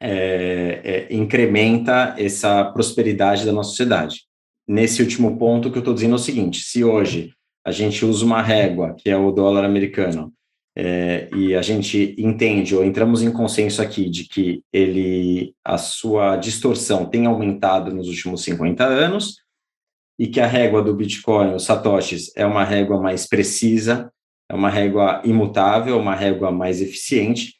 é, 0.00 1.08
é, 1.10 1.14
incrementa 1.14 2.14
essa 2.18 2.64
prosperidade 2.66 3.44
da 3.44 3.52
nossa 3.52 3.70
sociedade 3.70 4.27
nesse 4.68 5.00
último 5.00 5.38
ponto 5.38 5.70
que 5.70 5.78
eu 5.78 5.80
estou 5.80 5.94
dizendo 5.94 6.12
é 6.12 6.16
o 6.16 6.18
seguinte: 6.18 6.60
se 6.60 6.84
hoje 6.84 7.32
a 7.64 7.72
gente 7.72 8.04
usa 8.04 8.24
uma 8.24 8.42
régua, 8.42 8.94
que 8.94 9.08
é 9.08 9.16
o 9.16 9.32
dólar 9.32 9.64
americano, 9.64 10.32
é, 10.76 11.28
e 11.34 11.54
a 11.56 11.62
gente 11.62 12.14
entende 12.18 12.76
ou 12.76 12.84
entramos 12.84 13.22
em 13.22 13.32
consenso 13.32 13.82
aqui 13.82 14.08
de 14.08 14.24
que 14.24 14.62
ele 14.72 15.54
a 15.64 15.76
sua 15.76 16.36
distorção 16.36 17.04
tem 17.06 17.26
aumentado 17.26 17.92
nos 17.92 18.06
últimos 18.06 18.44
50 18.44 18.84
anos 18.84 19.38
e 20.16 20.28
que 20.28 20.40
a 20.40 20.46
régua 20.46 20.82
do 20.82 20.94
Bitcoin, 20.94 21.54
os 21.54 21.64
satoshis, 21.64 22.30
é 22.36 22.46
uma 22.46 22.64
régua 22.64 23.00
mais 23.00 23.26
precisa, 23.26 24.12
é 24.48 24.54
uma 24.54 24.68
régua 24.68 25.20
imutável, 25.24 25.98
uma 25.98 26.14
régua 26.14 26.52
mais 26.52 26.80
eficiente. 26.80 27.54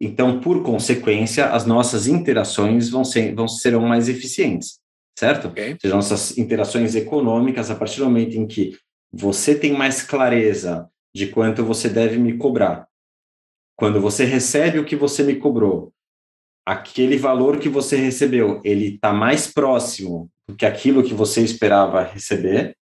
Então, 0.00 0.40
por 0.40 0.62
consequência, 0.62 1.46
as 1.46 1.66
nossas 1.66 2.06
interações 2.06 2.88
vão 2.88 3.04
ser 3.04 3.34
vão 3.34 3.46
serão 3.46 3.82
mais 3.82 4.08
eficientes 4.08 4.83
certo? 5.18 5.48
Okay. 5.48 5.76
Sejam 5.80 5.96
nossas 5.96 6.36
interações 6.36 6.94
econômicas 6.94 7.70
a 7.70 7.74
partir 7.74 7.98
do 7.98 8.06
momento 8.06 8.36
em 8.36 8.46
que 8.46 8.76
você 9.12 9.54
tem 9.56 9.72
mais 9.72 10.02
clareza 10.02 10.88
de 11.14 11.28
quanto 11.28 11.64
você 11.64 11.88
deve 11.88 12.18
me 12.18 12.36
cobrar. 12.36 12.88
Quando 13.76 14.00
você 14.00 14.24
recebe 14.24 14.78
o 14.78 14.84
que 14.84 14.96
você 14.96 15.22
me 15.22 15.36
cobrou, 15.36 15.92
aquele 16.66 17.16
valor 17.16 17.58
que 17.58 17.68
você 17.68 17.96
recebeu, 17.96 18.60
ele 18.64 18.94
está 18.94 19.12
mais 19.12 19.52
próximo 19.52 20.30
do 20.48 20.56
que 20.56 20.66
aquilo 20.66 21.02
que 21.02 21.14
você 21.14 21.42
esperava 21.42 22.02
receber, 22.02 22.76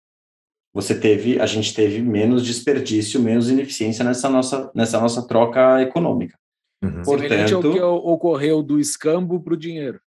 você 0.74 1.00
teve, 1.00 1.40
a 1.40 1.46
gente 1.46 1.74
teve 1.74 2.02
menos 2.02 2.46
desperdício, 2.46 3.20
menos 3.20 3.50
ineficiência 3.50 4.06
nessa 4.06 4.30
nossa, 4.30 4.72
nessa 4.76 5.00
nossa 5.00 5.28
troca 5.28 5.82
econômica. 5.82 6.38
Uhum. 6.84 7.02
Portanto, 7.04 7.56
ao 7.56 7.74
que 7.74 7.82
ocorreu 7.82 8.62
do 8.62 8.80
escambo 8.80 9.42
para 9.42 9.54
o 9.54 9.58
dinheiro. 9.58 10.00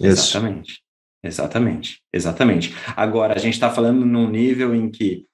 Exatamente. 0.00 0.82
Exatamente, 1.26 2.00
exatamente. 2.12 2.74
Agora, 2.96 3.34
a 3.34 3.38
gente 3.38 3.54
está 3.54 3.70
falando 3.70 4.04
num 4.04 4.30
nível 4.30 4.74
em 4.74 4.90
que 4.90 5.26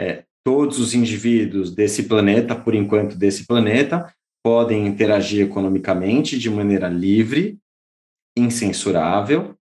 é, 0.00 0.24
todos 0.44 0.78
os 0.78 0.94
indivíduos 0.94 1.74
desse 1.74 2.04
planeta, 2.04 2.54
por 2.54 2.74
enquanto 2.74 3.16
desse 3.16 3.46
planeta, 3.46 4.12
podem 4.42 4.86
interagir 4.86 5.44
economicamente 5.44 6.38
de 6.38 6.48
maneira 6.48 6.88
livre, 6.88 7.58
incensurável 8.36 9.54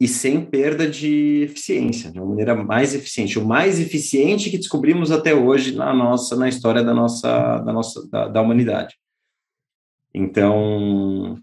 e 0.00 0.06
sem 0.06 0.44
perda 0.44 0.88
de 0.88 1.42
eficiência, 1.42 2.10
de 2.10 2.18
uma 2.18 2.28
maneira 2.28 2.54
mais 2.54 2.94
eficiente, 2.94 3.38
o 3.38 3.44
mais 3.44 3.80
eficiente 3.80 4.50
que 4.50 4.56
descobrimos 4.56 5.10
até 5.10 5.34
hoje 5.34 5.74
na 5.74 5.92
nossa 5.92 6.36
na 6.36 6.48
história 6.48 6.82
da 6.82 6.94
nossa 6.94 7.58
da 7.58 7.72
nossa 7.72 8.08
da, 8.08 8.28
da 8.28 8.40
humanidade. 8.40 8.96
Então, 10.14 11.38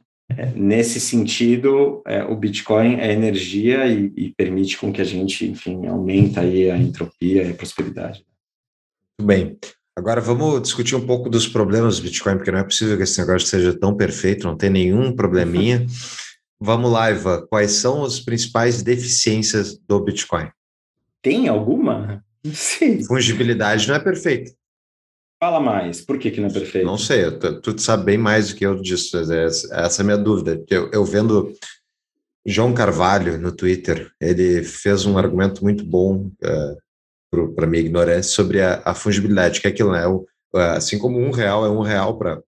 nesse 0.56 1.00
sentido, 1.00 2.02
é, 2.06 2.24
o 2.24 2.36
Bitcoin 2.36 2.96
é 2.96 3.12
energia 3.12 3.88
e, 3.88 4.12
e, 4.16 4.34
permite 4.36 4.78
com 4.78 4.92
que 4.92 5.02
a 5.02 5.06
gente, 5.06 5.46
enfim, 5.46 5.88
aumenta 5.88 6.42
aí 6.42 6.70
a 6.70 6.78
entropia 6.78 7.44
e 7.44 7.52
a 7.52 7.54
prosperidade. 7.54 8.26
Muito 9.20 9.28
bem. 9.28 9.58
Agora 9.96 10.22
vamos 10.22 10.62
discutir 10.62 10.96
um 10.96 11.06
pouco 11.06 11.30
dos 11.30 11.48
problemas 11.48 11.98
do 11.98 12.04
Bitcoin, 12.04 12.36
porque 12.36 12.52
não 12.52 12.60
é 12.60 12.64
possível 12.64 12.98
que 12.98 13.04
esse 13.04 13.20
negócio 13.20 13.48
seja 13.48 13.78
tão 13.78 13.96
perfeito, 13.96 14.46
não 14.46 14.56
tem 14.56 14.70
nenhum 14.70 15.16
probleminha. 15.16 15.86
vamos 16.60 16.92
lá, 16.92 17.10
Iva, 17.10 17.48
quais 17.50 17.72
são 17.72 18.04
as 18.04 18.20
principais 18.20 18.84
deficiências 18.84 19.78
do 19.88 20.00
Bitcoin? 20.00 20.50
Tem 21.22 21.48
alguma? 21.48 22.24
Sim. 22.54 23.04
Fungibilidade 23.06 23.88
não 23.88 23.96
é 23.96 24.00
perfeita. 24.00 24.52
Fala 25.40 25.60
mais, 25.60 26.02
por 26.02 26.18
que, 26.18 26.32
que 26.32 26.42
não 26.42 26.48
é 26.48 26.54
perfeito? 26.54 26.86
Não 26.86 26.98
sei, 26.98 27.30
tu, 27.32 27.62
tu 27.62 27.80
sabe 27.80 28.06
bem 28.06 28.18
mais 28.18 28.50
do 28.50 28.56
que 28.56 28.66
eu 28.66 28.82
disso, 28.82 29.18
essa, 29.18 29.76
essa 29.76 30.02
é 30.02 30.04
a 30.04 30.06
minha 30.06 30.18
dúvida. 30.18 30.64
Eu, 30.68 30.90
eu 30.92 31.06
vendo 31.06 31.54
João 32.44 32.74
Carvalho 32.74 33.38
no 33.38 33.52
Twitter, 33.52 34.12
ele 34.20 34.64
fez 34.64 35.06
um 35.06 35.18
argumento 35.18 35.64
muito 35.64 35.86
bom 35.86 36.32
uh, 36.44 36.78
é, 37.34 37.48
para 37.56 37.68
minha 37.68 37.82
ignorância 37.82 38.32
sobre 38.32 38.62
a, 38.62 38.82
a, 38.84 38.96
fungibilidade, 38.96 39.62
que 39.62 39.68
é 39.68 39.70
aquilo, 39.70 39.92
né? 39.92 40.08
O, 40.08 40.26
assim 40.54 40.98
como 40.98 41.20
um 41.20 41.30
real 41.30 41.66
é 41.66 41.70
um 41.70 41.82
real 41.82 42.18
para 42.18 42.42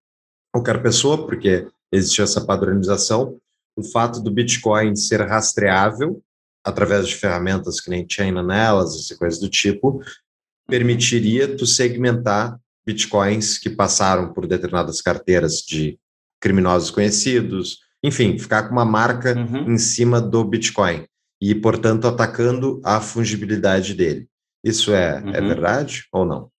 qualquer 0.52 0.82
pessoa, 0.82 1.28
porque 1.28 1.68
existe 1.91 2.22
essa 2.22 2.44
padronização, 2.44 3.38
o 3.76 3.84
fato 3.84 4.20
do 4.20 4.32
Bitcoin 4.32 4.95
ser 4.95 5.22
rastreável 5.22 6.24
através 6.64 7.07
de 7.07 7.16
ferramentas 7.16 7.80
que 7.80 7.90
nem 7.90 8.07
Chain 8.10 8.38
Analysis 8.38 9.11
e 9.11 9.18
coisas 9.18 9.40
do 9.40 9.49
tipo, 9.49 10.02
permitiria 10.68 11.56
tu 11.56 11.66
segmentar 11.66 12.60
bitcoins 12.85 13.57
que 13.57 13.69
passaram 13.69 14.34
por 14.34 14.47
determinadas 14.47 15.01
carteiras 15.01 15.57
de 15.57 15.99
criminosos 16.39 16.89
conhecidos, 16.89 17.80
enfim, 18.03 18.38
ficar 18.38 18.64
com 18.64 18.72
uma 18.72 18.85
marca 18.85 19.35
uhum. 19.38 19.73
em 19.73 19.77
cima 19.77 20.22
do 20.22 20.43
Bitcoin 20.43 21.06
e, 21.41 21.53
portanto, 21.53 22.07
atacando 22.07 22.81
a 22.84 23.01
fungibilidade 23.01 23.93
dele. 23.93 24.27
Isso 24.64 24.93
é, 24.93 25.18
é 25.18 25.22
uhum. 25.22 25.35
é 25.35 25.41
verdade 25.41 26.06
ou 26.11 26.26
não? 26.26 26.49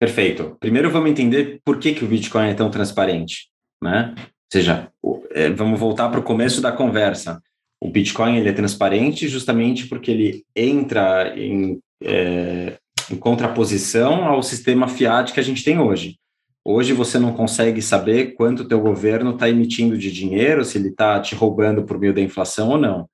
Perfeito. 0.00 0.56
Primeiro 0.60 0.90
vamos 0.90 1.10
entender 1.10 1.60
por 1.64 1.78
que, 1.78 1.94
que 1.94 2.04
o 2.04 2.08
Bitcoin 2.08 2.48
é 2.48 2.54
tão 2.54 2.70
transparente, 2.70 3.48
né? 3.82 4.14
Ou 4.16 4.24
seja, 4.52 4.90
é, 5.30 5.50
vamos 5.50 5.78
voltar 5.78 6.08
para 6.08 6.20
o 6.20 6.24
começo 6.24 6.60
da 6.60 6.72
conversa. 6.72 7.40
O 7.80 7.90
Bitcoin 7.90 8.36
ele 8.36 8.48
é 8.48 8.52
transparente 8.52 9.28
justamente 9.28 9.86
porque 9.86 10.10
ele 10.10 10.44
entra 10.54 11.34
em 11.38 11.80
é, 12.02 12.78
em 13.10 13.16
contraposição 13.16 14.24
ao 14.24 14.42
sistema 14.42 14.88
fiat 14.88 15.32
que 15.32 15.40
a 15.40 15.42
gente 15.42 15.64
tem 15.64 15.78
hoje. 15.78 16.18
Hoje 16.64 16.92
você 16.92 17.18
não 17.18 17.34
consegue 17.34 17.82
saber 17.82 18.34
quanto 18.34 18.60
o 18.60 18.68
teu 18.68 18.80
governo 18.80 19.32
está 19.32 19.48
emitindo 19.48 19.98
de 19.98 20.10
dinheiro, 20.10 20.64
se 20.64 20.78
ele 20.78 20.88
está 20.88 21.20
te 21.20 21.34
roubando 21.34 21.84
por 21.84 21.98
meio 21.98 22.14
da 22.14 22.22
inflação 22.22 22.70
ou 22.70 22.78
não. 22.78 23.08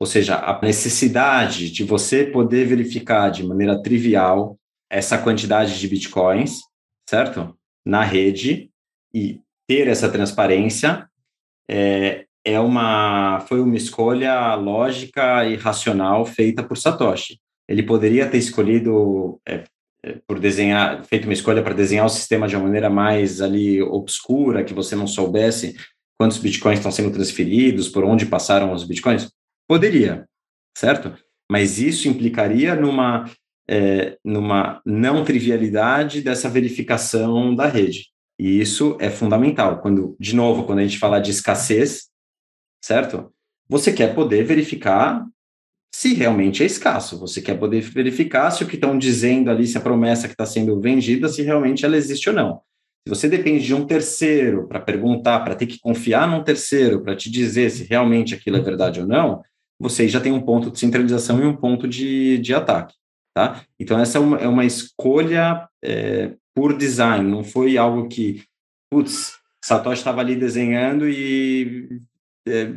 Ou 0.00 0.06
seja, 0.06 0.36
a 0.36 0.58
necessidade 0.62 1.70
de 1.70 1.84
você 1.84 2.24
poder 2.24 2.66
verificar 2.66 3.30
de 3.30 3.44
maneira 3.44 3.82
trivial 3.82 4.56
essa 4.90 5.18
quantidade 5.18 5.78
de 5.78 5.88
bitcoins, 5.88 6.60
certo? 7.08 7.54
Na 7.84 8.02
rede 8.02 8.70
e 9.12 9.40
ter 9.66 9.86
essa 9.88 10.10
transparência 10.10 11.06
é, 11.70 12.24
é 12.42 12.58
uma 12.58 13.40
foi 13.40 13.60
uma 13.60 13.76
escolha 13.76 14.54
lógica 14.54 15.44
e 15.46 15.56
racional 15.56 16.24
feita 16.24 16.62
por 16.62 16.78
Satoshi 16.78 17.38
ele 17.68 17.82
poderia 17.82 18.28
ter 18.28 18.38
escolhido 18.38 19.40
é, 19.46 19.64
é, 20.02 20.18
por 20.26 20.38
desenhar, 20.38 21.04
feito 21.04 21.24
uma 21.24 21.32
escolha 21.32 21.62
para 21.62 21.74
desenhar 21.74 22.06
o 22.06 22.10
sistema 22.10 22.48
de 22.48 22.56
uma 22.56 22.64
maneira 22.64 22.88
mais 22.88 23.40
ali 23.42 23.82
obscura, 23.82 24.64
que 24.64 24.72
você 24.72 24.96
não 24.96 25.06
soubesse 25.06 25.76
quantos 26.18 26.38
bitcoins 26.38 26.78
estão 26.78 26.90
sendo 26.90 27.12
transferidos, 27.12 27.88
por 27.88 28.04
onde 28.04 28.26
passaram 28.26 28.72
os 28.72 28.84
bitcoins? 28.84 29.30
Poderia, 29.68 30.26
certo? 30.76 31.14
Mas 31.50 31.78
isso 31.78 32.08
implicaria 32.08 32.74
numa, 32.74 33.30
é, 33.68 34.18
numa 34.24 34.82
não 34.84 35.24
trivialidade 35.24 36.20
dessa 36.20 36.48
verificação 36.48 37.54
da 37.54 37.66
rede. 37.66 38.08
E 38.38 38.60
isso 38.60 38.96
é 39.00 39.10
fundamental. 39.10 39.80
Quando, 39.80 40.16
de 40.18 40.34
novo, 40.34 40.64
quando 40.64 40.78
a 40.78 40.82
gente 40.82 40.98
fala 40.98 41.20
de 41.20 41.30
escassez, 41.30 42.08
certo? 42.84 43.32
Você 43.68 43.92
quer 43.92 44.14
poder 44.14 44.44
verificar 44.44 45.24
se 45.94 46.14
realmente 46.14 46.62
é 46.62 46.66
escasso. 46.66 47.18
Você 47.18 47.40
quer 47.40 47.58
poder 47.58 47.80
verificar 47.82 48.50
se 48.50 48.62
o 48.62 48.66
que 48.66 48.74
estão 48.76 48.96
dizendo 48.98 49.50
ali, 49.50 49.66
se 49.66 49.78
a 49.78 49.80
promessa 49.80 50.26
que 50.26 50.34
está 50.34 50.46
sendo 50.46 50.80
vendida, 50.80 51.28
se 51.28 51.42
realmente 51.42 51.84
ela 51.84 51.96
existe 51.96 52.28
ou 52.28 52.34
não. 52.34 52.60
Se 53.06 53.14
você 53.14 53.28
depende 53.28 53.64
de 53.64 53.74
um 53.74 53.86
terceiro 53.86 54.68
para 54.68 54.80
perguntar, 54.80 55.40
para 55.40 55.54
ter 55.54 55.66
que 55.66 55.78
confiar 55.80 56.28
num 56.28 56.42
terceiro 56.42 57.02
para 57.02 57.16
te 57.16 57.30
dizer 57.30 57.70
se 57.70 57.84
realmente 57.84 58.34
aquilo 58.34 58.56
é 58.56 58.60
verdade 58.60 59.00
ou 59.00 59.06
não, 59.06 59.42
você 59.80 60.08
já 60.08 60.20
tem 60.20 60.32
um 60.32 60.42
ponto 60.42 60.70
de 60.70 60.78
centralização 60.78 61.42
e 61.42 61.46
um 61.46 61.56
ponto 61.56 61.88
de, 61.88 62.38
de 62.38 62.54
ataque. 62.54 62.94
Tá? 63.34 63.62
Então, 63.78 63.98
essa 63.98 64.18
é 64.18 64.20
uma, 64.20 64.36
é 64.38 64.48
uma 64.48 64.64
escolha 64.64 65.68
é, 65.82 66.34
por 66.54 66.76
design, 66.76 67.30
não 67.30 67.44
foi 67.44 67.78
algo 67.78 68.08
que, 68.08 68.42
putz, 68.90 69.38
Satoshi 69.64 70.00
estava 70.00 70.20
ali 70.20 70.34
desenhando 70.34 71.08
e 71.08 72.00
é, 72.46 72.74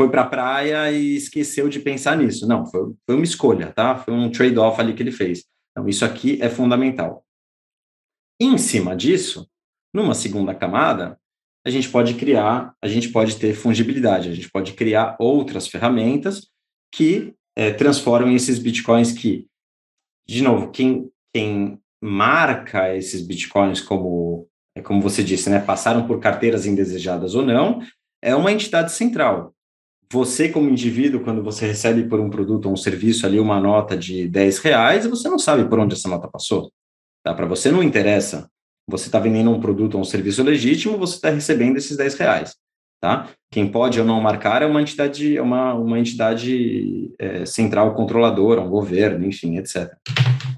foi 0.00 0.08
para 0.08 0.22
a 0.22 0.26
praia 0.26 0.92
e 0.92 1.16
esqueceu 1.16 1.68
de 1.68 1.80
pensar 1.80 2.16
nisso. 2.16 2.46
Não, 2.46 2.64
foi, 2.64 2.94
foi 3.04 3.16
uma 3.16 3.24
escolha, 3.24 3.72
tá? 3.72 3.96
Foi 3.96 4.14
um 4.14 4.30
trade-off 4.30 4.80
ali 4.80 4.94
que 4.94 5.02
ele 5.02 5.10
fez. 5.10 5.44
Então, 5.72 5.88
isso 5.88 6.04
aqui 6.04 6.38
é 6.40 6.48
fundamental. 6.48 7.24
Em 8.40 8.56
cima 8.56 8.94
disso, 8.94 9.48
numa 9.92 10.14
segunda 10.14 10.54
camada, 10.54 11.18
a 11.66 11.70
gente 11.70 11.88
pode 11.88 12.14
criar, 12.14 12.72
a 12.80 12.86
gente 12.86 13.08
pode 13.08 13.36
ter 13.36 13.54
fungibilidade, 13.54 14.28
a 14.28 14.34
gente 14.34 14.48
pode 14.50 14.72
criar 14.74 15.16
outras 15.18 15.66
ferramentas 15.66 16.48
que 16.94 17.34
é, 17.56 17.72
transformam 17.72 18.34
esses 18.34 18.58
bitcoins 18.58 19.10
que, 19.10 19.46
de 20.26 20.42
novo, 20.42 20.70
quem, 20.70 21.10
quem 21.34 21.80
marca 22.00 22.94
esses 22.94 23.20
bitcoins 23.20 23.80
como, 23.80 24.48
é 24.76 24.80
como 24.80 25.02
você 25.02 25.24
disse, 25.24 25.50
né, 25.50 25.58
passaram 25.58 26.06
por 26.06 26.20
carteiras 26.20 26.64
indesejadas 26.66 27.34
ou 27.34 27.44
não, 27.44 27.82
é 28.22 28.34
uma 28.34 28.52
entidade 28.52 28.92
central. 28.92 29.54
Você, 30.10 30.48
como 30.48 30.70
indivíduo, 30.70 31.20
quando 31.20 31.42
você 31.42 31.66
recebe 31.66 32.04
por 32.04 32.18
um 32.18 32.30
produto 32.30 32.66
ou 32.66 32.72
um 32.72 32.76
serviço 32.76 33.26
ali 33.26 33.38
uma 33.38 33.60
nota 33.60 33.96
de 33.96 34.26
10 34.26 34.58
reais, 34.58 35.06
você 35.06 35.28
não 35.28 35.38
sabe 35.38 35.68
por 35.68 35.78
onde 35.78 35.94
essa 35.94 36.08
nota 36.08 36.26
passou. 36.26 36.72
Tá? 37.22 37.34
Para 37.34 37.46
você 37.46 37.70
não 37.70 37.82
interessa. 37.82 38.48
Você 38.88 39.06
está 39.06 39.18
vendendo 39.18 39.50
um 39.50 39.60
produto 39.60 39.96
ou 39.96 40.00
um 40.00 40.04
serviço 40.04 40.42
legítimo, 40.42 40.96
você 40.96 41.16
está 41.16 41.28
recebendo 41.28 41.76
esses 41.76 41.94
10 41.94 42.14
reais. 42.14 42.56
Tá? 43.00 43.28
Quem 43.50 43.70
pode 43.70 44.00
ou 44.00 44.06
não 44.06 44.20
marcar 44.20 44.62
é 44.62 44.66
uma 44.66 44.80
entidade, 44.80 45.36
é 45.36 45.42
uma, 45.42 45.74
uma 45.74 45.98
entidade 45.98 47.14
é, 47.18 47.44
central 47.44 47.94
controladora, 47.94 48.62
um 48.62 48.70
governo, 48.70 49.26
enfim, 49.26 49.58
etc. 49.58 49.94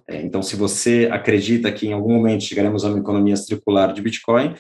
É, 0.07 0.23
então, 0.23 0.43
se 0.43 0.57
você 0.57 1.09
acredita 1.11 1.71
que 1.73 1.89
em 1.89 1.93
algum 1.93 2.13
momento 2.15 2.45
chegaremos 2.45 2.85
a 2.85 2.89
uma 2.89 2.99
economia 2.99 3.37
circular 3.37 3.93
de 3.93 4.01
Bitcoin, 4.01 4.55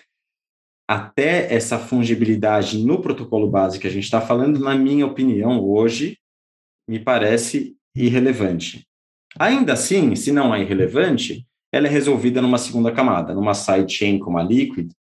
até 0.90 1.54
essa 1.54 1.78
fungibilidade 1.78 2.84
no 2.84 3.00
protocolo 3.00 3.48
base 3.48 3.78
que 3.78 3.86
a 3.86 3.90
gente 3.90 4.02
está 4.02 4.20
falando, 4.20 4.58
na 4.58 4.74
minha 4.74 5.06
opinião, 5.06 5.64
hoje, 5.64 6.18
me 6.88 6.98
parece 6.98 7.76
irrelevante. 7.94 8.84
Ainda 9.38 9.74
assim, 9.74 10.16
se 10.16 10.32
não 10.32 10.52
é 10.52 10.62
irrelevante, 10.62 11.46
ela 11.72 11.86
é 11.86 11.90
resolvida 11.90 12.42
numa 12.42 12.58
segunda 12.58 12.90
camada, 12.90 13.32
numa 13.32 13.54
sidechain 13.54 14.18
como 14.18 14.36
a 14.36 14.42
Liquid, 14.42 14.86
ou 14.86 14.92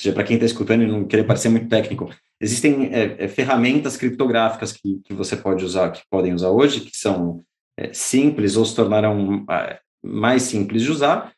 seja, 0.00 0.14
para 0.14 0.22
quem 0.22 0.36
está 0.36 0.46
escutando 0.46 0.84
e 0.84 0.86
não 0.86 1.04
querer 1.04 1.24
parecer 1.24 1.48
muito 1.48 1.68
técnico, 1.68 2.08
existem 2.40 2.94
é, 2.94 3.24
é, 3.24 3.26
ferramentas 3.26 3.96
criptográficas 3.96 4.70
que, 4.72 5.00
que 5.04 5.12
você 5.12 5.36
pode 5.36 5.64
usar, 5.64 5.90
que 5.90 6.02
podem 6.08 6.32
usar 6.32 6.50
hoje, 6.50 6.82
que 6.82 6.96
são 6.96 7.42
é, 7.76 7.92
simples 7.92 8.56
ou 8.56 8.64
se 8.64 8.76
tornarão 8.76 9.44
é, 9.50 9.80
mais 10.04 10.42
simples 10.42 10.82
de 10.82 10.92
usar, 10.92 11.32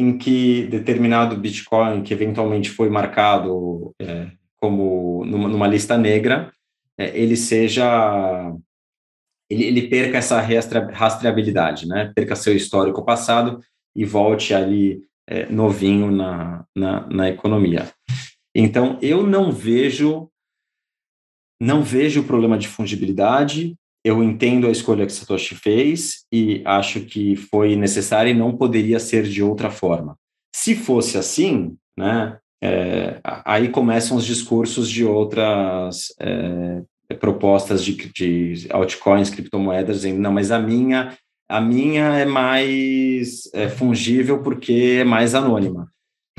em 0.00 0.16
que 0.16 0.66
determinado 0.68 1.36
Bitcoin 1.36 2.02
que 2.02 2.14
eventualmente 2.14 2.70
foi 2.70 2.88
marcado 2.88 3.94
é, 4.00 4.30
como 4.56 5.24
numa, 5.26 5.48
numa, 5.48 5.66
lista 5.66 5.98
negra, 5.98 6.52
é, 6.98 7.16
ele 7.18 7.36
seja 7.36 8.50
ele, 9.50 9.64
ele 9.64 9.88
perca 9.88 10.18
essa 10.18 10.40
rastreabilidade, 10.40 11.86
né? 11.86 12.12
Perca 12.14 12.34
seu 12.34 12.56
histórico 12.56 13.04
passado 13.04 13.60
e 13.94 14.04
volte 14.04 14.54
ali 14.54 15.02
é, 15.28 15.46
novinho 15.46 16.10
na, 16.10 16.64
na, 16.74 17.06
na 17.08 17.28
economia. 17.28 17.86
Então, 18.54 18.98
eu 19.02 19.26
não 19.26 19.52
vejo 19.52 20.28
não 21.62 21.82
vejo 21.82 22.22
o 22.22 22.24
problema 22.24 22.56
de 22.56 22.66
fungibilidade, 22.66 23.76
eu 24.04 24.22
entendo 24.22 24.66
a 24.66 24.70
escolha 24.70 25.06
que 25.06 25.12
Satoshi 25.12 25.54
fez 25.54 26.24
e 26.32 26.62
acho 26.64 27.02
que 27.02 27.36
foi 27.36 27.76
necessária 27.76 28.30
e 28.30 28.34
não 28.34 28.56
poderia 28.56 28.98
ser 28.98 29.24
de 29.24 29.42
outra 29.42 29.70
forma. 29.70 30.16
Se 30.54 30.74
fosse 30.74 31.18
assim, 31.18 31.76
né, 31.98 32.38
é, 32.62 33.20
aí 33.22 33.68
começam 33.68 34.16
os 34.16 34.24
discursos 34.24 34.90
de 34.90 35.04
outras 35.04 36.14
é, 36.18 36.82
propostas 37.16 37.84
de, 37.84 37.94
de 38.12 38.66
altcoins, 38.70 39.30
criptomoedas, 39.30 39.96
dizendo, 39.96 40.20
não, 40.20 40.32
mas 40.32 40.50
a 40.50 40.58
minha, 40.58 41.16
a 41.48 41.60
minha 41.60 42.18
é 42.18 42.24
mais 42.24 43.50
é, 43.52 43.68
fungível 43.68 44.42
porque 44.42 44.98
é 45.00 45.04
mais 45.04 45.34
anônima. 45.34 45.90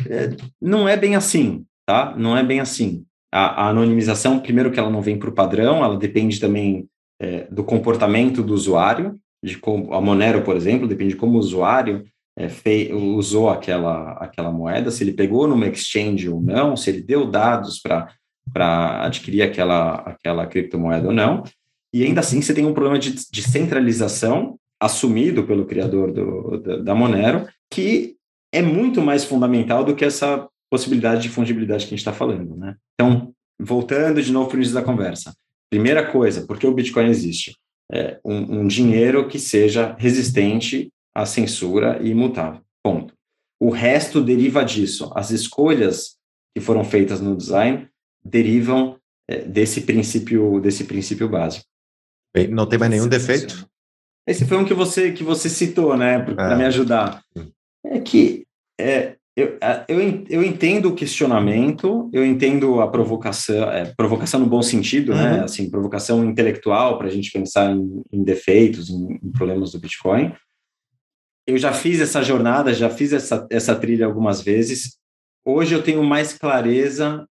É, 0.07 0.35
não 0.59 0.87
é 0.87 0.97
bem 0.97 1.15
assim, 1.15 1.65
tá? 1.85 2.15
Não 2.17 2.35
é 2.35 2.43
bem 2.43 2.59
assim. 2.59 3.05
A, 3.31 3.65
a 3.65 3.69
anonimização, 3.69 4.39
primeiro 4.39 4.71
que 4.71 4.79
ela 4.79 4.89
não 4.89 5.01
vem 5.01 5.17
por 5.17 5.31
padrão, 5.31 5.83
ela 5.83 5.97
depende 5.97 6.39
também 6.39 6.87
é, 7.21 7.47
do 7.51 7.63
comportamento 7.63 8.41
do 8.41 8.51
usuário, 8.51 9.15
de 9.43 9.55
como 9.57 9.93
a 9.93 10.01
Monero, 10.01 10.41
por 10.41 10.55
exemplo, 10.55 10.87
depende 10.87 11.11
de 11.11 11.19
como 11.19 11.37
o 11.37 11.39
usuário 11.39 12.03
é, 12.35 12.49
fei, 12.49 12.91
usou 12.91 13.49
aquela, 13.49 14.13
aquela 14.13 14.51
moeda, 14.51 14.89
se 14.89 15.03
ele 15.03 15.13
pegou 15.13 15.47
numa 15.47 15.67
exchange 15.67 16.27
ou 16.27 16.41
não, 16.41 16.75
se 16.75 16.89
ele 16.89 17.01
deu 17.01 17.29
dados 17.29 17.79
para 17.79 19.05
adquirir 19.05 19.43
aquela, 19.43 19.95
aquela 19.97 20.47
criptomoeda 20.47 21.07
ou 21.07 21.13
não. 21.13 21.43
E 21.93 22.03
ainda 22.03 22.21
assim 22.21 22.41
você 22.41 22.55
tem 22.55 22.65
um 22.65 22.73
problema 22.73 22.97
de, 22.97 23.13
de 23.29 23.43
centralização 23.43 24.57
assumido 24.81 25.43
pelo 25.43 25.65
criador 25.65 26.11
do, 26.11 26.59
da, 26.59 26.77
da 26.77 26.95
Monero, 26.95 27.47
que 27.69 28.15
é 28.51 28.63
muito 28.63 28.99
mais 28.99 29.23
fundamental 29.23 29.83
do 29.83 29.95
que 29.95 30.03
essa 30.03 30.47
possibilidade 30.71 31.21
de 31.21 31.29
fungibilidade 31.29 31.85
que 31.85 31.93
a 31.93 31.95
gente 31.97 31.99
está 31.99 32.13
falando. 32.13 32.55
Né? 32.55 32.75
Então, 32.95 33.31
voltando 33.59 34.23
de 34.23 34.31
novo 34.31 34.47
para 34.47 34.55
o 34.55 34.59
início 34.59 34.73
da 34.73 34.81
conversa, 34.81 35.35
Primeira 35.71 36.05
coisa, 36.11 36.45
por 36.45 36.59
que 36.59 36.67
o 36.67 36.73
Bitcoin 36.73 37.07
existe? 37.07 37.57
É 37.91 38.19
um, 38.25 38.59
um 38.59 38.67
dinheiro 38.67 39.27
que 39.27 39.39
seja 39.39 39.95
resistente 39.97 40.91
à 41.15 41.25
censura 41.25 41.97
e 42.01 42.09
imutável. 42.09 42.61
Ponto. 42.83 43.13
O 43.59 43.69
resto 43.69 44.21
deriva 44.21 44.65
disso. 44.65 45.11
As 45.15 45.31
escolhas 45.31 46.17
que 46.53 46.61
foram 46.61 46.83
feitas 46.83 47.21
no 47.21 47.35
design 47.35 47.87
derivam 48.23 48.99
é, 49.29 49.39
desse 49.39 49.81
princípio 49.81 50.59
desse 50.59 50.83
princípio 50.83 51.29
básico. 51.29 51.65
Bem, 52.35 52.47
não 52.47 52.67
tem 52.67 52.77
mais 52.77 52.91
nenhum 52.91 53.07
defeito? 53.07 53.65
Esse 54.27 54.45
foi 54.45 54.57
um 54.57 54.65
que 54.65 54.73
você 54.73 55.11
que 55.11 55.23
você 55.23 55.49
citou, 55.49 55.95
né, 55.95 56.19
para 56.19 56.53
é. 56.53 56.57
me 56.57 56.65
ajudar. 56.65 57.23
É 57.85 57.99
que 57.99 58.45
é, 58.79 59.15
eu, 59.41 59.57
eu, 59.87 60.25
eu 60.29 60.43
entendo 60.43 60.89
o 60.89 60.95
questionamento, 60.95 62.09
eu 62.13 62.25
entendo 62.25 62.79
a 62.81 62.87
provocação, 62.87 63.69
é, 63.71 63.85
provocação 63.95 64.39
no 64.39 64.45
bom 64.45 64.61
sentido, 64.61 65.13
né? 65.13 65.23
uhum. 65.23 65.37
né? 65.37 65.43
Assim, 65.43 65.69
provocação 65.69 66.23
intelectual 66.23 66.97
para 66.97 67.07
a 67.07 67.11
gente 67.11 67.31
pensar 67.31 67.71
em, 67.71 68.03
em 68.11 68.23
defeitos, 68.23 68.89
em, 68.89 69.19
em, 69.23 69.31
problemas 69.31 69.71
do 69.71 69.79
Bitcoin. 69.79 70.33
Eu 71.47 71.57
já 71.57 71.73
fiz 71.73 71.99
essa 71.99 72.21
jornada, 72.21 72.73
já 72.73 72.89
fiz 72.89 73.11
essa, 73.11 73.47
essa 73.49 73.75
trilha 73.75 74.05
algumas 74.05 74.41
vezes. 74.41 74.97
Hoje 75.45 75.73
eu 75.73 75.83
tenho 75.83 76.03
mais 76.03 76.33
clareza 76.33 77.27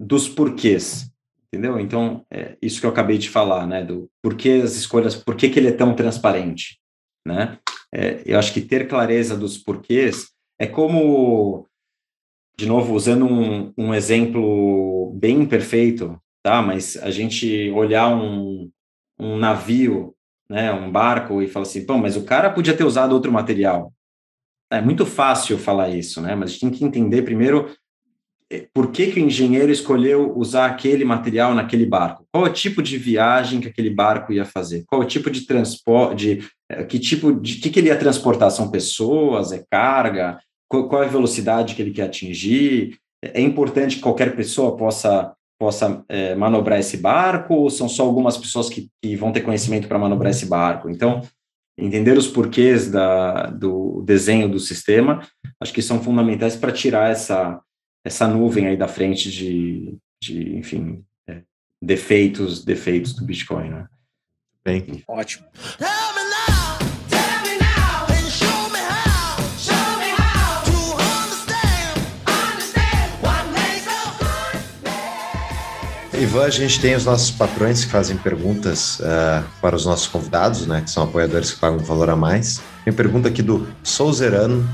dos 0.00 0.28
porquês, 0.28 1.10
entendeu? 1.52 1.78
Então, 1.78 2.24
é 2.32 2.56
isso 2.62 2.80
que 2.80 2.86
eu 2.86 2.90
acabei 2.90 3.18
de 3.18 3.28
falar, 3.28 3.66
né? 3.66 3.84
Do 3.84 4.08
porquê 4.22 4.60
as 4.64 4.76
escolhas, 4.76 5.16
por 5.16 5.34
que, 5.34 5.50
que 5.50 5.58
ele 5.58 5.68
é 5.68 5.72
tão 5.72 5.94
transparente, 5.94 6.78
né? 7.26 7.58
É, 7.92 8.22
eu 8.24 8.38
acho 8.38 8.52
que 8.54 8.60
ter 8.60 8.86
clareza 8.86 9.36
dos 9.36 9.58
porquês 9.58 10.29
é 10.60 10.66
como, 10.66 11.66
de 12.54 12.66
novo, 12.66 12.92
usando 12.92 13.24
um, 13.24 13.72
um 13.78 13.94
exemplo 13.94 15.10
bem 15.14 15.46
perfeito, 15.46 16.20
tá? 16.42 16.60
Mas 16.60 16.98
a 16.98 17.10
gente 17.10 17.70
olhar 17.70 18.14
um, 18.14 18.70
um 19.18 19.38
navio, 19.38 20.14
né, 20.50 20.70
um 20.70 20.92
barco 20.92 21.40
e 21.40 21.48
falar 21.48 21.62
assim, 21.62 21.86
pô, 21.86 21.96
mas 21.96 22.14
o 22.14 22.26
cara 22.26 22.50
podia 22.50 22.76
ter 22.76 22.84
usado 22.84 23.12
outro 23.12 23.32
material. 23.32 23.90
É 24.70 24.82
muito 24.82 25.06
fácil 25.06 25.56
falar 25.56 25.88
isso, 25.88 26.20
né? 26.20 26.34
Mas 26.34 26.50
a 26.50 26.52
gente 26.52 26.60
tem 26.60 26.70
que 26.70 26.84
entender 26.84 27.22
primeiro 27.22 27.74
é, 28.52 28.66
por 28.74 28.90
que, 28.90 29.12
que 29.12 29.20
o 29.20 29.24
engenheiro 29.24 29.72
escolheu 29.72 30.36
usar 30.36 30.66
aquele 30.66 31.04
material 31.06 31.54
naquele 31.54 31.86
barco? 31.86 32.26
Qual 32.30 32.44
o 32.44 32.52
tipo 32.52 32.82
de 32.82 32.98
viagem 32.98 33.60
que 33.60 33.68
aquele 33.68 33.90
barco 33.90 34.32
ia 34.32 34.44
fazer? 34.44 34.84
Qual 34.86 35.00
o 35.00 35.06
tipo 35.06 35.30
de 35.30 35.46
transporte? 35.46 36.46
É, 36.68 36.84
que 36.84 36.98
tipo 36.98 37.32
de 37.32 37.56
que, 37.56 37.70
que 37.70 37.78
ele 37.78 37.88
ia 37.88 37.98
transportar? 37.98 38.50
São 38.50 38.70
pessoas? 38.70 39.52
É 39.52 39.64
carga? 39.70 40.38
Qual 40.70 41.02
é 41.02 41.06
a 41.06 41.10
velocidade 41.10 41.74
que 41.74 41.82
ele 41.82 41.90
quer 41.90 42.04
atingir. 42.04 42.98
É 43.22 43.40
importante 43.40 43.96
que 43.96 44.02
qualquer 44.02 44.34
pessoa 44.36 44.76
possa, 44.76 45.34
possa 45.58 46.04
é, 46.08 46.34
manobrar 46.36 46.78
esse 46.78 46.96
barco, 46.96 47.54
ou 47.54 47.68
são 47.68 47.88
só 47.88 48.04
algumas 48.04 48.38
pessoas 48.38 48.70
que, 48.70 48.88
que 49.02 49.16
vão 49.16 49.32
ter 49.32 49.40
conhecimento 49.40 49.88
para 49.88 49.98
manobrar 49.98 50.30
esse 50.30 50.46
barco? 50.46 50.88
Então, 50.88 51.22
entender 51.76 52.16
os 52.16 52.28
porquês 52.28 52.90
da, 52.90 53.46
do 53.46 54.02
desenho 54.06 54.48
do 54.48 54.60
sistema, 54.60 55.26
acho 55.60 55.72
que 55.72 55.82
são 55.82 56.02
fundamentais 56.02 56.56
para 56.56 56.72
tirar 56.72 57.10
essa, 57.10 57.60
essa 58.04 58.28
nuvem 58.28 58.68
aí 58.68 58.76
da 58.76 58.88
frente 58.88 59.30
de, 59.30 59.96
de 60.22 60.56
enfim, 60.56 61.04
é, 61.28 61.42
defeitos, 61.82 62.64
defeitos 62.64 63.12
do 63.12 63.24
Bitcoin, 63.24 63.70
né? 63.70 63.86
Bem, 64.64 65.02
ótimo. 65.08 65.46
Ivan, 76.20 76.44
a 76.44 76.50
gente 76.50 76.78
tem 76.78 76.94
os 76.94 77.06
nossos 77.06 77.30
patrões 77.30 77.82
que 77.82 77.90
fazem 77.90 78.14
perguntas 78.14 79.00
uh, 79.00 79.42
para 79.58 79.74
os 79.74 79.86
nossos 79.86 80.06
convidados, 80.06 80.66
né? 80.66 80.82
Que 80.82 80.90
são 80.90 81.02
apoiadores 81.02 81.50
que 81.50 81.58
pagam 81.58 81.78
um 81.78 81.82
valor 81.82 82.10
a 82.10 82.14
mais. 82.14 82.60
Tem 82.84 82.92
pergunta 82.92 83.28
aqui 83.28 83.40
do 83.40 83.66
Souzerano. 83.82 84.68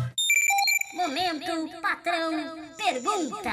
Momento, 0.92 1.70
patrão, 1.80 2.32
pergunta. 2.76 3.52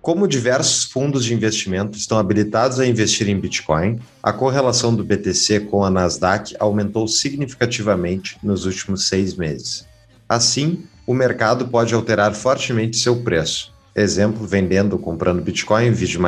Como 0.00 0.26
diversos 0.26 0.82
fundos 0.82 1.24
de 1.24 1.34
investimento 1.34 1.96
estão 1.96 2.18
habilitados 2.18 2.80
a 2.80 2.86
investir 2.86 3.28
em 3.28 3.38
Bitcoin, 3.38 4.00
a 4.20 4.32
correlação 4.32 4.92
do 4.92 5.04
BTC 5.04 5.60
com 5.60 5.84
a 5.84 5.90
Nasdaq 5.90 6.56
aumentou 6.58 7.06
significativamente 7.06 8.36
nos 8.42 8.66
últimos 8.66 9.06
seis 9.06 9.36
meses. 9.36 9.86
Assim, 10.28 10.82
o 11.06 11.14
mercado 11.14 11.68
pode 11.68 11.94
alterar 11.94 12.34
fortemente 12.34 12.96
seu 12.96 13.22
preço, 13.22 13.71
Exemplo, 13.94 14.46
vendendo 14.46 14.94
ou 14.94 14.98
comprando 14.98 15.42
Bitcoin 15.42 15.90
via 15.90 16.18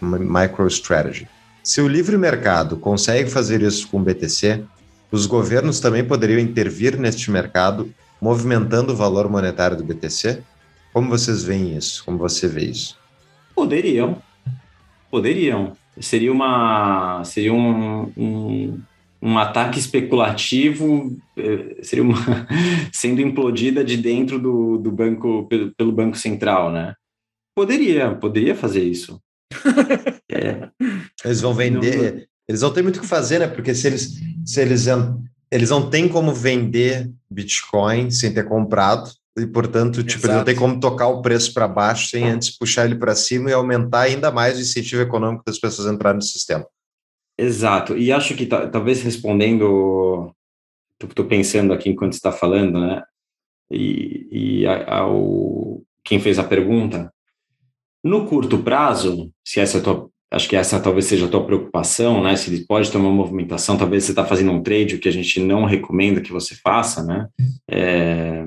MicroStrategy. 0.00 1.26
Se 1.62 1.80
o 1.80 1.88
livre 1.88 2.16
mercado 2.18 2.76
consegue 2.76 3.30
fazer 3.30 3.62
isso 3.62 3.88
com 3.88 3.98
o 3.98 4.02
BTC, 4.02 4.62
os 5.10 5.26
governos 5.26 5.80
também 5.80 6.04
poderiam 6.04 6.38
intervir 6.38 6.98
neste 6.98 7.30
mercado, 7.30 7.92
movimentando 8.20 8.92
o 8.92 8.96
valor 8.96 9.28
monetário 9.28 9.76
do 9.76 9.84
BTC? 9.84 10.42
Como 10.92 11.08
vocês 11.08 11.42
veem 11.42 11.76
isso? 11.76 12.04
Como 12.04 12.18
você 12.18 12.46
vê 12.46 12.66
isso? 12.66 12.96
Poderiam. 13.54 14.22
Poderiam. 15.10 15.72
Seria 16.00 16.32
uma 16.32 17.22
seria 17.24 17.52
um, 17.52 18.12
um, 18.16 18.80
um 19.22 19.38
ataque 19.38 19.78
especulativo, 19.78 21.16
eh, 21.36 21.76
seria 21.82 22.02
uma, 22.02 22.16
sendo 22.92 23.20
implodida 23.20 23.84
de 23.84 23.96
dentro 23.96 24.38
do, 24.38 24.78
do 24.78 24.90
banco, 24.90 25.46
pelo, 25.46 25.72
pelo 25.74 25.92
Banco 25.92 26.16
Central, 26.16 26.72
né? 26.72 26.94
Poderia, 27.54 28.14
poderia 28.14 28.54
fazer 28.54 28.82
isso. 28.82 29.20
é. 30.30 30.68
Eles 31.24 31.40
vão 31.40 31.52
vender, 31.52 32.14
não, 32.14 32.22
eles 32.48 32.62
não 32.62 32.72
têm 32.72 32.82
muito 32.82 32.96
o 32.96 33.00
que 33.00 33.06
fazer, 33.06 33.40
né? 33.40 33.46
Porque 33.46 33.74
se 33.74 33.86
eles, 33.86 34.18
se 34.44 34.60
eles, 34.60 34.86
eles 35.50 35.70
não 35.70 35.90
têm 35.90 36.08
como 36.08 36.32
vender 36.32 37.10
Bitcoin 37.30 38.10
sem 38.10 38.32
ter 38.32 38.48
comprado, 38.48 39.10
e 39.38 39.46
portanto, 39.46 40.02
tipo, 40.02 40.26
eles 40.26 40.36
não 40.36 40.44
têm 40.44 40.56
como 40.56 40.80
tocar 40.80 41.08
o 41.08 41.22
preço 41.22 41.52
para 41.52 41.68
baixo 41.68 42.10
sem 42.10 42.28
antes 42.28 42.56
puxar 42.56 42.84
ele 42.86 42.96
para 42.96 43.14
cima 43.14 43.50
e 43.50 43.52
aumentar 43.52 44.02
ainda 44.02 44.30
mais 44.30 44.56
o 44.58 44.60
incentivo 44.60 45.02
econômico 45.02 45.44
das 45.46 45.58
pessoas 45.58 45.92
entrarem 45.92 46.16
no 46.16 46.22
sistema. 46.22 46.66
Exato, 47.40 47.96
e 47.96 48.12
acho 48.12 48.34
que 48.36 48.44
talvez 48.44 49.02
respondendo, 49.02 50.30
estou 51.02 51.24
pensando 51.24 51.72
aqui 51.72 51.88
enquanto 51.88 52.12
está 52.12 52.30
falando, 52.30 52.78
né? 52.78 53.02
E, 53.70 54.60
e 54.62 54.66
ao 54.66 55.82
quem 56.04 56.20
fez 56.20 56.38
a 56.38 56.44
pergunta, 56.44 57.10
no 58.04 58.26
curto 58.26 58.62
prazo, 58.62 59.32
se 59.42 59.58
essa 59.58 59.78
é 59.78 59.80
tua, 59.80 60.10
acho 60.30 60.48
que 60.50 60.56
essa 60.56 60.78
talvez 60.80 61.06
seja 61.06 61.24
a 61.24 61.28
tua 61.30 61.46
preocupação, 61.46 62.22
né? 62.22 62.36
Se 62.36 62.66
pode 62.66 62.90
ter 62.90 62.98
uma 62.98 63.10
movimentação, 63.10 63.78
talvez 63.78 64.04
você 64.04 64.12
está 64.12 64.26
fazendo 64.26 64.52
um 64.52 64.62
trade, 64.62 64.96
o 64.96 65.00
que 65.00 65.08
a 65.08 65.12
gente 65.12 65.40
não 65.40 65.64
recomenda 65.64 66.20
que 66.20 66.32
você 66.32 66.54
faça, 66.56 67.02
né? 67.02 67.26
É, 67.70 68.44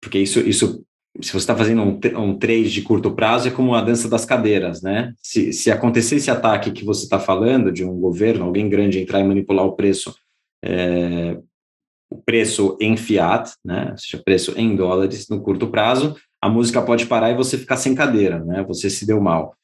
porque 0.00 0.18
isso, 0.18 0.40
isso 0.40 0.82
se 1.20 1.30
você 1.30 1.38
está 1.38 1.56
fazendo 1.56 1.82
um, 1.82 1.98
um 2.16 2.38
trade 2.38 2.70
de 2.70 2.82
curto 2.82 3.12
prazo, 3.12 3.48
é 3.48 3.50
como 3.50 3.74
a 3.74 3.80
dança 3.80 4.08
das 4.08 4.24
cadeiras, 4.24 4.82
né? 4.82 5.12
Se, 5.20 5.52
se 5.52 5.70
acontecer 5.70 6.16
esse 6.16 6.30
ataque 6.30 6.70
que 6.70 6.84
você 6.84 7.04
está 7.04 7.18
falando, 7.18 7.72
de 7.72 7.84
um 7.84 7.98
governo, 7.98 8.44
alguém 8.44 8.68
grande 8.68 9.00
entrar 9.00 9.20
e 9.20 9.24
manipular 9.24 9.64
o 9.64 9.74
preço, 9.74 10.14
é, 10.64 11.36
o 12.10 12.22
preço 12.22 12.76
em 12.80 12.96
fiat, 12.96 13.52
né? 13.64 13.88
Ou 13.92 13.98
seja, 13.98 14.22
preço 14.22 14.54
em 14.56 14.76
dólares 14.76 15.28
no 15.28 15.42
curto 15.42 15.68
prazo, 15.68 16.16
a 16.40 16.48
música 16.48 16.80
pode 16.80 17.06
parar 17.06 17.30
e 17.30 17.36
você 17.36 17.58
ficar 17.58 17.76
sem 17.76 17.94
cadeira, 17.94 18.44
né? 18.44 18.62
Você 18.64 18.88
se 18.88 19.04
deu 19.04 19.20
mal. 19.20 19.54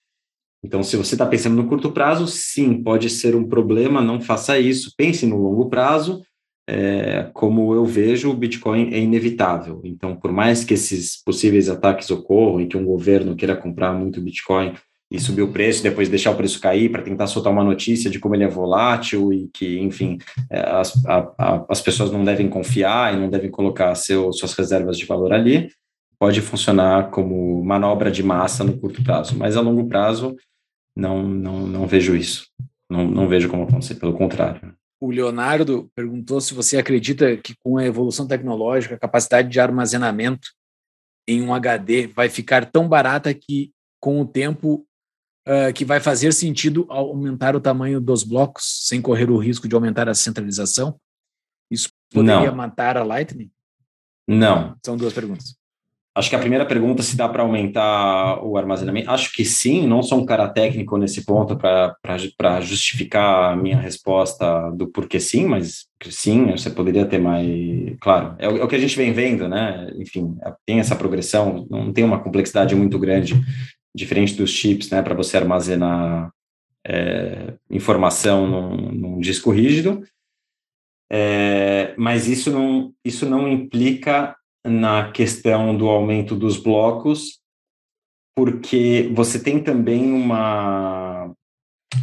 Então, 0.64 0.82
se 0.82 0.96
você 0.96 1.14
está 1.14 1.26
pensando 1.26 1.56
no 1.56 1.68
curto 1.68 1.92
prazo, 1.92 2.26
sim, 2.26 2.82
pode 2.82 3.10
ser 3.10 3.36
um 3.36 3.46
problema, 3.46 4.00
não 4.00 4.20
faça 4.20 4.58
isso. 4.58 4.92
Pense 4.96 5.26
no 5.26 5.36
longo 5.36 5.68
prazo 5.68 6.22
é, 6.66 7.28
como 7.34 7.74
eu 7.74 7.84
vejo, 7.84 8.30
o 8.30 8.34
Bitcoin 8.34 8.92
é 8.92 8.98
inevitável. 8.98 9.80
Então, 9.84 10.16
por 10.16 10.32
mais 10.32 10.64
que 10.64 10.74
esses 10.74 11.22
possíveis 11.22 11.68
ataques 11.68 12.10
ocorram 12.10 12.60
e 12.60 12.66
que 12.66 12.76
um 12.76 12.84
governo 12.84 13.36
queira 13.36 13.56
comprar 13.56 13.92
muito 13.92 14.20
Bitcoin 14.20 14.74
e 15.10 15.20
subir 15.20 15.42
o 15.42 15.52
preço, 15.52 15.82
depois 15.82 16.08
deixar 16.08 16.30
o 16.30 16.36
preço 16.36 16.60
cair 16.60 16.90
para 16.90 17.02
tentar 17.02 17.26
soltar 17.26 17.52
uma 17.52 17.62
notícia 17.62 18.10
de 18.10 18.18
como 18.18 18.34
ele 18.34 18.44
é 18.44 18.48
volátil 18.48 19.32
e 19.32 19.48
que, 19.52 19.78
enfim, 19.78 20.18
é, 20.50 20.60
as, 20.60 21.04
a, 21.04 21.32
a, 21.38 21.66
as 21.68 21.80
pessoas 21.80 22.10
não 22.10 22.24
devem 22.24 22.48
confiar 22.48 23.14
e 23.14 23.20
não 23.20 23.28
devem 23.28 23.50
colocar 23.50 23.94
seu, 23.94 24.32
suas 24.32 24.54
reservas 24.54 24.96
de 24.96 25.04
valor 25.04 25.32
ali, 25.32 25.68
pode 26.18 26.40
funcionar 26.40 27.10
como 27.10 27.62
manobra 27.62 28.10
de 28.10 28.22
massa 28.22 28.64
no 28.64 28.78
curto 28.78 29.04
prazo, 29.04 29.36
mas 29.36 29.56
a 29.56 29.60
longo 29.60 29.86
prazo 29.86 30.34
não, 30.96 31.22
não, 31.22 31.66
não 31.66 31.86
vejo 31.86 32.16
isso. 32.16 32.46
Não, 32.88 33.06
não 33.06 33.28
vejo 33.28 33.48
como 33.48 33.64
acontecer, 33.64 33.96
pelo 33.96 34.14
contrário 34.14 34.74
o 35.04 35.10
Leonardo 35.10 35.90
perguntou 35.94 36.40
se 36.40 36.54
você 36.54 36.78
acredita 36.78 37.36
que 37.36 37.54
com 37.62 37.76
a 37.76 37.84
evolução 37.84 38.26
tecnológica, 38.26 38.94
a 38.94 38.98
capacidade 38.98 39.48
de 39.48 39.60
armazenamento 39.60 40.48
em 41.28 41.42
um 41.42 41.54
HD 41.54 42.06
vai 42.06 42.30
ficar 42.30 42.70
tão 42.70 42.88
barata 42.88 43.32
que, 43.34 43.72
com 44.00 44.20
o 44.20 44.26
tempo, 44.26 44.86
uh, 45.46 45.72
que 45.74 45.84
vai 45.84 46.00
fazer 46.00 46.32
sentido 46.32 46.86
aumentar 46.88 47.54
o 47.54 47.60
tamanho 47.60 48.00
dos 48.00 48.24
blocos 48.24 48.86
sem 48.86 49.02
correr 49.02 49.30
o 49.30 49.36
risco 49.36 49.68
de 49.68 49.74
aumentar 49.74 50.08
a 50.08 50.14
centralização? 50.14 50.98
Isso 51.70 51.90
poderia 52.10 52.50
Não. 52.50 52.56
matar 52.56 52.96
a 52.96 53.04
Lightning? 53.04 53.50
Não. 54.26 54.74
São 54.84 54.96
duas 54.96 55.12
perguntas. 55.12 55.54
Acho 56.16 56.30
que 56.30 56.36
a 56.36 56.38
primeira 56.38 56.64
pergunta 56.64 57.02
se 57.02 57.16
dá 57.16 57.28
para 57.28 57.42
aumentar 57.42 58.38
o 58.44 58.56
armazenamento. 58.56 59.10
Acho 59.10 59.32
que 59.32 59.44
sim, 59.44 59.84
não 59.84 60.00
sou 60.00 60.20
um 60.20 60.24
cara 60.24 60.48
técnico 60.48 60.96
nesse 60.96 61.24
ponto 61.24 61.56
para 61.56 62.60
justificar 62.60 63.52
a 63.52 63.56
minha 63.56 63.76
resposta 63.76 64.70
do 64.70 64.86
porquê 64.86 65.18
sim, 65.18 65.44
mas 65.44 65.86
sim, 66.04 66.52
você 66.52 66.70
poderia 66.70 67.04
ter 67.04 67.18
mais. 67.18 67.48
Claro, 68.00 68.36
é 68.38 68.48
o, 68.48 68.58
é 68.58 68.62
o, 68.62 68.68
que 68.68 68.76
a 68.76 68.78
gente 68.78 68.96
vem 68.96 69.12
vendo, 69.12 69.48
né? 69.48 69.90
Enfim, 69.96 70.36
tem 70.64 70.78
essa 70.78 70.94
progressão, 70.94 71.66
não 71.68 71.92
tem 71.92 72.04
uma 72.04 72.22
complexidade 72.22 72.76
muito 72.76 72.96
grande, 72.96 73.34
diferente 73.92 74.36
dos 74.36 74.50
chips, 74.50 74.90
né? 74.90 75.02
Para 75.02 75.16
você 75.16 75.36
armazenar 75.36 76.30
é, 76.86 77.54
informação 77.68 78.46
num, 78.46 78.92
num, 78.92 79.18
disco 79.18 79.50
rígido. 79.50 80.04
É, 81.10 81.92
mas 81.98 82.28
isso 82.28 82.52
não, 82.52 82.92
isso 83.04 83.28
não 83.28 83.48
implica 83.48 84.36
na 84.64 85.10
questão 85.12 85.76
do 85.76 85.88
aumento 85.88 86.34
dos 86.34 86.56
blocos, 86.56 87.38
porque 88.36 89.10
você 89.14 89.38
tem 89.38 89.62
também 89.62 90.12
uma, 90.12 91.32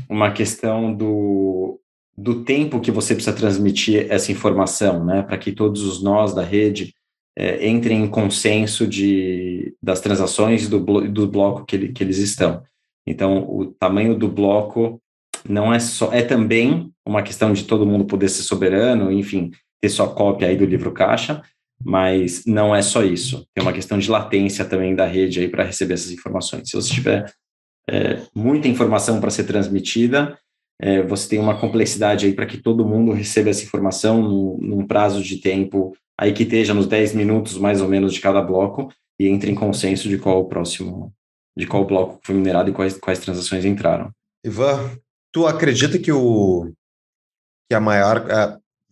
uma 0.08 0.32
questão 0.32 0.94
do, 0.94 1.80
do 2.18 2.44
tempo 2.44 2.80
que 2.80 2.92
você 2.92 3.16
precisa 3.16 3.36
transmitir 3.36 4.08
essa 4.10 4.32
informação, 4.32 5.04
né, 5.04 5.24
para 5.24 5.38
que 5.38 5.52
todos 5.52 5.84
os 5.84 6.02
nós 6.02 6.34
da 6.34 6.44
rede 6.44 6.94
é, 7.38 7.68
entrem 7.68 8.04
em 8.04 8.08
consenso 8.08 8.88
de, 8.88 9.76
das 9.82 10.00
transações 10.00 10.70
do, 10.70 10.80
do 10.80 11.28
bloco 11.28 11.66
que, 11.66 11.76
ele, 11.76 11.92
que 11.92 12.04
eles 12.04 12.18
estão. 12.18 12.64
Então, 13.06 13.50
o 13.50 13.66
tamanho 13.66 14.16
do 14.16 14.28
bloco 14.28 15.02
não 15.48 15.74
é 15.74 15.80
só, 15.80 16.14
é 16.14 16.22
também 16.22 16.92
uma 17.06 17.24
questão 17.24 17.52
de 17.52 17.64
todo 17.64 17.86
mundo 17.86 18.06
poder 18.06 18.30
ser 18.30 18.44
soberano, 18.44 19.12
enfim, 19.12 19.52
ter 19.82 19.90
sua 19.90 20.08
cópia 20.08 20.48
aí 20.48 20.56
do 20.56 20.66
livro 20.66 20.92
caixa, 20.92 21.42
mas 21.84 22.44
não 22.46 22.76
é 22.76 22.82
só 22.82 23.04
isso. 23.04 23.46
Tem 23.54 23.62
uma 23.62 23.74
questão 23.74 23.98
de 23.98 24.10
latência 24.10 24.66
também 24.66 24.96
da 24.96 25.06
rede 25.06 25.40
aí 25.40 25.48
para 25.48 25.64
receber 25.64 25.96
essas 25.96 26.12
informações. 26.12 26.70
Se 26.70 26.76
você 26.76 26.94
tiver 26.94 27.34
é, 27.90 28.22
muita 28.34 28.68
informação 28.68 29.20
para 29.20 29.30
ser 29.30 29.44
transmitida, 29.44 30.38
é, 30.80 31.02
você 31.04 31.30
tem 31.30 31.40
uma 31.40 31.60
complexidade 31.60 32.26
aí 32.26 32.34
para 32.34 32.46
que 32.46 32.58
todo 32.58 32.86
mundo 32.86 33.12
receba 33.12 33.50
essa 33.50 33.64
informação 33.64 34.22
num, 34.22 34.58
num, 34.60 34.88
prazo 34.88 35.22
de 35.22 35.38
tempo 35.38 35.96
aí 36.20 36.34
que 36.34 36.44
esteja 36.44 36.74
nos 36.74 36.88
10 36.88 37.14
minutos 37.14 37.58
mais 37.58 37.82
ou 37.82 37.88
menos 37.88 38.14
de 38.14 38.20
cada 38.20 38.42
bloco 38.42 38.92
e 39.20 39.28
entre 39.28 39.52
em 39.52 39.56
consenso 39.56 40.10
de 40.10 40.18
qual 40.18 40.40
o 40.40 40.46
próximo, 40.46 41.14
de 41.56 41.68
qual 41.68 41.86
bloco 41.86 42.20
foi 42.24 42.34
minerado 42.34 42.70
e 42.70 42.74
quais, 42.74 42.98
quais 42.98 43.20
transações 43.20 43.64
entraram. 43.64 44.12
Ivan, 44.44 44.98
tu 45.32 45.46
acredita 45.46 46.00
que 46.00 46.12
o 46.12 46.72
que 47.70 47.76
a 47.76 47.80
maior 47.80 48.26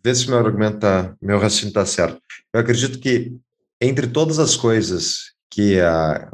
vê 0.03 0.15
se 0.15 0.29
meu 0.29 0.37
argumento 0.37 0.79
tá, 0.79 1.15
meu 1.21 1.39
raciocínio 1.39 1.69
está 1.69 1.85
certo. 1.85 2.21
Eu 2.53 2.61
acredito 2.61 2.99
que 2.99 3.35
entre 3.81 4.07
todas 4.07 4.39
as 4.39 4.55
coisas 4.55 5.33
que 5.49 5.79
a 5.79 6.29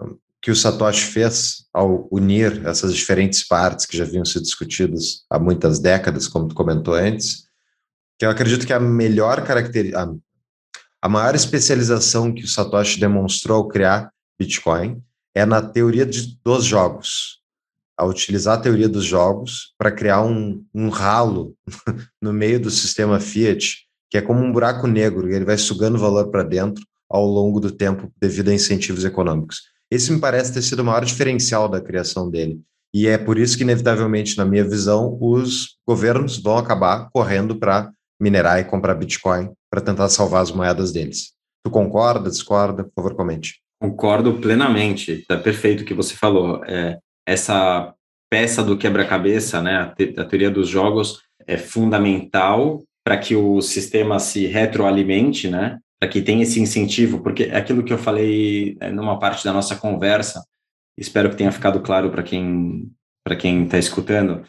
que 0.45 0.51
o 0.51 0.55
Satoshi 0.55 1.05
fez 1.05 1.65
ao 1.73 2.07
unir 2.11 2.63
essas 2.67 2.93
diferentes 2.93 3.43
partes 3.43 3.83
que 3.87 3.97
já 3.97 4.03
haviam 4.03 4.23
sido 4.23 4.43
discutidas 4.43 5.25
há 5.27 5.39
muitas 5.39 5.79
décadas, 5.79 6.27
como 6.27 6.47
tu 6.47 6.53
comentou 6.53 6.93
antes, 6.93 7.47
que 8.19 8.27
eu 8.27 8.29
acredito 8.29 8.67
que 8.67 8.71
a 8.71 8.79
melhor 8.79 9.43
característica, 9.43 10.15
a 11.01 11.09
maior 11.09 11.33
especialização 11.33 12.31
que 12.31 12.43
o 12.43 12.47
Satoshi 12.47 12.99
demonstrou 12.99 13.57
ao 13.57 13.67
criar 13.67 14.11
Bitcoin 14.39 15.01
é 15.33 15.47
na 15.47 15.63
teoria 15.63 16.05
de, 16.05 16.39
dos 16.43 16.63
jogos. 16.63 17.41
A 17.97 18.05
utilizar 18.05 18.59
a 18.59 18.61
teoria 18.61 18.87
dos 18.87 19.03
jogos 19.03 19.73
para 19.79 19.91
criar 19.91 20.21
um, 20.21 20.63
um 20.71 20.89
ralo 20.89 21.57
no 22.21 22.31
meio 22.31 22.59
do 22.59 22.69
sistema 22.69 23.19
Fiat, 23.19 23.84
que 24.09 24.17
é 24.17 24.21
como 24.21 24.39
um 24.41 24.51
buraco 24.51 24.87
negro, 24.87 25.29
e 25.29 25.33
ele 25.33 25.45
vai 25.45 25.57
sugando 25.57 25.97
valor 25.97 26.29
para 26.29 26.43
dentro 26.43 26.83
ao 27.09 27.25
longo 27.25 27.59
do 27.59 27.71
tempo 27.71 28.11
devido 28.19 28.49
a 28.49 28.53
incentivos 28.53 29.05
econômicos. 29.05 29.63
Esse 29.89 30.11
me 30.11 30.19
parece 30.19 30.53
ter 30.53 30.61
sido 30.61 30.79
o 30.79 30.85
maior 30.85 31.05
diferencial 31.05 31.69
da 31.69 31.81
criação 31.81 32.29
dele. 32.29 32.59
E 32.93 33.07
é 33.07 33.17
por 33.17 33.37
isso 33.37 33.57
que, 33.57 33.63
inevitavelmente, 33.63 34.37
na 34.37 34.45
minha 34.45 34.63
visão, 34.63 35.17
os 35.19 35.77
governos 35.87 36.41
vão 36.41 36.57
acabar 36.57 37.09
correndo 37.11 37.57
para 37.57 37.91
minerar 38.19 38.59
e 38.59 38.63
comprar 38.63 38.95
Bitcoin 38.95 39.51
para 39.69 39.81
tentar 39.81 40.07
salvar 40.09 40.41
as 40.41 40.51
moedas 40.51 40.91
deles. 40.91 41.33
Tu 41.63 41.69
concorda, 41.69 42.29
discorda? 42.29 42.83
Por 42.83 42.91
favor, 42.95 43.15
comente. 43.15 43.59
Concordo 43.81 44.35
plenamente. 44.39 45.11
Está 45.11 45.37
perfeito 45.37 45.81
o 45.81 45.85
que 45.85 45.93
você 45.93 46.15
falou. 46.15 46.63
É, 46.63 46.97
essa 47.27 47.93
peça 48.29 48.63
do 48.63 48.77
quebra-cabeça, 48.77 49.61
né, 49.61 49.77
a, 49.77 49.87
te, 49.87 50.13
a 50.17 50.25
teoria 50.25 50.49
dos 50.49 50.69
jogos, 50.69 51.21
é 51.45 51.57
fundamental 51.57 52.81
para 53.05 53.17
que 53.17 53.35
o 53.35 53.61
sistema 53.61 54.17
se 54.19 54.47
retroalimente, 54.47 55.47
né? 55.47 55.79
Para 55.99 56.09
que 56.09 56.21
tenha 56.21 56.43
esse 56.43 56.59
incentivo, 56.59 57.21
porque 57.21 57.43
é 57.43 57.55
aquilo 57.55 57.83
que 57.83 57.93
eu 57.93 57.97
falei 57.97 58.75
é, 58.81 58.91
numa 58.91 59.19
parte 59.19 59.45
da 59.45 59.53
nossa 59.53 59.75
conversa, 59.75 60.43
espero 60.97 61.29
que 61.29 61.35
tenha 61.35 61.51
ficado 61.51 61.81
claro 61.81 62.09
para 62.09 62.23
quem 62.23 62.91
para 63.23 63.35
quem 63.35 63.63
está 63.63 63.79
escutando, 63.79 64.43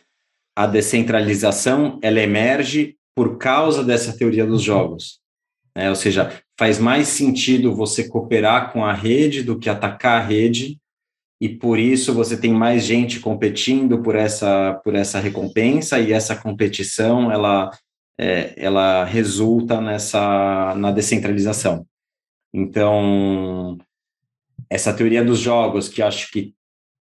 a 0.54 0.66
descentralização 0.66 1.98
ela 2.02 2.20
emerge 2.20 2.94
por 3.16 3.38
causa 3.38 3.82
dessa 3.82 4.14
teoria 4.16 4.44
dos 4.44 4.62
jogos, 4.62 5.18
né? 5.74 5.88
Ou 5.88 5.96
seja, 5.96 6.42
faz 6.58 6.78
mais 6.78 7.08
sentido 7.08 7.74
você 7.74 8.08
cooperar 8.08 8.72
com 8.72 8.84
a 8.84 8.92
rede 8.92 9.42
do 9.42 9.58
que 9.58 9.70
atacar 9.70 10.20
a 10.20 10.24
rede, 10.24 10.78
e 11.40 11.48
por 11.48 11.78
isso 11.78 12.14
você 12.14 12.38
tem 12.38 12.52
mais 12.52 12.84
gente 12.84 13.20
competindo 13.20 14.02
por 14.02 14.14
essa 14.14 14.80
por 14.82 14.94
essa 14.94 15.20
recompensa 15.20 15.98
e 16.00 16.12
essa 16.12 16.34
competição 16.34 17.30
ela 17.30 17.70
é, 18.18 18.54
ela 18.56 19.04
resulta 19.04 19.80
nessa 19.80 20.74
na 20.76 20.90
descentralização. 20.90 21.86
Então 22.52 23.78
essa 24.70 24.92
teoria 24.92 25.24
dos 25.24 25.38
jogos 25.38 25.88
que 25.88 26.02
acho 26.02 26.30
que 26.30 26.54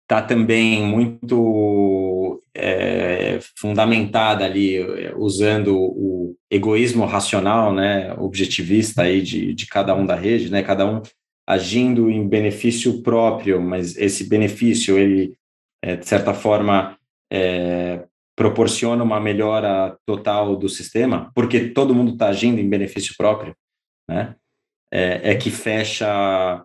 está 0.03 0.23
também 0.23 0.83
muito 0.83 2.43
é, 2.55 3.39
fundamentada 3.57 4.45
ali 4.45 4.81
usando 5.17 5.77
o 5.77 6.37
egoísmo 6.51 7.05
racional, 7.05 7.73
né, 7.73 8.13
objetivista 8.15 9.03
aí 9.03 9.23
de, 9.23 9.55
de 9.55 9.67
cada 9.67 9.95
um 9.95 10.05
da 10.05 10.17
rede, 10.17 10.51
né, 10.51 10.63
cada 10.63 10.85
um 10.85 11.01
agindo 11.47 12.11
em 12.11 12.29
benefício 12.29 13.03
próprio, 13.03 13.61
mas 13.61 13.97
esse 13.97 14.29
benefício 14.29 14.99
ele 14.99 15.35
é, 15.83 15.97
de 15.97 16.07
certa 16.07 16.35
forma 16.35 16.97
é, 17.33 18.05
proporciona 18.41 19.05
uma 19.05 19.21
melhora 19.21 19.95
total 20.07 20.57
do 20.57 20.67
sistema, 20.67 21.31
porque 21.35 21.69
todo 21.69 21.95
mundo 21.95 22.15
está 22.15 22.29
agindo 22.29 22.59
em 22.59 22.67
benefício 22.67 23.15
próprio, 23.15 23.55
né? 24.09 24.35
É, 24.91 25.33
é, 25.33 25.35
que 25.35 25.51
fecha 25.51 26.65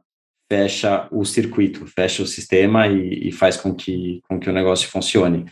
fecha 0.50 1.06
o 1.12 1.26
circuito, 1.26 1.86
fecha 1.86 2.24
o 2.24 2.28
sistema 2.28 2.88
e, 2.88 3.28
e, 3.28 3.32
faz 3.34 3.58
com 3.58 3.76
que 3.76 4.22
com 4.26 4.40
que 4.40 4.50
o 4.50 4.54
negócio 4.54 4.88
funcione. 4.88 5.52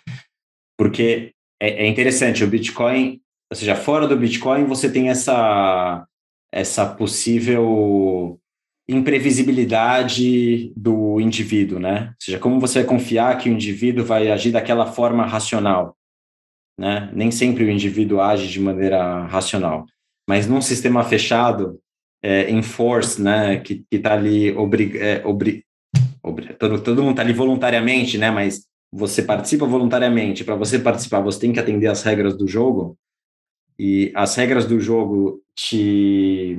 Porque 0.77 1.33
é, 1.61 1.83
é 1.83 1.87
interessante 1.87 2.41
o 2.41 2.47
Bitcoin, 2.47 3.19
ou 3.51 3.57
seja, 3.57 3.75
fora 3.75 4.07
do 4.07 4.15
Bitcoin 4.15 4.63
você 4.63 4.89
tem 4.89 5.09
essa 5.09 6.07
essa 6.53 6.85
possível 6.85 8.39
imprevisibilidade 8.87 10.71
do 10.77 11.19
indivíduo, 11.19 11.79
né? 11.79 12.11
Ou 12.11 12.15
seja, 12.17 12.39
como 12.39 12.61
você 12.61 12.79
vai 12.79 12.87
confiar 12.87 13.37
que 13.37 13.49
o 13.49 13.53
indivíduo 13.53 14.05
vai 14.05 14.31
agir 14.31 14.53
daquela 14.53 14.85
forma 14.85 15.25
racional? 15.25 15.97
Né? 16.77 17.09
Nem 17.13 17.31
sempre 17.31 17.63
o 17.63 17.69
indivíduo 17.69 18.21
age 18.21 18.47
de 18.47 18.59
maneira 18.59 19.25
racional, 19.25 19.85
mas 20.27 20.47
num 20.47 20.61
sistema 20.61 21.03
fechado, 21.03 21.79
é, 22.21 22.49
enforce, 22.49 23.21
né? 23.21 23.59
Que 23.59 23.85
está 23.91 24.13
ali 24.13 24.51
obrig, 24.55 24.97
é, 24.97 25.21
todo, 26.57 26.81
todo 26.81 27.01
mundo 27.01 27.11
está 27.11 27.21
ali 27.21 27.33
voluntariamente, 27.33 28.17
né? 28.17 28.31
Mas 28.31 28.65
você 28.91 29.21
participa 29.21 29.65
voluntariamente. 29.65 30.43
Para 30.43 30.55
você 30.55 30.79
participar, 30.79 31.19
você 31.19 31.39
tem 31.39 31.51
que 31.51 31.59
atender 31.59 31.87
às 31.87 32.03
regras 32.03 32.37
do 32.37 32.47
jogo 32.47 32.97
e 33.77 34.11
as 34.15 34.35
regras 34.35 34.65
do 34.65 34.79
jogo 34.79 35.41
te 35.55 36.57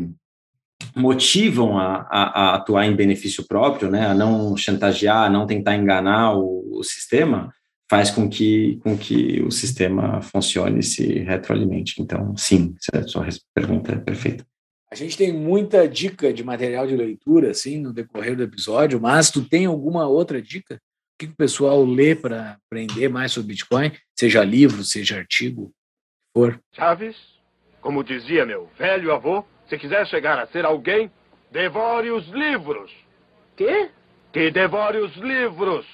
motivam 0.94 1.78
a, 1.78 2.06
a, 2.10 2.22
a, 2.22 2.54
atuar 2.56 2.86
em 2.86 2.94
benefício 2.94 3.46
próprio, 3.46 3.90
né, 3.90 4.06
a 4.06 4.14
não 4.14 4.56
chantagear, 4.56 5.24
a 5.24 5.30
não 5.30 5.46
tentar 5.46 5.76
enganar 5.76 6.34
o, 6.36 6.78
o 6.78 6.84
sistema, 6.84 7.52
faz 7.90 8.10
com 8.10 8.28
que, 8.28 8.78
com 8.82 8.96
que 8.96 9.42
o 9.42 9.50
sistema 9.50 10.20
funcione 10.22 10.80
e 10.80 10.82
se 10.82 11.18
retroalimente. 11.20 12.00
Então, 12.00 12.36
sim, 12.36 12.74
a 12.92 13.02
sua 13.02 13.26
pergunta 13.54 13.92
é 13.92 13.96
perfeita. 13.96 14.44
A 14.90 14.94
gente 14.94 15.16
tem 15.16 15.32
muita 15.32 15.88
dica 15.88 16.32
de 16.32 16.44
material 16.44 16.86
de 16.86 16.96
leitura, 16.96 17.50
assim, 17.50 17.78
no 17.78 17.92
decorrer 17.92 18.36
do 18.36 18.44
episódio, 18.44 19.00
mas 19.00 19.30
tu 19.30 19.42
tem 19.42 19.66
alguma 19.66 20.06
outra 20.06 20.40
dica? 20.40 20.76
O 20.76 21.18
que 21.18 21.26
o 21.26 21.36
pessoal 21.36 21.84
lê 21.84 22.14
para 22.14 22.58
aprender 22.66 23.08
mais 23.08 23.32
sobre 23.32 23.48
Bitcoin? 23.48 23.92
Seja 24.16 24.44
livro, 24.44 24.84
seja 24.84 25.16
artigo, 25.16 25.72
for. 26.32 26.60
Chaves, 26.72 27.16
como 27.80 28.04
dizia 28.04 28.46
meu 28.46 28.68
velho 28.78 29.12
avô, 29.12 29.44
se 29.68 29.76
quiser 29.78 30.06
chegar 30.06 30.38
a 30.38 30.46
ser 30.46 30.64
alguém, 30.64 31.10
devore 31.50 32.10
os 32.10 32.28
livros. 32.28 32.92
Quê? 33.56 33.90
Que 34.32 34.50
devore 34.50 34.98
os 34.98 35.14
livros. 35.16 35.86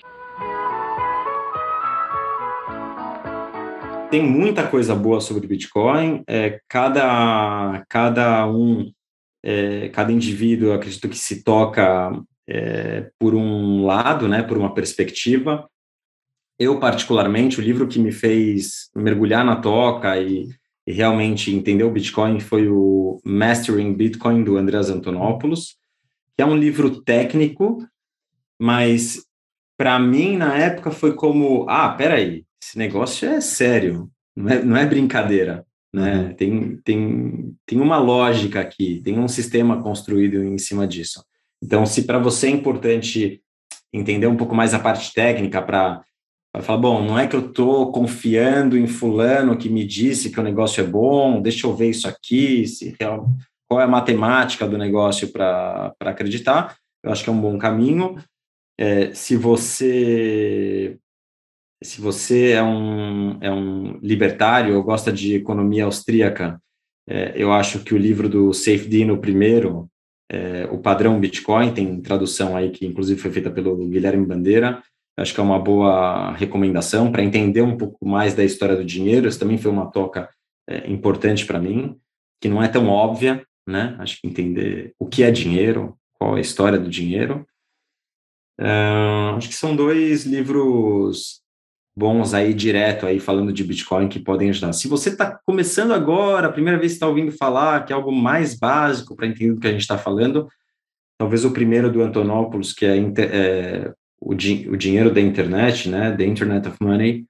Tem 4.11 4.23
muita 4.23 4.67
coisa 4.67 4.95
boa 4.95 5.21
sobre 5.21 5.47
Bitcoin. 5.47 6.25
É, 6.27 6.61
cada, 6.69 7.85
cada 7.89 8.47
um, 8.47 8.91
é, 9.43 9.89
cada 9.91 10.13
indivíduo, 10.13 10.73
acredito 10.73 11.09
que 11.09 11.17
se 11.17 11.45
toca 11.45 12.11
é, 12.49 13.11
por 13.19 13.35
um 13.35 13.85
lado, 13.85 14.27
né, 14.27 14.43
por 14.43 14.59
uma 14.59 14.75
perspectiva. 14.75 15.69
Eu, 16.59 16.81
particularmente, 16.81 17.61
o 17.61 17.63
livro 17.63 17.87
que 17.87 17.99
me 17.99 18.11
fez 18.11 18.91
mergulhar 18.95 19.45
na 19.45 19.57
toca 19.57 20.19
e, 20.21 20.49
e 20.87 20.93
realmente 20.93 21.55
entender 21.55 21.85
o 21.85 21.91
Bitcoin 21.91 22.41
foi 22.41 22.69
o 22.69 23.21
Mastering 23.25 23.95
Bitcoin, 23.95 24.43
do 24.43 24.57
Andreas 24.57 24.91
Antonopoulos, 24.91 25.77
que 26.37 26.43
é 26.43 26.47
um 26.47 26.57
livro 26.57 27.01
técnico, 27.03 27.79
mas 28.61 29.25
para 29.79 29.99
mim, 29.99 30.37
na 30.37 30.55
época, 30.59 30.91
foi 30.91 31.15
como: 31.15 31.65
ah, 31.67 31.89
peraí, 31.89 32.45
esse 32.63 32.77
negócio 32.79 33.29
é 33.29 33.41
sério, 33.41 34.11
não 34.37 34.51
é, 34.51 34.63
não 34.63 34.77
é 34.77 34.87
brincadeira. 34.87 35.65
Né? 35.93 36.15
Uhum. 36.15 36.35
Tem, 36.35 36.77
tem, 36.85 37.57
tem 37.67 37.81
uma 37.81 37.99
lógica 37.99 38.61
aqui, 38.61 39.01
tem 39.03 39.19
um 39.19 39.29
sistema 39.29 39.83
construído 39.83 40.43
em 40.45 40.59
cima 40.59 40.87
disso. 40.87 41.25
Então, 41.63 41.85
se 41.85 42.05
para 42.05 42.19
você 42.19 42.47
é 42.47 42.51
importante 42.51 43.43
entender 43.93 44.27
um 44.27 44.37
pouco 44.37 44.55
mais 44.55 44.73
a 44.73 44.79
parte 44.79 45.13
técnica 45.13 45.61
para 45.61 46.03
falar, 46.63 46.79
bom, 46.79 47.05
não 47.05 47.19
é 47.19 47.27
que 47.27 47.35
eu 47.35 47.49
estou 47.49 47.91
confiando 47.91 48.79
em 48.79 48.87
fulano 48.87 49.59
que 49.59 49.69
me 49.69 49.85
disse 49.85 50.31
que 50.31 50.39
o 50.39 50.45
negócio 50.45 50.83
é 50.83 50.87
bom, 50.87 51.43
deixa 51.43 51.67
eu 51.67 51.75
ver 51.75 51.91
isso 51.91 52.09
aqui, 52.09 52.67
se 52.67 52.97
qual 53.69 53.81
é 53.81 53.85
a 53.85 53.89
matemática 53.89 54.67
do 54.67 54.79
negócio 54.79 55.29
para 55.29 55.95
acreditar, 56.01 56.77
eu 57.05 57.11
acho 57.11 57.25
que 57.25 57.31
é 57.31 57.33
um 57.33 57.41
bom 57.41 57.59
caminho. 57.59 58.17
É, 58.79 59.13
se 59.13 59.37
você 59.37 60.99
se 61.83 62.01
você 62.01 62.53
é 62.53 62.63
um, 62.63 63.39
é 63.41 63.51
um 63.51 63.99
libertário 64.03 64.77
ou 64.77 64.83
gosta 64.83 65.13
de 65.13 65.35
economia 65.35 65.85
austríaca, 65.85 66.61
é, 67.09 67.33
eu 67.35 67.53
acho 67.53 67.81
que 67.81 67.95
o 67.95 67.99
livro 67.99 68.29
do 68.29 68.53
Safe 68.53 68.89
Dino, 68.89 69.19
primeiro, 69.19 69.89
é, 70.31 70.69
o 70.71 70.79
padrão 70.79 71.19
Bitcoin, 71.19 71.73
tem 71.73 72.01
tradução 72.01 72.57
aí 72.57 72.71
que 72.71 72.87
inclusive 72.87 73.21
foi 73.21 73.31
feita 73.31 73.51
pelo 73.51 73.77
Guilherme 73.89 74.27
Bandeira, 74.27 74.83
acho 75.19 75.35
que 75.35 75.41
é 75.41 75.43
uma 75.43 75.59
boa 75.59 76.33
recomendação 76.33 77.11
para 77.11 77.23
entender 77.23 77.63
um 77.63 77.77
pouco 77.77 78.07
mais 78.07 78.35
da 78.35 78.45
história 78.45 78.77
do 78.77 78.85
dinheiro, 78.85 79.29
isso 79.29 79.39
também 79.39 79.59
foi 79.59 79.71
uma 79.71 79.91
toca 79.91 80.29
é, 80.69 80.91
importante 80.91 81.45
para 81.47 81.59
mim, 81.59 81.97
que 82.41 82.49
não 82.49 82.63
é 82.63 82.69
tão 82.69 82.89
óbvia, 82.89 83.45
né? 83.67 83.97
Acho 83.99 84.21
que 84.21 84.27
entender 84.27 84.95
o 84.99 85.07
que 85.07 85.23
é 85.23 85.31
dinheiro, 85.31 85.97
qual 86.19 86.37
é 86.37 86.39
a 86.39 86.43
história 86.43 86.79
do 86.79 86.89
dinheiro. 86.89 87.47
Uh, 88.61 89.37
acho 89.37 89.49
que 89.49 89.55
são 89.55 89.75
dois 89.75 90.25
livros 90.27 91.40
bons 92.01 92.33
aí 92.33 92.55
direto 92.55 93.05
aí 93.05 93.21
falando 93.21 93.53
de 93.53 93.63
Bitcoin 93.63 94.09
que 94.09 94.19
podem 94.19 94.49
ajudar. 94.49 94.73
Se 94.73 94.89
você 94.89 95.11
está 95.11 95.39
começando 95.45 95.93
agora, 95.93 96.49
a 96.49 96.53
primeira 96.53 96.79
vez 96.79 96.93
que 96.93 96.97
está 96.97 97.07
ouvindo 97.07 97.31
falar, 97.31 97.85
que 97.85 97.93
é 97.93 97.97
algo 97.97 98.11
mais 98.11 98.59
básico 98.59 99.15
para 99.15 99.27
entender 99.27 99.53
do 99.53 99.61
que 99.61 99.67
a 99.67 99.73
gente 99.73 99.83
está 99.83 99.99
falando, 99.99 100.49
talvez 101.19 101.45
o 101.45 101.51
primeiro 101.51 101.93
do 101.93 102.01
Antonopoulos, 102.01 102.73
que 102.73 102.87
é, 102.87 102.97
é 102.97 103.93
o, 104.19 104.35
di 104.35 104.67
o, 104.67 104.79
dinheiro 104.79 105.13
da 105.13 105.21
internet, 105.21 105.91
né, 105.91 106.17
The 106.17 106.25
Internet 106.25 106.69
of 106.69 106.79
Money, 106.81 107.27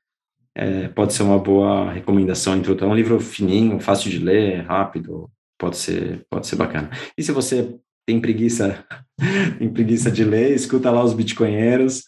é, 0.54 0.86
pode 0.86 1.14
ser 1.14 1.24
uma 1.24 1.38
boa 1.38 1.90
recomendação 1.90 2.56
introdutória. 2.56 2.92
É 2.92 2.94
um 2.94 2.96
livro 2.96 3.18
fininho, 3.18 3.80
fácil 3.80 4.08
de 4.08 4.20
ler, 4.20 4.60
rápido, 4.62 5.28
pode 5.58 5.78
ser, 5.78 6.24
pode 6.30 6.46
ser 6.46 6.54
bacana. 6.54 6.90
E 7.18 7.22
se 7.24 7.32
você 7.32 7.74
tem 8.06 8.20
preguiça, 8.20 8.84
tem 9.58 9.68
preguiça 9.68 10.12
de 10.12 10.22
ler, 10.22 10.54
escuta 10.54 10.92
lá 10.92 11.02
os 11.02 11.12
bitcoinheiros, 11.12 12.04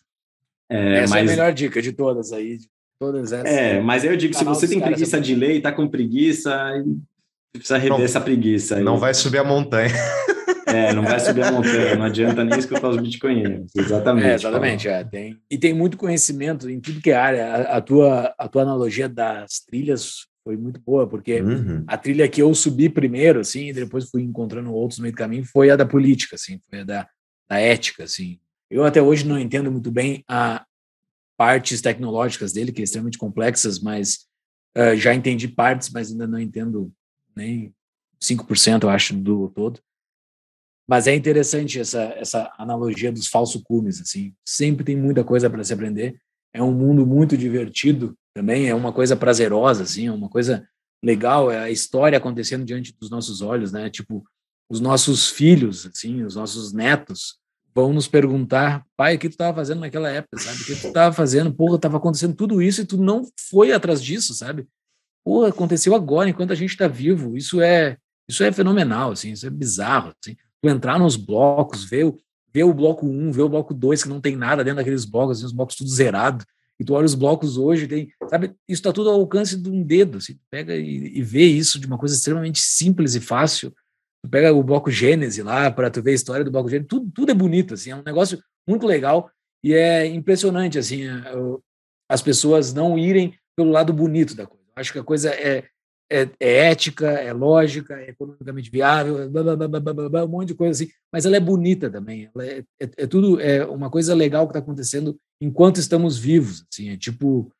é, 0.72 0.98
essa 1.00 1.14
mas... 1.14 1.28
é 1.28 1.32
a 1.32 1.36
melhor 1.36 1.52
dica 1.52 1.80
de 1.80 1.92
todas 1.92 2.32
aí. 2.32 2.58
Todas 2.98 3.32
essas. 3.32 3.50
É, 3.50 3.80
mas 3.80 4.04
eu 4.04 4.16
digo, 4.16 4.34
se 4.34 4.44
você 4.44 4.68
tem 4.68 4.80
preguiça 4.80 5.20
de 5.20 5.34
ler 5.34 5.56
e 5.56 5.60
tá 5.60 5.72
com 5.72 5.88
preguiça, 5.88 6.72
precisa 7.52 7.76
rever 7.76 7.98
não, 7.98 8.04
essa 8.04 8.20
preguiça. 8.20 8.76
Aí. 8.76 8.84
Não 8.84 8.96
vai 8.96 9.12
subir 9.12 9.38
a 9.38 9.44
montanha. 9.44 9.92
É, 10.66 10.92
não 10.94 11.02
vai 11.02 11.20
subir 11.20 11.42
a 11.42 11.52
montanha, 11.52 11.96
não 11.96 12.06
adianta 12.06 12.44
nem 12.44 12.58
escutar 12.58 12.88
os 12.88 12.96
bitcoinheiros. 12.96 13.70
Exatamente. 13.76 14.22
É, 14.32 14.34
exatamente, 14.34 14.88
é, 14.88 15.04
tem. 15.04 15.38
E 15.50 15.58
tem 15.58 15.74
muito 15.74 15.96
conhecimento 15.96 16.70
em 16.70 16.80
tudo 16.80 17.00
que 17.00 17.10
é 17.10 17.14
área. 17.14 17.46
A, 17.46 17.76
a 17.76 17.80
tua, 17.80 18.34
a 18.38 18.48
tua 18.48 18.62
analogia 18.62 19.08
das 19.08 19.60
trilhas 19.60 20.26
foi 20.44 20.56
muito 20.56 20.80
boa, 20.80 21.06
porque 21.06 21.40
Uhum. 21.40 21.84
a 21.86 21.96
trilha 21.96 22.28
que 22.28 22.42
eu 22.42 22.54
subi 22.54 22.88
primeiro, 22.88 23.40
assim, 23.40 23.68
e 23.68 23.72
depois 23.72 24.08
fui 24.08 24.22
encontrando 24.22 24.72
outros 24.72 24.98
no 24.98 25.02
meio 25.02 25.14
do 25.14 25.18
caminho, 25.18 25.44
foi 25.44 25.70
a 25.70 25.76
da 25.76 25.86
política, 25.86 26.36
assim, 26.36 26.60
foi 26.68 26.80
a 26.80 26.84
da, 26.84 27.08
da 27.48 27.58
ética, 27.58 28.04
assim. 28.04 28.38
Eu 28.72 28.84
até 28.84 29.02
hoje 29.02 29.26
não 29.26 29.38
entendo 29.38 29.70
muito 29.70 29.90
bem 29.90 30.24
a 30.26 30.64
partes 31.36 31.82
tecnológicas 31.82 32.54
dele, 32.54 32.72
que 32.72 32.80
é 32.80 32.84
extremamente 32.84 33.18
complexas, 33.18 33.78
mas 33.78 34.26
ah, 34.74 34.96
já 34.96 35.14
entendi 35.14 35.46
partes, 35.46 35.90
mas 35.90 36.10
ainda 36.10 36.26
não 36.26 36.40
entendo 36.40 36.90
nem 37.36 37.74
5%, 38.18 38.84
eu 38.84 38.88
acho, 38.88 39.14
do 39.14 39.50
todo. 39.50 39.78
Mas 40.88 41.06
é 41.06 41.14
interessante 41.14 41.78
essa, 41.78 42.02
essa 42.16 42.50
analogia 42.56 43.12
dos 43.12 43.26
falsos 43.26 43.62
cumes, 43.62 44.00
assim. 44.00 44.34
Sempre 44.42 44.84
tem 44.84 44.96
muita 44.96 45.22
coisa 45.22 45.50
para 45.50 45.62
se 45.62 45.74
aprender. 45.74 46.18
É 46.54 46.62
um 46.62 46.72
mundo 46.72 47.06
muito 47.06 47.36
divertido 47.36 48.16
também, 48.34 48.70
é 48.70 48.74
uma 48.74 48.92
coisa 48.92 49.14
prazerosa, 49.14 49.82
assim, 49.82 50.06
é 50.06 50.12
uma 50.12 50.30
coisa 50.30 50.66
legal, 51.04 51.50
é 51.50 51.58
a 51.58 51.70
história 51.70 52.16
acontecendo 52.16 52.64
diante 52.64 52.96
dos 52.98 53.10
nossos 53.10 53.42
olhos, 53.42 53.70
né? 53.70 53.90
Tipo, 53.90 54.24
os 54.70 54.80
nossos 54.80 55.28
filhos, 55.28 55.84
assim, 55.84 56.22
os 56.22 56.36
nossos 56.36 56.72
netos 56.72 57.41
vão 57.74 57.92
nos 57.92 58.06
perguntar, 58.06 58.84
pai, 58.96 59.16
o 59.16 59.18
que 59.18 59.28
tu 59.28 59.32
estava 59.32 59.56
fazendo 59.56 59.80
naquela 59.80 60.10
época, 60.10 60.38
sabe? 60.38 60.62
O 60.62 60.64
que 60.64 60.74
tu 60.74 60.88
estava 60.88 61.14
fazendo? 61.14 61.52
Porra, 61.52 61.76
estava 61.76 61.96
acontecendo 61.96 62.34
tudo 62.34 62.60
isso 62.60 62.82
e 62.82 62.84
tu 62.84 62.96
não 62.96 63.26
foi 63.50 63.72
atrás 63.72 64.02
disso, 64.02 64.34
sabe? 64.34 64.66
Porra, 65.24 65.48
aconteceu 65.48 65.94
agora, 65.94 66.28
enquanto 66.28 66.52
a 66.52 66.56
gente 66.56 66.70
está 66.70 66.86
vivo. 66.86 67.36
Isso 67.36 67.60
é, 67.60 67.96
isso 68.28 68.42
é 68.44 68.52
fenomenal, 68.52 69.12
assim, 69.12 69.32
isso 69.32 69.46
é 69.46 69.50
bizarro, 69.50 70.12
assim. 70.22 70.36
Tu 70.60 70.68
entrar 70.68 70.98
nos 70.98 71.16
blocos, 71.16 71.84
ver 71.84 72.04
o, 72.04 72.18
ver 72.52 72.64
o 72.64 72.74
bloco 72.74 73.06
1, 73.06 73.32
ver 73.32 73.42
o 73.42 73.48
bloco 73.48 73.72
2, 73.72 74.02
que 74.02 74.08
não 74.08 74.20
tem 74.20 74.36
nada 74.36 74.62
dentro 74.62 74.78
daqueles 74.78 75.04
blocos, 75.04 75.38
assim, 75.38 75.46
os 75.46 75.52
blocos 75.52 75.76
tudo 75.76 75.90
zerado. 75.90 76.44
E 76.78 76.84
tu 76.84 76.94
olha 76.94 77.06
os 77.06 77.14
blocos 77.14 77.56
hoje, 77.56 77.86
tem, 77.86 78.12
sabe? 78.28 78.48
Isso 78.68 78.80
está 78.80 78.92
tudo 78.92 79.08
ao 79.08 79.20
alcance 79.20 79.56
de 79.56 79.70
um 79.70 79.82
dedo, 79.82 80.18
assim. 80.18 80.36
Pega 80.50 80.74
e, 80.74 81.18
e 81.18 81.22
vê 81.22 81.44
isso 81.44 81.78
de 81.78 81.86
uma 81.86 81.96
coisa 81.96 82.14
extremamente 82.14 82.60
simples 82.60 83.14
e 83.14 83.20
fácil. 83.20 83.72
Tu 84.24 84.30
pega 84.30 84.52
o 84.52 84.62
bloco 84.62 84.90
Gênese 84.90 85.42
lá 85.42 85.70
para 85.70 85.90
tu 85.90 86.02
ver 86.02 86.12
a 86.12 86.14
história 86.14 86.44
do 86.44 86.50
bloco 86.50 86.68
Gênese, 86.68 86.88
tudo, 86.88 87.10
tudo 87.10 87.32
é 87.32 87.34
bonito, 87.34 87.74
assim, 87.74 87.90
é 87.90 87.96
um 87.96 88.02
negócio 88.02 88.42
muito 88.66 88.86
legal 88.86 89.30
e 89.64 89.74
é 89.74 90.06
impressionante, 90.06 90.78
assim, 90.78 91.06
é, 91.06 91.22
as 92.08 92.22
pessoas 92.22 92.72
não 92.72 92.98
irem 92.98 93.34
pelo 93.56 93.70
lado 93.70 93.92
bonito 93.92 94.34
da 94.34 94.46
coisa. 94.46 94.62
Acho 94.74 94.92
que 94.92 94.98
a 94.98 95.04
coisa 95.04 95.30
é, 95.30 95.64
é, 96.10 96.28
é 96.38 96.70
ética, 96.70 97.08
é 97.08 97.32
lógica, 97.32 97.94
é 97.94 98.10
economicamente 98.10 98.70
viável, 98.70 99.22
é 99.22 99.28
blá, 99.28 99.56
blá, 99.56 100.08
blá, 100.08 100.24
um 100.24 100.28
monte 100.28 100.48
de 100.48 100.54
coisa 100.54 100.82
assim, 100.82 100.92
mas 101.12 101.24
ela 101.24 101.36
é 101.36 101.40
bonita 101.40 101.90
também. 101.90 102.30
Ela 102.34 102.46
é, 102.46 102.58
é, 102.80 102.90
é 102.98 103.06
tudo 103.06 103.40
é 103.40 103.64
uma 103.64 103.90
coisa 103.90 104.14
legal 104.14 104.46
que 104.46 104.50
está 104.50 104.58
acontecendo 104.58 105.18
enquanto 105.40 105.78
estamos 105.78 106.18
vivos. 106.18 106.64
Assim, 106.70 106.90
é 106.90 106.96
tipo 106.96 107.50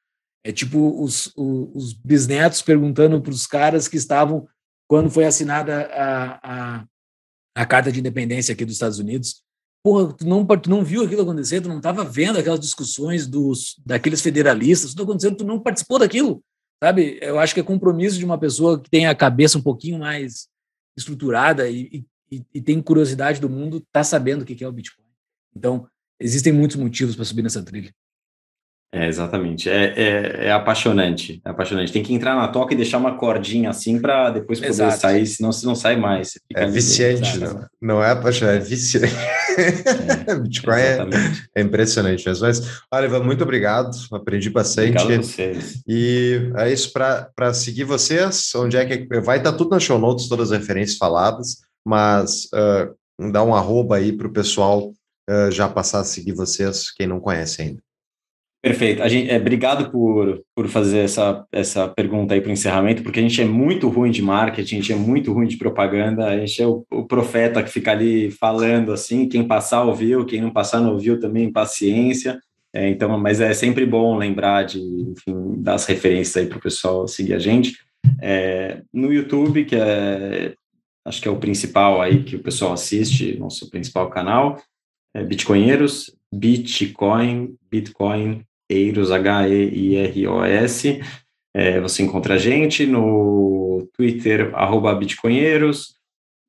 é 0.44 0.52
tipo 0.52 1.02
os, 1.02 1.32
os, 1.36 1.70
os 1.74 1.92
bisnetos 1.92 2.62
perguntando 2.62 3.20
para 3.22 3.30
os 3.30 3.46
caras 3.46 3.88
que 3.88 3.96
estavam 3.96 4.46
quando 4.92 5.10
foi 5.10 5.24
assinada 5.24 5.86
a, 5.86 6.40
a, 6.42 6.84
a 7.56 7.64
carta 7.64 7.90
de 7.90 7.98
independência 7.98 8.52
aqui 8.52 8.62
dos 8.62 8.74
Estados 8.74 8.98
Unidos. 8.98 9.42
Porra, 9.82 10.12
tu 10.12 10.28
não, 10.28 10.44
tu 10.44 10.68
não 10.68 10.84
viu 10.84 11.02
aquilo 11.02 11.22
acontecer, 11.22 11.62
tu 11.62 11.68
não 11.70 11.78
estava 11.78 12.04
vendo 12.04 12.38
aquelas 12.38 12.60
discussões 12.60 13.26
dos, 13.26 13.80
daqueles 13.86 14.20
federalistas, 14.20 14.90
tudo 14.90 15.04
acontecendo, 15.04 15.38
tu 15.38 15.44
não 15.46 15.58
participou 15.58 15.98
daquilo, 15.98 16.44
sabe? 16.84 17.18
Eu 17.22 17.38
acho 17.38 17.54
que 17.54 17.60
é 17.60 17.62
compromisso 17.62 18.18
de 18.18 18.24
uma 18.26 18.36
pessoa 18.36 18.78
que 18.78 18.90
tem 18.90 19.06
a 19.06 19.14
cabeça 19.14 19.56
um 19.56 19.62
pouquinho 19.62 19.98
mais 19.98 20.46
estruturada 20.94 21.70
e, 21.70 22.04
e, 22.30 22.44
e 22.52 22.60
tem 22.60 22.82
curiosidade 22.82 23.40
do 23.40 23.48
mundo, 23.48 23.82
tá 23.90 24.04
sabendo 24.04 24.42
o 24.42 24.44
que 24.44 24.62
é 24.62 24.68
o 24.68 24.72
Bitcoin. 24.72 25.06
Então, 25.56 25.88
existem 26.20 26.52
muitos 26.52 26.76
motivos 26.76 27.16
para 27.16 27.24
subir 27.24 27.40
nessa 27.40 27.62
trilha. 27.62 27.94
É, 28.94 29.08
exatamente. 29.08 29.70
É, 29.70 29.94
é, 29.96 30.46
é 30.46 30.52
apaixonante. 30.52 31.40
É 31.44 31.48
apaixonante. 31.48 31.90
Tem 31.90 32.02
que 32.02 32.12
entrar 32.12 32.36
na 32.36 32.48
toca 32.48 32.74
e 32.74 32.76
deixar 32.76 32.98
uma 32.98 33.16
cordinha 33.16 33.70
assim 33.70 33.98
para 33.98 34.28
depois 34.28 34.60
poder 34.60 34.70
Exato. 34.70 35.00
sair, 35.00 35.26
senão 35.26 35.50
você 35.50 35.64
não 35.64 35.74
sai 35.74 35.96
mais. 35.96 36.38
É 36.54 36.66
viciante, 36.66 37.38
não, 37.38 37.66
não 37.80 38.04
é 38.04 38.10
apaixonante, 38.10 38.56
é 38.58 38.60
viciante. 38.60 39.14
dentro. 39.56 40.42
Bitcoin 40.44 40.74
é, 40.74 40.98
é 41.56 41.62
impressionante 41.62 42.26
mesmo. 42.26 42.46
Mas, 42.46 42.82
olha, 42.92 43.06
Ivan, 43.06 43.22
muito 43.22 43.42
obrigado, 43.42 43.96
aprendi 44.12 44.50
bastante. 44.50 44.98
Obrigado 44.98 45.20
a 45.20 45.22
vocês. 45.22 45.82
E 45.88 46.52
é 46.56 46.70
isso 46.70 46.92
para 46.92 47.54
seguir 47.54 47.84
vocês. 47.84 48.52
Onde 48.54 48.76
é 48.76 48.84
que 48.84 49.20
vai 49.20 49.38
estar 49.38 49.52
tudo 49.52 49.70
nas 49.70 49.82
show 49.82 49.98
notes, 49.98 50.28
todas 50.28 50.52
as 50.52 50.58
referências 50.58 50.98
faladas, 50.98 51.62
mas 51.82 52.46
ah, 52.52 52.90
dá 53.30 53.42
um 53.42 53.54
arroba 53.54 53.96
aí 53.96 54.12
para 54.12 54.26
o 54.26 54.32
pessoal 54.32 54.92
ah, 55.28 55.50
já 55.50 55.66
passar 55.66 56.00
a 56.00 56.04
seguir 56.04 56.32
vocês, 56.32 56.92
quem 56.92 57.06
não 57.06 57.20
conhece 57.20 57.62
ainda. 57.62 57.82
Perfeito. 58.62 59.02
A 59.02 59.08
gente, 59.08 59.28
é, 59.28 59.36
obrigado 59.38 59.90
por, 59.90 60.40
por 60.54 60.68
fazer 60.68 61.00
essa, 61.00 61.44
essa 61.50 61.88
pergunta 61.88 62.32
aí 62.32 62.40
para 62.40 62.50
o 62.50 62.52
encerramento, 62.52 63.02
porque 63.02 63.18
a 63.18 63.22
gente 63.22 63.42
é 63.42 63.44
muito 63.44 63.88
ruim 63.88 64.12
de 64.12 64.22
marketing, 64.22 64.76
a 64.76 64.78
gente 64.78 64.92
é 64.92 64.96
muito 64.96 65.32
ruim 65.32 65.48
de 65.48 65.56
propaganda, 65.56 66.26
a 66.26 66.38
gente 66.38 66.62
é 66.62 66.66
o, 66.66 66.86
o 66.88 67.04
profeta 67.04 67.60
que 67.60 67.72
fica 67.72 67.90
ali 67.90 68.30
falando 68.30 68.92
assim, 68.92 69.28
quem 69.28 69.42
passar 69.42 69.82
ouviu, 69.82 70.24
quem 70.24 70.40
não 70.40 70.50
passar 70.52 70.80
não 70.80 70.92
ouviu 70.92 71.18
também, 71.18 71.50
paciência. 71.50 72.40
É, 72.72 72.88
então, 72.88 73.18
mas 73.18 73.40
é 73.40 73.52
sempre 73.52 73.84
bom 73.84 74.16
lembrar 74.16 74.62
de, 74.62 74.78
enfim, 74.78 75.60
das 75.60 75.84
referências 75.84 76.36
aí 76.36 76.46
para 76.46 76.58
o 76.58 76.62
pessoal 76.62 77.08
seguir 77.08 77.34
a 77.34 77.40
gente. 77.40 77.76
É, 78.20 78.80
no 78.92 79.12
YouTube, 79.12 79.64
que 79.64 79.74
é 79.74 80.54
acho 81.04 81.20
que 81.20 81.26
é 81.26 81.30
o 81.30 81.36
principal 81.36 82.00
aí 82.00 82.22
que 82.22 82.36
o 82.36 82.42
pessoal 82.42 82.72
assiste, 82.72 83.36
nosso 83.38 83.68
principal 83.68 84.08
canal, 84.08 84.56
é 85.12 85.24
Bitcoinheiros, 85.24 86.16
Bitcoin, 86.32 87.56
Bitcoin, 87.68 88.44
Eiros, 88.68 89.10
H-E-I-R-O-S. 89.10 91.00
É, 91.54 91.80
você 91.80 92.02
encontra 92.02 92.34
a 92.34 92.38
gente 92.38 92.86
no 92.86 93.88
Twitter, 93.94 94.54
arroba 94.54 94.94
Bitcoinheiros. 94.94 95.94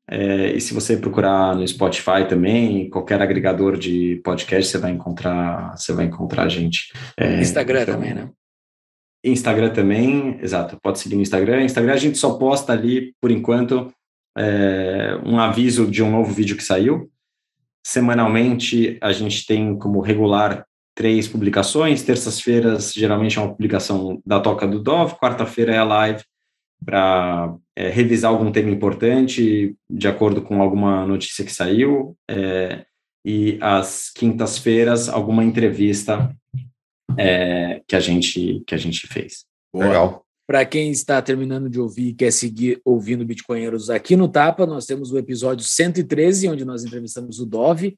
É, 0.09 0.51
e 0.51 0.61
se 0.61 0.73
você 0.73 0.97
procurar 0.97 1.55
no 1.55 1.67
Spotify 1.67 2.27
também, 2.27 2.89
qualquer 2.89 3.21
agregador 3.21 3.77
de 3.77 4.21
podcast, 4.23 4.71
você 4.71 4.77
vai 4.77 4.91
encontrar, 4.91 5.77
você 5.77 5.93
vai 5.93 6.05
encontrar 6.05 6.43
a 6.43 6.49
gente. 6.49 6.91
É, 7.17 7.39
Instagram 7.39 7.83
então, 7.83 7.95
também, 7.95 8.13
né? 8.13 8.29
Instagram 9.23 9.69
também, 9.69 10.37
exato, 10.41 10.77
pode 10.81 10.99
seguir 10.99 11.15
no 11.15 11.21
Instagram. 11.21 11.63
Instagram 11.63 11.93
a 11.93 11.97
gente 11.97 12.17
só 12.17 12.37
posta 12.37 12.73
ali, 12.73 13.13
por 13.21 13.31
enquanto, 13.31 13.93
é, 14.37 15.17
um 15.25 15.39
aviso 15.39 15.87
de 15.87 16.03
um 16.03 16.11
novo 16.11 16.33
vídeo 16.33 16.57
que 16.57 16.63
saiu. 16.63 17.09
Semanalmente 17.85 18.97
a 19.01 19.13
gente 19.13 19.45
tem 19.45 19.77
como 19.77 20.01
regular 20.01 20.65
três 20.95 21.27
publicações. 21.27 22.03
Terças-feiras 22.03 22.93
geralmente 22.93 23.37
é 23.37 23.41
uma 23.41 23.51
publicação 23.51 24.21
da 24.25 24.39
Toca 24.39 24.67
do 24.67 24.81
Dove, 24.81 25.15
quarta-feira 25.15 25.73
é 25.73 25.77
a 25.77 25.83
live 25.83 26.23
para 26.85 27.55
é, 27.75 27.89
revisar 27.89 28.31
algum 28.31 28.51
tema 28.51 28.69
importante 28.69 29.75
de 29.89 30.07
acordo 30.07 30.41
com 30.41 30.61
alguma 30.61 31.05
notícia 31.05 31.45
que 31.45 31.51
saiu. 31.51 32.15
É, 32.29 32.85
e 33.25 33.57
às 33.61 34.09
quintas-feiras 34.09 35.07
alguma 35.07 35.43
entrevista 35.43 36.35
é, 37.17 37.81
que 37.87 37.95
a 37.95 37.99
gente 37.99 38.63
que 38.67 38.75
a 38.75 38.77
gente 38.77 39.07
fez. 39.07 39.45
Legal. 39.73 40.23
Para 40.45 40.65
quem 40.65 40.91
está 40.91 41.21
terminando 41.21 41.69
de 41.69 41.79
ouvir 41.79 42.09
e 42.09 42.13
quer 42.13 42.31
seguir 42.31 42.81
ouvindo 42.83 43.25
Bitcoinheiros 43.25 43.89
aqui 43.89 44.15
no 44.15 44.27
Tapa, 44.27 44.65
nós 44.65 44.85
temos 44.85 45.11
o 45.11 45.17
episódio 45.17 45.65
113, 45.65 46.49
onde 46.49 46.65
nós 46.65 46.83
entrevistamos 46.83 47.39
o 47.39 47.45
Dove. 47.45 47.95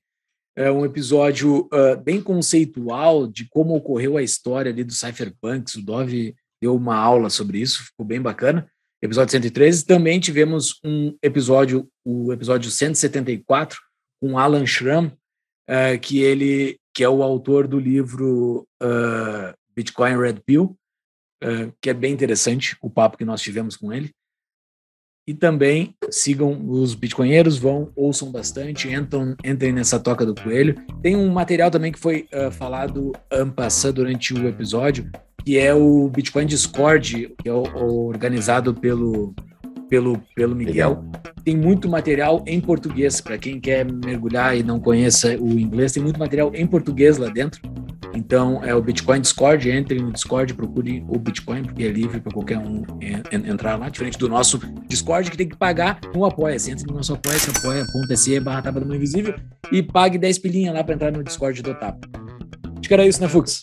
É 0.57 0.71
um 0.71 0.85
episódio 0.85 1.67
uh, 1.73 2.01
bem 2.01 2.21
conceitual 2.21 3.27
de 3.27 3.45
como 3.49 3.75
ocorreu 3.75 4.15
a 4.15 4.23
história 4.23 4.71
ali 4.71 4.85
do 4.85 4.93
Cypherpunks. 4.93 5.75
O 5.75 5.81
Dove 5.81 6.33
deu 6.61 6.73
uma 6.73 6.95
aula 6.95 7.29
sobre 7.29 7.59
isso, 7.59 7.83
ficou 7.83 8.05
bem 8.05 8.21
bacana. 8.21 8.65
Episódio 9.01 9.31
113. 9.31 9.85
Também 9.85 10.17
tivemos 10.17 10.79
um 10.81 11.13
episódio, 11.21 11.89
o 12.05 12.31
episódio 12.31 12.71
174, 12.71 13.77
com 14.21 14.39
Alan 14.39 14.65
Schramm, 14.65 15.07
uh, 15.07 15.99
que 16.01 16.19
ele 16.19 16.79
que 16.93 17.03
é 17.03 17.09
o 17.09 17.21
autor 17.21 17.67
do 17.67 17.77
livro 17.77 18.65
uh, 18.81 19.53
Bitcoin 19.75 20.17
Red 20.17 20.39
Pill, 20.45 20.77
que 21.81 21.89
é 21.89 21.93
bem 21.93 22.13
interessante 22.13 22.77
o 22.81 22.89
papo 22.89 23.17
que 23.17 23.25
nós 23.25 23.41
tivemos 23.41 23.75
com 23.75 23.91
ele. 23.91 24.11
E 25.27 25.33
também 25.33 25.95
sigam 26.11 26.69
os 26.69 26.93
bitcoinheiros, 26.93 27.57
vão, 27.57 27.89
ouçam 27.95 28.31
bastante, 28.31 28.93
entram, 28.93 29.35
entrem 29.43 29.73
nessa 29.73 29.99
toca 29.99 30.23
do 30.23 30.35
coelho. 30.35 30.75
Tem 31.01 31.15
um 31.15 31.31
material 31.31 31.71
também 31.71 31.91
que 31.91 31.97
foi 31.99 32.27
uh, 32.31 32.51
falado 32.51 33.11
ampassando 33.31 33.95
durante 33.95 34.35
o 34.35 34.47
episódio, 34.47 35.09
que 35.43 35.57
é 35.57 35.73
o 35.73 36.07
Bitcoin 36.09 36.45
Discord, 36.45 37.33
que 37.41 37.49
é 37.49 37.51
o, 37.51 37.63
o 37.63 38.07
organizado 38.07 38.71
pelo, 38.71 39.33
pelo, 39.89 40.21
pelo 40.35 40.55
Miguel. 40.55 41.03
Tem 41.43 41.57
muito 41.57 41.89
material 41.89 42.43
em 42.45 42.61
português, 42.61 43.19
para 43.19 43.37
quem 43.37 43.59
quer 43.59 43.83
mergulhar 43.83 44.55
e 44.55 44.61
não 44.61 44.79
conheça 44.79 45.35
o 45.39 45.59
inglês, 45.59 45.91
tem 45.91 46.03
muito 46.03 46.19
material 46.19 46.51
em 46.53 46.67
português 46.67 47.17
lá 47.17 47.29
dentro. 47.29 47.61
Então, 48.15 48.63
é 48.63 48.73
o 48.73 48.81
Bitcoin 48.81 49.21
Discord. 49.21 49.69
Entre 49.69 49.99
no 49.99 50.11
Discord, 50.11 50.53
procure 50.53 51.03
o 51.07 51.19
Bitcoin, 51.19 51.63
porque 51.63 51.83
é 51.83 51.89
livre 51.89 52.19
para 52.19 52.31
qualquer 52.31 52.57
um 52.57 52.83
entrar 53.31 53.77
lá. 53.77 53.89
Diferente 53.89 54.17
do 54.17 54.29
nosso 54.29 54.59
Discord, 54.87 55.29
que 55.29 55.37
tem 55.37 55.49
que 55.49 55.57
pagar 55.57 55.99
no 56.13 56.25
Apoia-se. 56.25 56.71
Entre 56.71 56.85
no 56.87 56.95
nosso 56.95 57.13
Apoia-se, 57.13 57.49
apoia.se 57.49 58.39
barra 58.39 58.61
Tapa 58.61 58.79
do 58.79 58.95
Invisível 58.95 59.35
e 59.71 59.83
pague 59.83 60.17
10 60.17 60.39
pilinha 60.39 60.71
lá 60.71 60.83
para 60.83 60.95
entrar 60.95 61.11
no 61.11 61.23
Discord 61.23 61.61
do 61.61 61.73
Tapa. 61.73 62.07
Acho 62.77 62.87
que 62.87 62.93
era 62.93 63.05
isso, 63.05 63.21
né, 63.21 63.27
Fux? 63.27 63.61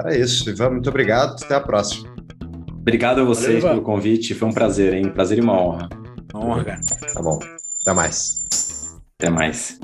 Era 0.00 0.16
isso. 0.16 0.48
Ivan, 0.48 0.70
muito 0.70 0.88
obrigado. 0.88 1.42
Até 1.42 1.54
a 1.54 1.60
próxima. 1.60 2.12
Obrigado 2.70 3.20
a 3.20 3.24
vocês 3.24 3.62
Valeu, 3.62 3.76
pelo 3.76 3.82
convite. 3.82 4.34
Foi 4.34 4.48
um 4.48 4.52
prazer, 4.52 4.94
hein? 4.94 5.10
Prazer 5.10 5.38
e 5.38 5.40
uma 5.40 5.60
honra. 5.60 5.88
Uma 6.34 6.44
honra, 6.46 6.64
cara. 6.64 6.80
Tá 7.12 7.22
bom. 7.22 7.38
Até 7.82 7.92
mais. 7.92 8.44
Até 9.18 9.30
mais. 9.30 9.78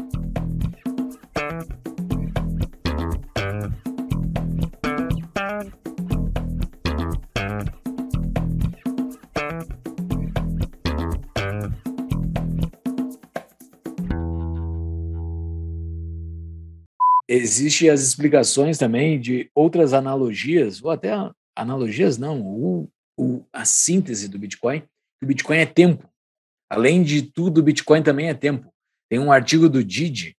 Existem 17.38 17.90
as 17.90 18.02
explicações 18.02 18.78
também 18.78 19.20
de 19.20 19.50
outras 19.54 19.92
analogias, 19.92 20.82
ou 20.82 20.90
até 20.90 21.12
analogias 21.56 22.18
não, 22.18 22.40
o, 22.40 22.90
o, 23.18 23.44
a 23.52 23.64
síntese 23.64 24.28
do 24.28 24.38
Bitcoin, 24.38 24.82
o 25.22 25.26
Bitcoin 25.26 25.58
é 25.58 25.66
tempo. 25.66 26.08
Além 26.70 27.02
de 27.02 27.22
tudo, 27.22 27.58
o 27.58 27.62
Bitcoin 27.62 28.02
também 28.02 28.28
é 28.28 28.34
tempo. 28.34 28.72
Tem 29.10 29.18
um 29.18 29.32
artigo 29.32 29.68
do 29.68 29.82
Didi, 29.82 30.36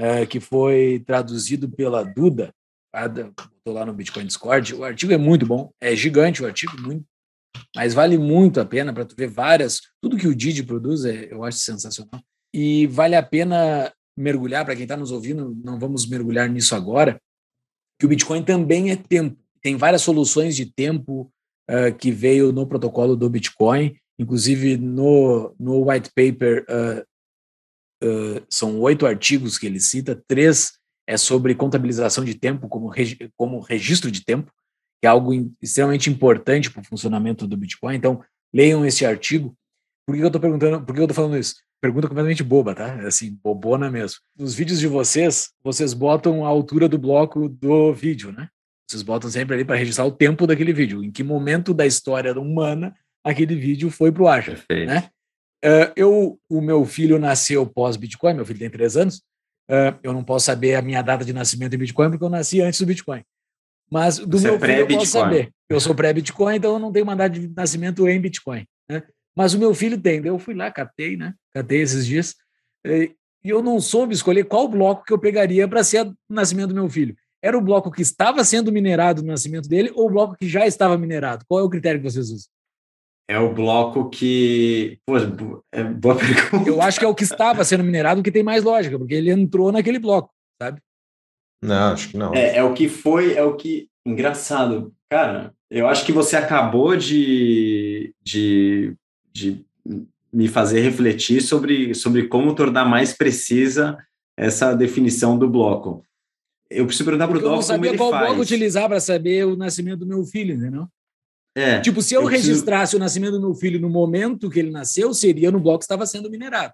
uh, 0.00 0.26
que 0.26 0.40
foi 0.40 1.02
traduzido 1.06 1.70
pela 1.70 2.02
Duda, 2.02 2.52
botou 2.92 3.72
lá 3.72 3.86
no 3.86 3.94
Bitcoin 3.94 4.26
Discord. 4.26 4.74
O 4.74 4.84
artigo 4.84 5.12
é 5.12 5.16
muito 5.16 5.46
bom, 5.46 5.72
é 5.80 5.94
gigante 5.94 6.42
o 6.42 6.46
artigo, 6.46 6.80
muito, 6.80 7.04
mas 7.74 7.94
vale 7.94 8.18
muito 8.18 8.60
a 8.60 8.64
pena 8.64 8.92
para 8.92 9.04
tu 9.04 9.14
ver 9.16 9.28
várias. 9.28 9.80
Tudo 10.02 10.16
que 10.16 10.26
o 10.26 10.34
Didi 10.34 10.62
produz 10.62 11.04
é, 11.04 11.32
eu 11.32 11.44
acho 11.44 11.58
sensacional. 11.58 12.20
E 12.52 12.86
vale 12.88 13.14
a 13.14 13.22
pena 13.22 13.92
mergulhar, 14.20 14.64
para 14.64 14.74
quem 14.74 14.84
está 14.84 14.96
nos 14.96 15.10
ouvindo, 15.10 15.56
não 15.64 15.78
vamos 15.78 16.06
mergulhar 16.06 16.48
nisso 16.48 16.74
agora, 16.74 17.20
que 17.98 18.06
o 18.06 18.08
Bitcoin 18.08 18.42
também 18.42 18.90
é 18.90 18.96
tempo. 18.96 19.38
Tem 19.62 19.76
várias 19.76 20.02
soluções 20.02 20.56
de 20.56 20.66
tempo 20.66 21.32
uh, 21.70 21.94
que 21.98 22.10
veio 22.10 22.52
no 22.52 22.66
protocolo 22.66 23.16
do 23.16 23.28
Bitcoin, 23.28 23.96
inclusive 24.18 24.76
no, 24.76 25.54
no 25.58 25.90
white 25.90 26.10
paper 26.14 26.64
uh, 26.68 28.06
uh, 28.06 28.46
são 28.48 28.80
oito 28.80 29.06
artigos 29.06 29.58
que 29.58 29.66
ele 29.66 29.80
cita, 29.80 30.22
três 30.26 30.78
é 31.06 31.16
sobre 31.16 31.54
contabilização 31.54 32.24
de 32.24 32.34
tempo 32.34 32.68
como, 32.68 32.88
regi 32.88 33.18
como 33.36 33.58
registro 33.60 34.10
de 34.10 34.24
tempo, 34.24 34.52
que 35.00 35.06
é 35.06 35.08
algo 35.08 35.32
extremamente 35.60 36.08
importante 36.08 36.70
para 36.70 36.82
o 36.82 36.84
funcionamento 36.84 37.46
do 37.46 37.56
Bitcoin. 37.56 37.96
Então, 37.96 38.22
leiam 38.52 38.84
esse 38.84 39.04
artigo. 39.04 39.56
Por 40.06 40.14
que 40.14 40.22
eu 40.22 40.26
estou 40.28 40.40
perguntando? 40.40 40.84
Por 40.84 40.94
que 40.94 41.00
eu 41.00 41.04
estou 41.04 41.16
falando 41.16 41.36
isso? 41.36 41.56
Pergunta 41.80 42.08
completamente 42.08 42.42
boba, 42.42 42.74
tá? 42.74 42.94
Assim, 43.06 43.38
bobona 43.42 43.90
mesmo. 43.90 44.18
Nos 44.36 44.54
vídeos 44.54 44.78
de 44.78 44.86
vocês, 44.86 45.50
vocês 45.62 45.94
botam 45.94 46.44
a 46.44 46.48
altura 46.48 46.88
do 46.88 46.98
bloco 46.98 47.48
do 47.48 47.92
vídeo, 47.92 48.32
né? 48.32 48.48
Vocês 48.88 49.02
botam 49.02 49.30
sempre 49.30 49.54
ali 49.54 49.64
para 49.64 49.76
registrar 49.76 50.04
o 50.04 50.12
tempo 50.12 50.46
daquele 50.46 50.72
vídeo, 50.72 51.02
em 51.02 51.10
que 51.10 51.22
momento 51.22 51.72
da 51.72 51.86
história 51.86 52.38
humana 52.38 52.94
aquele 53.24 53.54
vídeo 53.54 53.90
foi 53.90 54.10
para 54.10 54.22
o 54.22 54.28
ar, 54.28 54.44
né? 54.70 55.08
Uh, 55.62 55.92
eu, 55.94 56.40
o 56.48 56.60
meu 56.60 56.84
filho 56.86 57.18
nasceu 57.18 57.66
pós-Bitcoin, 57.66 58.34
meu 58.34 58.46
filho 58.46 58.58
tem 58.58 58.70
três 58.70 58.96
anos, 58.96 59.18
uh, 59.70 59.96
eu 60.02 60.12
não 60.12 60.24
posso 60.24 60.46
saber 60.46 60.74
a 60.74 60.82
minha 60.82 61.02
data 61.02 61.22
de 61.22 61.34
nascimento 61.34 61.74
em 61.74 61.78
Bitcoin 61.78 62.10
porque 62.10 62.24
eu 62.24 62.30
nasci 62.30 62.60
antes 62.62 62.80
do 62.80 62.86
Bitcoin. 62.86 63.22
Mas 63.90 64.18
do 64.18 64.38
Você 64.38 64.46
meu 64.46 64.56
é 64.56 64.58
filho 64.58 64.72
eu 64.72 64.86
posso 64.86 65.06
saber. 65.06 65.50
Eu 65.68 65.80
sou 65.80 65.94
pré-Bitcoin, 65.94 66.56
então 66.56 66.72
eu 66.74 66.78
não 66.78 66.92
tenho 66.92 67.04
uma 67.04 67.16
data 67.16 67.38
de 67.38 67.48
nascimento 67.48 68.08
em 68.08 68.20
Bitcoin. 68.20 68.64
Né? 68.88 69.02
Mas 69.40 69.54
o 69.54 69.58
meu 69.58 69.72
filho 69.72 69.98
tem. 69.98 70.22
Eu 70.22 70.38
fui 70.38 70.52
lá, 70.52 70.70
catei, 70.70 71.16
né? 71.16 71.32
Catei 71.54 71.80
esses 71.80 72.06
dias. 72.06 72.34
E 72.84 73.16
eu 73.42 73.62
não 73.62 73.80
soube 73.80 74.12
escolher 74.12 74.44
qual 74.44 74.68
bloco 74.68 75.02
que 75.02 75.14
eu 75.14 75.18
pegaria 75.18 75.66
para 75.66 75.82
ser 75.82 76.06
o 76.06 76.14
nascimento 76.28 76.68
do 76.68 76.74
meu 76.74 76.90
filho. 76.90 77.16
Era 77.42 77.56
o 77.56 77.62
bloco 77.62 77.90
que 77.90 78.02
estava 78.02 78.44
sendo 78.44 78.70
minerado 78.70 79.22
no 79.22 79.28
nascimento 79.28 79.66
dele 79.66 79.90
ou 79.94 80.08
o 80.08 80.10
bloco 80.10 80.36
que 80.36 80.46
já 80.46 80.66
estava 80.66 80.98
minerado? 80.98 81.46
Qual 81.48 81.58
é 81.58 81.62
o 81.62 81.70
critério 81.70 81.98
que 81.98 82.10
vocês 82.10 82.28
usam? 82.28 82.50
É 83.30 83.38
o 83.38 83.50
bloco 83.54 84.10
que. 84.10 84.98
Pô, 85.06 85.16
é 85.72 85.84
boa 85.84 86.16
pergunta. 86.20 86.68
Eu 86.68 86.82
acho 86.82 86.98
que 86.98 87.06
é 87.06 87.08
o 87.08 87.14
que 87.14 87.24
estava 87.24 87.64
sendo 87.64 87.82
minerado 87.82 88.22
que 88.22 88.30
tem 88.30 88.42
mais 88.42 88.62
lógica, 88.62 88.98
porque 88.98 89.14
ele 89.14 89.30
entrou 89.30 89.72
naquele 89.72 89.98
bloco, 89.98 90.30
sabe? 90.60 90.82
Não, 91.64 91.94
acho 91.94 92.10
que 92.10 92.18
não. 92.18 92.34
É, 92.34 92.58
é 92.58 92.62
o 92.62 92.74
que 92.74 92.90
foi, 92.90 93.32
é 93.32 93.42
o 93.42 93.56
que. 93.56 93.88
Engraçado. 94.04 94.92
Cara, 95.10 95.54
eu 95.70 95.88
acho 95.88 96.04
que 96.04 96.12
você 96.12 96.36
acabou 96.36 96.94
de, 96.94 98.14
de 98.22 98.94
de 99.32 99.64
me 100.32 100.48
fazer 100.48 100.80
refletir 100.80 101.42
sobre, 101.42 101.94
sobre 101.94 102.28
como 102.28 102.54
tornar 102.54 102.84
mais 102.84 103.12
precisa 103.12 103.98
essa 104.36 104.74
definição 104.74 105.36
do 105.36 105.48
bloco. 105.48 106.04
Eu 106.70 106.86
preciso 106.86 107.04
perguntar 107.04 107.26
para 107.26 107.38
o 107.38 107.40
Doc 107.40 107.66
como 107.66 107.84
ele 107.84 107.96
qual 107.96 108.10
faz. 108.10 108.26
bloco 108.26 108.42
utilizar 108.42 108.88
para 108.88 109.00
saber 109.00 109.44
o 109.44 109.56
nascimento 109.56 110.00
do 110.00 110.06
meu 110.06 110.24
filho, 110.24 110.54
entendeu? 110.54 110.86
É, 111.52 111.80
tipo, 111.80 112.00
se 112.00 112.14
eu, 112.14 112.22
eu 112.22 112.26
registrasse 112.28 112.92
preciso... 112.92 112.96
o 112.96 113.00
nascimento 113.00 113.32
do 113.32 113.40
meu 113.40 113.54
filho 113.54 113.80
no 113.80 113.90
momento 113.90 114.48
que 114.48 114.60
ele 114.60 114.70
nasceu, 114.70 115.12
seria 115.12 115.50
no 115.50 115.58
bloco 115.58 115.80
que 115.80 115.84
estava 115.84 116.06
sendo 116.06 116.30
minerado. 116.30 116.72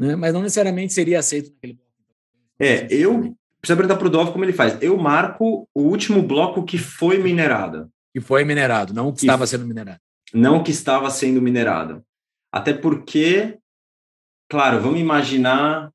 Né? 0.00 0.16
Mas 0.16 0.32
não 0.32 0.40
necessariamente 0.40 0.94
seria 0.94 1.18
aceito 1.18 1.52
naquele 1.52 1.74
bloco. 1.74 1.90
É, 2.58 2.86
eu 2.90 3.36
preciso 3.60 3.76
perguntar 3.76 3.96
para 3.96 4.06
o 4.06 4.10
Dov 4.10 4.32
como 4.32 4.44
ele 4.44 4.54
faz. 4.54 4.78
Eu 4.80 4.96
marco 4.96 5.68
o 5.74 5.82
último 5.82 6.22
bloco 6.22 6.64
que 6.64 6.78
foi 6.78 7.18
minerado. 7.18 7.90
Que 8.14 8.22
foi 8.22 8.42
minerado, 8.42 8.94
não 8.94 9.08
o 9.08 9.12
que, 9.12 9.20
que 9.20 9.26
estava 9.26 9.46
sendo 9.46 9.66
minerado 9.66 10.00
não 10.34 10.62
que 10.62 10.72
estava 10.72 11.08
sendo 11.10 11.40
minerado. 11.40 12.04
Até 12.52 12.74
porque, 12.74 13.56
claro, 14.50 14.80
vamos 14.80 15.00
imaginar. 15.00 15.90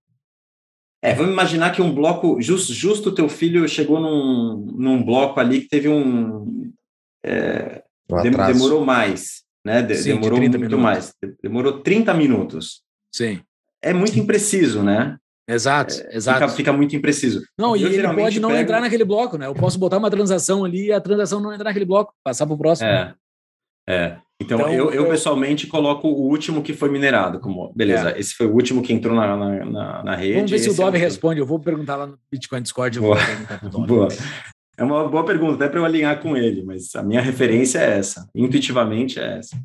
É, 1.02 1.14
vamos 1.14 1.32
imaginar 1.32 1.72
que 1.72 1.82
um 1.82 1.94
bloco, 1.94 2.42
justo, 2.42 2.74
justo 2.74 3.14
teu 3.14 3.30
filho 3.30 3.68
chegou 3.68 4.00
num, 4.00 4.56
num 4.78 5.04
bloco 5.04 5.40
ali 5.40 5.62
que 5.62 5.70
teve 5.70 5.90
um. 5.90 6.72
É, 7.24 7.84
um 8.10 8.22
demorou 8.48 8.84
mais, 8.84 9.44
né? 9.66 9.82
De, 9.82 9.96
Sim, 9.96 10.16
demorou 10.16 10.40
muito 10.40 10.58
minutos. 10.58 10.80
mais. 10.80 11.14
Demorou 11.44 11.82
30 11.82 12.14
minutos. 12.14 12.82
Sim. 13.14 13.42
É 13.82 13.94
muito 13.94 14.18
impreciso, 14.20 14.84
né? 14.84 15.18
Exato, 15.48 15.96
é, 15.96 16.16
exato. 16.16 16.40
Fica, 16.42 16.50
fica, 16.50 16.74
muito 16.74 16.96
impreciso. 16.96 17.44
Não, 17.58 17.76
eu 17.76 17.90
e 17.90 17.96
ele 17.96 18.14
pode 18.14 18.40
não 18.40 18.50
pego... 18.50 18.62
entrar 18.62 18.80
naquele 18.80 19.04
bloco, 19.04 19.36
né? 19.36 19.48
Eu 19.48 19.56
posso 19.56 19.80
botar 19.80 19.98
uma 19.98 20.12
transação 20.12 20.64
ali 20.64 20.88
e 20.88 20.92
a 20.92 21.02
transação 21.02 21.40
não 21.40 21.52
entrar 21.52 21.66
naquele 21.66 21.86
bloco, 21.86 22.14
passar 22.24 22.46
para 22.46 22.54
o 22.54 22.58
próximo. 22.58 22.88
É, 22.88 23.16
é. 23.90 24.20
Então, 24.42 24.58
então 24.58 24.74
eu, 24.74 24.86
eu, 24.86 25.04
eu, 25.04 25.10
pessoalmente 25.10 25.68
coloco 25.68 26.08
o 26.08 26.30
último 26.30 26.62
que 26.64 26.74
foi 26.74 26.90
minerado, 26.90 27.42
como 27.42 27.74
beleza, 27.76 28.12
é. 28.12 28.20
esse 28.20 28.34
foi 28.36 28.48
o 28.48 28.54
último 28.54 28.82
que 28.82 28.94
entrou 28.94 29.14
na, 29.14 29.36
na, 29.36 29.66
na, 29.66 30.04
na 30.04 30.16
rede. 30.16 30.36
Vamos 30.36 30.52
ver 30.52 30.60
se 30.60 30.70
o 30.70 30.74
Dove 30.74 30.98
é 30.98 31.02
responde. 31.02 31.42
Eu 31.42 31.46
vou 31.46 31.60
perguntar 31.60 31.98
lá 31.98 32.08
no 32.08 32.18
Bitcoin 32.32 32.62
Discord. 32.62 33.00
boa. 33.02 33.18
boa. 33.86 34.08
É 34.78 34.84
uma 34.84 35.10
boa 35.10 35.26
pergunta, 35.26 35.56
até 35.56 35.68
para 35.68 35.82
eu 35.82 35.84
alinhar 35.84 36.22
com 36.22 36.38
ele, 36.38 36.64
mas 36.64 36.96
a 36.96 37.04
minha 37.04 37.20
referência 37.20 37.80
é 37.80 37.98
essa. 37.98 38.30
Intuitivamente 38.34 39.20
é 39.20 39.40
essa. 39.40 39.58